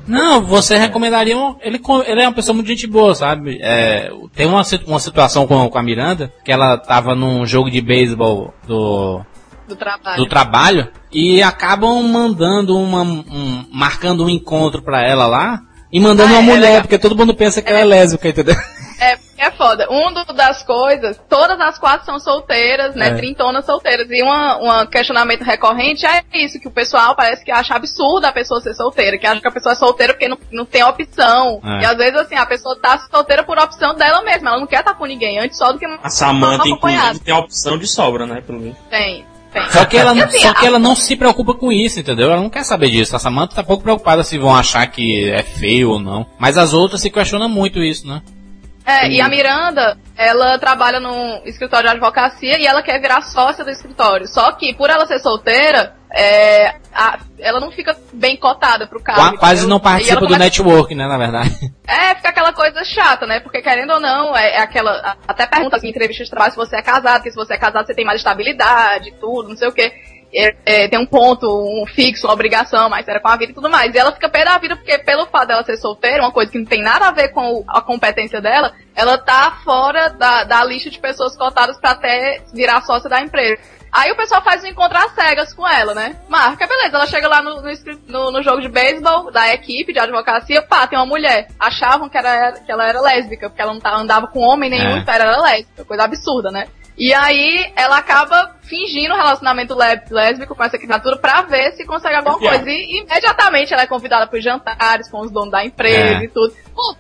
Não, 0.07 0.43
você 0.43 0.77
recomendaria 0.77 1.37
um, 1.37 1.57
ele, 1.61 1.81
ele 2.07 2.23
é 2.23 2.27
uma 2.27 2.35
pessoa 2.35 2.55
muito 2.55 2.67
gente 2.69 2.87
boa, 2.87 3.15
sabe? 3.15 3.59
É, 3.61 4.11
tem 4.35 4.47
uma, 4.47 4.63
uma 4.87 5.01
situação 5.01 5.47
com, 5.47 5.69
com 5.69 5.79
a 5.79 5.83
Miranda, 5.83 6.33
que 6.45 6.51
ela 6.53 6.77
tava 6.79 7.15
num 7.15 7.45
jogo 7.47 7.71
de 7.71 7.81
beisebol 7.81 8.53
do, 8.67 9.21
Do 9.69 9.77
trabalho. 9.77 10.17
do 10.17 10.27
trabalho 10.29 10.89
e 11.13 11.43
acabam 11.43 12.03
mandando 12.03 12.77
uma, 12.77 13.03
um, 13.03 13.65
marcando 13.73 14.25
um 14.25 14.29
encontro 14.31 14.83
pra 14.83 15.03
ela 15.05 15.27
lá 15.27 15.61
e 15.93 15.99
mandando 16.01 16.35
Ah, 16.35 16.39
uma 16.39 16.43
é 16.43 16.55
mulher, 16.55 16.61
legal. 16.69 16.81
porque 16.83 16.99
todo 16.99 17.17
mundo 17.17 17.35
pensa 17.35 17.61
que 17.63 17.69
ela 17.71 17.81
é 17.81 17.85
lésbica, 17.85 18.29
entendeu? 18.29 18.55
É, 18.99 19.19
é 19.39 19.51
foda. 19.51 19.87
Um 19.91 20.13
do- 20.13 20.33
das 20.33 20.63
coisas, 20.63 21.21
todas 21.29 21.61
as 21.61 21.79
quatro 21.79 22.07
são 22.07 22.19
solteiras, 22.19 22.95
né? 22.95 23.09
É. 23.09 23.15
Trintonas 23.15 23.65
solteiras. 23.67 24.07
E 24.11 24.23
um 24.23 24.87
questionamento 24.87 25.43
recorrente 25.43 26.07
é 26.07 26.23
isso, 26.35 26.59
que 26.59 26.69
o 26.69 26.71
pessoal 26.71 27.15
parece 27.15 27.45
que 27.45 27.51
acha 27.53 27.75
absurdo 27.75 28.25
a 28.27 28.33
pessoa 28.33 28.61
ser 28.61 28.75
solteira, 28.75 29.19
que 29.19 29.27
acha 29.27 29.41
que 29.41 29.49
a 29.49 29.53
pessoa 29.53 29.73
é 29.73 29.77
solteira 29.77 30.13
porque 30.15 30.29
não, 30.29 30.39
não 30.51 30.65
tem 30.65 30.83
opção. 30.83 31.61
É. 31.65 31.83
E 31.83 31.87
às 31.87 31.97
vezes, 31.97 32.17
assim, 32.17 32.35
a 32.37 32.47
pessoa 32.47 32.77
tá 32.81 32.99
solteira 33.11 33.43
por 33.45 33.59
opção 33.59 33.95
dela 33.95 34.23
mesma. 34.23 34.51
Ela 34.51 34.61
não 34.61 34.67
quer 34.67 34.81
estar 34.81 34.95
com 34.95 35.05
ninguém 35.07 35.39
antes 35.39 35.59
só 35.59 35.73
do 35.73 35.79
que 35.79 35.85
A 35.85 36.09
Samantha, 36.11 36.59
Não, 36.65 36.73
acompanhado. 36.73 37.03
inclusive, 37.07 37.25
tem 37.25 37.35
a 37.35 37.39
opção 37.39 37.79
de 37.79 37.87
sobra, 37.87 38.27
né? 38.27 38.41
Pelo 38.41 38.61
menos. 38.61 38.77
tem. 38.91 39.25
tem. 39.53 39.71
Só 39.71 39.85
que, 39.85 39.97
ela, 39.97 40.15
E 40.15 40.23
assim, 40.23 40.41
só 40.41 40.53
que 40.55 40.65
a- 40.67 40.69
ela 40.69 40.79
não 40.79 40.95
se 40.97 41.17
preocupa 41.17 41.55
com 41.55 41.73
isso, 41.73 41.99
entendeu? 42.01 42.31
Ela 42.31 42.41
não 42.43 42.51
quer 42.51 42.65
saber 42.65 42.91
disso. 42.91 43.15
A 43.17 43.19
Samantha 43.19 43.55
tá 43.57 43.63
pouco 43.63 43.83
preocupada 43.83 44.23
se 44.25 44.37
vão 44.39 44.55
achar 44.55 44.87
que 44.87 45.31
é 45.31 45.43
feio 45.43 45.91
ou 45.91 45.99
não. 46.01 46.27
Mas 46.39 46.59
as 46.59 46.73
outras 46.75 47.01
se 47.01 47.11
questionam 47.11 47.49
muito 47.49 47.83
isso, 47.83 48.07
né? 48.07 48.21
É, 48.87 49.09
e 49.09 49.21
a 49.21 49.29
Miranda, 49.29 49.99
ela 50.17 50.59
trabalha 50.61 51.01
num 51.01 51.43
escritório 51.45 51.89
de 51.89 51.95
advocacia 51.97 52.57
e 52.59 52.67
ela 52.67 52.83
quer 52.83 53.01
virar 53.01 53.21
sócia 53.23 53.65
do 53.65 53.71
escritório. 53.71 54.29
Só 54.29 54.53
que, 54.53 54.73
por 54.75 54.89
ela 54.89 55.05
ser 55.07 55.19
solteira, 55.19 55.95
é, 56.15 56.77
a- 56.95 57.19
ela 57.41 57.59
não 57.59 57.73
fica 57.73 57.97
bem 58.13 58.37
cotada 58.37 58.87
pro 58.87 59.03
cargo. 59.03 59.21
Qua- 59.21 59.39
Quase 59.39 59.55
entendeu? 59.63 59.69
não 59.71 59.81
participa 59.81 60.25
do 60.27 60.37
network, 60.39 60.95
né, 60.95 61.07
na 61.09 61.19
verdade. 61.19 61.51
É, 61.89 62.17
fica 62.17 62.31
aquela 62.31 62.53
coisa 62.53 62.83
chata, 62.85 63.27
né? 63.27 63.39
Porque 63.39 63.63
querendo 63.63 63.93
ou 63.93 64.01
não, 64.01 64.37
é, 64.37 64.57
é 64.57 64.59
aquela. 64.61 64.91
a- 64.91 65.17
Até 65.29 65.47
pergunta 65.47 65.77
assim, 65.77 65.87
em 65.87 65.91
entrevista 65.91 66.25
de 66.25 66.31
trabalho 66.31 66.51
se 66.53 66.57
você 66.57 66.77
é 66.77 66.83
casado, 66.83 67.19
porque 67.19 67.31
se 67.31 67.37
você 67.37 67.55
é 67.55 67.59
casado 67.59 67.87
você 67.87 67.95
tem 67.95 68.05
mais 68.05 68.19
estabilidade, 68.21 69.13
tudo, 69.21 69.51
não 69.51 69.57
sei 69.57 69.69
o 69.69 69.73
quê. 69.73 69.93
É, 70.37 70.55
é, 70.67 70.89
tem 70.89 70.99
um 70.99 71.07
ponto, 71.07 71.47
um 71.49 71.87
fixo, 71.87 72.27
uma 72.27 72.35
obrigação, 72.35 72.91
mais 72.91 73.07
séria 73.07 73.21
com 73.21 73.29
a 73.29 73.37
vida 73.37 73.53
e 73.53 73.55
tudo 73.55 73.71
mais. 73.71 73.95
E 73.95 73.99
ela 73.99 74.13
fica 74.13 74.29
pé 74.29 74.45
da 74.45 74.59
vida 74.59 74.77
porque, 74.77 74.99
pelo 74.99 75.25
fato 75.27 75.49
dela 75.49 75.65
ser 75.65 75.79
solteira, 75.79 76.23
uma 76.23 76.31
coisa 76.33 76.53
que 76.53 76.59
não 76.59 76.67
tem 76.67 76.83
nada 76.83 77.09
a 77.09 77.11
ver 77.13 77.29
com 77.29 77.65
a 77.67 77.81
competência 77.81 78.41
dela, 78.41 78.73
ela 78.95 79.17
tá 79.17 79.59
fora 79.65 80.11
da, 80.11 80.45
da 80.45 80.63
lista 80.65 80.91
de 80.91 80.99
pessoas 80.99 81.35
cotadas 81.37 81.79
pra 81.81 81.93
até 81.93 82.43
virar 82.53 82.83
sócia 82.83 83.09
da 83.09 83.21
empresa. 83.23 83.63
Aí 83.91 84.13
o 84.13 84.17
pessoal 84.17 84.43
faz 84.43 84.63
um 84.63 84.67
encontro 84.67 84.99
às 84.99 85.13
cegas 85.15 85.55
com 85.55 85.67
ela, 85.67 85.95
né? 85.95 86.17
Marca, 86.29 86.67
beleza, 86.67 86.97
ela 86.97 87.07
chega 87.07 87.29
lá 87.29 87.41
no, 87.41 87.63
no- 88.09 88.31
no 88.31 88.43
jogo 88.43 88.61
de 88.61 88.69
beisebol 88.69 89.31
da 89.33 89.55
equipe 89.55 89.91
de 89.93 89.99
advocacia, 89.99 90.61
pá, 90.61 90.87
tem 90.87 90.99
uma 90.99 91.07
mulher. 91.07 91.47
Achavam 91.59 92.07
que, 92.11 92.19
era, 92.19 92.53
que 92.61 92.71
ela 92.71 92.87
era 92.87 93.01
lésbica, 93.01 93.49
porque 93.49 93.63
ela 93.63 93.73
não 93.73 93.81
tá- 93.81 93.97
andava 93.97 94.27
com 94.27 94.41
homem 94.41 94.69
nenhum, 94.69 94.97
É. 94.97 94.99
então 94.99 95.15
ela 95.15 95.25
era 95.33 95.41
lésbica, 95.41 95.85
coisa 95.87 96.03
absurda, 96.05 96.51
né? 96.51 96.67
E 96.99 97.13
aí 97.13 97.71
ela 97.77 97.99
acaba 97.99 98.57
fingindo 98.63 99.13
um 99.15 99.17
relacionamento 99.17 99.75
lé- 99.75 100.03
lésbico 100.11 100.55
com 100.55 100.65
essa 100.65 100.79
criatura 100.79 101.17
pra 101.19 101.43
ver 101.43 101.73
se 101.73 101.85
consegue 101.85 102.15
alguma 102.17 102.39
Yeah. 102.39 102.59
coisa. 102.59 102.71
E 102.71 103.01
imediatamente 103.03 103.73
ela 103.73 103.83
é 103.83 103.87
convidada 103.87 104.27
pros 104.27 104.43
jantares 104.43 105.11
com 105.11 105.21
os 105.21 105.31
donos 105.31 105.51
da 105.51 105.65
empresa 105.65 106.21
É. 106.21 106.25
e 106.25 106.29
tudo. 106.29 106.55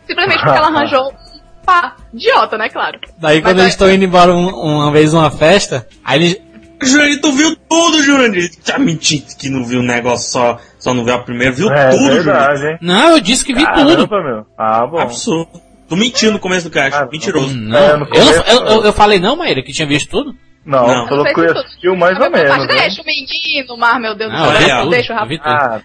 Simplesmente 0.07 0.43
porque 0.43 0.59
ela 0.59 0.69
arranjou 0.69 1.09
um 1.11 1.37
pá, 1.65 1.97
idiota, 2.13 2.57
né, 2.59 2.69
claro. 2.69 3.01
Daí 3.19 3.37
Mas 3.37 3.45
quando 3.45 3.59
eles 3.61 3.73
estão 3.73 3.91
indo 3.91 4.05
embora 4.05 4.33
um- 4.33 4.49
uma 4.55 4.93
vez 4.93 5.13
numa 5.13 5.31
festa, 5.31 5.87
aí 6.05 6.19
eles. 6.19 6.47
Jurandir, 6.83 7.21
tu 7.23 7.33
viu 7.33 7.57
tudo, 7.57 8.03
Jurandir. 8.03 8.51
Tá 8.63 8.79
mentindo 8.79 9.25
que 9.39 9.49
não 9.49 9.65
viu 9.65 9.81
o 9.81 9.83
negócio 9.83 10.31
só, 10.31 10.59
só 10.79 10.93
não 10.93 11.07
viu 11.07 11.15
a 11.15 11.19
primeira. 11.19 11.51
Viu 11.55 11.71
É 11.73 11.89
tudo, 11.91 12.05
verdade, 12.05 12.59
Jurandir. 12.59 12.69
hein? 12.73 12.79
Não, 12.83 13.11
eu 13.13 13.21
disse 13.21 13.43
que 13.45 13.55
vi 13.55 13.65
tudo. 13.73 14.07
Caramba, 14.07 14.23
meu. 14.23 14.47
Ah, 14.59 14.87
bom. 14.87 14.99
Absurdo. 14.99 15.49
Tu 15.89 15.97
mentiu 15.97 16.33
no 16.33 16.39
começo 16.39 16.69
do 16.69 16.73
cast. 16.73 16.99
Ah, 17.01 17.09
Mentiroso. 17.11 17.57
Não, 17.57 17.79
É, 17.79 17.91
eu, 17.91 17.93
no 17.95 17.99
não- 18.01 18.07
começo, 18.07 18.43
eu, 18.51 18.65
eu, 18.67 18.85
eu 18.85 18.93
falei 18.93 19.19
não, 19.21 19.37
Maíra, 19.37 19.63
que 19.63 19.73
tinha 19.73 19.87
visto 19.87 20.11
tudo? 20.11 20.35
Não, 20.65 20.87
Não. 20.87 21.09
falou 21.09 21.25
Não 21.25 21.33
que 21.33 21.41
assistiu 21.43 21.95
mais 21.97 22.19
ou 22.19 22.29
Mas, 22.31 22.43
menos. 22.43 22.67
né? 22.67 22.75
Deixa 22.75 23.03
o 23.03 23.05
menino, 23.05 23.77
mar, 23.79 24.01
meu 24.01 24.17
Deus 24.17 24.33
do 24.33 24.37
Não, 24.37 24.53
eu 24.53 24.61
céu. 24.63 24.79
é. 24.79 24.87
Deixa 24.89 25.13
o 25.13 25.17
eu 25.17 25.21
rapaz. 25.21 25.41
Ah, 25.45 25.81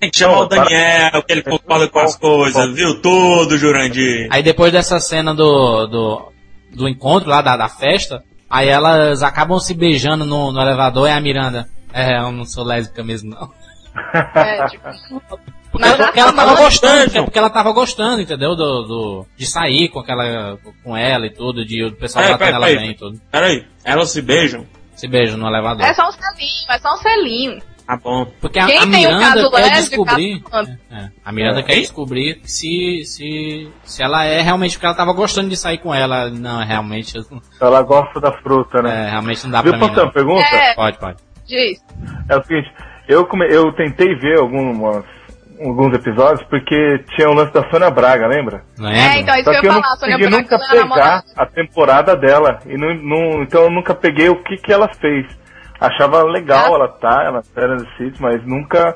Tem 0.00 0.10
que 0.10 0.18
chamar 0.18 0.38
o 0.40 0.46
Daniel, 0.46 1.22
que 1.22 1.32
ele 1.32 1.42
concorda 1.42 1.86
com 1.88 1.98
as 1.98 2.16
coisas. 2.16 2.74
Viu 2.74 3.00
tudo, 3.02 3.58
Jurandir. 3.58 4.26
Aí 4.30 4.42
depois 4.42 4.72
dessa 4.72 4.98
cena 5.00 5.34
do, 5.34 5.86
do, 5.86 6.32
do 6.74 6.88
encontro 6.88 7.28
lá, 7.28 7.42
da, 7.42 7.56
da 7.58 7.68
festa, 7.68 8.22
aí 8.48 8.68
elas 8.68 9.22
acabam 9.22 9.58
se 9.58 9.74
beijando 9.74 10.24
no, 10.24 10.50
no 10.50 10.60
elevador 10.62 11.08
e 11.08 11.12
a 11.12 11.20
Miranda. 11.20 11.68
É, 11.92 12.18
eu 12.18 12.32
não 12.32 12.46
sou 12.46 12.64
lésbica 12.64 13.04
mesmo, 13.04 13.30
não. 13.30 13.50
É, 14.34 14.66
tipo, 14.68 14.88
Porque, 15.72 15.88
ela, 15.88 16.04
porque 16.04 16.20
ela 16.20 16.32
tava 16.34 16.54
gostando, 16.54 17.04
porque, 17.04 17.22
porque 17.22 17.38
ela 17.38 17.48
tava 17.50 17.72
gostando, 17.72 18.20
entendeu? 18.20 18.54
Do, 18.54 18.82
do, 18.82 19.26
de 19.38 19.46
sair 19.46 19.88
com 19.88 20.00
aquela, 20.00 20.58
com 20.84 20.94
ela 20.94 21.24
e 21.26 21.30
tudo, 21.30 21.64
de 21.64 21.82
o 21.84 21.92
pessoal 21.96 22.22
Peraí, 22.26 22.38
batendo 22.38 22.56
ela 22.56 22.66
peraí, 22.66 22.78
bem 22.78 22.90
e 22.90 22.94
tudo. 22.94 23.18
Peraí, 23.30 23.66
elas 23.82 24.10
se 24.10 24.20
beijam? 24.20 24.66
Se 24.94 25.08
beijam 25.08 25.38
no 25.38 25.46
elevador. 25.48 25.86
é 25.86 25.94
só 25.94 26.06
um 26.06 26.12
selinho, 26.12 26.66
é 26.68 26.78
só 26.78 26.92
um 26.92 26.96
selinho. 26.98 27.58
Tá 27.86 27.96
bom. 27.96 28.26
Porque 28.38 28.58
a, 28.58 28.66
Quem 28.66 28.76
a 28.76 28.80
tem 28.82 28.88
um 28.90 28.92
Miranda 28.92 29.20
caso 29.20 29.50
quer 29.50 29.56
lésbico, 29.62 30.04
descobrir. 30.04 30.40
caso 30.42 30.78
É, 30.90 31.08
a 31.24 31.32
Miranda 31.32 31.60
É. 31.60 31.62
quer 31.62 31.74
descobrir 31.76 32.40
se, 32.44 33.02
se, 33.06 33.70
se 33.82 34.02
ela 34.02 34.24
é 34.26 34.42
realmente 34.42 34.72
porque 34.72 34.84
ela 34.86 34.94
tava 34.94 35.14
gostando 35.14 35.48
de 35.48 35.56
sair 35.56 35.78
com 35.78 35.94
ela. 35.94 36.28
Não, 36.28 36.60
é 36.60 36.66
realmente. 36.66 37.14
ela 37.58 37.80
gosta 37.82 38.20
da 38.20 38.30
fruta, 38.42 38.82
né? 38.82 39.06
É, 39.06 39.10
realmente 39.10 39.42
não 39.44 39.50
dá 39.52 39.62
Viu, 39.62 39.72
pra 39.72 39.80
mim. 39.80 39.86
posso 39.86 39.94
ter 39.94 40.00
uma 40.00 40.06
Não. 40.06 40.12
pergunta? 40.12 40.54
É. 40.54 40.74
Pode, 40.74 40.98
pode. 40.98 41.16
Diz. 41.46 41.82
É 42.28 42.36
o 42.36 42.42
seguinte, 42.44 42.70
eu, 43.08 43.26
come- 43.26 43.48
eu 43.52 43.72
tentei 43.72 44.14
ver 44.16 44.38
algumas, 44.38 45.04
alguns 45.60 45.94
episódios 45.94 46.42
porque 46.48 46.98
tinha 47.14 47.28
o 47.28 47.34
lance 47.34 47.52
da 47.52 47.68
Sônia 47.70 47.90
Braga, 47.90 48.26
lembra? 48.26 48.62
É, 48.80 49.18
então, 49.20 49.34
isso 49.36 49.44
Só 49.44 49.50
que 49.60 49.66
eu 49.66 49.70
eu 49.70 49.76
ia 49.76 49.82
falar, 49.82 49.96
Sônia 49.96 50.18
Braga, 50.18 50.36
nunca 50.36 50.54
ela 50.54 50.64
é 50.64 50.88
pegar 50.88 51.22
a 51.36 51.46
temporada 51.46 52.16
dela. 52.16 52.58
E 52.66 52.76
não, 52.76 52.94
não- 52.94 53.42
então 53.42 53.62
eu 53.64 53.70
nunca 53.70 53.94
peguei 53.94 54.28
o 54.28 54.42
que, 54.42 54.56
que 54.56 54.72
ela 54.72 54.88
fez. 55.00 55.26
Achava 55.80 56.22
legal 56.22 56.72
Ah. 56.72 56.76
ela 56.76 56.88
tá, 56.88 57.22
ela 57.24 57.42
era 57.56 57.76
do 57.76 57.86
sítio, 57.96 58.16
mas 58.20 58.44
nunca, 58.46 58.94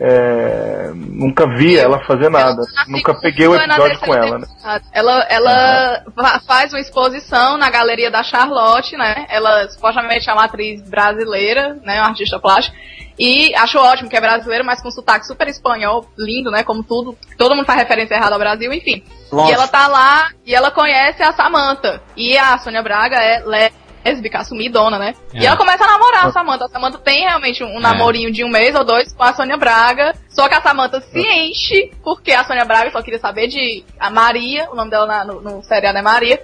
é, 0.00 0.90
nunca 0.94 1.46
vi 1.56 1.76
ela 1.76 1.98
fazer 2.06 2.30
nada. 2.30 2.62
Na 2.74 2.84
Nunca 2.86 3.14
peguei 3.20 3.46
o 3.48 3.54
e 3.54 3.58
episódio 3.58 3.98
com 4.00 4.14
ela, 4.14 4.38
né? 4.38 4.46
Ela, 4.92 5.26
ela 5.28 6.02
fa- 6.14 6.40
faz 6.46 6.72
uma 6.72 6.80
exposição 6.80 7.56
na 7.58 7.68
galeria 7.68 8.10
da 8.10 8.22
Charlotte, 8.22 8.96
né? 8.96 9.26
Ela 9.28 9.68
supostamente 9.70 10.28
é 10.30 10.32
uma 10.32 10.44
atriz 10.44 10.82
brasileira, 10.88 11.76
né? 11.82 12.00
Uma 12.00 12.08
artista 12.10 12.38
plástica. 12.38 12.76
E 13.18 13.52
acho 13.56 13.76
ótimo 13.78 14.08
que 14.08 14.16
é 14.16 14.20
brasileira, 14.20 14.62
mas 14.62 14.80
com 14.80 14.92
sotaque 14.92 15.26
super 15.26 15.48
espanhol, 15.48 16.08
lindo, 16.16 16.52
né? 16.52 16.62
Como 16.62 16.84
tudo. 16.84 17.18
Todo 17.36 17.56
mundo 17.56 17.66
faz 17.66 17.80
referência 17.80 18.14
errada 18.14 18.34
ao 18.36 18.38
Brasil, 18.38 18.72
enfim. 18.72 19.02
E 19.32 19.34
Lógico. 19.34 19.54
ela 19.54 19.66
tá 19.66 19.88
lá 19.88 20.28
e 20.46 20.54
ela 20.54 20.70
conhece 20.70 21.20
a 21.24 21.32
Samantha. 21.32 22.00
E 22.16 22.38
a 22.38 22.56
Sônia 22.58 22.80
Braga 22.82 23.16
é 23.16 23.42
lésbica, 23.44 23.87
assumidona, 24.34 24.98
né? 24.98 25.14
É. 25.34 25.40
E 25.40 25.46
ela 25.46 25.56
começa 25.56 25.84
a 25.84 25.86
namorar 25.86 26.26
a 26.26 26.32
Samantha. 26.32 26.64
A 26.64 26.68
Samantha 26.68 26.98
tem 26.98 27.20
realmente 27.26 27.62
um, 27.62 27.76
um 27.76 27.80
namorinho 27.80 28.30
de 28.32 28.44
um 28.44 28.48
mês 28.48 28.74
ou 28.74 28.84
dois 28.84 29.12
com 29.12 29.22
a 29.22 29.32
Sônia 29.34 29.56
Braga. 29.56 30.14
Só 30.28 30.48
que 30.48 30.54
a 30.54 30.60
Samantha 30.62 31.00
se 31.00 31.20
enche, 31.20 31.90
porque 32.02 32.32
a 32.32 32.44
Sônia 32.44 32.64
Braga 32.64 32.90
só 32.90 33.02
queria 33.02 33.18
saber 33.20 33.48
de 33.48 33.84
a 33.98 34.10
Maria, 34.10 34.68
o 34.70 34.74
nome 34.74 34.90
dela 34.90 35.06
na- 35.06 35.24
no, 35.24 35.40
no 35.40 35.62
seriado 35.62 35.98
é 35.98 36.02
Maria. 36.02 36.40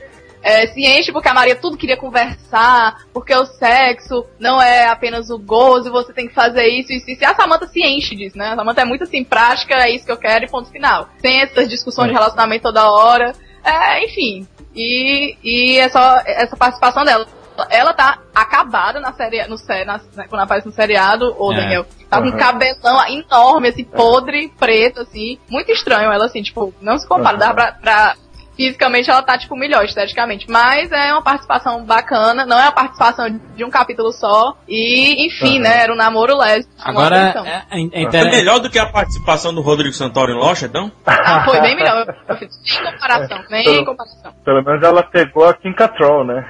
é, 0.47 0.67
ciente 0.67 1.11
porque 1.11 1.27
a 1.29 1.33
Maria 1.33 1.57
tudo 1.57 1.75
queria 1.75 1.97
conversar, 1.97 2.99
porque 3.15 3.35
o 3.35 3.47
sexo 3.47 4.27
não 4.39 4.61
é 4.61 4.87
apenas 4.89 5.31
o 5.31 5.39
gozo, 5.39 5.91
você 5.91 6.13
tem 6.13 6.29
que 6.29 6.35
fazer 6.35 6.69
isso 6.69 6.93
e 6.93 6.97
isso, 6.97 7.11
isso. 7.11 7.23
E 7.23 7.25
a 7.25 7.35
Samantha 7.35 7.67
se 7.67 7.81
enche 7.83 8.15
disso, 8.15 8.37
né? 8.37 8.49
A 8.51 8.57
Samantha 8.57 8.83
é 8.83 8.85
muito 8.85 9.05
assim, 9.05 9.25
prática, 9.25 9.75
é 9.75 9.91
isso 9.91 10.05
que 10.05 10.13
eu 10.13 10.19
quero 10.19 10.45
e 10.45 10.49
ponto 10.51 10.71
final. 10.71 11.09
Sem 11.19 11.41
essas 11.41 11.67
discussões 11.67 12.09
de 12.09 12.13
relacionamento 12.15 12.65
toda 12.65 12.91
hora. 12.91 13.33
É, 13.65 14.05
enfim. 14.05 14.47
E, 14.77 15.35
e 15.43 15.79
é 15.79 15.89
só 15.89 16.21
essa 16.27 16.55
participação 16.57 17.05
dela. 17.05 17.27
Ela 17.71 17.93
tá 17.93 18.19
acabada 18.35 18.99
na 19.01 19.13
série, 19.13 19.45
no, 19.47 19.57
na, 19.87 19.99
quando 20.29 20.41
aparece 20.43 20.67
no 20.67 20.73
seriado, 20.73 21.35
ô 21.39 21.53
É. 21.53 21.57
Daniel. 21.57 21.87
Tá 22.11 22.19
com 22.21 22.29
Uhum. 22.29 22.35
um 22.35 22.39
cabelão 22.39 23.07
enorme, 23.09 23.69
assim, 23.69 23.85
podre, 23.85 24.49
preto, 24.59 25.01
assim. 25.01 25.39
Muito 25.49 25.71
estranho 25.73 26.13
ela, 26.13 26.27
assim, 26.27 26.43
tipo, 26.43 26.73
não 26.81 26.99
se 26.99 27.07
compara. 27.09 27.35
Uhum. 27.35 27.39
Dá 27.41 27.55
pra, 27.55 27.73
pra- 27.73 28.17
Fisicamente 28.57 29.11
ela 29.11 29.23
tá, 29.23 29.37
tipo, 29.37 29.57
melhor, 29.57 29.85
esteticamente. 29.85 30.49
Mas 30.49 30.91
é 30.93 31.13
uma 31.13 31.23
participação 31.23 31.85
bacana, 31.85 32.47
não 32.47 32.59
é 32.59 32.63
uma 32.65 32.73
participação 32.73 33.27
de 33.57 33.65
um 33.65 33.71
capítulo 33.71 34.13
só. 34.13 34.57
E, 34.69 35.27
enfim, 35.27 35.57
Uhum. 35.57 35.63
né, 35.63 35.83
era 35.83 35.93
um 35.93 35.97
namoro 35.97 36.37
lésbico. 36.37 36.73
a 36.81 36.91
Agora, 36.91 37.17
é, 37.17 37.77
é, 37.77 37.81
é 37.81 37.89
É 37.93 38.03
inter- 38.03 38.31
melhor 38.31 38.61
do 38.61 38.71
que 38.71 38.79
a 38.79 38.87
participação 38.87 39.53
do 39.55 39.61
Rodrigo 39.61 39.93
Santoro 39.95 40.31
em 40.33 40.37
Lost, 40.37 40.63
então? 40.63 40.91
Ah, 41.07 41.45
foi 41.45 41.61
bem 41.61 41.75
melhor. 41.77 42.07
Eu, 42.07 42.15
eu 42.29 42.37
fiz 42.37 42.49
em 42.81 42.85
comparação, 42.93 43.45
bem 43.51 43.81
em 43.81 43.85
comparação. 43.85 44.33
Pelo 44.45 44.63
menos 44.63 44.83
ela 44.83 45.03
pegou 45.03 45.49
a 45.49 45.55
Kim 45.55 45.73
Cattrall, 45.73 46.25
né? 46.25 46.45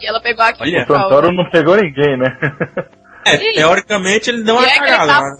E 0.00 0.06
ela 0.06 0.20
pegou 0.20 0.44
aqui. 0.44 0.62
Olha. 0.62 0.82
O 0.82 0.86
Santoro 0.86 1.32
não 1.32 1.48
pegou 1.50 1.76
ninguém, 1.76 2.16
né? 2.16 2.36
É, 3.34 3.52
teoricamente 3.52 4.30
ele 4.30 4.42
deu 4.42 4.54
uma 4.56 4.66
E 4.66 4.70
é 4.70 4.76
ele 4.76 4.86
cagada. 4.86 5.36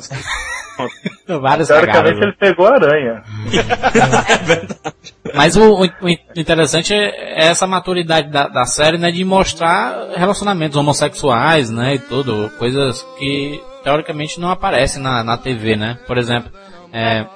tá- 1.26 1.38
várias 1.40 1.66
Teoricamente 1.68 2.04
cagadas. 2.20 2.22
ele 2.22 2.32
pegou 2.38 2.66
a 2.66 2.74
aranha. 2.74 3.22
Mas 5.34 5.56
o, 5.56 5.82
o- 5.82 5.84
o 5.84 6.08
interessante 6.36 6.94
é 6.94 7.48
essa 7.48 7.66
maturidade 7.66 8.30
da, 8.30 8.48
da 8.48 8.64
série, 8.64 8.96
né, 8.98 9.10
de 9.10 9.24
mostrar 9.24 10.10
relacionamentos 10.16 10.76
homossexuais, 10.76 11.70
né, 11.70 11.94
e 11.96 11.98
tudo, 11.98 12.50
coisas 12.58 13.02
que 13.18 13.60
teoricamente 13.84 14.40
não 14.40 14.50
aparecem 14.50 15.02
na, 15.02 15.22
na 15.22 15.36
TV, 15.36 15.76
né. 15.76 15.98
Por 16.06 16.16
exemplo, 16.16 16.50
é, 16.92 17.26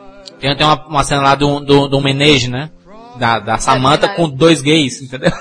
tem, 0.41 0.57
tem 0.57 0.67
uma, 0.67 0.87
uma 0.87 1.05
cena 1.05 1.23
lá 1.23 1.35
do, 1.35 1.61
do, 1.61 1.89
do 1.89 2.01
Menege, 2.01 2.49
né, 2.49 2.71
da, 3.19 3.39
da 3.39 3.59
Samantha 3.59 4.07
verdade. 4.07 4.17
com 4.17 4.29
dois 4.29 4.63
gays, 4.63 5.03
entendeu? 5.03 5.33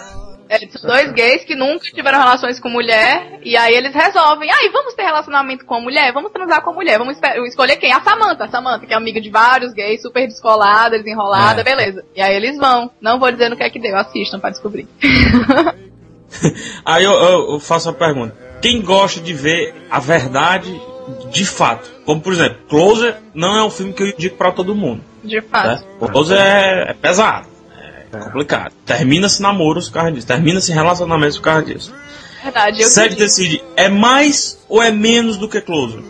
É, 0.53 0.68
são 0.68 0.90
dois 0.90 1.11
gays 1.14 1.45
que 1.45 1.56
nunca 1.56 1.86
tiveram 1.94 2.19
relações 2.19 2.60
com 2.60 2.68
mulher, 2.69 3.40
e 3.41 3.56
aí 3.56 3.73
eles 3.73 3.94
resolvem, 3.95 4.49
ai, 4.52 4.69
vamos 4.69 4.94
ter 4.94 5.03
relacionamento 5.03 5.65
com 5.65 5.76
a 5.76 5.80
mulher, 5.80 6.11
vamos 6.11 6.30
transar 6.32 6.61
com 6.61 6.72
a 6.72 6.73
mulher, 6.73 6.98
vamos 6.99 7.18
escolher 7.48 7.78
quem? 7.78 7.94
A 7.94 8.02
Samantha, 8.02 8.44
a 8.44 8.49
Samantha, 8.49 8.86
que 8.86 8.94
é 8.94 8.98
amiga 8.98 9.22
de 9.22 9.30
vários 9.30 9.72
gays, 9.73 10.02
super 10.02 10.28
descolada, 10.28 10.98
desenrolada, 10.98 11.61
É. 11.61 11.64
beleza. 11.64 12.03
E 12.14 12.22
aí 12.22 12.36
eles 12.36 12.57
vão. 12.57 12.91
Não 12.99 13.18
vou 13.18 13.32
dizer 13.32 13.48
no 13.49 13.56
que 13.56 13.64
é 13.64 13.69
que 13.69 13.80
deu, 13.80 13.95
assistam 13.95 14.40
pra 14.41 14.49
descobrir. 14.49 14.88
Aí 16.86 17.03
eu, 17.03 17.11
eu- 17.11 17.52
eu 17.53 17.60
faço 17.60 17.90
uma 17.90 17.95
pergunta. 17.95 18.36
Quem 18.61 18.82
gosta 18.82 19.19
de 19.19 19.34
ver 19.34 19.73
a 19.90 19.99
verdade 19.99 20.80
de 21.32 21.45
fato? 21.45 21.90
Como, 22.06 22.22
por 22.22 22.32
exemplo, 22.34 22.57
Closer 22.69 23.18
não 23.34 23.56
é 23.57 23.64
um 23.64 23.69
filme 23.69 23.91
que 23.94 24.03
eu 24.03 24.07
indico 24.07 24.38
pra 24.38 24.52
todo 24.52 24.76
mundo. 24.76 25.03
De 25.23 25.41
fato. 25.41 25.68
Né? 25.99 26.07
Closer 26.11 26.40
é, 26.40 26.91
é 26.91 26.94
pesado. 26.94 27.48
É 28.14 28.18
complicado. 28.20 28.74
Termina-se 28.86 29.42
namoros 29.42 29.88
por 29.88 29.96
causa 29.96 30.12
disso. 30.12 30.28
Termina-se 30.28 30.72
relacionamentos 30.72 31.38
por 31.38 31.44
causa 31.44 31.64
disso. 31.64 31.94
Verdade. 32.44 32.78
Queria- 32.84 33.16
decide 33.16 33.64
é 33.76 33.88
mais 33.88 34.64
ou 34.68 34.82
é 34.82 34.92
menos 34.92 35.38
do 35.38 35.48
que 35.48 35.62
Closer? 35.62 36.02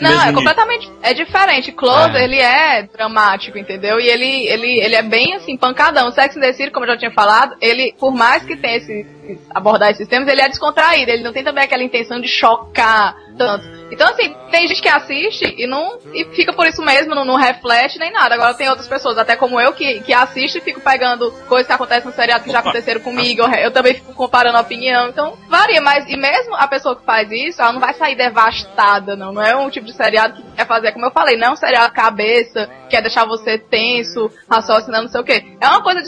Não, 0.00 0.08
Mesmo 0.08 0.22
é 0.22 0.26
nível. 0.28 0.34
completamente. 0.38 0.90
É 1.02 1.12
diferente. 1.12 1.72
Closer, 1.72 2.14
É. 2.16 2.24
ele 2.24 2.36
é 2.38 2.84
dramático, 2.96 3.58
entendeu? 3.58 4.00
E 4.00 4.08
ele, 4.08 4.46
ele, 4.48 4.80
ele 4.80 4.94
é 4.94 5.02
bem 5.02 5.34
assim, 5.34 5.58
pancadão. 5.58 6.08
O 6.08 6.12
Sex 6.12 6.34
and 6.36 6.40
the 6.40 6.52
City, 6.54 6.70
como 6.70 6.86
eu 6.86 6.92
já 6.92 6.96
tinha 6.96 7.10
falado, 7.10 7.54
ele, 7.60 7.94
por 7.98 8.14
mais 8.14 8.42
que 8.42 8.56
tenha 8.56 8.78
esse, 8.78 9.06
abordar 9.50 9.90
esses 9.90 10.08
temas, 10.08 10.26
ele 10.28 10.40
é 10.40 10.48
descontraído. 10.48 11.10
Ele 11.10 11.22
não 11.22 11.34
tem 11.34 11.44
também 11.44 11.64
aquela 11.64 11.82
intenção 11.82 12.18
de 12.18 12.28
chocar 12.28 13.14
tanto. 13.36 13.79
Então, 13.90 14.08
assim, 14.08 14.34
tem 14.50 14.66
gente 14.68 14.80
que 14.80 14.88
assiste 14.88 15.54
e 15.58 15.66
não 15.66 15.98
e 16.12 16.24
fica 16.26 16.52
por 16.52 16.66
isso 16.66 16.82
mesmo, 16.82 17.14
não, 17.14 17.24
não 17.24 17.36
reflete 17.36 17.98
nem 17.98 18.12
nada. 18.12 18.34
Agora 18.34 18.54
tem 18.54 18.68
outras 18.68 18.88
pessoas, 18.88 19.18
até 19.18 19.36
como 19.36 19.60
eu, 19.60 19.72
que, 19.72 20.00
que 20.00 20.12
assiste 20.12 20.58
e 20.58 20.60
fico 20.60 20.80
pegando 20.80 21.30
coisas 21.48 21.66
que 21.66 21.72
acontecem 21.72 22.06
no 22.06 22.14
seriado 22.14 22.44
que 22.44 22.50
já 22.50 22.60
Opa. 22.60 22.68
aconteceram 22.68 23.00
comigo. 23.00 23.42
Eu, 23.42 23.50
eu 23.54 23.70
também 23.70 23.94
fico 23.94 24.14
comparando 24.14 24.56
a 24.56 24.60
opinião. 24.60 25.08
Então, 25.08 25.36
varia, 25.48 25.80
mas 25.80 26.04
e 26.08 26.16
mesmo 26.16 26.54
a 26.54 26.68
pessoa 26.68 26.96
que 26.96 27.04
faz 27.04 27.30
isso, 27.30 27.60
ela 27.60 27.72
não 27.72 27.80
vai 27.80 27.94
sair 27.94 28.14
devastada, 28.14 29.16
não. 29.16 29.32
Não 29.32 29.42
é 29.42 29.56
um 29.56 29.70
tipo 29.70 29.86
de 29.86 29.92
seriado 29.92 30.34
que 30.34 30.42
quer 30.56 30.66
fazer, 30.66 30.92
como 30.92 31.06
eu 31.06 31.10
falei, 31.10 31.36
não 31.36 31.48
é 31.48 31.50
um 31.52 31.56
seriado 31.56 31.92
cabeça, 31.92 32.68
quer 32.88 33.00
deixar 33.00 33.24
você 33.24 33.58
tenso, 33.58 34.30
raciocinando, 34.48 35.04
não 35.04 35.10
sei 35.10 35.20
o 35.20 35.24
quê. 35.24 35.44
É 35.60 35.68
uma 35.68 35.82
coisa 35.82 36.00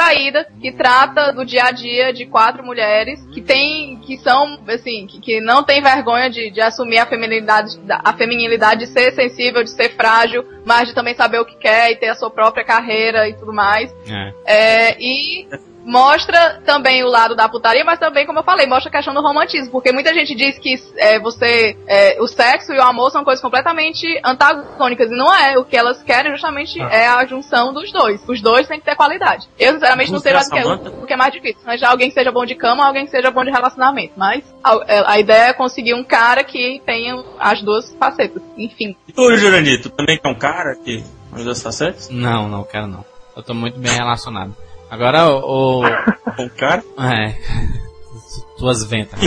descontraída 0.00 0.46
que 0.60 0.72
trata 0.72 1.32
do 1.32 1.44
dia 1.44 1.64
a 1.64 1.70
dia 1.70 2.12
de 2.12 2.26
quatro 2.26 2.64
mulheres 2.64 3.20
que 3.32 3.40
tem, 3.40 3.98
que 4.00 4.16
são, 4.18 4.58
assim, 4.68 5.06
que, 5.06 5.20
que 5.20 5.40
não 5.40 5.62
tem 5.62 5.82
vergonha 5.82 6.30
de, 6.30 6.50
de 6.50 6.60
assumir 6.60 6.98
a 6.98 7.06
feminilidade, 7.06 7.78
da- 7.80 8.00
a 8.04 8.12
feminilidade, 8.14 8.80
de 8.80 8.92
ser 8.92 9.12
sensível, 9.12 9.62
de 9.62 9.70
ser 9.70 9.90
frágil, 9.90 10.44
mas 10.64 10.88
de 10.88 10.94
também 10.94 11.14
saber 11.14 11.40
o 11.40 11.44
que 11.44 11.56
quer 11.56 11.90
e 11.92 11.96
ter 11.96 12.08
a 12.08 12.14
sua 12.14 12.30
própria 12.30 12.64
carreira 12.64 13.28
e 13.28 13.34
tudo 13.34 13.52
mais. 13.52 13.92
É. 14.08 14.32
É, 14.46 14.96
e 15.00 15.46
mostra 15.90 16.60
também 16.64 17.02
o 17.02 17.08
lado 17.08 17.34
da 17.34 17.48
putaria, 17.48 17.84
mas 17.84 17.98
também, 17.98 18.24
como 18.24 18.38
eu 18.38 18.44
falei, 18.44 18.66
mostra 18.66 18.88
a 18.88 18.92
questão 18.92 19.12
do 19.12 19.20
romantismo, 19.20 19.72
porque 19.72 19.90
muita 19.90 20.14
gente 20.14 20.34
diz 20.36 20.56
que 20.58 20.74
é, 20.96 21.18
você, 21.18 21.76
é, 21.86 22.16
o 22.20 22.28
sexo 22.28 22.72
e 22.72 22.78
o 22.78 22.82
amor 22.82 23.10
são 23.10 23.24
coisas 23.24 23.42
completamente 23.42 24.06
antagônicas, 24.24 25.10
e 25.10 25.16
não 25.16 25.34
é. 25.34 25.58
O 25.58 25.64
que 25.64 25.76
elas 25.76 26.00
querem 26.02 26.30
justamente 26.30 26.80
é 26.80 27.08
a 27.08 27.26
junção 27.26 27.74
dos 27.74 27.90
dois. 27.90 28.22
Os 28.28 28.40
dois 28.40 28.68
têm 28.68 28.78
que 28.78 28.84
ter 28.84 28.94
qualidade. 28.94 29.48
Eu, 29.58 29.72
sinceramente, 29.72 30.12
não 30.12 30.20
sei 30.20 30.32
mais 30.32 30.46
o 30.46 30.50
que, 30.50 30.58
é, 30.58 30.64
o 30.64 31.06
que 31.06 31.12
é 31.12 31.16
mais 31.16 31.32
difícil, 31.32 31.60
mas 31.66 31.80
já 31.80 31.90
alguém 31.90 32.08
que 32.08 32.14
seja 32.14 32.30
bom 32.30 32.46
de 32.46 32.54
cama, 32.54 32.86
alguém 32.86 33.04
que 33.04 33.10
seja 33.10 33.30
bom 33.32 33.44
de 33.44 33.50
relacionamento. 33.50 34.14
Mas 34.16 34.44
a, 34.62 34.78
é, 34.86 35.04
a 35.04 35.18
ideia 35.18 35.48
é 35.48 35.52
conseguir 35.52 35.94
um 35.94 36.04
cara 36.04 36.44
que 36.44 36.80
tenha 36.86 37.20
as 37.38 37.62
duas 37.62 37.92
facetas. 37.98 38.40
Enfim. 38.56 38.94
E 39.08 39.12
tu, 39.12 39.36
Jurandir, 39.36 39.82
tu 39.82 39.90
também 39.90 40.16
que 40.16 40.26
é 40.26 40.30
um 40.30 40.38
cara 40.38 40.76
que 40.84 41.02
ajuda 41.32 41.50
as 41.50 41.62
facetas? 41.62 42.08
Não, 42.10 42.48
não 42.48 42.62
quero 42.62 42.86
não. 42.86 43.04
Eu 43.36 43.42
tô 43.42 43.54
muito 43.54 43.78
bem 43.80 43.92
relacionado. 43.92 44.54
Agora 44.90 45.28
o. 45.30 45.82
o- 45.84 46.50
cara? 46.58 46.82
é. 46.98 47.34
Tuas 48.58 48.84
ventas. 48.84 49.18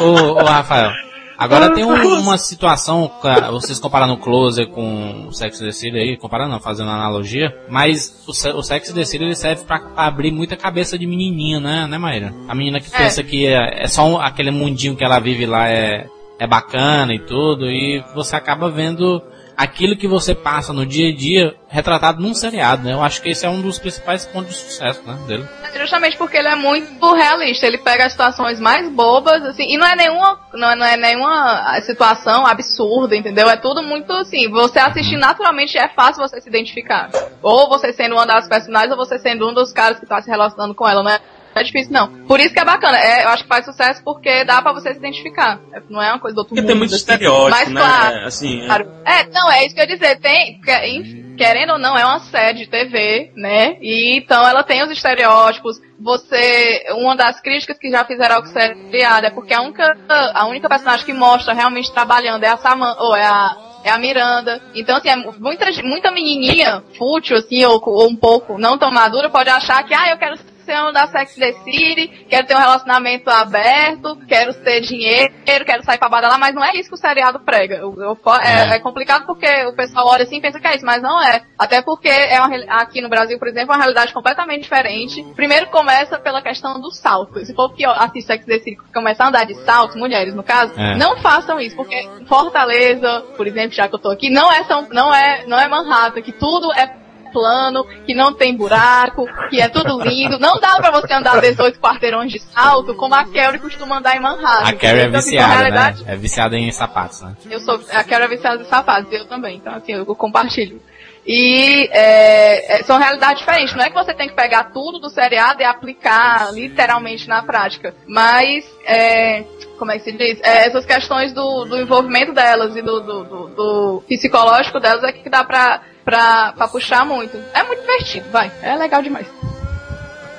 ô, 0.00 0.32
ô, 0.32 0.44
Rafael. 0.44 0.90
Agora 1.38 1.74
tem 1.74 1.84
um- 1.84 2.18
uma 2.20 2.38
situação, 2.38 3.10
vocês 3.50 3.78
comparando 3.78 4.14
o 4.14 4.18
Closer 4.18 4.68
com 4.70 5.26
o 5.28 5.32
Sex 5.32 5.60
and 5.60 5.66
the 5.66 5.72
City 5.72 5.96
aí, 5.98 6.16
comparando 6.16 6.50
não, 6.52 6.60
fazendo 6.60 6.88
analogia, 6.90 7.54
mas 7.68 8.24
o, 8.26 8.30
o 8.58 8.62
Sex 8.62 8.90
and 8.90 8.94
the 8.94 9.04
City 9.04 9.22
ele 9.24 9.34
serve 9.36 9.64
pra, 9.64 9.78
pra 9.80 10.06
abrir 10.06 10.30
muita 10.32 10.56
cabeça 10.56 10.98
de 10.98 11.06
menininha, 11.06 11.60
né, 11.60 11.86
né 11.86 11.98
Maíra? 11.98 12.32
A 12.48 12.54
menina 12.54 12.80
que 12.80 12.88
É. 12.94 12.98
pensa 12.98 13.22
que 13.22 13.46
é, 13.46 13.82
é 13.84 13.86
só 13.86 14.06
um- 14.06 14.18
aquele 14.18 14.50
mundinho 14.50 14.96
que 14.96 15.04
ela 15.04 15.18
vive 15.20 15.44
lá 15.44 15.68
é, 15.68 16.06
é 16.38 16.46
bacana 16.46 17.12
e 17.14 17.18
tudo, 17.18 17.66
e 17.70 18.02
você 18.14 18.34
acaba 18.34 18.70
vendo 18.70 19.22
aquilo 19.56 19.96
que 19.96 20.06
você 20.06 20.34
passa 20.34 20.72
no 20.72 20.84
dia 20.84 21.10
a 21.10 21.16
dia 21.16 21.54
retratado 21.68 22.20
num 22.20 22.34
seriado, 22.34 22.84
né? 22.84 22.92
Eu 22.92 23.02
acho 23.02 23.22
que 23.22 23.30
esse 23.30 23.44
é 23.44 23.48
um 23.48 23.60
dos 23.60 23.78
principais 23.78 24.24
pontos 24.24 24.54
de 24.54 24.60
sucesso, 24.60 25.02
né, 25.06 25.18
dele. 25.26 25.48
Justamente 25.78 26.16
porque 26.16 26.36
ele 26.36 26.48
é 26.48 26.54
muito 26.54 27.12
realista. 27.14 27.66
Ele 27.66 27.78
pega 27.78 28.06
as 28.06 28.12
situações 28.12 28.58
mais 28.60 28.88
bobas, 28.90 29.42
assim, 29.44 29.64
e 29.64 29.76
não 29.76 29.86
é 29.86 29.94
nenhuma, 29.94 30.40
não 30.54 30.70
é, 30.70 30.76
não 30.76 30.86
é 30.86 30.96
nenhuma 30.96 31.80
situação 31.80 32.46
absurda, 32.46 33.16
entendeu? 33.16 33.48
É 33.48 33.56
tudo 33.56 33.82
muito 33.82 34.12
assim. 34.12 34.50
Você 34.50 34.78
assistir 34.78 35.16
naturalmente 35.16 35.76
é 35.78 35.88
fácil 35.88 36.22
você 36.22 36.40
se 36.40 36.48
identificar. 36.48 37.10
Ou 37.42 37.68
você 37.68 37.92
sendo 37.92 38.14
uma 38.14 38.26
das 38.26 38.48
personagens, 38.48 38.90
ou 38.90 38.96
você 38.96 39.18
sendo 39.18 39.48
um 39.48 39.54
dos 39.54 39.72
caras 39.72 40.00
que 40.00 40.06
tá 40.06 40.20
se 40.20 40.30
relacionando 40.30 40.74
com 40.74 40.88
ela, 40.88 41.02
né? 41.02 41.18
É 41.56 41.62
difícil, 41.62 41.92
não. 41.92 42.08
Por 42.26 42.38
isso 42.38 42.52
que 42.52 42.60
é 42.60 42.64
bacana. 42.64 42.98
É, 42.98 43.24
eu 43.24 43.28
acho 43.30 43.42
que 43.44 43.48
faz 43.48 43.64
sucesso 43.64 44.02
porque 44.04 44.44
dá 44.44 44.60
pra 44.60 44.72
você 44.72 44.92
se 44.92 44.98
identificar. 44.98 45.58
É, 45.72 45.80
Não 45.88 46.02
é 46.02 46.10
uma 46.12 46.18
coisa 46.20 46.34
do 46.34 46.38
outro 46.40 46.50
Porque 46.50 46.60
mundo. 46.60 46.68
tem 46.68 46.76
muito 46.76 46.90
assim. 46.94 47.00
estereótipo, 47.00 47.50
Mas, 47.50 47.68
né? 47.70 47.80
claro, 47.80 48.16
É, 48.16 48.24
assim, 48.24 48.62
é- 48.62 48.66
Claro. 48.66 48.88
É, 49.04 49.26
não, 49.32 49.50
é 49.50 49.64
isso 49.64 49.74
que 49.74 49.80
eu 49.80 49.86
ia 49.86 49.94
dizer. 49.96 50.20
Tem, 50.20 50.60
enfim, 50.84 51.34
querendo 51.36 51.72
ou 51.72 51.78
não, 51.78 51.96
é 51.96 52.04
uma 52.04 52.20
série 52.20 52.58
de 52.58 52.66
TV, 52.66 53.32
né? 53.36 53.76
E 53.80 54.18
então 54.18 54.46
ela 54.46 54.62
tem 54.62 54.82
os 54.84 54.90
estereótipos. 54.90 55.76
Você, 55.98 56.84
uma 56.90 57.16
das 57.16 57.40
críticas 57.40 57.78
que 57.78 57.90
já 57.90 58.04
fizeram 58.04 58.36
ao 58.36 58.46
seriado 58.46 59.26
é 59.26 59.30
porque 59.30 59.54
a 59.54 59.62
única, 59.62 59.96
a 60.34 60.46
única 60.46 60.68
personagem 60.68 61.04
que 61.06 61.12
mostra 61.12 61.54
realmente 61.54 61.92
trabalhando 61.92 62.44
é 62.44 62.48
a 62.48 62.56
Samantha, 62.56 63.02
ou 63.02 63.16
é 63.16 63.24
a 63.26 63.56
é 63.84 63.90
a 63.90 63.98
Miranda. 63.98 64.60
Então, 64.74 64.96
assim, 64.96 65.08
é 65.08 65.14
muita, 65.14 65.64
muita 65.84 66.10
menininha 66.10 66.82
fútil, 66.98 67.36
assim, 67.36 67.64
ou, 67.64 67.80
ou 67.86 68.08
um 68.08 68.16
pouco 68.16 68.58
não 68.58 68.76
tão 68.76 68.90
madura, 68.90 69.30
pode 69.30 69.48
achar 69.48 69.80
que, 69.84 69.94
ah, 69.94 70.10
eu 70.10 70.16
quero 70.18 70.36
ser 70.66 70.92
da 70.92 71.06
Sex 71.06 71.34
the 71.36 71.52
City, 71.64 72.26
quero 72.28 72.46
ter 72.46 72.54
um 72.54 72.58
relacionamento 72.58 73.30
aberto, 73.30 74.16
quero 74.28 74.52
ter 74.54 74.80
dinheiro, 74.82 75.32
quero 75.44 75.84
sair 75.84 75.98
pra 75.98 76.08
badalar, 76.08 76.38
mas 76.38 76.54
não 76.54 76.62
é 76.64 76.72
isso 76.76 76.88
que 76.90 76.94
o 76.94 76.98
seriado 76.98 77.40
prega. 77.40 77.76
Eu- 77.76 77.94
eu- 77.98 78.18
é, 78.42 78.76
é 78.76 78.78
complicado 78.80 79.24
porque 79.26 79.46
o 79.66 79.74
pessoal 79.74 80.06
olha 80.08 80.24
assim 80.24 80.36
e 80.36 80.40
pensa 80.42 80.60
que 80.60 80.66
é 80.66 80.76
isso, 80.76 80.84
mas 80.84 81.00
não 81.02 81.22
é. 81.22 81.42
Até 81.58 81.80
porque 81.80 82.08
é 82.08 82.38
uma, 82.40 82.54
aqui 82.80 83.00
no 83.00 83.08
Brasil, 83.08 83.38
por 83.38 83.48
exemplo, 83.48 83.72
é 83.72 83.76
uma 83.76 83.82
realidade 83.82 84.12
completamente 84.12 84.62
diferente. 84.62 85.22
Primeiro 85.34 85.68
começa 85.68 86.18
pela 86.18 86.42
questão 86.42 86.80
do 86.80 86.90
salto. 86.90 87.44
Se 87.44 87.54
for 87.54 87.72
que 87.74 87.84
assiste 87.84 88.26
Sex 88.26 88.44
the 88.44 88.58
City 88.58 88.76
começar 88.92 89.24
a 89.24 89.28
andar 89.28 89.44
de 89.46 89.54
salto, 89.64 89.96
mulheres 89.96 90.34
no 90.34 90.42
caso, 90.42 90.72
É. 90.78 90.96
não 90.96 91.16
façam 91.18 91.60
isso, 91.60 91.76
porque 91.76 91.96
Fortaleza, 92.26 93.22
por 93.36 93.46
exemplo, 93.46 93.72
já 93.72 93.88
que 93.88 93.94
eu 93.94 93.98
tô 93.98 94.10
aqui, 94.10 94.28
não 94.30 94.52
é 94.52 94.64
São, 94.64 94.86
não 94.90 95.14
é, 95.14 95.44
não 95.46 95.58
é 95.58 95.68
Manhattan, 95.68 96.20
que 96.22 96.32
tudo 96.32 96.72
é 96.72 96.86
plano, 97.32 97.84
que 98.06 98.14
não 98.14 98.32
tem 98.32 98.56
buraco, 98.56 99.26
que 99.50 99.60
é 99.60 99.68
tudo 99.68 100.00
lindo. 100.02 100.38
Não 100.38 100.58
dá 100.60 100.76
pra 100.76 100.90
você 100.90 101.12
andar 101.12 101.40
18 101.40 101.78
quarteirões 101.80 102.32
de 102.32 102.40
salto 102.40 102.94
como 102.94 103.14
a 103.14 103.24
Carrie 103.24 103.58
costuma 103.60 103.98
andar 103.98 104.16
em 104.16 104.20
Manhattan. 104.20 104.68
A 104.68 104.72
Carrie 104.74 105.00
é 105.00 105.04
Então, 105.06 105.18
assim, 105.18 105.30
viciada, 105.30 105.54
realidade, 105.54 106.04
né? 106.04 106.12
É 106.12 106.16
viciada 106.16 106.56
em 106.56 106.70
sapatos, 106.72 107.22
né? 107.22 107.34
eu 107.50 107.60
sou, 107.60 107.80
a 107.92 108.04
Carrie 108.04 108.24
é 108.24 108.28
viciada 108.28 108.62
em 108.62 108.66
sapatos, 108.66 109.12
eu 109.12 109.26
também, 109.26 109.56
então 109.56 109.74
assim, 109.74 109.92
eu 109.92 110.06
compartilho. 110.16 110.80
E 111.28 111.88
é, 111.90 112.76
é, 112.78 112.82
são 112.84 112.98
realidades 112.98 113.40
diferentes. 113.40 113.74
Não 113.74 113.82
é 113.82 113.88
que 113.88 113.94
você 113.96 114.14
tem 114.14 114.28
que 114.28 114.34
pegar 114.36 114.70
tudo 114.72 115.00
do 115.00 115.10
seriado 115.10 115.60
e 115.60 115.64
aplicar 115.64 116.52
literalmente 116.54 117.28
na 117.28 117.42
prática. 117.42 117.92
Mas, 118.06 118.64
é, 118.86 119.42
como 119.76 119.90
é 119.90 119.98
que 119.98 120.04
se 120.04 120.12
diz? 120.12 120.38
É, 120.40 120.66
essas 120.68 120.86
questões 120.86 121.32
do, 121.32 121.64
do 121.64 121.80
envolvimento 121.80 122.32
delas 122.32 122.76
e 122.76 122.82
do, 122.82 123.00
do, 123.00 123.24
do- 123.24 123.48
do 123.48 124.02
psicológico 124.06 124.78
delas 124.78 125.02
é 125.02 125.10
que 125.10 125.28
dá 125.28 125.42
pra, 125.42 125.80
pra, 126.06 126.52
pra 126.56 126.68
puxar 126.68 127.04
muito. 127.04 127.36
É 127.52 127.62
muito 127.64 127.80
divertido, 127.82 128.26
vai. 128.32 128.50
É 128.62 128.74
legal 128.76 129.02
demais. 129.02 129.26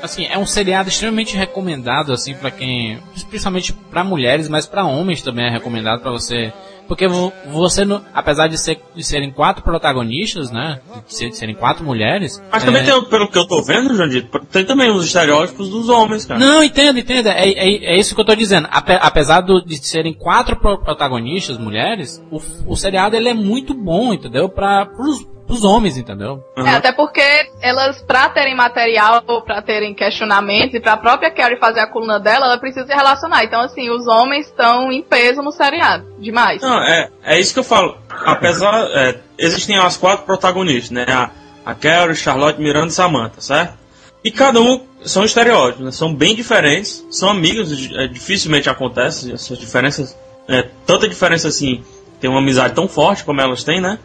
Assim, 0.02 0.26
é 0.26 0.38
um 0.38 0.46
seriado 0.46 0.90
extremamente 0.90 1.36
recomendado, 1.36 2.14
assim, 2.14 2.34
pra 2.36 2.50
quem. 2.52 3.00
Principalmente 3.30 3.74
pra 3.74 4.04
mulheres, 4.04 4.48
mas 4.48 4.66
pra 4.66 4.86
homens 4.86 5.22
também 5.22 5.46
é 5.48 5.50
recomendado 5.50 6.02
pra 6.02 6.12
você. 6.12 6.54
Porque 6.88 7.06
vo- 7.08 7.34
você, 7.48 7.82
apesar 8.14 8.48
de, 8.48 8.58
ser, 8.58 8.80
de 8.96 9.04
serem 9.04 9.30
quatro 9.32 9.62
protagonistas, 9.64 10.52
né? 10.52 10.80
De, 11.06 11.14
ser- 11.14 11.30
de 11.32 11.36
serem 11.36 11.56
quatro 11.56 11.84
mulheres. 11.84 12.42
Mas 12.50 12.64
também 12.64 12.84
é- 12.84 12.86
tem, 12.86 13.04
pelo 13.06 13.28
que 13.30 13.38
eu 13.38 13.46
tô 13.48 13.62
vendo, 13.64 13.94
Jandito, 13.98 14.40
tem 14.52 14.64
também 14.64 14.90
os 14.92 15.04
estereótipos 15.06 15.68
dos 15.70 15.90
homens, 15.90 16.26
cara. 16.26 16.40
Não, 16.40 16.64
entenda, 16.64 16.98
entenda. 17.00 17.32
É, 17.32 17.50
é, 17.50 17.86
é 17.96 17.98
isso 17.98 18.14
que 18.16 18.22
eu 18.22 18.26
tô 18.26 18.36
dizendo. 18.36 18.70
Ape- 18.72 19.00
apesar 19.02 19.42
do- 19.42 19.66
de 19.66 19.78
serem 19.86 20.14
quatro 20.14 20.56
pro- 20.58 20.78
protagonistas 20.78 21.58
mulheres, 21.58 22.24
o, 22.32 22.40
o 22.68 22.76
seriado 22.78 23.16
ele 23.18 23.28
é 23.30 23.34
muito 23.34 23.74
bom, 23.74 24.14
entendeu? 24.14 24.48
Para 24.48 24.86
pros, 24.86 25.26
pros 25.48 25.64
homens, 25.64 25.98
entendeu? 25.98 26.44
Uhum. 26.58 26.68
É, 26.68 26.76
até 26.76 26.92
porque 26.92 27.22
elas, 27.62 28.02
pra 28.02 28.30
terem 28.30 28.54
material, 28.54 29.24
pra 29.46 29.62
terem 29.62 29.96
questionamentos, 29.96 30.76
e 30.76 30.80
pra 30.80 30.98
própria 30.98 31.32
Carrie 31.32 31.58
fazer 31.58 31.80
a 31.80 31.88
coluna 31.88 32.20
dela, 32.20 32.46
ela 32.46 32.60
precisa 32.60 32.86
se 32.86 32.94
relacionar. 32.94 33.46
Então, 33.46 33.62
assim, 33.62 33.90
os 33.90 34.06
homens 34.06 34.48
estão 34.48 34.92
em 34.92 35.02
peso 35.02 35.42
no 35.42 35.52
seriado. 35.52 36.06
Demais. 36.20 36.62
Não, 36.62 36.80
é, 36.80 37.10
é 37.24 37.40
isso 37.40 37.54
que 37.54 37.60
eu 37.60 37.64
falo. 37.64 37.98
Apesar, 38.10 38.74
é, 38.92 39.20
existem 39.38 39.78
as 39.78 39.96
quatro 39.96 40.26
protagonistas, 40.26 40.92
né? 40.92 41.06
A, 41.08 41.32
a 41.66 41.74
Carrie, 41.74 42.16
Charlotte, 42.16 42.60
Miranda 42.60 42.88
e 42.88 42.92
Samantha, 42.92 43.42
certo? 43.42 43.78
E 44.24 44.32
cada 44.32 44.60
um 44.60 44.86
são 45.06 45.24
estereótipos, 45.24 45.86
né? 45.86 45.92
São 45.92 46.14
bem 46.14 46.36
diferentes, 46.36 47.06
são 47.10 47.30
amigos, 47.30 47.90
é, 47.96 48.08
dificilmente 48.08 48.70
acontece 48.70 49.32
essas 49.32 49.58
diferenças, 49.58 50.18
é, 50.50 50.64
tanta 50.86 51.08
diferença 51.08 51.48
assim, 51.48 51.84
tem 52.20 52.30
uma 52.30 52.40
amizade 52.40 52.74
tão 52.74 52.88
forte 52.88 53.24
como 53.24 53.40
elas 53.40 53.64
têm, 53.64 53.80
né? 53.80 54.00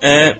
É, 0.00 0.36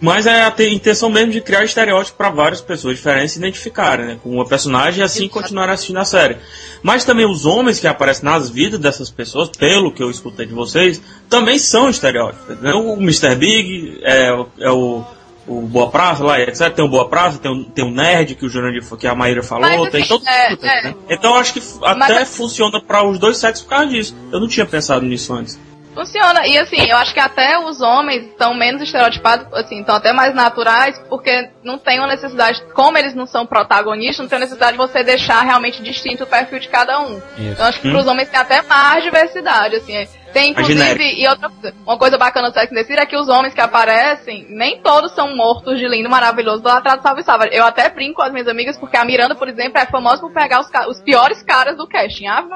Mas 0.00 0.26
é 0.26 0.44
a 0.44 0.50
te- 0.50 0.68
intenção 0.68 1.08
mesmo 1.08 1.32
de 1.32 1.40
criar 1.40 1.64
estereótipo 1.64 2.18
para 2.18 2.28
várias 2.30 2.60
pessoas 2.60 2.96
diferentes 2.96 3.32
se 3.32 3.38
identificarem 3.38 4.06
né, 4.06 4.18
com 4.22 4.30
uma 4.30 4.46
personagem 4.46 5.00
e 5.00 5.02
assim 5.02 5.26
continuar 5.28 5.68
assistindo 5.70 5.98
a 5.98 6.04
série. 6.04 6.36
Mas 6.82 7.04
também 7.04 7.24
os 7.24 7.46
homens 7.46 7.80
que 7.80 7.86
aparecem 7.86 8.24
nas 8.24 8.50
vidas 8.50 8.78
dessas 8.78 9.08
pessoas, 9.10 9.48
pelo 9.50 9.92
que 9.92 10.02
eu 10.02 10.10
escutei 10.10 10.44
de 10.46 10.52
vocês, 10.52 11.00
também 11.28 11.58
são 11.58 11.88
estereótipos. 11.88 12.60
né? 12.60 12.72
O 12.74 12.94
Mr. 12.94 13.34
Big 13.36 14.00
é, 14.02 14.32
o- 14.34 14.46
é 14.58 14.70
o, 14.70 15.02
o 15.46 15.62
Boa 15.62 15.90
Praça 15.90 16.22
lá, 16.22 16.38
etc. 16.40 16.70
Tem 16.74 16.84
o 16.84 16.88
Boa 16.88 17.08
Praça, 17.08 17.38
tem 17.38 17.50
o, 17.50 17.64
tem 17.64 17.84
o 17.84 17.90
Nerd 17.90 18.34
que 18.34 18.44
o 18.44 18.48
Jurandir, 18.50 18.82
que 18.98 19.06
a 19.06 19.14
Maíra 19.14 19.42
falou, 19.42 19.62
Mas, 19.68 19.90
tem 19.90 20.00
assim, 20.02 20.08
todo 20.08 20.26
é, 20.28 20.48
tipo, 20.50 20.66
é. 20.66 20.82
né? 20.84 20.94
Então 21.08 21.34
acho 21.36 21.54
que 21.54 21.58
f- 21.60 21.78
Mas- 21.80 22.02
até 22.10 22.24
funciona 22.26 22.80
para 22.82 23.02
os 23.02 23.18
dois 23.18 23.38
sexos 23.38 23.64
por 23.64 23.70
causa 23.70 23.86
disso. 23.86 24.14
Eu 24.30 24.40
não 24.40 24.46
tinha 24.48 24.66
pensado 24.66 25.04
nisso 25.06 25.32
antes. 25.32 25.58
Funciona. 25.94 26.46
E 26.46 26.56
assim, 26.56 26.80
eu 26.88 26.96
acho 26.96 27.12
que 27.12 27.20
até 27.20 27.58
os 27.58 27.80
homens 27.80 28.26
estão 28.26 28.54
menos 28.54 28.80
estereotipados, 28.82 29.46
assim, 29.52 29.80
estão 29.80 29.96
até 29.96 30.12
mais 30.12 30.34
naturais, 30.34 31.00
porque 31.08 31.50
não 31.64 31.78
tem 31.78 31.98
uma 31.98 32.08
necessidade, 32.08 32.62
como 32.74 32.96
eles 32.96 33.14
não 33.14 33.26
são 33.26 33.46
protagonistas, 33.46 34.18
não 34.18 34.28
tem 34.28 34.38
necessidade 34.38 34.72
de 34.72 34.78
você 34.78 35.02
deixar 35.02 35.42
realmente 35.42 35.82
distinto 35.82 36.24
o 36.24 36.26
perfil 36.26 36.58
de 36.58 36.68
cada 36.68 37.00
um. 37.00 37.16
Isso. 37.16 37.52
Então 37.52 37.66
acho 37.66 37.80
que 37.80 37.90
pros 37.90 38.06
homens 38.06 38.28
tem 38.28 38.40
até 38.40 38.62
mais 38.62 39.02
diversidade, 39.02 39.76
assim. 39.76 40.06
Tem 40.32 40.50
inclusive, 40.50 41.20
e 41.20 41.26
outra 41.26 41.48
coisa, 41.48 41.76
uma 41.84 41.98
coisa 41.98 42.16
bacana 42.16 42.50
do 42.50 42.54
Sex 42.54 42.70
and 42.70 42.74
the 42.76 42.84
City 42.84 43.00
é 43.00 43.06
que 43.06 43.16
os 43.16 43.28
homens 43.28 43.52
que 43.52 43.60
aparecem, 43.60 44.46
nem 44.48 44.80
todos 44.80 45.12
são 45.12 45.34
mortos 45.34 45.78
de 45.78 45.88
lindo, 45.88 46.08
maravilhoso, 46.08 46.62
do 46.62 46.68
atraso 46.68 47.02
salve 47.02 47.24
salva. 47.24 47.46
Eu 47.46 47.64
até 47.64 47.88
brinco 47.88 48.16
com 48.16 48.22
as 48.22 48.32
minhas 48.32 48.46
amigas, 48.46 48.78
porque 48.78 48.96
a 48.96 49.04
Miranda, 49.04 49.34
por 49.34 49.48
exemplo, 49.48 49.78
é 49.78 49.86
famosa 49.86 50.20
por 50.20 50.32
pegar 50.32 50.60
os, 50.60 50.68
os 50.88 51.02
piores 51.02 51.42
caras 51.42 51.76
do 51.76 51.88
casting. 51.88 52.28
Ave 52.28 52.48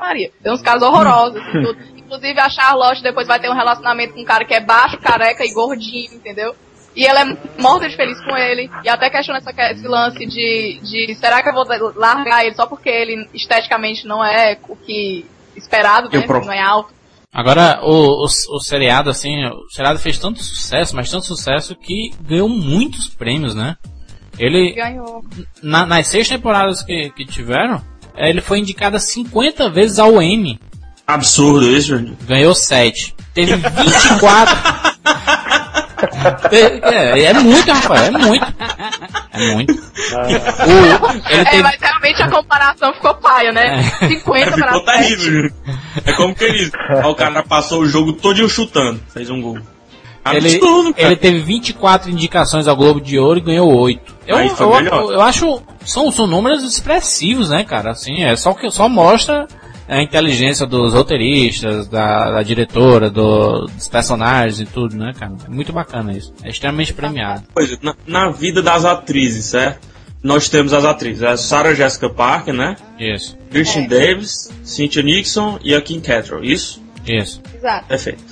Maria. 0.00 0.30
Tem 0.42 0.50
uns 0.50 0.62
caras 0.62 0.82
horrorosos, 0.82 1.36
assim, 1.36 1.62
tudo. 1.62 1.99
Inclusive 2.10 2.40
a 2.40 2.48
Charlotte 2.50 3.02
depois 3.04 3.28
vai 3.28 3.38
ter 3.38 3.48
um 3.48 3.54
relacionamento 3.54 4.14
com 4.14 4.20
um 4.20 4.24
cara 4.24 4.44
que 4.44 4.52
é 4.52 4.60
baixo, 4.60 4.98
careca 4.98 5.44
e 5.44 5.52
gordinho, 5.54 6.12
entendeu? 6.14 6.56
E 6.96 7.06
ela 7.06 7.20
é 7.22 7.36
morta 7.56 7.88
de 7.88 7.94
feliz 7.94 8.18
com 8.24 8.36
ele. 8.36 8.68
E 8.82 8.88
até 8.88 9.08
questiona 9.08 9.38
essa, 9.38 9.52
esse 9.70 9.86
lance 9.86 10.26
de, 10.26 10.80
de 10.82 11.14
será 11.14 11.40
que 11.40 11.48
eu 11.48 11.52
vou 11.52 11.64
largar 11.94 12.44
ele 12.44 12.56
só 12.56 12.66
porque 12.66 12.88
ele 12.88 13.28
esteticamente 13.32 14.08
não 14.08 14.24
é 14.24 14.58
o 14.68 14.74
que 14.74 15.24
esperado, 15.54 16.10
né? 16.10 16.26
Provo. 16.26 16.46
Não 16.46 16.52
é 16.52 16.60
alto. 16.60 16.92
Agora, 17.32 17.78
o, 17.84 18.24
o, 18.24 18.56
o 18.56 18.60
seriado, 18.60 19.08
assim, 19.08 19.44
o 19.46 19.70
seriado 19.70 20.00
fez 20.00 20.18
tanto 20.18 20.42
sucesso, 20.42 20.96
mas 20.96 21.08
tanto 21.08 21.26
sucesso 21.26 21.76
que 21.76 22.10
ganhou 22.22 22.48
muitos 22.48 23.06
prêmios, 23.06 23.54
né? 23.54 23.76
Ele, 24.36 24.72
Ganhou. 24.72 25.22
na- 25.62 25.86
nas 25.86 26.08
seis 26.08 26.28
temporadas 26.28 26.82
que, 26.82 27.10
que 27.10 27.24
tiveram, 27.24 27.80
ele 28.16 28.40
foi 28.40 28.58
indicado 28.58 28.98
50 28.98 29.70
vezes 29.70 30.00
ao 30.00 30.20
Emmy. 30.20 30.58
Absurdo 31.14 31.66
isso, 31.70 31.88
Jurandir. 31.88 32.14
Ganhou 32.26 32.54
7. 32.54 33.14
Teve 33.34 33.56
24. 33.56 34.56
Te- 36.48 36.80
é, 36.82 37.24
é 37.24 37.32
muito, 37.34 37.70
Rafael, 37.70 38.04
é 38.06 38.10
muito. 38.10 38.46
É 39.32 39.54
muito. 39.54 39.72
O- 39.72 41.30
ele 41.30 41.40
É, 41.40 41.44
teve, 41.44 41.62
mas 41.62 41.76
realmente 41.80 42.22
a 42.22 42.30
comparação 42.30 42.92
ficou 42.94 43.14
paia, 43.14 43.52
né? 43.52 43.82
50 44.08 44.52
pra 44.52 44.72
Ficou 44.72 44.84
7. 44.94 45.16
terrível. 45.16 45.50
É 46.04 46.12
como 46.14 46.34
que 46.34 46.44
ele. 46.44 46.70
Ó, 47.04 47.10
o 47.10 47.14
cara 47.14 47.42
passou 47.42 47.80
o 47.82 47.86
jogo 47.88 48.12
todinho 48.14 48.48
chutando. 48.48 49.00
Fez 49.12 49.28
um 49.30 49.40
gol. 49.40 49.58
ele, 50.32 50.58
cara. 50.58 50.92
ele 50.96 51.16
teve 51.16 51.38
24 51.40 52.10
indicações 52.10 52.66
ao 52.66 52.76
Globo 52.76 53.00
de 53.00 53.18
Ouro 53.18 53.38
e 53.38 53.42
ganhou 53.42 53.72
8. 53.72 54.14
Eu, 54.26 54.36
Aí 54.36 54.48
foi 54.50 54.66
eu, 54.66 54.74
melhor. 54.74 55.02
eu, 55.02 55.12
eu 55.12 55.20
acho. 55.20 55.62
São, 55.84 56.10
são 56.12 56.26
números 56.26 56.62
expressivos, 56.62 57.50
né, 57.50 57.64
cara? 57.64 57.90
Assim, 57.92 58.22
é 58.22 58.34
só 58.36 58.52
que 58.52 58.70
só 58.70 58.88
mostra 58.88 59.46
a 59.98 60.02
inteligência 60.02 60.66
dos 60.66 60.92
roteiristas, 60.94 61.88
da, 61.88 62.30
da 62.30 62.42
diretora, 62.42 63.10
do- 63.10 63.66
dos 63.66 63.88
personagens 63.88 64.60
e 64.60 64.64
tudo, 64.66 64.96
né, 64.96 65.12
cara? 65.18 65.32
É 65.46 65.50
muito 65.50 65.72
bacana 65.72 66.12
isso. 66.12 66.32
É 66.42 66.48
extremamente 66.50 66.92
premiado. 66.94 67.42
coisa, 67.52 67.78
na, 67.82 67.94
na 68.06 68.30
vida 68.30 68.62
das 68.62 68.84
atrizes, 68.84 69.46
certo? 69.46 69.88
Nós 70.22 70.48
temos 70.50 70.72
as 70.74 70.84
atrizes, 70.84 71.22
a 71.22 71.36
Sarah 71.36 71.74
Jessica 71.74 72.08
Parker, 72.10 72.52
né? 72.54 72.76
Isso, 72.98 73.36
Christian 73.50 73.86
Davis, 73.86 74.50
Cynthia 74.62 75.02
Nixon 75.02 75.58
e 75.64 75.74
a 75.74 75.80
Kim 75.80 75.98
Cattrall, 76.00 76.44
isso? 76.44 76.82
isso. 77.06 77.40
Exato. 77.54 77.86
Perfeito. 77.88 78.22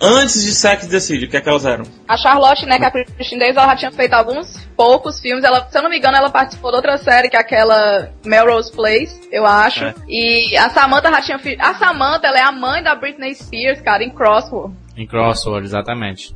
Antes 0.00 0.42
de 0.42 0.54
Sex 0.54 0.86
Decide, 0.86 1.26
o 1.26 1.28
que 1.28 1.36
é 1.36 1.40
que 1.40 1.48
elas 1.48 1.66
eram? 1.66 1.84
A 2.08 2.16
Charlotte, 2.16 2.64
né, 2.64 2.78
que 2.78 2.84
é 2.84 2.88
a 2.88 2.90
Christine 2.90 3.40
Davis, 3.40 3.56
ela 3.56 3.66
já 3.68 3.76
tinha 3.76 3.92
feito 3.92 4.14
alguns 4.14 4.66
poucos 4.74 5.20
filmes. 5.20 5.44
Ela, 5.44 5.68
se 5.68 5.76
eu 5.76 5.82
não 5.82 5.90
me 5.90 5.98
engano, 5.98 6.16
ela 6.16 6.30
participou 6.30 6.70
de 6.70 6.76
outra 6.76 6.96
série, 6.96 7.28
que 7.28 7.36
é 7.36 7.40
aquela 7.40 8.10
Melrose 8.24 8.72
Place, 8.72 9.20
eu 9.30 9.44
acho. 9.44 9.84
É. 9.84 9.94
E 10.08 10.56
a 10.56 10.70
Samantha 10.70 11.10
já 11.10 11.20
tinha 11.20 11.38
feito. 11.38 11.60
A 11.60 11.74
Samantha, 11.74 12.28
ela 12.28 12.38
é 12.38 12.42
a 12.42 12.52
mãe 12.52 12.82
da 12.82 12.94
Britney 12.94 13.34
Spears, 13.34 13.82
cara, 13.82 14.02
em 14.02 14.10
Crossword. 14.10 14.74
Em 14.96 15.06
crossover, 15.06 15.62
exatamente. 15.62 16.32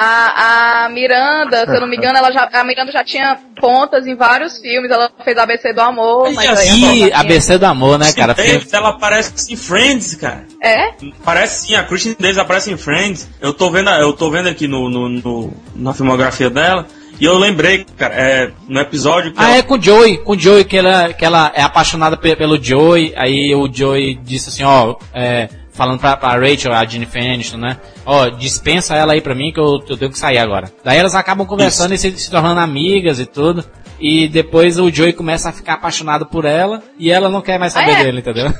A, 0.00 0.84
a 0.84 0.88
Miranda, 0.90 1.66
se 1.66 1.74
eu 1.74 1.80
não 1.80 1.88
me 1.88 1.96
engano, 1.96 2.16
ela 2.16 2.30
já, 2.30 2.48
a 2.52 2.62
Miranda 2.62 2.92
já 2.92 3.02
tinha 3.02 3.36
pontas 3.60 4.06
em 4.06 4.14
vários 4.14 4.58
filmes. 4.58 4.90
Ela 4.92 5.10
fez 5.24 5.36
ABC 5.36 5.72
do 5.72 5.80
Amor, 5.80 6.30
E 6.30 6.34
mas 6.34 6.48
assim, 6.50 6.86
aí 6.86 7.12
a 7.12 7.18
ABC 7.20 7.58
do 7.58 7.66
Amor, 7.66 7.98
né, 7.98 8.12
cara? 8.12 8.32
Davis, 8.32 8.72
ela 8.72 8.90
aparece 8.90 9.52
em 9.52 9.56
Friends, 9.56 10.14
cara. 10.14 10.44
É? 10.62 10.92
Parece 11.24 11.66
sim, 11.66 11.74
a 11.74 11.82
Christian 11.82 12.14
Davis 12.18 12.38
aparece 12.38 12.70
em 12.70 12.76
Friends. 12.76 13.28
Eu 13.40 13.52
tô 13.52 13.70
vendo, 13.70 13.90
eu 13.90 14.12
tô 14.12 14.30
vendo 14.30 14.48
aqui 14.48 14.68
no, 14.68 14.88
no- 14.88 15.08
no- 15.08 15.52
na 15.74 15.92
filmografia 15.92 16.48
dela. 16.48 16.86
E 17.20 17.24
eu 17.24 17.36
lembrei, 17.36 17.84
cara, 17.96 18.14
é, 18.14 18.50
no 18.68 18.78
episódio 18.78 19.32
que 19.32 19.40
Ah, 19.40 19.48
ela- 19.48 19.56
é 19.56 19.62
com 19.62 19.74
o 19.74 19.82
Joey, 19.82 20.18
com 20.18 20.32
o 20.34 20.38
Joey 20.38 20.64
que 20.64 20.76
ela, 20.76 21.12
que 21.12 21.24
ela 21.24 21.50
é 21.52 21.62
apaixonada 21.62 22.16
pe- 22.16 22.36
pelo 22.36 22.62
Joey, 22.62 23.12
aí 23.16 23.52
o 23.56 23.68
Joey 23.72 24.14
disse 24.22 24.48
assim, 24.50 24.62
ó, 24.62 24.94
é, 25.12 25.48
falando 25.78 26.00
pra, 26.00 26.16
pra 26.16 26.30
Rachel, 26.38 26.74
a 26.74 26.84
Jennifer 26.84 27.22
Aniston, 27.22 27.56
né, 27.56 27.78
ó, 28.04 28.28
dispensa 28.28 28.94
ela 28.96 29.12
aí 29.14 29.20
pra 29.22 29.34
mim 29.34 29.52
que 29.52 29.60
eu, 29.60 29.82
eu 29.88 29.96
tenho 29.96 30.10
que 30.10 30.18
sair 30.18 30.36
agora. 30.38 30.70
Daí 30.84 30.98
elas 30.98 31.14
acabam 31.14 31.46
conversando 31.46 31.94
e 31.94 31.98
se, 31.98 32.10
se 32.18 32.30
tornando 32.30 32.60
amigas 32.60 33.20
e 33.20 33.24
tudo, 33.26 33.64
e 34.00 34.26
depois 34.28 34.78
o 34.78 34.90
Joey 34.90 35.12
começa 35.12 35.48
a 35.48 35.52
ficar 35.52 35.74
apaixonado 35.74 36.26
por 36.26 36.44
ela, 36.44 36.82
e 36.98 37.10
ela 37.10 37.28
não 37.28 37.40
quer 37.40 37.58
mais 37.58 37.72
saber 37.72 37.92
Ah, 37.92 38.00
é? 38.00 38.04
dele, 38.04 38.18
entendeu? 38.18 38.52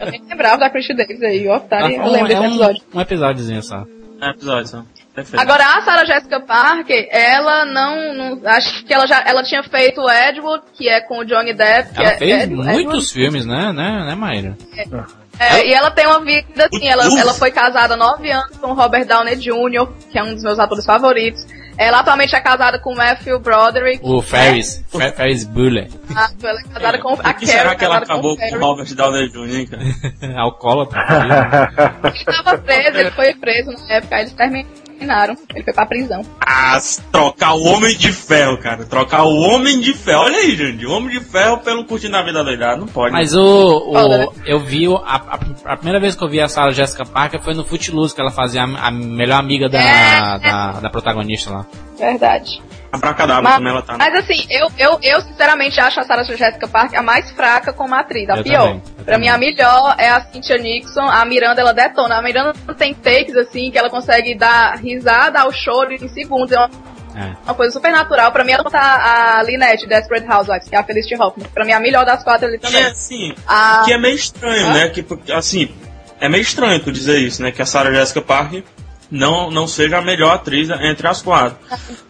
Eu 0.00 0.10
nem 0.10 0.22
lembrava 0.28 0.56
da 0.58 0.70
Christine 0.70 0.96
Davis 0.98 1.22
aí, 1.22 1.46
ó, 1.48 1.58
tá, 1.58 1.78
Ela 1.80 1.90
eu 1.92 2.10
lembro 2.10 2.28
desse 2.28 2.42
é 2.42 2.46
episódio. 2.46 2.82
um, 2.94 2.98
um 2.98 3.00
episódiozinho 3.02 3.62
só. 3.62 3.84
É 4.22 4.30
episódio, 4.30 4.66
só. 4.68 4.82
Perfeito. 5.14 5.42
Agora 5.42 5.62
a 5.64 5.82
Sarah 5.82 6.04
Jessica 6.06 6.40
Parker, 6.40 7.06
ela 7.10 7.64
não, 7.66 8.14
não- 8.14 8.48
acho 8.48 8.84
que 8.86 8.94
ela 8.94 9.06
já 9.06 9.22
ela 9.26 9.42
tinha 9.42 9.62
feito 9.62 10.00
Edward, 10.08 10.64
que 10.74 10.88
é 10.88 11.00
com 11.02 11.18
o 11.18 11.24
Johnny 11.24 11.52
Depp, 11.52 11.92
que 11.92 12.00
Ela 12.00 12.12
é 12.12 12.16
fez 12.16 12.42
Edward- 12.44 12.72
muitos 12.72 12.80
Edward? 12.84 13.12
filmes, 13.12 13.44
né, 13.44 13.72
né, 13.74 14.04
né, 14.06 14.14
Maíra? 14.14 14.56
É, 14.76 14.84
e 15.64 15.72
ela 15.72 15.90
tem 15.90 16.06
uma 16.06 16.20
vida 16.20 16.66
assim, 16.72 16.86
ela, 16.88 17.04
ela 17.18 17.32
foi 17.34 17.50
casada 17.50 17.94
há 17.94 17.96
nove 17.96 18.30
anos 18.30 18.56
com 18.58 18.68
o 18.68 18.74
Robert 18.74 19.06
Downey 19.06 19.36
Jr., 19.36 19.88
que 20.10 20.18
é 20.18 20.22
um 20.22 20.34
dos 20.34 20.42
meus 20.42 20.58
atores 20.58 20.84
favoritos. 20.84 21.46
Ela 21.78 22.00
atualmente 22.00 22.36
é 22.36 22.40
casada 22.40 22.78
com 22.78 22.92
o 22.92 22.96
Matthew 22.96 23.38
Broderick. 23.40 24.00
O 24.02 24.20
Ferris, 24.20 24.84
Fer- 24.90 25.14
Ferris 25.16 25.44
Bueller. 25.44 25.88
Ah, 26.14 26.28
Ela 26.42 26.60
é 26.60 26.62
casada 26.74 26.98
com 26.98 27.16
a 27.22 27.32
que 27.32 27.46
será 27.46 27.74
que 27.74 27.82
ela 27.84 27.96
acabou 27.98 28.36
com 28.36 28.42
o 28.44 28.48
Ferris. 28.48 28.60
Robert 28.62 28.94
Downey 28.94 29.28
Jr., 29.30 29.54
hein, 29.56 29.66
cara? 29.66 29.82
Alcoólatra. 30.42 31.00
Ele 32.14 32.24
tava 32.24 32.58
preso, 32.58 32.98
ele 32.98 33.10
foi 33.12 33.34
preso 33.34 33.70
na 33.70 33.94
época, 33.94 34.14
aí 34.16 34.22
eles 34.22 34.32
terminaram. 34.34 34.89
Ele 35.54 35.64
foi 35.64 35.72
pra 35.72 35.86
prisão. 35.86 36.22
Ah, 36.40 36.78
trocar 37.10 37.54
o 37.54 37.62
Homem 37.64 37.96
de 37.96 38.12
Ferro, 38.12 38.58
cara. 38.58 38.84
Trocar 38.84 39.22
o 39.24 39.34
Homem 39.40 39.80
de 39.80 39.92
Ferro. 39.94 40.22
Olha 40.24 40.38
aí, 40.38 40.54
gente. 40.56 40.84
O 40.86 40.92
Homem 40.92 41.10
de 41.18 41.24
Ferro 41.24 41.58
pelo 41.58 41.84
Curtindo 41.84 42.16
a 42.16 42.22
Vida 42.22 42.42
Doidada. 42.44 42.76
Não 42.76 42.86
pode. 42.86 43.12
Mas 43.12 43.34
o, 43.34 43.92
Foda, 43.92 44.18
né? 44.18 44.24
o 44.26 44.32
eu 44.44 44.58
vi 44.60 44.86
o- 44.88 44.96
a, 44.96 45.16
a, 45.16 45.72
a 45.72 45.76
primeira 45.76 46.00
vez 46.00 46.14
que 46.14 46.22
eu 46.24 46.28
vi 46.28 46.40
a 46.40 46.48
Sarah 46.48 46.70
Jessica 46.72 47.04
Parker 47.04 47.40
foi 47.42 47.54
no 47.54 47.64
Footloose 47.64 48.14
que 48.14 48.20
ela 48.20 48.30
fazia 48.30 48.62
a, 48.62 48.88
a 48.88 48.90
melhor 48.90 49.38
amiga 49.40 49.68
da, 49.68 49.78
É. 49.78 50.38
da, 50.38 50.72
da 50.80 50.90
protagonista 50.90 51.50
lá. 51.50 51.66
Verdade. 51.98 52.60
Abracadabra, 52.92 53.42
Mas, 53.42 53.54
como 53.56 53.68
ela 53.68 53.82
tá. 53.82 53.96
mas 53.96 54.14
assim, 54.14 54.46
eu, 54.50 54.66
eu, 54.76 54.98
eu 55.02 55.20
sinceramente 55.20 55.80
acho 55.80 56.00
a 56.00 56.02
Sarah 56.02 56.24
Jessica 56.24 56.66
Parker 56.66 56.98
a 56.98 57.02
mais 57.02 57.30
fraca 57.30 57.72
como 57.72 57.94
atriz, 57.94 58.28
a 58.28 58.36
Eu 58.38 58.42
pior. 58.42 58.62
também, 58.66 58.82
pra 59.04 59.18
mim, 59.18 59.28
a 59.28 59.38
melhor 59.38 59.94
é 59.98 60.10
a 60.10 60.20
Cynthia 60.22 60.58
Nixon, 60.58 61.02
a 61.08 61.24
Miranda 61.24 61.60
ela 61.60 61.72
detona. 61.72 62.16
A 62.18 62.22
Miranda 62.22 62.52
tem 62.76 62.92
takes 62.92 63.36
assim 63.36 63.70
que 63.70 63.78
ela 63.78 63.88
consegue 63.88 64.34
dar 64.34 64.76
risada 64.76 65.40
ao 65.40 65.52
choro 65.52 65.92
em 65.92 66.08
segundos. 66.08 66.50
É 66.52 66.58
uma, 66.58 66.70
É. 67.16 67.36
uma 67.44 67.54
coisa 67.54 67.72
super 67.72 67.92
natural. 67.92 68.32
Pra 68.32 68.42
mim, 68.44 68.52
ela 68.52 68.64
tá 68.64 69.38
a 69.38 69.42
Lynette, 69.42 69.86
Desperate 69.86 70.26
Housewives, 70.28 70.68
que 70.68 70.74
é 70.74 70.78
a 70.78 70.82
Felicity 70.84 71.14
Hoffman. 71.14 71.46
Pra 71.54 71.64
mim, 71.64 71.72
a 71.72 71.80
melhor 71.80 72.04
das 72.04 72.22
quatro 72.24 72.46
ali 72.48 72.58
Que 72.58 72.66
é 72.66 72.70
também. 72.70 72.84
assim, 72.86 73.34
A- 73.46 73.82
que 73.84 73.92
é 73.92 73.98
meio 73.98 74.14
estranho, 74.16 74.66
Ah. 74.68 74.72
né? 74.74 74.88
Que, 74.88 75.04
assim, 75.32 75.72
é 76.20 76.28
meio 76.28 76.42
estranho 76.42 76.80
tu 76.82 76.90
dizer 76.90 77.18
isso, 77.18 77.40
né? 77.42 77.50
Que 77.52 77.62
a 77.62 77.66
Sarah 77.66 77.92
Jessica 77.92 78.20
Parker 78.20 78.64
não, 79.10 79.50
não 79.50 79.66
seja 79.66 79.98
a 79.98 80.02
melhor 80.02 80.34
atriz 80.34 80.68
entre 80.70 81.06
as 81.08 81.20
quatro. 81.22 81.56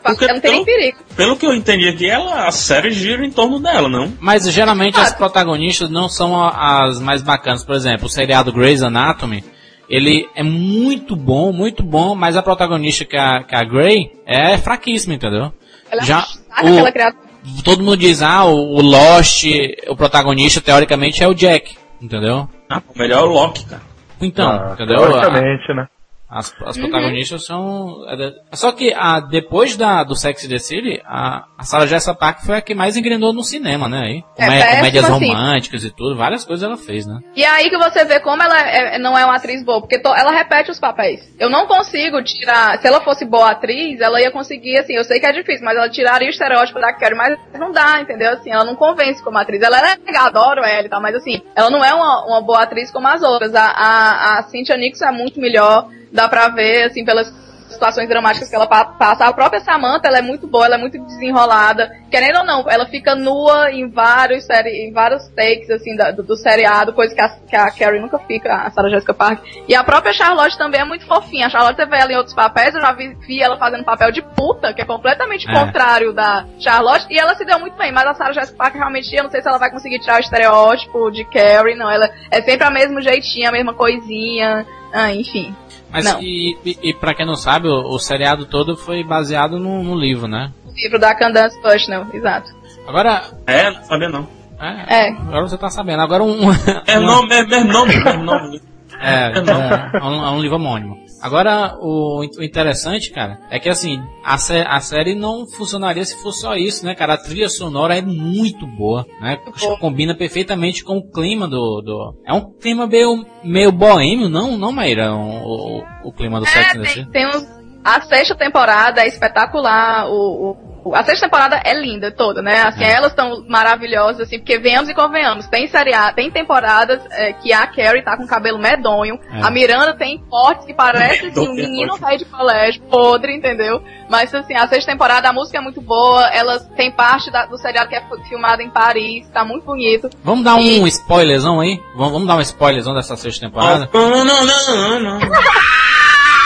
Porque 0.02 0.24
Ela 0.24 0.35
não 0.35 0.40
tem 0.40 0.52
pelo, 0.52 0.64
perigo. 0.64 0.98
pelo 1.16 1.36
que 1.36 1.47
eu 1.47 1.55
entendi 1.55 1.89
aqui, 1.89 2.09
ela, 2.09 2.47
a 2.47 2.52
série 2.52 2.90
gira 2.90 3.24
em 3.24 3.31
torno 3.31 3.59
dela, 3.59 3.89
não? 3.89 4.12
Mas 4.20 4.51
geralmente 4.52 4.98
as 4.98 5.12
Ah. 5.12 5.16
protagonistas 5.16 5.89
não 5.90 6.09
são 6.09 6.35
as 6.44 7.01
mais 7.01 7.22
bacanas. 7.22 7.64
Por 7.64 7.74
exemplo, 7.74 8.06
o 8.06 8.10
seriado 8.10 8.52
Grey's 8.52 8.82
Anatomy, 8.82 9.43
ele 9.89 10.28
é 10.35 10.43
muito 10.43 11.16
bom, 11.16 11.52
muito 11.52 11.82
bom, 11.82 12.14
mas 12.14 12.36
a 12.36 12.43
protagonista 12.43 13.05
que 13.05 13.16
é 13.16 13.20
a, 13.20 13.43
que 13.43 13.55
é 13.55 13.59
a 13.59 13.64
Grey 13.64 14.12
é 14.27 14.59
fraquíssima, 14.59 15.14
entendeu? 15.14 15.52
Ela 15.90 16.02
Já 16.02 16.20
sabe 16.22 16.78
aquela 16.78 17.12
o, 17.59 17.62
todo 17.62 17.82
mundo 17.82 17.97
diz, 17.97 18.20
ah, 18.22 18.44
o, 18.44 18.77
o 18.77 18.82
Lost, 18.82 19.44
o 19.89 19.97
protagonista 19.97 20.60
teoricamente 20.60 21.24
é 21.24 21.27
o 21.27 21.35
Jack, 21.35 21.74
entendeu? 22.01 22.48
Ah, 22.68 22.82
o 22.94 22.98
melhor 22.98 23.20
é 23.20 23.22
o 23.22 23.27
Loki, 23.27 23.64
cara. 23.64 23.82
Então, 24.20 24.51
Ah, 24.51 24.72
entendeu? 24.74 24.97
Teoricamente, 24.98 25.72
né? 25.74 25.86
As, 26.31 26.55
as 26.65 26.77
Uhum. 26.77 26.82
protagonistas 26.82 27.44
são. 27.44 28.05
é 28.09 28.16
da- 28.16 28.32
Só 28.52 28.70
que 28.73 28.94
a, 28.97 29.19
depois 29.20 29.77
da, 29.77 30.05
do 30.05 30.15
Sex 30.15 30.44
and 30.44 30.48
the 30.48 30.59
City, 30.59 31.02
a, 31.05 31.44
a 31.59 31.65
Sarah 31.65 31.86
Jessica 31.86 32.15
Parker 32.15 32.44
foi 32.47 32.57
a 32.57 32.61
que 32.61 32.74
mais 32.74 32.97
engrenou 32.97 33.32
no 33.32 33.43
cinema, 33.43 33.89
né? 33.89 33.98
Aí. 34.01 34.23
É, 34.39 34.44
Comé- 34.44 34.61
péssima, 34.61 34.77
comédias 34.78 35.05
assim. 35.05 35.12
românticas 35.32 35.85
e 35.85 35.90
tudo, 35.90 36.16
várias 36.16 36.44
coisas 36.44 36.62
ela 36.65 36.77
fez, 36.77 37.05
né? 37.07 37.19
E 37.35 37.43
é 37.43 37.48
aí 37.48 37.69
que 37.69 37.77
você 37.77 38.05
vê 38.05 38.20
como 38.20 38.43
ela 38.43 38.59
é- 38.61 38.98
não 38.98 39.19
é 39.19 39.24
uma 39.24 39.35
atriz 39.36 39.65
boa, 39.65 39.81
porque 39.81 39.98
to- 39.98 40.15
ela 40.15 40.31
repete 40.31 40.70
os 40.70 40.78
papéis. 40.78 41.20
Eu 41.39 41.51
não 41.51 41.66
consigo 41.66 42.23
tirar. 42.23 42.78
Se 42.78 42.86
ela 42.86 43.01
fosse 43.01 43.24
boa 43.24 43.51
atriz, 43.51 44.01
ela 44.01 44.20
ia 44.20 44.31
conseguir, 44.31 44.78
assim, 44.78 44.94
eu 44.94 45.02
sei 45.05 45.19
que 45.19 45.27
é 45.27 45.32
difícil, 45.32 45.65
mas 45.65 45.77
ela 45.77 45.89
tiraria 45.90 46.28
o 46.28 46.31
estereótipo 46.31 46.78
da 46.81 46.93
Carrie, 46.93 47.16
mas 47.16 47.36
não 47.59 47.73
dá, 47.73 48.01
entendeu? 48.01 48.31
Assim, 48.35 48.51
ela 48.52 48.65
não 48.65 48.77
convence 48.77 49.20
como 49.24 49.36
atriz. 49.36 49.61
Ela 49.62 49.78
é 49.78 49.97
legal, 50.07 50.27
adoro 50.27 50.62
ela 50.65 50.86
e 50.86 50.89
tal, 50.89 51.01
mas 51.02 51.15
assim, 51.16 51.43
ela 51.57 51.70
não 51.70 51.85
é 51.85 51.93
uma, 51.93 52.24
uma 52.27 52.40
boa 52.40 52.62
atriz 52.62 52.90
como 52.93 53.09
as 53.09 53.20
outras. 53.23 53.52
A, 53.55 53.65
a, 53.65 54.39
a 54.39 54.43
Cynthia 54.44 54.77
Nixon 54.77 55.07
é 55.07 55.12
muito 55.12 55.40
melhor, 55.40 55.89
dá 56.12 56.28
pra 56.28 56.49
ver, 56.49 56.85
assim, 56.85 57.05
pelas 57.05 57.32
situações 57.70 58.09
dramáticas 58.09 58.51
que 58.51 58.55
ela 58.57 58.66
pa- 58.66 58.85
passa. 58.85 59.24
A 59.24 59.32
própria 59.32 59.61
Samantha, 59.61 60.09
ela 60.09 60.19
é 60.19 60.23
muito 60.23 60.45
boa, 60.47 60.66
ela 60.66 60.74
é 60.74 60.78
muito 60.78 60.99
desenrolada. 61.05 61.89
Querendo 62.11 62.39
ou 62.41 62.45
não, 62.45 62.69
ela 62.69 62.85
fica 62.87 63.15
nua 63.15 63.70
em 63.70 63.89
vários, 63.89 64.45
série, 64.45 64.89
em 64.89 64.93
vários 64.93 65.28
takes, 65.28 65.70
assim, 65.70 65.95
da- 65.95 66.11
do, 66.11 66.23
do 66.24 66.37
seriado, 66.37 66.93
coisa 66.93 67.15
que 67.15 67.20
a, 67.20 67.28
que 67.28 67.55
a 67.57 67.70
Carrie 67.70 68.01
nunca 68.01 68.19
fica, 68.19 68.53
a 68.53 68.70
Sarah 68.70 68.91
Jessica 68.91 69.15
Parker. 69.15 69.62
E 69.69 69.74
a 69.74 69.85
própria 69.85 70.12
Charlotte 70.12 70.59
também 70.59 70.81
é 70.81 70.85
muito 70.85 71.07
fofinha. 71.07 71.47
A 71.47 71.49
Charlotte, 71.49 71.77
você 71.77 71.87
vê 71.87 71.97
ela 71.99 72.12
em 72.12 72.16
outros 72.16 72.35
papéis, 72.35 72.74
eu 72.74 72.81
já 72.81 72.91
vi, 72.93 73.15
vi 73.27 73.41
ela 73.41 73.57
fazendo 73.57 73.85
papel 73.85 74.11
de 74.11 74.20
puta, 74.20 74.74
que 74.74 74.82
é 74.82 74.85
completamente 74.85 75.49
É. 75.49 75.53
contrário 75.55 76.12
da 76.12 76.45
Charlotte, 76.59 77.07
e 77.09 77.19
ela 77.19 77.37
se 77.37 77.45
deu 77.45 77.61
muito 77.61 77.77
bem, 77.78 77.93
mas 77.93 78.05
a 78.05 78.15
Sarah 78.15 78.32
Jessica 78.32 78.59
Parker 78.59 78.81
realmente, 78.81 79.15
eu 79.15 79.23
não 79.23 79.31
sei 79.31 79.41
se 79.41 79.49
ela 79.49 79.59
vai 79.59 79.70
conseguir 79.70 80.01
tirar 80.01 80.16
o 80.16 80.20
estereótipo 80.20 81.09
de 81.12 81.24
Carrie, 81.24 81.77
não. 81.77 81.89
Ela 81.89 82.11
é 82.32 82.43
sempre 82.43 82.66
a 82.66 82.70
mesmo 82.70 83.01
jeitinho, 83.01 83.49
a 83.49 83.53
mesma 83.53 83.73
coisinha, 83.73 84.66
ah, 84.93 85.15
enfim. 85.15 85.55
Mas 85.93 86.05
Não. 86.05 86.21
e, 86.23 86.57
e, 86.65 86.79
e 86.91 86.95
pra 86.95 87.15
quem 87.15 87.27
não 87.27 87.35
sabe, 87.37 87.69
o, 87.69 87.95
o 87.95 87.99
seriado 87.99 88.47
todo 88.47 88.77
foi 88.77 89.03
baseado 89.03 89.59
no, 89.59 89.83
no 89.83 89.95
livro, 89.95 90.29
né? 90.29 90.53
O 90.65 90.73
livro 90.73 90.99
da 90.99 91.15
Candace 91.15 91.61
Bushnell, 91.61 92.07
exato. 92.12 92.51
Agora. 92.87 93.23
É, 93.47 93.71
não 93.71 93.83
sabia 93.85 94.09
não. 94.09 94.27
É, 94.61 95.09
É. 95.09 95.09
Agora 95.12 95.43
você 95.43 95.59
tá 95.59 95.69
sabendo. 95.71 96.03
Agora 96.03 96.23
um. 96.23 96.37
É 96.87 96.99
nome, 96.99 97.35
é 97.35 97.45
mesmo 97.45 97.73
nome, 97.73 97.97
mesmo 98.05 98.23
nome. 98.25 98.61
É, 99.01 99.33
é, 99.39 99.41
um, 99.41 99.99
é 99.99 100.05
um- 100.05 100.25
é 100.27 100.31
um 100.31 100.41
livro 100.41 100.57
homônimo. 100.57 100.99
Agora, 101.22 101.76
o, 101.80 102.20
o 102.38 102.42
interessante, 102.42 103.10
cara, 103.10 103.38
é 103.51 103.59
que 103.59 103.68
assim, 103.68 104.01
a, 104.24 104.38
sé- 104.38 104.64
a 104.66 104.80
série 104.80 105.14
não 105.14 105.47
funcionaria 105.47 106.05
se 106.05 106.20
fosse 106.22 106.40
só 106.40 106.55
isso, 106.56 106.84
né, 106.84 106.94
cara? 106.94 107.14
A 107.14 107.22
trilha 107.22 107.48
sonora 107.48 107.97
é 107.97 108.02
muito 108.02 108.66
boa, 108.66 109.06
né? 109.20 109.38
Combina 109.80 110.14
perfeitamente 110.16 110.82
com 110.84 110.98
o 110.98 111.10
clima 111.10 111.47
do. 111.47 111.80
do... 111.82 112.14
É 112.26 112.32
um 112.32 112.52
clima 112.52 112.86
meio, 112.86 113.24
meio 113.44 113.70
boêmio, 113.72 114.28
não, 114.28 114.56
não, 114.56 114.72
Maíra? 114.72 115.12
O, 115.14 115.78
o, 115.80 115.84
o 116.05 116.12
clima 116.12 116.40
do 116.40 116.47
Sex 116.47 116.56
É, 116.56 116.70
and 116.70 116.72
the 116.72 116.84
tem, 116.84 116.94
City? 116.94 117.10
tem 117.10 117.26
uns. 117.28 117.60
A 117.82 118.01
sexta 118.02 118.34
temporada 118.36 119.01
é 119.02 119.09
espetacular. 119.09 120.06
O- 120.10 120.51
o- 120.51 120.69
a 120.94 121.02
sexta 121.05 121.27
temporada 121.27 121.61
é 121.65 121.74
linda 121.74 122.11
toda, 122.11 122.40
né? 122.43 122.62
Assim, 122.62 122.85
É. 122.85 122.93
elas 122.93 123.11
estão 123.12 123.44
maravilhosas, 123.48 124.23
assim, 124.23 124.39
porque 124.39 124.59
venhamos 124.59 124.89
e 124.89 124.94
convenhamos. 124.94 125.47
Tem 125.48 125.66
seriado, 125.69 126.15
tem 126.16 126.31
temporadas 126.31 127.01
é, 127.11 127.32
que 127.35 127.52
a 127.52 127.66
Carrie 127.66 128.02
tá 128.02 128.16
com 128.16 128.27
cabelo 128.27 128.59
medonho. 128.59 129.19
É. 129.32 129.43
A 129.43 129.51
Miranda 129.51 129.94
tem 129.94 130.19
cortes 130.31 130.65
que 130.66 130.74
parece 130.74 131.27
assim, 131.27 131.40
um 131.40 131.52
é 131.52 131.55
menino 131.55 131.97
velho 131.97 132.19
de 132.19 132.24
colégio, 132.24 132.82
podre, 132.90 133.36
entendeu? 133.36 133.82
Mas 134.09 134.35
assim, 134.35 134.55
a 134.57 134.66
sexta 134.66 134.90
temporada, 134.90 135.28
a 135.28 135.32
música 135.32 135.59
é 135.59 135.61
muito 135.61 135.81
boa. 135.81 136.27
Elas 136.32 136.66
tem 136.77 136.90
parte 136.90 137.31
da- 137.31 137.47
do 137.47 137.57
seriado 137.59 137.89
que 137.89 137.97
é 137.97 138.01
fi- 138.01 138.28
filmado 138.28 138.62
em 138.62 138.70
Paris, 138.70 139.28
tá 139.31 139.44
muito 139.44 139.65
bonito. 139.65 140.09
Vamos 140.24 140.44
dar 140.44 140.55
um 140.57 140.86
spoilerzão 140.86 141.61
aí? 141.61 141.81
Vamos, 141.94 142.12
vamos 142.12 142.28
dar 142.28 142.36
um 142.36 142.40
spoilerzão 142.40 142.94
dessa 142.94 143.16
sexta 143.16 143.47
temporada? 143.47 143.89
Não, 143.94 144.24
não, 144.24 144.44
não, 144.47 145.01
não, 145.01 145.01
não. 145.01 145.20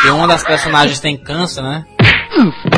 E 0.07 0.11
uma 0.11 0.27
das 0.29 0.43
personagens 0.45 1.01
tem 1.01 1.17
câncer, 1.17 1.63
né? 1.63 1.85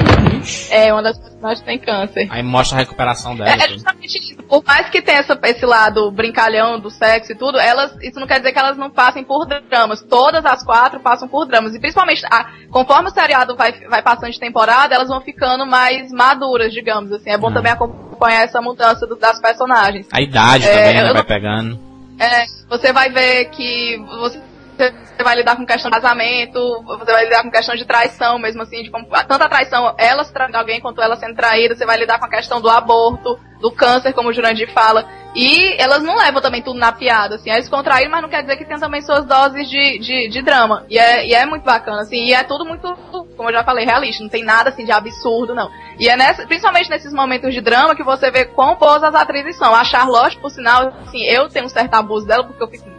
É, 0.70 0.92
uma 0.92 1.02
das 1.02 1.18
personagens 1.18 1.60
tem 1.64 1.78
câncer. 1.78 2.28
Aí 2.30 2.42
mostra 2.42 2.76
a 2.76 2.80
recuperação 2.80 3.36
dela. 3.36 3.50
É, 3.50 3.64
é 3.64 3.68
justamente 3.68 4.18
isso. 4.18 4.42
Por 4.44 4.62
mais 4.64 4.88
que 4.90 5.02
tenha 5.02 5.18
essa- 5.18 5.38
esse 5.44 5.64
lado 5.66 6.10
brincalhão 6.10 6.78
do 6.80 6.90
sexo 6.90 7.32
e 7.32 7.34
tudo, 7.34 7.58
elas, 7.58 7.96
isso 8.02 8.18
não 8.20 8.26
quer 8.26 8.38
dizer 8.38 8.52
que 8.52 8.58
elas 8.58 8.76
não 8.76 8.90
passem 8.90 9.24
por 9.24 9.46
dramas. 9.46 10.02
Todas 10.02 10.44
as 10.44 10.64
quatro 10.64 11.00
passam 11.00 11.28
por 11.28 11.46
dramas. 11.46 11.74
E 11.74 11.80
principalmente, 11.80 12.24
a- 12.26 12.46
conforme 12.70 13.08
o 13.08 13.12
seriado 13.12 13.56
vai, 13.56 13.72
vai 13.88 14.02
passando 14.02 14.30
de 14.30 14.40
temporada, 14.40 14.94
elas 14.94 15.08
vão 15.08 15.20
ficando 15.20 15.66
mais 15.66 16.10
maduras, 16.12 16.72
digamos 16.72 17.10
assim. 17.12 17.30
É 17.30 17.38
bom 17.38 17.48
Ah. 17.48 17.52
também 17.54 17.72
acompanhar 17.72 18.42
essa 18.44 18.60
mudança 18.60 19.06
do- 19.06 19.16
das 19.16 19.40
personagens. 19.40 20.06
A 20.12 20.20
idade 20.20 20.66
É, 20.66 20.72
também, 20.72 21.02
né? 21.02 21.12
Vai 21.12 21.24
pegando. 21.24 21.78
É, 22.18 22.44
você 22.68 22.92
vai 22.92 23.10
ver 23.10 23.46
que 23.50 23.98
você 24.20 24.40
você 24.76 25.24
vai 25.24 25.36
lidar 25.36 25.56
com 25.56 25.66
questão 25.66 25.90
de 25.90 25.96
casamento, 25.96 26.82
você 26.84 27.12
vai 27.12 27.24
lidar 27.24 27.42
com 27.42 27.50
questão 27.50 27.74
de 27.74 27.84
traição, 27.84 28.38
mesmo 28.38 28.62
assim, 28.62 28.82
de 28.82 28.90
como, 28.90 29.06
tanto 29.06 29.42
a 29.42 29.48
traição, 29.48 29.94
elas 29.98 30.30
traindo 30.30 30.56
alguém 30.56 30.80
quanto 30.80 31.00
ela 31.00 31.16
sendo 31.16 31.34
traída, 31.34 31.74
você 31.74 31.86
vai 31.86 31.96
lidar 31.96 32.18
com 32.18 32.26
a 32.26 32.30
questão 32.30 32.60
do 32.60 32.68
aborto, 32.68 33.38
do 33.60 33.70
câncer, 33.70 34.12
como 34.12 34.28
o 34.28 34.32
Jurandir 34.32 34.70
fala, 34.70 35.08
e 35.34 35.74
elas 35.80 36.02
não 36.02 36.16
levam 36.16 36.42
também 36.42 36.62
tudo 36.62 36.78
na 36.78 36.92
piada, 36.92 37.36
assim, 37.36 37.50
é 37.50 37.56
descontraído, 37.56 38.10
mas 38.10 38.20
não 38.20 38.28
quer 38.28 38.42
dizer 38.42 38.56
que 38.56 38.66
tem 38.66 38.78
também 38.78 39.00
suas 39.00 39.24
doses 39.24 39.68
de, 39.68 39.98
de, 39.98 40.28
de 40.28 40.42
drama, 40.42 40.84
e 40.90 40.98
é, 40.98 41.26
e 41.26 41.34
é 41.34 41.46
muito 41.46 41.64
bacana, 41.64 42.02
assim, 42.02 42.26
e 42.26 42.34
é 42.34 42.44
tudo 42.44 42.66
muito, 42.66 42.94
como 43.36 43.48
eu 43.48 43.54
já 43.54 43.64
falei, 43.64 43.86
realista, 43.86 44.22
não 44.22 44.30
tem 44.30 44.44
nada, 44.44 44.68
assim, 44.68 44.84
de 44.84 44.92
absurdo, 44.92 45.54
não. 45.54 45.70
E 45.98 46.08
é 46.08 46.16
nessa, 46.16 46.46
principalmente 46.46 46.90
nesses 46.90 47.12
momentos 47.12 47.54
de 47.54 47.60
drama 47.62 47.96
que 47.96 48.02
você 48.02 48.30
vê 48.30 48.44
quão 48.44 48.76
boas 48.76 49.02
as 49.02 49.14
atrizes 49.14 49.56
são. 49.56 49.74
A 49.74 49.82
Charlotte, 49.82 50.38
por 50.38 50.50
sinal, 50.50 50.92
assim, 51.06 51.22
eu 51.24 51.48
tenho 51.48 51.64
um 51.64 51.70
certo 51.70 51.94
abuso 51.94 52.26
dela, 52.26 52.44
porque 52.44 52.62
eu 52.62 52.68
fico 52.68 52.95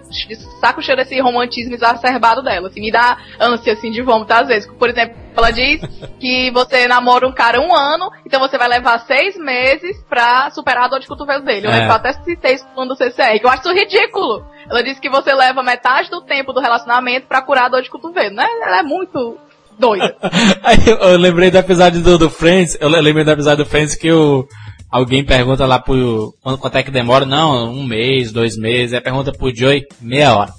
saco 0.59 0.81
cheio 0.81 0.97
desse 0.97 1.19
romantismo 1.19 1.73
exacerbado 1.73 2.41
dela. 2.41 2.67
Assim, 2.67 2.81
me 2.81 2.91
dá 2.91 3.17
ânsia, 3.39 3.73
assim, 3.73 3.91
de 3.91 4.01
vômito 4.01 4.33
às 4.33 4.47
vezes. 4.47 4.69
Por 4.77 4.89
exemplo, 4.89 5.15
ela 5.35 5.51
diz 5.51 5.81
que 6.19 6.49
você 6.51 6.87
namora 6.87 7.27
um 7.27 7.31
cara 7.31 7.59
um 7.61 7.73
ano, 7.75 8.09
então 8.25 8.39
você 8.39 8.57
vai 8.57 8.67
levar 8.67 8.99
seis 9.05 9.37
meses 9.37 9.97
pra 10.09 10.49
superar 10.51 10.85
a 10.85 10.87
dor 10.87 10.99
de 10.99 11.07
cotovelo 11.07 11.43
dele. 11.43 11.67
Eu 11.67 11.71
É. 11.71 11.87
até 11.89 12.13
citei 12.13 12.55
isso 12.55 12.65
no 12.75 12.95
CCR, 12.95 13.39
que 13.39 13.45
eu 13.45 13.49
acho 13.49 13.61
isso 13.61 13.73
ridículo. 13.73 14.45
Ela 14.69 14.83
disse 14.83 14.99
que 14.99 15.09
você 15.09 15.33
leva 15.33 15.63
metade 15.63 16.09
do 16.09 16.21
tempo 16.21 16.51
do 16.53 16.59
relacionamento 16.59 17.27
pra 17.27 17.41
curar 17.41 17.65
a 17.65 17.69
dor 17.69 17.81
de 17.81 17.89
cotovelo, 17.89 18.35
né? 18.35 18.45
Ela 18.61 18.79
é 18.79 18.83
muito 18.83 19.37
doida. 19.79 20.15
Eu, 20.87 20.97
eu 21.11 21.17
lembrei 21.17 21.51
do 21.51 21.57
episódio 21.57 22.01
do, 22.01 22.17
do 22.17 22.29
Friends, 22.29 22.77
eu 22.81 22.89
le- 22.89 22.99
lembrei 23.01 23.23
do 23.23 23.31
episódio 23.31 23.63
do 23.63 23.69
Friends 23.69 23.95
que 23.95 24.11
o, 24.11 24.47
alguém 24.89 25.23
pergunta 25.23 25.65
lá 25.65 25.79
pro, 25.79 26.33
quanto, 26.41 26.59
quanto 26.59 26.77
é 26.77 26.83
que 26.83 26.91
demora, 26.91 27.25
não, 27.25 27.71
um 27.71 27.83
mês, 27.85 28.31
dois 28.31 28.57
meses, 28.57 28.93
aí 28.93 29.01
pergunta 29.01 29.31
pro 29.31 29.55
Joey, 29.55 29.85
meia 30.01 30.35
hora. 30.35 30.53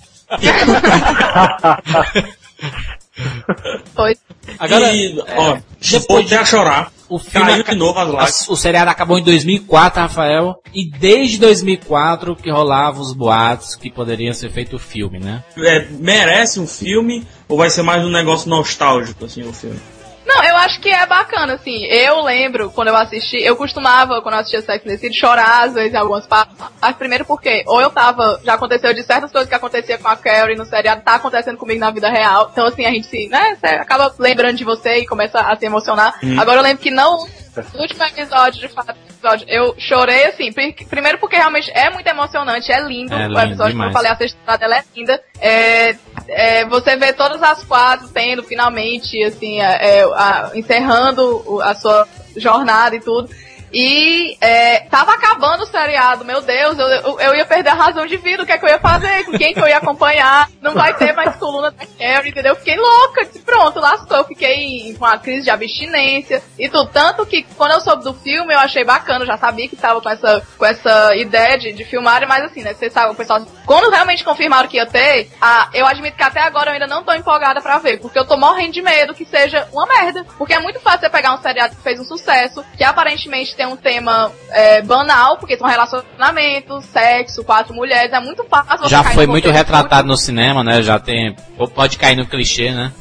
Foi. 3.95 4.17
Agora, 4.59 4.93
e, 4.93 5.21
ó, 5.37 5.55
é, 5.55 5.63
depois 5.81 6.27
de 6.27 6.35
a 6.35 6.45
chorar, 6.45 6.93
o 7.09 7.19
filme 7.19 7.47
caiu 7.47 7.65
de 7.65 7.75
novo 7.75 7.99
as 7.99 8.09
lágrimas. 8.09 8.49
O 8.49 8.57
seriado 8.57 8.91
acabou 8.91 9.19
em 9.19 9.23
2004, 9.23 10.03
Rafael, 10.03 10.55
e 10.75 10.89
desde 10.91 11.39
2004 11.39 12.37
que 12.37 12.51
rolavam 12.51 13.01
os 13.01 13.13
boatos 13.13 13.75
que 13.75 13.91
poderia 13.91 14.33
ser 14.35 14.51
feito 14.51 14.77
o 14.77 14.79
filme, 14.79 15.19
né? 15.19 15.43
É, 15.57 15.89
merece 15.91 16.61
um 16.61 16.67
filme 16.67 17.27
ou 17.49 17.57
vai 17.57 17.71
ser 17.71 17.83
mais 17.83 18.05
um 18.05 18.11
negócio 18.11 18.49
nostálgico, 18.49 19.25
assim, 19.25 19.43
o 19.43 19.53
filme? 19.53 19.81
Não, 20.29 20.45
eu 20.45 20.57
acho 20.57 20.79
que 20.81 20.91
é 20.91 21.07
bacana, 21.07 21.55
assim. 21.55 21.87
Eu 21.87 22.23
lembro, 22.23 22.71
quando 22.71 22.89
eu 22.89 22.97
assisti, 22.97 23.39
eu 23.39 23.57
costumava, 23.57 24.21
quando 24.21 24.35
eu 24.35 24.41
assistia 24.41 24.61
Sex 24.61 24.85
and 24.85 24.91
the 24.91 24.99
City, 24.99 25.19
chorar 25.19 25.65
às 25.65 25.73
vezes 25.73 25.95
em 25.95 25.97
algumas 25.97 26.27
partes. 26.27 26.55
Mas 26.83 26.97
primeiro 26.97 27.25
porque, 27.25 27.65
ou 27.67 27.81
eu 27.81 27.89
tava, 27.89 28.39
já 28.45 28.53
aconteceu 28.53 28.93
de 28.93 29.03
certas 29.03 29.33
coisas 29.33 29.49
que 29.49 29.55
acontecia 29.55 29.97
com 29.97 30.07
a 30.07 30.17
Carrie 30.17 30.55
no 30.55 30.67
seriado, 30.67 31.01
tá 31.01 31.15
acontecendo 31.15 31.57
comigo 31.57 31.81
na 31.81 31.91
vida 31.91 32.11
real. 32.11 32.51
Então, 32.53 32.67
assim, 32.67 32.85
a 32.85 32.91
gente 32.91 33.07
se, 33.07 33.27
né, 33.29 33.57
acaba 33.81 34.15
lembrando 34.19 34.57
de 34.59 34.65
você 34.65 34.99
e 34.99 35.07
começa 35.07 35.41
a 35.41 35.57
se 35.57 35.65
emocionar. 35.65 36.15
Agora 36.39 36.59
eu 36.59 36.63
lembro 36.63 36.83
que 36.83 36.91
não, 36.91 37.27
no 37.75 37.81
último 37.81 38.05
episódio, 38.05 38.61
de 38.61 38.69
fato, 38.69 38.91
episódio, 38.91 39.47
eu 39.49 39.75
chorei, 39.79 40.25
assim, 40.27 40.53
pri- 40.53 40.87
primeiro 40.89 41.19
porque 41.19 41.37
realmente 41.37 41.71
é 41.75 41.91
muito 41.91 42.07
emocionante, 42.07 42.71
é 42.73 42.81
lindo. 42.81 43.15
É 43.15 43.17
o 43.17 43.29
lindo 43.29 43.41
episódio, 43.41 43.57
como 43.59 43.69
demais. 43.71 43.89
eu 43.91 43.93
falei, 43.93 44.11
a 44.13 44.17
sexta 44.17 44.39
temporada 44.39 44.65
ela 44.65 44.77
é 44.79 44.85
linda. 44.95 45.23
É, 45.41 45.97
é, 46.29 46.65
você 46.67 46.97
vê 46.97 47.13
todas 47.13 47.43
as 47.43 47.65
quatro 47.65 48.09
tendo 48.09 48.43
finalmente, 48.43 49.23
assim, 49.25 49.61
é, 49.61 49.99
é, 50.01 50.03
a- 50.05 50.51
encerrando 50.55 51.43
o- 51.47 51.61
a 51.61 51.75
sua 51.75 52.07
jornada 52.37 52.95
e 52.97 53.01
tudo. 53.01 53.29
E 53.73 54.37
é, 54.41 54.81
tava 54.91 55.13
acabando 55.13 55.65
o 55.65 55.67
seriado, 55.67 56.25
meu 56.25 56.41
Deus, 56.41 56.79
eu, 56.79 56.89
eu, 56.89 57.21
eu 57.21 57.35
ia 57.35 57.45
perder 57.45 57.71
a 57.71 57.75
razão 57.75 58.07
de 58.07 58.17
vida, 58.17 58.43
o 58.43 58.47
que 58.47 58.53
é 58.53 58.59
que 58.59 58.65
eu 58.65 58.69
ia 58.69 58.79
fazer, 58.79 59.25
com 59.25 59.33
quem 59.33 59.53
que 59.53 59.61
eu 59.61 59.69
ia 59.69 59.79
acompanhar, 59.79 60.49
não 60.61 60.75
vai 60.75 60.95
ter 60.95 61.13
mais 61.13 61.37
coluna 61.37 61.71
da 61.71 61.87
Carrie, 61.99 62.31
entendeu? 62.31 62.53
Eu 62.53 62.57
fiquei 62.57 62.77
louca, 62.77 63.25
disse, 63.25 63.41
pronto, 63.41 63.81
lascou, 63.81 64.17
eu 64.17 64.25
fiquei 64.25 64.95
com 64.99 65.05
uma 65.05 65.19
crise 65.19 65.45
de 65.45 65.51
abstinência 65.51 66.43
e 66.59 66.69
tudo. 66.69 66.91
Tanto 66.91 67.27
que 67.27 67.43
quando 67.57 67.73
eu 67.73 67.81
soube 67.81 68.05
do 68.05 68.15
filme, 68.15 68.55
eu 68.55 68.59
achei 68.59 68.85
bacana, 68.85 69.27
já 69.27 69.37
sabia 69.37 69.69
que 69.69 69.77
tava 69.77 70.01
com 70.01 70.09
essa, 70.09 70.43
com 70.57 70.65
essa 70.65 71.15
ideia 71.17 71.59
de, 71.59 71.73
de 71.73 71.85
filmar, 71.85 72.27
mas 72.27 72.45
assim, 72.45 72.63
né, 72.63 72.75
você 72.75 72.89
sabe, 72.91 73.13
o 73.13 73.17
pessoal, 73.17 73.45
quando 73.67 73.91
realmente 73.91 74.25
confirmaram 74.25 74.69
que 74.69 74.77
ia 74.77 74.87
ter, 74.87 75.31
ah, 75.41 75.69
eu 75.75 75.87
admito 75.87 76.17
que 76.17 76.23
até 76.23 76.41
agora 76.41 76.71
eu 76.71 76.75
ainda 76.75 76.87
não 76.87 77.05
tô 77.05 77.13
empolgada 77.13 77.61
pra 77.61 77.79
ver, 77.79 78.01
porque 78.01 78.19
eu 78.19 78.27
tô 78.27 78.37
morrendo 78.37 78.73
de 78.73 78.83
medo 78.83 79.15
que 79.15 79.25
seja 79.25 79.69
uma 79.73 79.87
merda. 79.87 80.25
Porque 80.37 80.55
é 80.55 80.61
muito 80.61 80.81
fácil 80.81 81.01
você 81.01 81.11
pegar 81.11 81.35
um 81.35 81.43
seriado 81.43 81.77
que 81.77 81.83
fez 81.83 82.01
um 82.01 82.05
sucesso, 82.05 82.65
que 82.77 82.85
aparentemente 82.85 83.55
tem 83.59 83.67
um 83.67 83.77
tema 83.77 84.31
é, 84.51 84.81
banal, 84.83 85.37
porque 85.37 85.59
são 85.59 85.67
relacionamentos, 85.67 86.85
sexo, 86.85 87.45
quatro 87.45 87.75
mulheres, 87.75 88.13
é 88.13 88.21
muito 88.21 88.45
fácil 88.45 88.79
você 88.79 88.89
Já 88.89 89.03
foi 89.03 89.27
muito 89.27 89.51
retratado 89.51 90.07
no 90.07 90.17
cinema, 90.17 90.63
né? 90.63 90.81
Já 90.81 91.01
tem. 91.01 91.35
ou 91.59 91.67
Pode 91.67 91.99
cair 91.99 92.17
no 92.17 92.25
clichê, 92.25 92.71
né? 92.71 92.93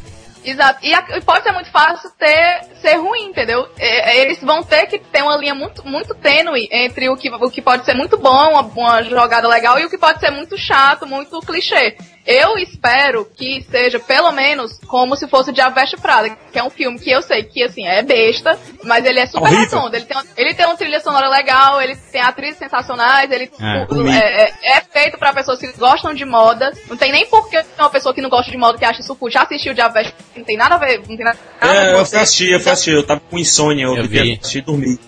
Exato. 0.44 0.80
E, 0.82 0.94
e 0.94 1.22
pode 1.22 1.44
ser 1.44 1.52
muito 1.52 1.70
fácil 1.70 2.10
ter, 2.18 2.62
ser 2.80 2.96
ruim, 2.96 3.26
entendeu? 3.26 3.68
É, 3.78 4.18
é, 4.18 4.22
eles 4.22 4.40
vão 4.42 4.64
ter 4.64 4.86
que 4.88 5.00
ter 5.00 5.22
uma 5.22 5.38
linha 5.38 5.56
muito, 5.56 5.86
muito 5.88 6.14
tênue 6.16 6.68
entre 6.72 7.10
o 7.10 7.16
que, 7.18 7.30
o 7.30 7.50
que 7.50 7.62
pode 7.62 7.86
ser 7.86 7.94
muito 7.94 8.18
bom, 8.18 8.52
uma, 8.52 8.62
uma 8.62 9.04
jogada 9.04 9.48
legal, 9.48 9.80
e 9.80 9.86
o 9.86 9.90
que 9.90 9.98
pode 9.98 10.20
ser 10.20 10.32
muito 10.32 10.58
chato, 10.58 11.06
muito 11.06 11.40
clichê. 11.42 11.96
Eu 12.26 12.58
espero 12.58 13.24
que 13.38 13.66
seja, 13.72 14.00
pelo 14.02 14.34
menos, 14.34 14.78
como 14.86 15.16
se 15.16 15.30
fosse 15.30 15.54
Diabo 15.54 15.76
Veste 15.76 15.96
Prada, 15.96 16.30
que 16.52 16.60
é 16.60 16.64
um 16.64 16.70
filme 16.70 17.00
que 17.00 17.10
eu 17.10 17.22
sei 17.22 17.44
que, 17.44 17.64
assim, 17.64 17.88
é 17.88 18.02
besta, 18.02 18.60
mas 18.84 19.06
ele 19.06 19.20
é 19.22 19.26
super 19.26 19.44
Horrível. 19.44 19.64
redondo. 19.80 19.96
Ele 19.96 20.06
tem, 20.06 20.18
uma- 20.18 20.26
ele 20.36 20.54
tem 20.54 20.66
uma 20.66 20.76
trilha 20.76 21.00
sonora 21.00 21.30
legal, 21.30 21.82
ele 21.82 21.96
tem 21.96 22.20
atrizes 22.20 22.58
sensacionais, 22.58 23.32
ele 23.32 23.50
É. 23.62 23.88
o- 23.90 24.08
é, 24.10 24.18
é- 24.44 24.78
é 24.78 24.82
feito 24.82 25.18
pra 25.18 25.32
pessoas 25.32 25.58
que 25.58 25.72
gostam 25.78 26.14
de 26.14 26.26
moda. 26.26 26.74
Não 26.90 26.98
tem 26.98 27.14
nem 27.14 27.26
porquê 27.28 27.64
uma 27.80 27.90
pessoa 27.90 28.14
que 28.14 28.20
não 28.22 28.30
gosta 28.30 28.52
de 28.52 28.58
moda 28.58 28.78
que 28.78 28.84
acha 28.84 29.00
isso. 29.00 29.18
Já 29.30 29.44
assistiu 29.44 29.72
o 29.72 29.76
Diabo 29.76 29.94
Veste 29.94 30.14
não 30.36 30.44
tem 30.44 30.58
nada 30.58 30.76
a 30.76 30.78
ver, 30.80 30.98
não 31.08 31.16
tem 31.16 31.24
nada 31.26 31.38
a 31.62 31.68
ver 31.68 31.76
É, 31.78 31.94
eu 31.94 32.00
assistir, 32.02 32.52
eu 32.52 32.60
fui 32.68 32.74
assistir, 32.74 32.94
eu 32.94 33.04
tava 33.04 33.22
com 33.30 33.38
insônia, 33.38 33.84
eu, 33.86 33.96
Eu 33.96 34.04
devia 34.04 34.24
vi. 34.24 34.34
assistir 34.40 34.58
e 34.60 34.62
dormir. 34.62 35.00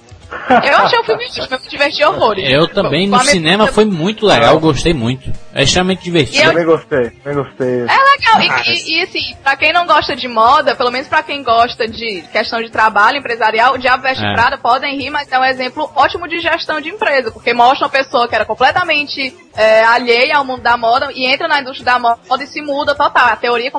Eu 0.48 0.78
achei 0.78 1.00
o 1.00 1.04
filme 1.04 1.26
ótimo, 1.26 1.56
eu 1.56 1.60
me 1.60 1.68
diverti 1.68 2.04
horrores. 2.04 2.48
Eu 2.48 2.68
também, 2.68 3.08
no 3.08 3.18
cinema, 3.22 3.66
foi 3.66 3.84
muito 3.86 4.28
legal, 4.28 4.54
eu 4.54 4.60
gostei 4.60 4.94
muito. 4.94 5.32
É 5.56 5.64
extremamente 5.64 6.04
divertido. 6.04 6.44
Eu- 6.44 6.50
Também 6.52 6.66
gostei, 6.66 7.10
também 7.10 7.44
gostei. 7.44 7.68
É 7.68 7.82
legal, 7.82 8.40
e, 8.68 8.70
e- 8.72 9.00
e, 9.00 9.02
assim, 9.02 9.36
pra 9.44 9.58
quem 9.58 9.74
não 9.74 9.88
gosta 9.88 10.16
de 10.16 10.28
moda, 10.28 10.76
pelo 10.76 10.92
menos 10.92 11.08
pra 11.08 11.24
quem 11.24 11.42
gosta 11.42 11.88
de 11.88 12.22
questão 12.32 12.62
de 12.62 12.70
trabalho 12.70 13.18
empresarial, 13.18 13.74
o 13.74 13.80
Diabo 13.80 14.04
Veste 14.04 14.24
É. 14.24 14.34
Prada 14.34 14.56
podem 14.60 14.96
rir, 15.00 15.10
mas 15.10 15.32
é 15.32 15.40
um 15.40 15.44
exemplo 15.46 15.92
ótimo 15.96 16.28
de 16.28 16.38
gestão 16.40 16.80
de 16.80 16.90
empresa, 16.90 17.32
porque 17.32 17.52
mostra 17.52 17.88
uma 17.88 17.92
pessoa 17.92 18.28
que 18.28 18.36
era 18.36 18.46
completamente 18.46 19.36
é, 19.56 19.84
alheia 19.84 20.38
ao 20.38 20.46
mundo 20.46 20.62
da 20.62 20.78
moda 20.78 21.10
e 21.16 21.26
entra 21.26 21.48
na 21.48 21.60
indústria 21.60 21.86
da 21.86 21.98
moda 21.98 22.44
e 22.44 22.48
se 22.48 22.62
muda 22.62 22.94
total, 22.94 23.30
a 23.30 23.36
teoria 23.36 23.72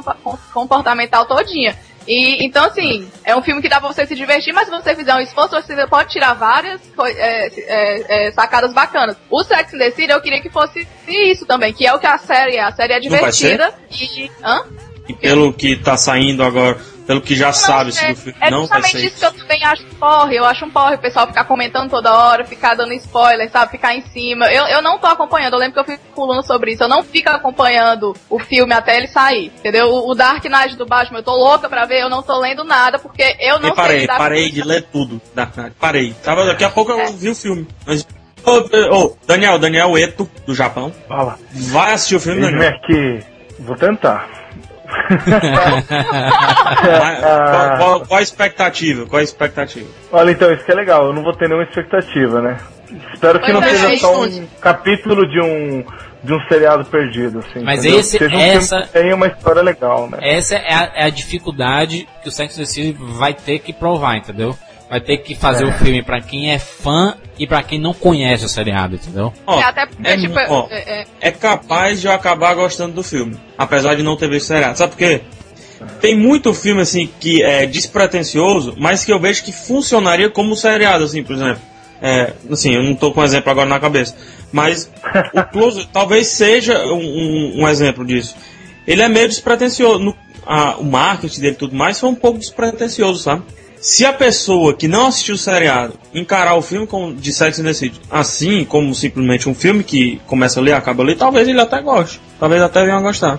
comportamental 0.52 1.27
todinha. 1.27 1.77
E, 2.11 2.45
então, 2.45 2.65
assim, 2.65 3.07
é 3.24 3.37
um 3.37 3.43
filme 3.43 3.62
que 3.62 3.69
dá 3.69 3.78
pra 3.78 3.87
você 3.87 4.05
se 4.05 4.16
divertir, 4.16 4.53
mas 4.53 4.65
se 4.65 4.70
você 4.73 4.97
fizer 4.97 5.15
um 5.15 5.20
esforço, 5.20 5.55
você 5.55 5.87
pode 5.87 6.11
tirar 6.11 6.35
várias 6.35 6.81
é, 7.05 7.47
é, 7.47 8.27
é, 8.27 8.32
sacadas 8.32 8.74
bacanas. 8.74 9.16
O 9.31 9.45
Sex 9.45 9.73
and 9.73 9.78
the 9.78 9.91
City, 9.93 10.11
eu 10.11 10.20
queria 10.20 10.43
que 10.43 10.51
fosse 10.51 10.89
isso 11.07 11.47
também, 11.47 11.73
que 11.73 11.87
é 11.87 11.95
o 11.95 12.01
que 12.01 12.09
a 12.09 12.19
série 12.19 12.57
é. 12.57 12.65
A 12.65 12.73
série 12.73 12.95
é 12.95 12.99
divertida 12.99 13.73
e... 13.93 14.28
Hã? 14.43 14.65
E 15.09 15.15
pelo 15.15 15.53
que 15.53 15.77
tá 15.77 15.97
saindo 15.97 16.43
agora, 16.43 16.77
pelo 17.11 17.20
que 17.20 17.35
já 17.35 17.53
sabe 17.53 17.91
se 17.91 18.05
é, 18.05 18.11
do 18.11 18.16
filme 18.20 18.39
é 18.41 18.51
não 18.53 18.66
vai 18.69 18.81
justamente 18.82 19.01
ser 19.01 19.07
isso 19.09 19.19
que 19.19 19.24
eu 19.27 19.32
também 19.32 19.65
acho 19.65 19.82
um 19.82 19.95
porre. 19.99 20.37
Eu 20.37 20.45
acho 20.45 20.65
um 20.65 20.70
porre 20.70 20.95
o 20.95 20.99
pessoal 21.01 21.27
ficar 21.27 21.43
comentando 21.43 21.91
toda 21.91 22.15
hora, 22.15 22.45
ficar 22.45 22.74
dando 22.77 22.93
spoiler, 22.93 23.51
sabe? 23.51 23.73
Ficar 23.73 23.97
em 23.97 24.03
cima. 24.03 24.47
Eu, 24.47 24.65
eu 24.66 24.81
não 24.81 24.97
tô 24.97 25.09
acompanhando. 25.09 25.55
Eu 25.55 25.59
lembro 25.59 25.74
que 25.74 25.81
eu 25.81 25.97
fico 25.97 26.05
pulando 26.15 26.47
sobre 26.47 26.70
isso. 26.73 26.85
Eu 26.85 26.89
não 26.89 27.03
fico 27.03 27.28
acompanhando 27.28 28.15
o 28.28 28.39
filme 28.39 28.73
até 28.73 28.97
ele 28.97 29.09
sair. 29.09 29.47
Entendeu? 29.47 29.89
O, 29.89 30.12
o 30.12 30.15
Dark 30.15 30.45
Knight 30.45 30.77
do 30.77 30.87
Batman, 30.87 31.19
eu 31.19 31.24
tô 31.24 31.32
louca 31.35 31.69
pra 31.69 31.85
ver. 31.85 32.01
Eu 32.01 32.09
não 32.09 32.23
tô 32.23 32.39
lendo 32.39 32.62
nada 32.62 32.97
porque 33.01 33.37
eu 33.41 33.59
não 33.59 33.70
E 33.70 33.74
parei, 33.74 33.99
sei 33.99 34.07
parei 34.07 34.45
isso. 34.45 34.55
de 34.55 34.62
ler 34.62 34.82
tudo. 34.93 35.20
Dark 35.35 35.57
Knight. 35.57 35.74
Parei. 35.81 36.15
Tava, 36.23 36.47
daqui 36.47 36.62
a 36.62 36.70
pouco 36.70 36.93
eu 36.93 37.12
vi 37.12 37.31
o 37.31 37.35
filme. 37.35 37.66
Mas, 37.85 38.07
ô, 38.45 38.97
ô, 38.97 39.16
Daniel, 39.27 39.59
Daniel 39.59 39.99
Eto, 39.99 40.31
do 40.47 40.55
Japão. 40.55 40.93
Fala. 41.09 41.41
Vai 41.51 41.93
assistir 41.93 42.15
o 42.15 42.20
filme, 42.20 42.41
Daniel. 42.41 42.70
aqui. 42.70 43.19
Vou 43.59 43.74
tentar. 43.74 44.40
Qual, 46.81 47.77
qual- 47.79 48.01
qual 48.07 48.19
a 48.19 48.23
expectativa? 48.23 49.07
Qual 49.07 49.21
a 49.21 49.23
expectativa? 49.23 49.89
Olha, 50.12 50.31
então, 50.31 50.53
isso 50.53 50.65
que 50.65 50.73
é 50.73 50.75
legal. 50.75 51.07
Eu 51.07 51.12
não 51.12 51.23
vou 51.23 51.33
ter 51.35 51.49
nenhuma 51.49 51.65
expectativa, 51.67 52.41
né? 52.41 52.57
Espero 53.15 53.39
que 53.39 53.53
Pois 53.53 53.55
não 53.55 53.62
seja 53.79 53.99
só 53.99 54.23
um 54.25 54.47
capítulo 54.61 55.29
de 55.29 55.41
um, 55.41 55.85
de 56.25 56.35
um 56.35 56.41
seriado 56.49 56.85
perdido, 56.87 57.39
assim. 57.39 57.62
Mas 57.65 57.81
entendeu? 57.81 58.01
esse- 58.01 58.19
seja 58.19 58.37
um 58.37 58.41
essa- 58.41 58.89
tenha 58.93 59.15
uma 59.15 59.29
história 59.29 59.62
legal, 59.62 60.09
né? 60.11 60.19
Essa 60.21 60.57
é 60.57 60.75
a, 60.75 60.91
é 60.97 61.05
a 61.05 61.11
dificuldade 61.11 62.09
que 62.23 62.29
o 62.29 62.33
Sex 62.33 62.55
and 62.59 62.62
the 62.62 62.67
City 62.67 62.97
vai 62.99 63.33
ter 63.33 63.61
que 63.61 63.73
provar, 63.73 64.17
entendeu? 64.17 64.57
Vai 64.91 65.01
ter 65.01 65.19
que 65.19 65.37
fazer 65.37 65.65
o 65.65 65.73
filme 65.73 66.03
pra 66.03 66.21
quem 66.21 66.51
é 66.51 66.59
fã 66.59 67.15
e 67.39 67.47
pra 67.47 67.62
quem 67.62 67.79
não 67.81 67.95
conhece 67.95 68.45
o 68.45 68.49
seriado, 68.49 68.97
entendeu? 68.97 69.33
Ó, 69.47 69.61
É, 69.61 69.62
até 69.62 69.87
porque, 69.87 70.09
é, 70.09 70.17
tipo, 70.17 70.35
ó, 70.49 70.67
é- 70.69 71.01
é- 71.03 71.07
é 71.21 71.31
capaz 71.31 72.01
de 72.01 72.09
eu 72.09 72.12
acabar 72.12 72.55
gostando 72.55 72.95
do 72.95 73.03
filme. 73.05 73.37
Apesar 73.57 73.95
de 73.95 74.03
não 74.03 74.17
ter 74.17 74.29
visto 74.29 74.47
o 74.47 74.49
seriado. 74.49 74.77
Sabe 74.77 74.91
por 74.93 74.99
quê? 74.99 75.21
Tem 76.01 76.17
muito 76.17 76.53
filme, 76.53 76.83
assim, 76.83 77.09
que 77.21 77.41
é 77.43 77.65
despretensioso, 77.67 78.75
mas 78.77 79.05
que 79.05 79.12
eu 79.12 79.21
vejo 79.21 79.45
que 79.45 79.53
funcionaria 79.53 80.29
como 80.29 80.57
seriado, 80.57 81.05
assim, 81.05 81.23
por 81.23 81.37
exemplo. 81.37 81.62
É, 82.03 82.33
assim, 82.51 82.75
eu 82.75 82.83
não 82.83 82.95
tô 82.97 83.12
com 83.12 83.21
um 83.21 83.25
exemplo 83.25 83.51
agora 83.51 83.69
na 83.69 83.79
cabeça. 83.79 84.17
Mas 84.51 84.91
o 85.33 85.43
Close 85.53 85.87
talvez 85.93 86.27
seja 86.27 86.77
um, 86.87 86.97
um- 86.99 87.62
um 87.62 87.69
exemplo 87.69 88.05
disso. 88.05 88.35
Ele 88.87 89.03
é 89.03 89.09
meio 89.09 89.29
despretensioso. 89.29 90.01
No, 90.01 90.17
a- 90.45 90.77
o 90.79 90.85
marketing 90.85 91.41
dele 91.43 91.53
e 91.55 91.59
tudo 91.59 91.77
mais 91.77 92.01
foi 92.01 92.09
um 92.09 92.15
pouco 92.15 92.39
despretensioso, 92.41 93.23
sabe? 93.23 93.43
Se 93.81 94.05
a 94.05 94.12
pessoa 94.12 94.74
que 94.74 94.86
não 94.86 95.07
assistiu 95.07 95.35
o 95.35 95.39
seriado 95.39 95.94
encarar 96.15 96.55
o 96.55 96.61
filme 96.62 96.86
como 96.86 97.15
de 97.15 97.32
Sex 97.32 97.59
and 97.61 97.65
the 97.65 97.73
City 97.73 98.01
assim, 98.11 98.65
como 98.65 98.94
simplesmente 98.94 99.48
um 99.48 99.55
filme 99.55 99.82
que 99.82 100.20
começa 100.27 100.61
ali 100.61 100.70
e 100.70 100.73
acaba 100.74 101.02
ali, 101.02 101.15
talvez 101.16 101.48
ele 101.48 101.61
até 101.61 101.81
goste. 101.81 102.20
Talvez 102.39 102.61
até 102.62 102.85
venha 102.85 102.98
a 102.98 103.01
gostar. 103.01 103.39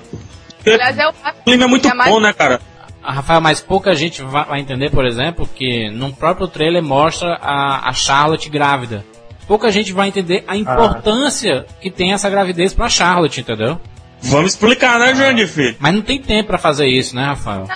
Porque 0.55 0.71
aliás, 0.71 0.97
eu 0.97 1.09
o 1.09 1.43
clima 1.43 1.63
é 1.65 1.67
muito 1.67 1.87
que 1.87 1.93
mais- 1.95 2.09
bom, 2.11 2.19
né, 2.19 2.33
cara? 2.33 2.59
Ah, 3.03 3.13
Rafael, 3.13 3.41
mas 3.41 3.59
pouca 3.61 3.93
gente 3.95 4.21
va- 4.23 4.43
vai 4.43 4.59
entender, 4.59 4.89
por 4.91 5.05
exemplo, 5.05 5.47
que 5.55 5.89
no 5.91 6.11
próprio 6.13 6.47
trailer 6.47 6.83
mostra 6.83 7.35
a, 7.41 7.89
a 7.89 7.93
Charlotte 7.93 8.49
grávida. 8.49 9.03
Pouca 9.47 9.71
gente 9.71 9.91
vai 9.91 10.07
entender 10.07 10.43
a 10.47 10.55
importância 10.55 11.65
que 11.81 11.89
tem 11.91 12.13
essa 12.13 12.29
gravidez 12.29 12.73
pra 12.73 12.87
Charlotte, 12.89 13.41
entendeu? 13.41 13.79
Vamos 14.23 14.51
explicar, 14.51 14.99
né, 14.99 15.15
Jandir, 15.15 15.47
filho? 15.47 15.75
Mas 15.79 15.93
não 15.93 16.01
tem 16.01 16.21
tempo 16.21 16.47
pra 16.47 16.57
fazer 16.57 16.85
isso, 16.87 17.15
né, 17.15 17.25
Rafael? 17.25 17.67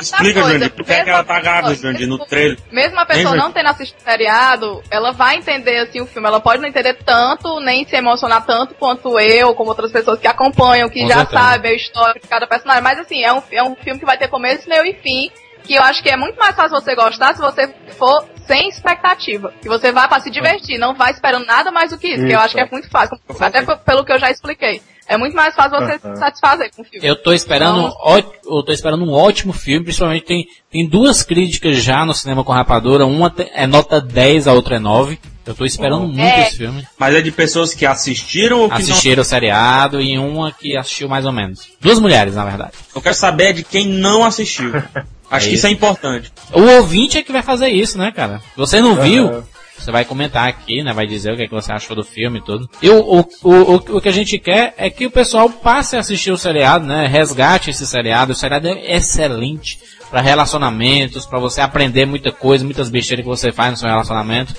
Explica, 0.00 0.40
coisa, 0.40 0.52
Jandir, 0.58 0.70
por 0.70 0.84
que, 0.84 0.92
é 0.92 1.04
que 1.04 1.10
ela 1.10 1.22
tá 1.24 1.34
mesmo- 1.34 1.44
grávida, 1.44 1.74
Jandir, 1.74 2.06
no 2.08 2.18
trailer? 2.18 2.58
Mesmo 2.72 2.98
a 2.98 3.06
pessoa 3.06 3.34
Hein, 3.34 3.40
não 3.40 3.52
tendo 3.52 3.68
assistido 3.68 3.98
o 4.00 4.02
seriado, 4.02 4.82
ela 4.90 5.12
vai 5.12 5.36
entender 5.36 5.78
assim 5.78 6.00
o 6.00 6.06
filme. 6.06 6.26
Ela 6.26 6.40
pode 6.40 6.60
não 6.62 6.68
entender 6.68 6.94
tanto, 7.04 7.60
nem 7.60 7.86
se 7.86 7.94
emocionar 7.96 8.44
tanto 8.46 8.74
quanto 8.74 9.18
eu, 9.20 9.54
como 9.54 9.70
outras 9.70 9.92
pessoas 9.92 10.18
que 10.18 10.26
acompanham, 10.26 10.88
que 10.88 11.02
Com 11.02 11.08
já 11.08 11.16
certeza. 11.18 11.42
sabem 11.42 11.72
a 11.72 11.74
história 11.74 12.20
de 12.20 12.28
cada 12.28 12.46
personagem. 12.46 12.82
Mas 12.82 12.98
assim, 12.98 13.22
é 13.22 13.32
um, 13.32 13.42
é 13.52 13.62
um 13.62 13.76
filme 13.76 13.98
que 14.00 14.06
vai 14.06 14.16
ter 14.16 14.28
começo, 14.28 14.68
meio 14.68 14.84
e 14.86 14.94
fim. 14.94 15.30
Que 15.62 15.74
eu 15.74 15.82
acho 15.82 16.02
que 16.02 16.08
é 16.08 16.16
muito 16.16 16.38
mais 16.38 16.56
fácil 16.56 16.80
você 16.80 16.94
gostar 16.94 17.34
se 17.34 17.40
você 17.40 17.72
for 17.98 18.24
sem 18.50 18.68
expectativa. 18.68 19.52
Que 19.62 19.68
você 19.68 19.92
vai 19.92 20.08
pra 20.08 20.18
se 20.18 20.28
divertir, 20.30 20.76
não 20.76 20.92
vai 20.94 21.12
esperando 21.12 21.46
nada 21.46 21.70
mais 21.70 21.90
do 21.90 21.98
que 21.98 22.08
isso, 22.08 22.16
que 22.18 22.22
eu 22.24 22.28
Isso. 22.30 22.38
acho 22.40 22.54
que 22.54 22.60
é 22.60 22.68
muito 22.70 22.90
fácil. 22.90 23.16
Até 23.38 23.62
pelo 23.62 24.04
que 24.04 24.12
eu 24.12 24.18
já 24.18 24.28
expliquei. 24.28 24.82
É 25.06 25.16
muito 25.16 25.34
mais 25.36 25.54
fácil 25.54 25.78
você 25.78 25.98
se 25.98 26.16
satisfazer 26.16 26.70
com 26.74 26.82
o 26.82 26.84
filme. 26.84 27.06
Eu 27.06 27.14
tô 27.16 27.32
esperando, 27.32 27.78
um 27.78 27.88
Então- 27.88 27.96
ó- 28.00 28.18
eu 28.58 28.62
tô 28.64 28.72
esperando 28.72 29.04
um 29.04 29.12
ótimo 29.12 29.52
filme, 29.52 29.84
principalmente 29.84 30.24
tem, 30.24 30.46
tem 30.70 30.88
duas 30.88 31.22
críticas 31.22 31.82
já 31.82 32.04
no 32.04 32.12
cinema 32.14 32.42
com 32.44 32.52
rapadura, 32.52 33.06
uma 33.06 33.32
é 33.54 33.66
nota 33.66 34.00
10, 34.00 34.46
a 34.48 34.52
outra 34.52 34.76
é 34.76 34.78
9. 34.78 35.18
Eu 35.50 35.54
tô 35.56 35.64
esperando 35.64 36.06
muito 36.06 36.20
É. 36.20 36.46
esse 36.46 36.56
filme. 36.58 36.86
Mas 36.98 37.14
é 37.14 37.20
de 37.20 37.32
pessoas 37.32 37.74
que 37.74 37.84
assistiram 37.84 38.60
ou 38.60 38.68
que 38.68 38.76
Assistiram 38.76 39.22
o 39.22 39.24
seriado 39.24 40.00
e 40.00 40.16
uma 40.18 40.52
que 40.52 40.76
assistiu 40.76 41.08
mais 41.08 41.24
ou 41.26 41.32
menos. 41.32 41.68
Duas 41.80 41.98
mulheres, 41.98 42.34
na 42.36 42.44
verdade. 42.44 42.72
não? 42.74 42.98
Eu 43.00 43.02
quero 43.02 43.14
saber 43.14 43.50
é 43.50 43.52
de 43.52 43.64
quem 43.64 43.86
não 43.86 44.24
assistiu. 44.24 44.72
Acho 45.30 45.48
que 45.48 45.54
isso 45.54 45.66
é 45.66 45.70
importante. 45.70 46.32
O 46.52 46.60
ouvinte 46.78 47.16
é 47.18 47.22
que 47.22 47.30
vai 47.32 47.42
fazer 47.42 47.68
isso, 47.68 47.96
né, 47.96 48.10
cara? 48.10 48.40
Você 48.56 48.80
não 48.80 48.96
viu, 48.96 49.44
você 49.78 49.90
vai 49.92 50.04
comentar 50.04 50.48
aqui, 50.48 50.82
né? 50.82 50.92
Vai 50.92 51.06
dizer 51.06 51.32
o 51.32 51.36
que, 51.36 51.44
é 51.44 51.46
que 51.46 51.54
você 51.54 51.72
achou 51.72 51.94
do 51.94 52.02
filme 52.02 52.40
e 52.40 52.42
tudo. 52.42 52.68
E 52.82 52.90
o, 52.90 52.98
o, 53.00 53.18
o, 53.44 53.50
o, 53.52 53.74
o 53.96 54.00
que 54.00 54.08
a 54.08 54.12
gente 54.12 54.38
quer 54.40 54.74
é 54.76 54.90
que 54.90 55.06
o 55.06 55.10
pessoal 55.10 55.48
passe 55.48 55.96
a 55.96 56.00
assistir 56.00 56.32
o 56.32 56.36
seriado, 56.36 56.84
né? 56.84 57.06
Resgate 57.06 57.70
esse 57.70 57.86
seriado. 57.86 58.32
O 58.32 58.34
seriado 58.36 58.66
é 58.68 58.96
excelente 58.96 59.78
para 60.10 60.20
relacionamentos, 60.20 61.24
para 61.24 61.38
você 61.38 61.60
aprender 61.60 62.04
muita 62.06 62.32
coisa, 62.32 62.64
muitas 62.64 62.90
besteiras 62.90 63.22
que 63.24 63.28
você 63.28 63.52
faz 63.52 63.70
no 63.70 63.76
seu 63.76 63.88
relacionamento. 63.88 64.52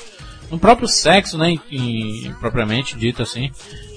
No 0.52 0.60
próprio 0.60 0.88
sexo, 0.88 1.38
né? 1.38 1.50
Em, 1.52 1.62
em- 1.72 2.34
propriamente 2.40 2.96
dito 2.98 3.24
assim. 3.24 3.50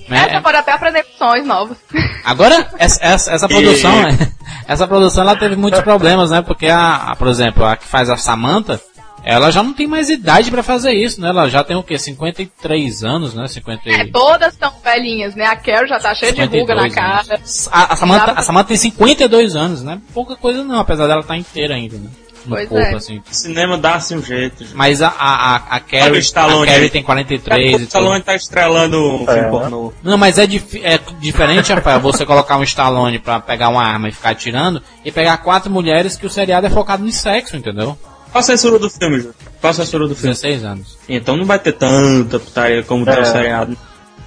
É, 0.08 0.16
É- 0.16 0.28
você 0.34 0.40
pode 0.40 0.56
até 0.56 0.72
aprender 0.72 1.00
opções 1.00 1.46
novas. 1.46 1.76
Agora, 2.24 2.68
essa, 2.78 3.04
essa, 3.04 3.32
essa 3.32 3.48
produção, 3.48 3.92
essa 4.68 4.86
produção 4.86 5.22
ela 5.24 5.36
teve 5.36 5.56
muitos 5.56 5.80
problemas, 5.80 6.30
né? 6.30 6.42
Porque 6.42 6.66
a, 6.68 6.94
a, 7.10 7.16
por 7.16 7.28
exemplo, 7.28 7.64
a 7.64 7.76
que 7.76 7.86
faz 7.86 8.08
a 8.10 8.16
Samantha, 8.16 8.80
ela 9.24 9.50
já 9.50 9.62
não 9.62 9.72
tem 9.72 9.86
mais 9.86 10.10
idade 10.10 10.50
pra 10.50 10.62
fazer 10.62 10.92
isso, 10.92 11.18
né? 11.20 11.30
Ela 11.30 11.48
já 11.48 11.64
tem 11.64 11.74
o 11.74 11.82
quê? 11.82 11.98
53 11.98 13.02
anos, 13.02 13.32
né? 13.34 13.48
50 13.48 13.88
É, 13.88 14.02
e... 14.02 14.12
todas 14.12 14.52
estão 14.52 14.70
velhinhas, 14.84 15.34
né? 15.34 15.46
A 15.46 15.56
Carol 15.56 15.86
já 15.88 15.98
tá 15.98 16.14
cheia 16.14 16.32
de 16.32 16.42
ruga 16.42 16.74
na 16.74 16.82
52 16.82 16.94
cara. 16.94 17.36
anos. 17.36 17.68
A, 17.72 17.92
a, 17.94 17.96
Samantha, 17.96 18.32
a 18.32 18.42
Samantha 18.42 18.68
tem 18.68 18.76
52 18.76 19.56
anos, 19.56 19.82
né? 19.82 19.98
Pouca 20.12 20.36
coisa 20.36 20.62
não, 20.62 20.78
apesar 20.78 21.06
dela 21.06 21.20
estar 21.22 21.36
inteira 21.38 21.74
ainda, 21.74 21.96
né? 21.96 22.10
No 22.46 22.56
Pois 22.56 22.68
corpo, 22.68 22.84
é. 22.86 22.94
assim. 22.94 23.18
O 23.30 23.34
cinema 23.34 23.78
dá-se 23.78 24.14
um 24.14 24.22
jeito. 24.22 24.64
gente. 24.64 24.74
Mas 24.76 25.00
a, 25.00 25.08
a, 25.08 25.56
a, 25.56 25.80
Carrie, 25.80 26.18
o 26.20 26.62
a 26.62 26.66
Carrie 26.66 26.90
tem 26.90 27.02
43 27.02 27.74
O 27.74 27.80
e. 27.80 27.82
Stallone 27.84 28.22
tá 28.22 28.34
estrelando 28.34 28.98
um 29.14 29.18
filme 29.24 29.40
É. 29.40 29.48
pornô. 29.48 29.92
Não, 30.02 30.18
mas 30.18 30.38
é, 30.38 30.46
dif 30.46 30.80
é 30.84 30.98
diferente, 31.20 31.72
Rafael, 31.72 32.00
você 32.00 32.26
colocar 32.26 32.56
um 32.58 32.62
Stallone 32.62 33.18
pra 33.18 33.40
pegar 33.40 33.68
uma 33.70 33.82
arma 33.84 34.08
e 34.08 34.12
ficar 34.12 34.30
atirando 34.30 34.82
e 35.04 35.10
pegar 35.10 35.38
quatro 35.38 35.70
mulheres 35.70 36.16
que 36.16 36.26
o 36.26 36.30
seriado 36.30 36.66
é 36.66 36.70
focado 36.70 37.06
em 37.06 37.12
sexo, 37.12 37.56
entendeu? 37.56 37.96
Qual 38.30 38.40
a 38.40 38.42
censura 38.42 38.78
do 38.78 38.90
filme, 38.90 39.16
Júlio? 39.18 39.34
Qual 39.60 39.70
a 39.70 39.74
censura 39.74 40.06
do 40.08 40.14
filme? 40.14 40.30
16 40.34 40.64
anos. 40.64 40.98
Então 41.08 41.36
não 41.36 41.44
vai 41.44 41.58
ter 41.58 41.72
tanta 41.72 42.38
putaria 42.38 42.82
como 42.82 43.04
tem 43.04 43.14
É. 43.14 43.20
o 43.20 43.24
seriado. 43.26 43.78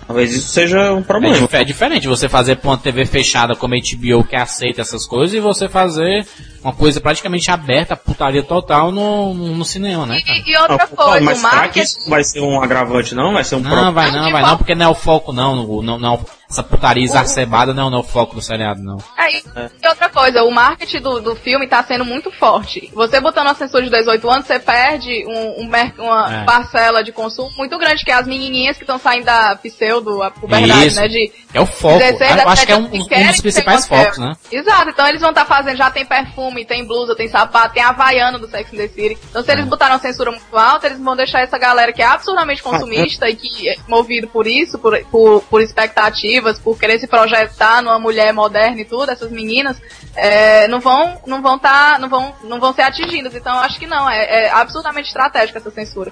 Talvez 0.08 0.34
isso 0.34 0.48
seja 0.48 0.94
um 0.94 1.00
É, 1.00 1.04
problema. 1.04 1.36
dif- 1.36 1.54
é 1.54 1.66
diferente 1.66 2.08
você 2.08 2.30
fazer 2.30 2.56
pra 2.56 2.70
uma 2.70 2.78
TV 2.78 3.06
fechada 3.06 3.54
como 3.58 3.74
a 3.76 3.78
HBO 3.78 4.24
que 4.24 4.38
aceita 4.38 4.80
essas 4.80 5.06
coisas 5.06 5.36
e 5.36 5.40
você 5.42 5.68
fazer 5.68 6.26
uma 6.68 6.74
coisa 6.76 7.00
praticamente 7.00 7.50
aberta, 7.50 7.96
putaria 7.96 8.44
total 8.44 8.92
no, 8.92 9.34
no, 9.34 9.64
cinema, 9.64 10.06
né, 10.06 10.22
cara? 10.22 10.38
E, 10.40 10.52
e 10.52 10.58
outra 10.58 10.78
Não, 10.90 10.96
coisa, 11.06 11.22
mas 11.22 11.38
o 11.38 11.42
será 11.42 11.50
que 11.52 11.56
marketing. 11.58 11.80
isso 11.86 12.00
não 12.02 12.10
vai 12.10 12.24
ser 12.24 12.40
um 12.42 12.62
agravante, 12.62 13.16
não? 13.16 13.34
Vai 13.34 13.44
ser 13.46 13.56
um 13.56 13.60
Não, 13.60 13.72
pro- 13.72 13.92
vai 13.94 14.12
não, 14.12 14.32
vai 14.32 14.42
qual- 14.42 14.52
não, 14.52 14.58
porque 14.58 14.76
não 14.76 14.86
é 14.86 14.90
o 14.90 14.96
foco 14.96 15.32
não, 15.32 15.56
não, 15.82 15.98
não, 15.98 16.26
essa 16.50 16.64
putaria 16.64 17.04
exacerbada 17.04 17.74
não, 17.74 17.90
não 17.90 17.98
é 18.00 18.02
o 18.02 18.04
foco 18.04 18.36
do 18.36 18.42
seriado, 18.42 18.82
não. 18.82 18.98
É, 19.18 19.32
e, 19.38 19.44
e 19.84 19.88
outra 19.88 20.10
coisa, 20.10 20.44
o 20.44 20.52
marketing 20.52 21.02
do, 21.02 21.20
do 21.22 21.36
filme 21.36 21.68
tá 21.68 21.84
sendo 21.84 22.04
muito 22.06 22.32
forte. 22.32 22.90
Você 22.94 23.20
botando 23.20 23.48
a 23.48 23.54
censura 23.56 23.84
de 23.84 23.90
18 23.90 24.30
anos, 24.30 24.46
você 24.48 24.60
perde 24.60 25.26
um, 25.28 25.64
um 25.64 25.70
uma 26.00 26.42
É. 26.42 26.44
parcela 26.46 27.04
de 27.04 27.12
consumo 27.12 27.50
muito 27.58 27.78
grande, 27.78 28.04
que 28.04 28.12
é 28.12 28.16
as 28.16 28.26
menininhas 28.28 28.78
que 28.78 28.84
estão 28.84 28.98
saindo 28.98 29.26
da 29.26 29.56
pseudo, 29.62 30.22
a 30.24 30.32
puberdade, 30.32 30.88
Isso. 30.88 30.96
né? 31.00 31.08
De 31.08 31.32
É 31.54 31.60
o 31.62 31.66
foco. 31.66 31.98
16 32.00 32.38
Eu 32.42 32.50
acho 32.50 32.66
que 32.66 32.72
é 32.72 32.76
um, 32.76 32.80
até 32.86 32.88
um 32.88 32.92
18 32.92 33.04
que 33.04 33.10
querem 33.10 33.28
dos 33.32 33.42
principais 33.42 33.88
focos, 33.88 34.18
né? 34.18 34.34
Exato, 34.52 34.90
então 34.90 35.08
eles 35.08 35.22
vão 35.22 35.30
estar 35.32 35.46
fazendo, 35.46 35.76
já 35.78 35.90
tem 35.92 36.06
perfume, 36.06 36.57
tem 36.66 36.86
blusa, 36.86 37.16
tem 37.16 37.28
sapato, 37.28 37.74
tem 37.74 37.84
havaiano 37.84 38.40
do 38.40 38.48
Sex 38.50 38.74
and 38.74 38.78
the 38.78 38.88
City. 38.88 39.18
Então 39.30 39.44
se 39.44 39.52
eles 39.52 39.66
É. 39.66 39.68
botaram 39.68 40.00
censura 40.00 40.32
muito 40.32 40.58
alta, 40.58 40.88
eles 40.88 41.00
vão 41.00 41.16
deixar 41.16 41.42
essa 41.42 41.58
galera 41.58 41.92
que 41.94 42.02
é 42.02 42.06
absurdamente 42.06 42.62
consumista 42.64 43.30
e 43.30 43.36
que 43.36 43.70
é 43.70 43.76
movido 43.88 44.28
por 44.28 44.48
isso, 44.48 44.78
por, 44.80 44.98
por, 45.06 45.42
por 45.44 45.62
expectativas, 45.62 46.60
por 46.60 46.78
querer 46.78 47.00
se 47.00 47.08
projetar 47.08 47.82
numa 47.82 48.00
mulher 48.00 48.34
moderna 48.34 48.82
e 48.82 48.86
tudo, 48.86 49.12
essas 49.12 49.32
meninas, 49.32 49.78
é, 50.16 50.68
não 50.68 50.80
vão, 50.80 51.22
não 51.26 51.42
vão 51.42 51.58
tá, 51.60 51.98
não 52.00 52.10
vão, 52.10 52.34
não 52.44 52.60
vão 52.60 52.74
ser 52.74 52.84
atingidas. 52.84 53.34
Então 53.36 53.58
acho 53.60 53.80
que 53.80 53.88
não, 53.88 54.10
é, 54.10 54.46
é 54.46 54.52
absurdamente 54.52 55.08
estratégica 55.08 55.60
essa 55.60 55.72
censura. 55.72 56.12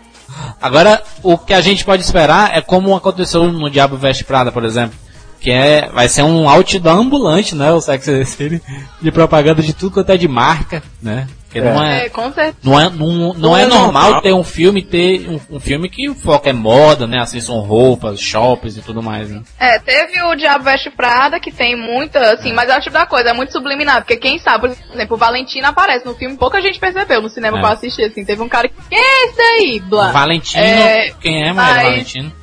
Agora, 0.61 1.03
o 1.23 1.37
que 1.37 1.53
a 1.53 1.61
gente 1.61 1.83
pode 1.85 2.03
esperar 2.03 2.55
é 2.55 2.61
como 2.61 2.95
aconteceu 2.95 3.43
no 3.51 3.69
Diabo 3.69 3.97
Veste 3.97 4.23
Prada, 4.23 4.51
por 4.51 4.63
exemplo. 4.63 4.97
Que 5.39 5.51
é, 5.51 5.89
vai 5.93 6.07
ser 6.07 6.23
um 6.23 6.49
outdoor 6.49 6.97
ambulante, 6.97 7.55
né? 7.55 7.71
O 7.71 7.81
Sex 7.81 8.07
and 8.07 8.19
the 8.19 8.25
City, 8.25 8.61
de 9.01 9.11
propaganda 9.11 9.61
de 9.61 9.73
tudo 9.73 9.93
quanto 9.93 10.11
é 10.11 10.17
de 10.17 10.27
marca, 10.27 10.81
né? 11.01 11.27
Porque 11.45 11.61
não 11.61 11.81
É, 11.81 12.05
é, 12.07 12.09
com 12.09 12.23
certeza. 12.33 12.57
não 12.63 12.77
é, 12.77 12.89
não, 12.89 13.07
não 13.13 13.33
Não 13.33 13.57
é 13.57 13.61
é 13.63 13.65
normal 13.65 14.03
normal. 14.03 14.21
ter 14.21 14.33
um 14.33 14.43
filme 14.43 14.81
ter 14.81 15.29
um, 15.29 15.55
um 15.55 15.59
filme 15.59 15.87
que 15.87 16.09
o 16.09 16.15
foco 16.15 16.49
é 16.49 16.53
moda, 16.53 17.07
né? 17.07 17.19
Assim, 17.21 17.39
são 17.39 17.59
roupas, 17.59 18.19
shoppings 18.19 18.75
e 18.75 18.81
tudo 18.81 19.01
mais, 19.01 19.29
né? 19.29 19.41
É, 19.57 19.79
teve 19.79 20.21
o 20.23 20.35
Diabo 20.35 20.65
Veste 20.65 20.89
Prada, 20.89 21.39
que 21.39 21.51
tem 21.51 21.77
muita, 21.77 22.33
assim, 22.33 22.51
mas 22.51 22.69
é 22.69 22.77
o 22.77 22.81
tipo 22.81 22.91
da 22.93 23.05
coisa, 23.05 23.29
é 23.29 23.33
muito 23.33 23.53
subliminar, 23.53 23.97
porque 24.01 24.17
quem 24.17 24.37
sabe, 24.37 24.67
por 24.67 24.77
exemplo, 24.95 25.15
o 25.15 25.19
Valentina 25.19 25.69
aparece 25.69 26.05
no 26.05 26.13
filme, 26.15 26.35
pouca 26.35 26.61
gente 26.61 26.77
percebeu 26.79 27.21
no 27.21 27.29
cinema 27.29 27.57
É. 27.57 27.61
que 27.61 27.65
eu 27.67 27.71
assisti, 27.71 28.03
assim, 28.03 28.25
teve 28.25 28.41
um 28.41 28.49
cara 28.49 28.67
que, 28.67 28.73
quem 28.89 28.99
é 28.99 29.25
esse 29.25 29.37
daí, 29.37 29.79
Blá? 29.79 30.11
Valentino, 30.11 30.61
É, 30.61 31.13
quem 31.21 31.41
é, 31.47 31.53
Maria 31.53 31.73
mas- 31.75 31.83
Valentino? 31.83 32.33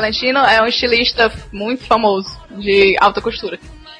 Valentino 0.00 0.40
é 0.40 0.60
um 0.62 0.66
estilista 0.66 1.32
muito 1.52 1.84
famoso 1.84 2.28
de 2.50 2.96
alta 3.00 3.20
costura. 3.22 3.58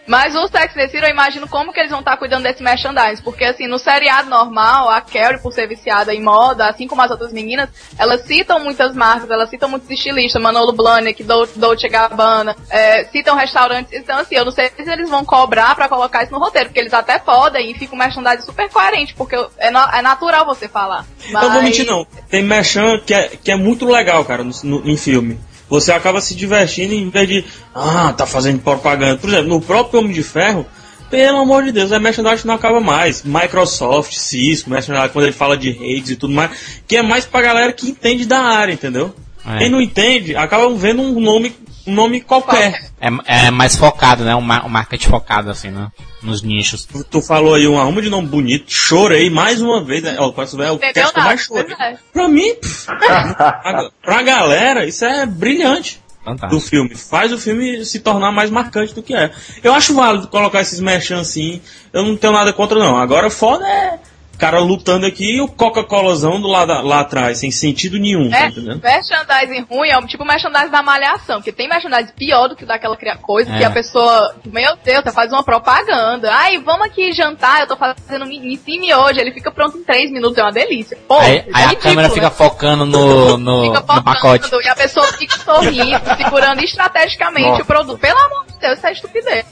Mas 0.09 0.37
o 0.37 0.47
Sex 0.47 0.67
and 0.77 0.79
the 0.83 0.87
City, 0.89 1.03
eu 1.03 1.11
imagino 1.11 1.49
como 1.49 1.73
que 1.73 1.81
eles 1.81 1.91
vão 1.91 1.99
estar 1.99 2.17
cuidando 2.17 2.45
desse 2.45 2.63
merchandising. 2.63 3.25
Porque, 3.25 3.43
assim, 3.43 3.67
no 3.67 3.77
seriado 3.77 4.31
normal, 4.31 4.89
a 4.89 5.01
Carrie, 5.01 5.41
por 5.43 5.53
ser 5.53 5.67
viciada 5.67 6.15
em 6.15 6.23
moda, 6.23 6.69
assim 6.69 6.87
como 6.87 7.03
as 7.03 7.11
outras 7.11 7.33
meninas, 7.33 7.69
elas 7.99 8.21
citam 8.25 8.61
muitas 8.61 8.95
marcas, 8.95 9.29
elas 9.29 9.51
citam 9.51 9.69
muitos 9.69 9.91
estilistas, 9.91 10.41
Manolo 10.41 10.71
Blahnik, 10.73 11.25
Dol- 11.25 11.49
Dolce 11.57 11.89
Gabbana, 11.89 12.55
é, 12.71 13.03
citam 13.07 13.35
restaurantes. 13.35 13.93
Então, 13.95 14.17
assim, 14.21 14.37
eu 14.37 14.45
não 14.45 14.53
sei 14.53 14.69
se 14.71 14.89
eles 14.89 15.11
vão 15.11 15.25
cobrar 15.25 15.75
pra 15.75 15.89
colocar 15.89 16.23
isso 16.23 16.31
no 16.33 16.39
roteiro, 16.39 16.69
porque 16.69 16.79
eles 16.79 16.95
até 16.95 17.19
podem 17.19 17.73
e 17.73 17.75
fica 17.75 17.93
um 17.93 17.99
merchandising 17.99 18.43
super 18.47 18.71
coerente, 18.71 19.13
porque 19.13 19.35
é, 19.59 19.73
na- 19.73 19.91
é 19.93 20.03
natural 20.03 20.47
você 20.47 20.69
falar. 20.69 21.05
Mas... 21.33 21.43
Não 21.43 21.53
vou 21.53 21.63
mentir, 21.63 21.85
não. 21.85 22.07
Tem 22.31 22.45
merchan 22.45 23.01
que 23.05 23.13
é, 23.13 23.31
que 23.43 23.51
é 23.51 23.57
muito 23.57 23.85
legal, 23.85 24.25
cara, 24.25 24.45
no, 24.45 24.53
no- 24.63 24.89
em 24.89 24.97
filme. 24.97 25.37
Você 25.69 25.93
acaba 25.93 26.21
se 26.21 26.35
divertindo 26.35 26.95
em 26.95 27.09
vez 27.09 27.29
de, 27.29 27.45
ah, 27.75 28.13
tá 28.13 28.27
fazendo 28.27 28.61
propaganda. 28.61 29.17
Por 29.17 29.29
exemplo, 29.29 29.49
no 29.49 29.61
próprio 29.61 30.01
Homem 30.01 30.13
de 30.13 30.23
Ferro, 30.23 30.65
pelo 31.11 31.39
amor 31.39 31.65
de 31.65 31.73
Deus, 31.73 31.93
é 31.93 31.99
merchandising 31.99 32.47
não 32.47 32.55
acaba 32.55 32.81
mais. 32.81 33.23
Microsoft, 33.23 34.15
Cisco, 34.15 34.71
merchandising 34.71 35.13
quando 35.13 35.25
ele 35.25 35.33
fala 35.33 35.57
de 35.57 35.71
redes 35.71 36.11
e 36.11 36.17
tudo 36.17 36.35
mais, 36.35 36.51
que 36.87 36.97
é 36.97 37.03
mais 37.03 37.25
pra 37.25 37.41
galera 37.41 37.73
que 37.73 37.89
entende 37.89 38.27
da 38.27 38.41
área, 38.41 38.73
entendeu? 38.73 39.15
É. 39.47 39.59
Quem 39.59 39.71
não 39.71 39.81
entende, 39.81 40.35
acaba 40.35 40.69
vendo 40.75 41.03
um 41.03 41.21
nome, 41.21 41.55
um 41.87 41.95
nome 41.95 42.21
qualquer. 42.21 42.91
É, 43.01 43.47
é 43.47 43.51
mais 43.51 43.77
focado, 43.77 44.25
né? 44.25 44.35
Um, 44.35 44.41
ma- 44.41 44.65
um 44.65 44.69
marketing 44.69 45.09
focado, 45.09 45.51
assim, 45.51 45.71
né? 45.71 45.89
Nos 46.23 46.43
nichos. 46.43 46.87
Tu, 47.11 47.23
falou 47.23 47.55
aí 47.55 47.67
um 47.69 47.79
arrumo 47.79 48.03
de 48.03 48.11
nome 48.11 48.27
bonito, 48.29 48.65
chorei 48.73 49.31
mais 49.31 49.61
uma 49.63 49.83
vez. 49.85 50.03
né? 50.03 50.17
Ó, 50.19 50.33
quase 50.33 50.61
é 50.61 50.71
o 50.71 50.79
cast 50.79 51.15
que 51.15 51.21
mais 51.21 51.41
chorei. 51.43 51.75
é. 51.79 51.97
Pra 52.13 52.29
mim, 52.29 52.55
pff, 52.57 52.87
pra, 52.87 53.91
pra 54.03 54.23
galera, 54.23 54.85
isso 54.87 55.05
é 55.05 55.25
brilhante 55.27 56.01
do 56.21 56.25
Fantástico. 56.25 56.61
filme. 56.69 56.95
Faz 56.97 57.33
o 57.33 57.39
filme 57.39 57.85
se 57.85 58.01
tornar 58.01 58.33
mais 58.33 58.51
marcante 58.51 58.93
do 58.95 59.03
que 59.03 59.15
é. 59.15 59.31
Eu 59.63 59.73
acho 59.73 59.95
válido 59.95 60.27
colocar 60.29 60.61
esses 60.61 60.81
merchan 60.81 61.21
assim. 61.21 61.61
Eu 61.93 62.03
não 62.03 62.17
tenho 62.17 62.33
nada 62.33 62.53
contra, 62.53 62.79
não. 62.79 62.97
Agora, 62.97 63.31
foda 63.31 63.65
é 63.69 63.99
cara 64.37 64.59
lutando 64.61 65.07
aqui 65.07 65.37
e 65.37 65.41
o 65.41 65.49
Coca-Colazão 65.49 66.41
do 66.41 66.49
lado 66.49 66.73
lá 66.87 67.01
atrás, 67.01 67.39
sem 67.39 67.51
sentido 67.51 67.99
nenhum, 67.99 68.31
tá 68.31 68.45
É, 68.45 68.47
entendendo? 68.49 68.81
merchandising 68.83 69.67
ruim 69.71 69.89
é 69.89 69.99
o 69.99 70.07
tipo 70.07 70.25
merchandising 70.25 70.71
da 70.71 70.83
malhação, 70.83 71.37
porque 71.37 71.53
tem 71.53 71.69
merchandising 71.69 72.13
pior 72.17 72.49
do 72.49 72.57
que 72.57 72.65
daquela 72.65 72.97
cria- 72.97 73.17
coisa 73.17 73.53
É. 73.55 73.59
que 73.59 73.65
a 73.65 73.71
pessoa, 73.71 74.35
meu 74.45 74.77
Deus, 74.85 75.03
tá 75.05 75.13
fazendo 75.13 75.35
uma 75.35 75.45
propaganda. 75.45 76.31
Ai, 76.33 76.59
vamos 76.59 76.87
aqui 76.87 77.13
jantar, 77.13 77.61
eu 77.61 77.67
tô 77.67 77.77
fazendo 77.77 78.27
cima 78.27 78.99
hoje, 79.05 79.21
ele 79.21 79.33
fica 79.33 79.51
pronto 79.51 79.77
em 79.79 79.85
3 79.85 80.11
minutos, 80.11 80.39
é 80.39 80.43
uma 80.43 80.53
delícia. 80.53 80.97
Pô, 81.09 81.19
Aí, 81.19 81.39
isso 81.39 81.45
aí 81.53 81.63
é 81.63 81.65
a 81.65 81.69
ridículo, 81.69 81.83
câmera 81.83 82.09
né? 82.09 82.15
fica 82.15 82.31
focando 82.31 82.85
no, 82.87 83.39
no, 83.39 83.63
Fica 83.65 83.81
no 83.81 83.87
pacote. 84.05 84.45
focando, 84.45 84.63
E 84.63 84.69
a 84.69 84.75
pessoa 84.77 85.07
fica 85.13 85.37
sorrindo, 85.39 86.01
segurando 86.17 86.63
estrategicamente 86.63 87.49
Nossa. 87.49 87.63
o 87.63 87.67
produto. 87.67 87.99
Pelo 87.99 88.19
amor 88.19 88.47
de 88.47 88.59
Deus, 88.59 88.79
isso 88.79 88.87
é 88.87 88.93
estupidez. 88.93 89.45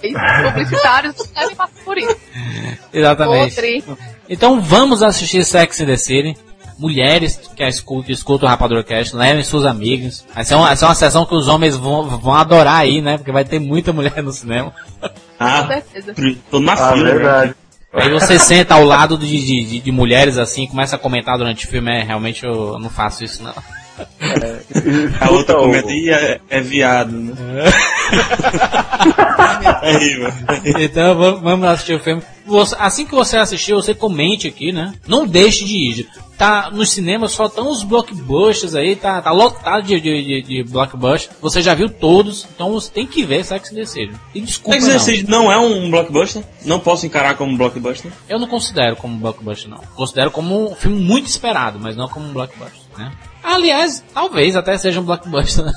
Publicitários 0.45 1.17
não 1.17 1.27
devem 1.41 1.57
passar 1.57 1.85
por 1.85 1.99
isso. 1.99 2.17
Exatamente. 2.93 3.85
Então 4.29 4.61
vamos 4.61 5.03
assistir 5.03 5.45
Sex 5.45 5.81
and 5.81 5.87
the 5.87 5.97
City. 5.97 6.37
Mulheres 6.77 7.39
que 7.55 7.63
escutam, 7.63 8.11
escutam 8.13 8.47
o 8.49 8.51
Rapadura 8.51 8.83
Cast, 8.83 9.15
levem 9.15 9.45
suas 9.45 9.65
amigas. 9.65 10.25
Vai 10.35 10.45
ser, 10.45 10.57
uma, 10.57 10.67
vai 10.67 10.77
ser 10.77 10.85
uma 10.87 10.95
sessão 10.97 11.25
que 11.25 11.35
os 11.35 11.47
homens 11.47 11.77
vão, 11.77 12.09
vão 12.19 12.35
adorar 12.35 12.81
aí, 12.81 13.01
né? 13.01 13.17
Porque 13.17 13.31
vai 13.31 13.45
ter 13.45 13.61
muita 13.61 13.93
mulher 13.93 14.21
no 14.23 14.33
cinema. 14.33 14.73
Ah, 15.39 15.63
Com 15.63 15.69
certeza. 15.69 16.15
tô 16.51 16.59
na 16.59 16.73
Ah, 16.73 16.93
fila. 16.93 17.05
verdade. 17.13 17.55
Aí 17.93 18.11
você 18.11 18.41
senta 18.41 18.75
ao 18.75 18.85
lado 18.85 19.17
de, 19.17 19.27
de, 19.29 19.65
de- 19.65 19.81
de 19.81 19.93
mulheres 19.93 20.37
assim, 20.37 20.67
começa 20.67 20.97
a 20.97 20.99
comentar 20.99 21.39
durante 21.39 21.65
o 21.65 21.69
filme, 21.71 21.93
é, 21.93 22.03
realmente 22.03 22.45
eu 22.45 22.77
não 22.81 22.91
faço 22.91 23.23
isso 23.23 23.41
não. 23.41 23.53
A 25.21 25.31
outra 25.31 25.55
Escuta 25.55 25.59
o- 25.59 25.61
comenta, 25.63 25.91
"Ih, 25.93 26.11
é, 26.11 26.41
é 26.51 26.61
viado, 26.61 27.13
né? 27.13 27.33
é 29.63 29.73
terrível. 29.99 30.33
Então 30.81 31.15
vamos, 31.17 31.41
vamos 31.41 31.69
assistir 31.69 31.95
o 31.95 32.01
filme. 32.01 32.23
Você- 32.47 32.77
assim 32.79 33.07
que 33.07 33.15
você 33.15 33.37
assistir, 33.37 33.73
você 33.73 33.95
comente 33.95 34.47
aqui, 34.49 34.73
né? 34.73 34.93
Não 35.07 35.27
deixe 35.27 35.65
de 35.65 35.77
ir. 35.77 36.09
Tá 36.37 36.69
nos 36.73 36.91
cinemas 36.91 37.31
só 37.31 37.47
estão 37.47 37.71
os 37.71 37.85
blockbusters 37.85 38.75
aí, 38.75 38.97
tá, 38.97 39.23
tá 39.23 39.31
lotado 39.31 39.85
de, 39.85 40.01
de, 40.01 40.23
de, 40.25 40.43
de 40.43 40.65
blockbuster. 40.65 41.31
Você 41.41 41.63
já 41.63 41.75
viu 41.75 41.89
todos, 41.89 42.45
então 42.55 42.73
você 42.73 42.91
tem 42.91 43.07
que 43.07 43.25
ver 43.25 43.45
Sex 43.45 43.71
and 43.71 43.77
the 43.77 43.87
City. 43.87 44.15
E 44.35 44.41
desculpa, 44.41 44.81
Sex 44.81 44.85
and 44.85 44.89
the 44.89 44.99
não. 44.99 45.05
City 45.05 45.31
não 45.31 45.53
é 45.53 45.57
um 45.59 45.89
blockbuster? 45.91 46.43
Não 46.65 46.81
posso 46.81 47.07
encarar 47.07 47.37
como 47.37 47.53
um 47.53 47.57
blockbuster? 47.57 48.11
eu 48.29 48.39
não 48.41 48.49
considero 48.49 48.97
como 48.97 49.17
blockbuster 49.17 49.71
não. 49.71 49.79
Considero 49.95 50.31
como 50.33 50.73
um 50.73 50.75
filme 50.75 51.01
muito 51.01 51.27
esperado, 51.29 51.79
mas 51.81 51.95
não 51.97 52.09
como 52.09 52.27
um 52.27 52.33
blockbuster, 52.33 52.81
né? 52.99 53.13
Aliás, 53.45 54.03
talvez 54.13 54.57
até 54.57 54.77
seja 54.79 55.01
um 55.01 55.05
blockbuster, 55.05 55.65
né? 55.65 55.73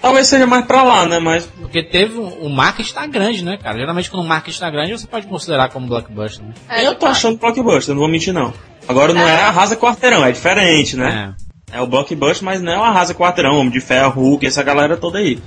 Talvez 0.00 0.28
seja 0.28 0.46
mais 0.46 0.64
pra 0.64 0.82
lá, 0.82 1.04
né? 1.04 1.18
Mas 1.18 1.44
Porque 1.44 1.82
teve 1.82 2.18
um, 2.18 2.46
o 2.46 2.48
marketing 2.48 2.94
tá 2.94 3.06
grande, 3.06 3.44
né, 3.44 3.58
cara? 3.58 3.78
Geralmente 3.78 4.10
quando 4.10 4.24
o 4.24 4.28
marketing 4.28 4.60
tá 4.60 4.70
grande, 4.70 4.92
você 4.92 5.06
pode 5.06 5.26
considerar 5.26 5.68
como 5.68 5.86
blockbuster, 5.86 6.44
né? 6.44 6.54
É, 6.68 6.86
eu 6.86 6.94
tô 6.94 7.06
achando 7.06 7.36
blockbuster, 7.38 7.94
não 7.94 8.00
vou 8.00 8.08
mentir 8.08 8.32
não. 8.32 8.54
Agora 8.88 9.12
não 9.12 9.28
é 9.28 9.42
arrasa 9.42 9.76
quarteirão, 9.76 10.24
é 10.24 10.32
diferente, 10.32 10.96
né? 10.96 11.34
É 11.72 11.80
o 11.80 11.86
blockbuster, 11.86 12.44
mas 12.44 12.60
não 12.60 12.72
é 12.72 12.78
o 12.78 12.82
arrasa 12.82 13.14
quarteirão, 13.14 13.58
Homem 13.58 13.70
de 13.70 13.80
Ferro, 13.80 14.20
Hulk, 14.20 14.46
essa 14.46 14.62
galera 14.62 14.96
toda 14.96 15.18
aí. 15.18 15.38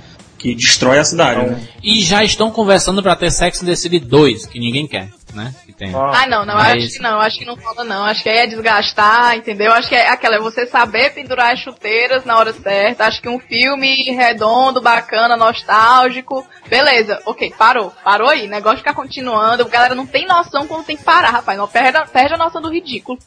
Que 0.44 0.54
destrói 0.54 0.98
a 0.98 1.04
cidade, 1.04 1.40
né? 1.46 1.58
E 1.82 2.02
já 2.02 2.22
estão 2.22 2.50
conversando 2.50 3.02
pra 3.02 3.16
ter 3.16 3.30
Sex 3.30 3.62
and 3.62 3.66
the 3.66 3.74
City 3.74 3.98
2, 3.98 4.44
que 4.44 4.60
ninguém 4.60 4.86
quer, 4.86 5.08
né? 5.32 5.54
Que 5.64 5.72
tem. 5.72 5.90
Ah, 5.94 6.26
não, 6.28 6.44
não, 6.44 6.54
Mas- 6.56 6.84
acho 6.84 6.92
que 6.92 7.02
não, 7.02 7.18
acho 7.18 7.38
que 7.38 7.44
não 7.46 7.54
rola 7.54 7.82
não. 7.82 8.04
Acho 8.04 8.22
que 8.22 8.28
aí 8.28 8.40
é 8.40 8.46
desgastar, 8.46 9.36
entendeu? 9.38 9.72
Acho 9.72 9.88
que 9.88 9.94
é 9.94 10.06
aquela, 10.10 10.36
é 10.36 10.38
você 10.40 10.66
saber 10.66 11.14
pendurar 11.14 11.54
as 11.54 11.60
chuteiras 11.60 12.26
na 12.26 12.36
hora 12.36 12.52
certa. 12.52 13.06
Acho 13.06 13.22
que 13.22 13.28
um 13.30 13.38
filme 13.38 13.94
redondo, 14.14 14.82
bacana, 14.82 15.34
nostálgico. 15.34 16.46
Beleza, 16.68 17.22
ok, 17.24 17.54
parou. 17.56 17.90
Parou 18.04 18.28
aí. 18.28 18.46
Negócio 18.46 18.76
de 18.76 18.82
ficar 18.82 18.92
continuando. 18.92 19.62
A 19.62 19.68
galera 19.68 19.94
não 19.94 20.04
tem 20.06 20.26
noção 20.26 20.66
quando 20.66 20.84
tem 20.84 20.98
que 20.98 21.04
parar, 21.04 21.30
rapaz. 21.30 21.56
Não 21.56 21.66
perde, 21.66 21.96
a- 21.96 22.04
perde 22.04 22.34
a 22.34 22.38
noção 22.38 22.60
do 22.60 22.70
ridículo. 22.70 23.18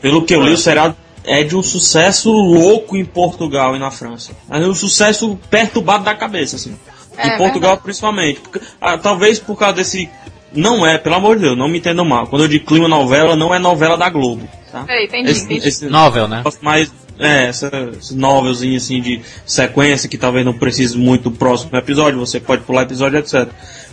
Pelo 0.00 0.24
que 0.24 0.34
eu 0.36 0.40
li, 0.42 0.52
o 0.52 0.56
seriado 0.56 0.96
é 1.24 1.42
de 1.42 1.56
um 1.56 1.62
sucesso 1.62 2.30
louco 2.30 2.96
em 2.96 3.04
Portugal 3.04 3.76
e 3.76 3.78
na 3.78 3.90
França. 3.90 4.32
É 4.50 4.58
um 4.58 4.74
sucesso 4.74 5.38
perturbado 5.50 6.04
da 6.04 6.14
cabeça, 6.14 6.56
assim. 6.56 6.76
É, 7.16 7.34
em 7.34 7.38
Portugal, 7.38 7.70
verdade. 7.70 7.82
principalmente. 7.82 8.40
Porque, 8.40 8.60
ah, 8.80 8.96
talvez 8.96 9.38
por 9.38 9.56
causa 9.56 9.74
desse. 9.76 10.08
Não 10.52 10.84
é, 10.84 10.98
pelo 10.98 11.14
amor 11.14 11.36
de 11.36 11.42
Deus, 11.42 11.56
não 11.56 11.68
me 11.68 11.78
entendam 11.78 12.04
mal. 12.04 12.26
Quando 12.26 12.42
eu 12.42 12.48
digo 12.48 12.66
clima 12.66 12.88
novela, 12.88 13.36
não 13.36 13.54
é 13.54 13.58
novela 13.58 13.96
da 13.96 14.08
Globo. 14.08 14.48
Tá? 14.72 14.82
Peraí, 14.84 15.04
entendi, 15.04 15.30
Esse, 15.30 15.44
entendi. 15.44 15.68
esse 15.68 15.86
Novel, 15.86 16.26
né? 16.26 16.42
mais. 16.60 16.92
É, 17.18 17.44
essa, 17.48 17.70
esse 18.00 18.14
novelzinho 18.16 18.78
assim 18.78 19.00
de 19.02 19.20
sequência 19.44 20.08
que 20.08 20.16
talvez 20.16 20.44
não 20.44 20.54
precise 20.54 20.96
muito 20.96 21.24
do 21.28 21.32
próximo 21.36 21.76
episódio, 21.76 22.18
você 22.18 22.40
pode 22.40 22.62
pular 22.62 22.82
episódio, 22.82 23.18
etc. 23.18 23.46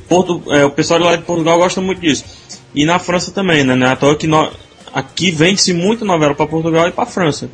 Porto, 0.07 0.41
é, 0.47 0.63
o 0.63 0.71
pessoal 0.71 0.99
lá 1.01 1.15
de 1.17 1.23
Portugal 1.23 1.57
gosta 1.57 1.81
muito 1.81 1.99
disso. 1.99 2.23
E 2.73 2.85
na 2.85 2.97
França 2.99 3.31
também, 3.31 3.65
né? 3.65 3.75
Não 3.75 3.85
é 3.85 3.91
à 3.91 3.95
toa 3.97 4.15
que 4.15 4.27
no- 4.27 4.49
aqui 4.93 5.31
vende-se 5.31 5.73
muito 5.73 6.05
novela 6.05 6.33
para 6.35 6.45
Portugal 6.47 6.87
e 6.87 6.91
para 6.91 7.05
França. 7.05 7.49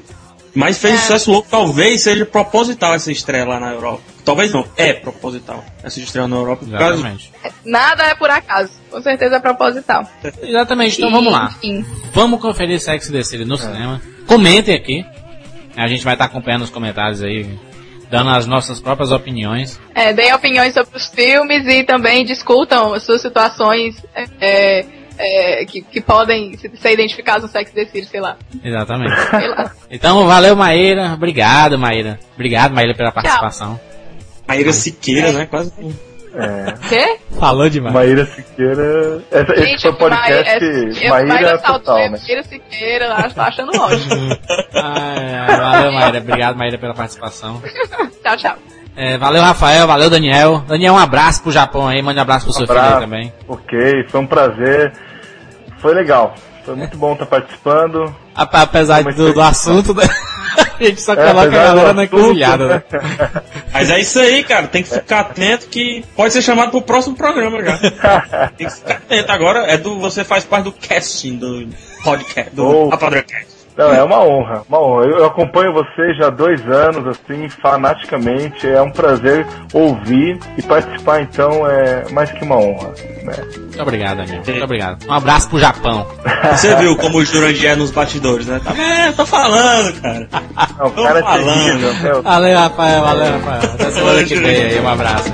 Mas 0.55 0.77
fez 0.77 0.93
É. 0.93 0.97
sucesso 0.97 1.31
louco, 1.31 1.47
talvez 1.49 2.01
seja 2.03 2.25
proposital 2.27 2.93
essa 2.93 3.11
estreia 3.11 3.43
lá 3.43 3.59
na 3.59 3.71
Europa. 3.71 4.03
Talvez 4.23 4.53
não, 4.53 4.63
é 4.77 4.93
proposital 4.93 5.65
essa 5.83 5.99
estreia 5.99 6.27
na 6.27 6.35
Europa. 6.35 6.63
Por 6.63 6.77
causa, 6.77 6.93
Exatamente. 6.93 7.31
Nada 7.65 8.03
é 8.03 8.15
por 8.15 8.29
acaso. 8.29 8.71
Com 8.91 9.01
certeza 9.01 9.37
é 9.37 9.39
proposital. 9.39 10.07
Exatamente, 10.41 10.97
então 10.99 11.11
vamos 11.11 11.33
lá. 11.33 11.55
Enfim. 11.57 11.83
Vamos 12.13 12.39
conferir 12.39 12.79
Sex 12.79 13.09
and 13.09 13.13
the 13.13 13.23
City 13.23 13.45
no 13.45 13.57
cinema. 13.57 13.99
Comentem 14.27 14.75
aqui. 14.75 15.03
A 15.75 15.87
gente 15.87 16.03
vai 16.03 16.13
estar 16.13 16.25
acompanhando 16.25 16.61
os 16.61 16.69
comentários 16.69 17.23
aí, 17.23 17.49
dando 18.11 18.29
as 18.29 18.45
nossas 18.45 18.79
próprias 18.79 19.11
opiniões. 19.11 19.79
É, 19.95 20.13
deem 20.13 20.31
opiniões 20.33 20.73
sobre 20.75 20.95
os 20.95 21.07
filmes 21.07 21.65
e 21.67 21.83
também 21.83 22.23
discutam 22.23 22.93
as 22.93 23.01
suas 23.03 23.21
situações 23.23 23.95
é, 24.39 24.85
é, 25.17 25.65
que, 25.65 25.81
que 25.81 26.01
podem 26.01 26.57
se- 26.57 26.71
ser 26.75 26.93
identificadas 26.93 27.43
no 27.43 27.49
Sex 27.49 27.71
Decide, 27.71 28.07
sei 28.07 28.19
lá. 28.21 28.37
Exatamente. 28.63 29.13
Sei 29.29 29.47
lá. 29.47 29.71
Então, 29.89 30.25
valeu, 30.27 30.55
Maíra. 30.55 31.13
Obrigado, 31.13 31.77
Maíra. 31.77 32.19
Obrigado, 32.35 32.73
Maíra, 32.73 32.93
pela 32.95 33.11
participação. 33.11 33.79
Maíra 34.47 34.73
Siqueira, 34.73 35.31
né? 35.31 35.45
Quase. 35.45 35.71
É. 36.35 36.73
Quê? 36.89 37.17
Falou 37.39 37.69
demais. 37.69 37.93
Maíra 37.93 38.25
Siqueira. 38.25 39.23
Essa, 39.31 39.53
esse 39.53 39.81
foi 39.83 39.91
o 39.91 39.95
podcast 39.95 40.65
é, 41.05 41.09
Maíra 41.09 41.57
Total, 41.59 41.95
né? 41.95 42.09
Maíra 42.19 42.43
Siqueira, 42.43 43.13
acho- 43.13 43.35
tô 43.35 43.41
achando 43.41 43.69
ótimo. 43.79 44.37
Ai, 44.73 45.35
ai, 45.35 45.57
valeu, 45.57 45.91
Maíra. 45.91 46.17
Obrigado, 46.19 46.57
Maíra, 46.57 46.77
pela 46.79 46.93
participação. 46.95 47.61
tchau, 48.23 48.37
tchau. 48.37 48.57
É, 48.95 49.17
valeu, 49.17 49.41
Rafael. 49.41 49.87
Valeu, 49.87 50.09
Daniel. 50.09 50.63
Daniel, 50.67 50.93
um 50.93 50.97
abraço 50.97 51.41
pro 51.41 51.51
Japão 51.51 51.87
aí. 51.87 52.01
Mande 52.01 52.19
um 52.19 52.21
abraço 52.21 52.45
pro 52.45 52.53
seu 52.53 52.67
filho 52.67 52.79
aí 52.79 52.85
Abraço. 52.85 53.01
também. 53.03 53.33
Ok, 53.47 54.05
foi 54.09 54.19
um 54.21 54.27
prazer. 54.27 54.93
Foi 55.79 55.93
legal. 55.93 56.35
Foi 56.63 56.75
muito 56.75 56.95
bom 56.97 57.13
estar 57.13 57.25
participando. 57.25 58.15
Apa- 58.35 58.61
Apesar 58.61 59.01
é 59.01 59.11
do, 59.11 59.33
do 59.33 59.41
assunto, 59.41 59.93
né? 59.93 60.03
a 60.79 60.83
gente 60.83 61.01
só 61.01 61.13
É, 61.13 61.15
coloca 61.15 61.39
a 61.39 61.43
apesar 61.43 61.63
galera 61.63 61.93
na 61.93 62.03
encruzilhada, 62.05 62.67
né? 62.67 62.83
Mas 63.73 63.89
é 63.89 63.99
isso 63.99 64.19
aí, 64.19 64.43
cara. 64.43 64.67
Tem 64.67 64.81
que 64.83 64.89
ficar 64.89 65.19
atento 65.21 65.67
que 65.67 66.05
pode 66.15 66.31
ser 66.31 66.41
chamado 66.41 66.71
pro 66.71 66.81
próximo 66.81 67.15
programa 67.17 67.61
já. 67.63 67.77
Tem 68.55 68.67
que 68.67 68.73
ficar 68.73 68.93
atento. 68.95 69.31
Agora 69.31 69.59
é 69.71 69.77
do. 69.77 69.99
Você 69.99 70.23
faz 70.23 70.45
parte 70.45 70.65
do 70.65 70.71
casting 70.71 71.35
do 71.35 71.67
podcast, 72.03 72.55
do 72.55 72.65
Oh. 72.65 72.89
Rapadrocast. 72.89 73.47
Não, 73.75 73.91
é 73.93 74.03
uma 74.03 74.19
honra, 74.23 74.61
uma 74.69 74.79
honra. 74.79 75.05
Eu, 75.05 75.25
acompanho 75.25 75.73
vocês 75.73 76.15
já 76.17 76.27
há 76.27 76.29
dois 76.29 76.61
anos, 76.69 77.07
assim, 77.07 77.49
fanaticamente. 77.49 78.67
É 78.67 78.81
um 78.81 78.91
prazer 78.91 79.45
ouvir 79.73 80.39
e 80.57 80.61
participar, 80.61 81.21
então, 81.21 81.67
é 81.67 82.03
mais 82.11 82.31
que 82.31 82.43
uma 82.43 82.57
honra. 82.57 82.89
Né? 83.23 83.33
Muito 83.57 83.81
obrigado, 83.81 84.17
Daniel. 84.17 84.41
Muito 84.45 84.63
obrigado. 84.63 85.07
Um 85.07 85.13
abraço 85.13 85.49
pro 85.49 85.59
Japão. 85.59 86.05
Você 86.51 86.75
viu 86.75 86.95
como 86.97 87.17
o 87.17 87.25
Jurandir 87.25 87.71
é 87.71 87.75
nos 87.75 87.89
bastidores, 87.89 88.45
né? 88.45 88.61
Tá, 88.63 88.73
é, 88.79 89.11
tô 89.11 89.25
falando, 89.25 89.99
cara. 90.01 90.27
Não, 90.77 90.87
o 90.87 90.91
Tô 90.91 91.03
cara 91.03 91.19
é 91.19 91.23
falando. 91.23 91.45
terrível, 91.45 91.93
meu. 91.95 92.21
Valeu, 92.21 92.57
Rafael. 92.59 93.01
Valeu, 93.01 93.31
Rafael. 93.31 93.73
Até 93.73 93.91
semana 93.91 94.23
que 94.23 94.35
vem 94.35 94.65
aí. 94.65 94.79
Um 94.79 94.87
abraço. 94.87 95.31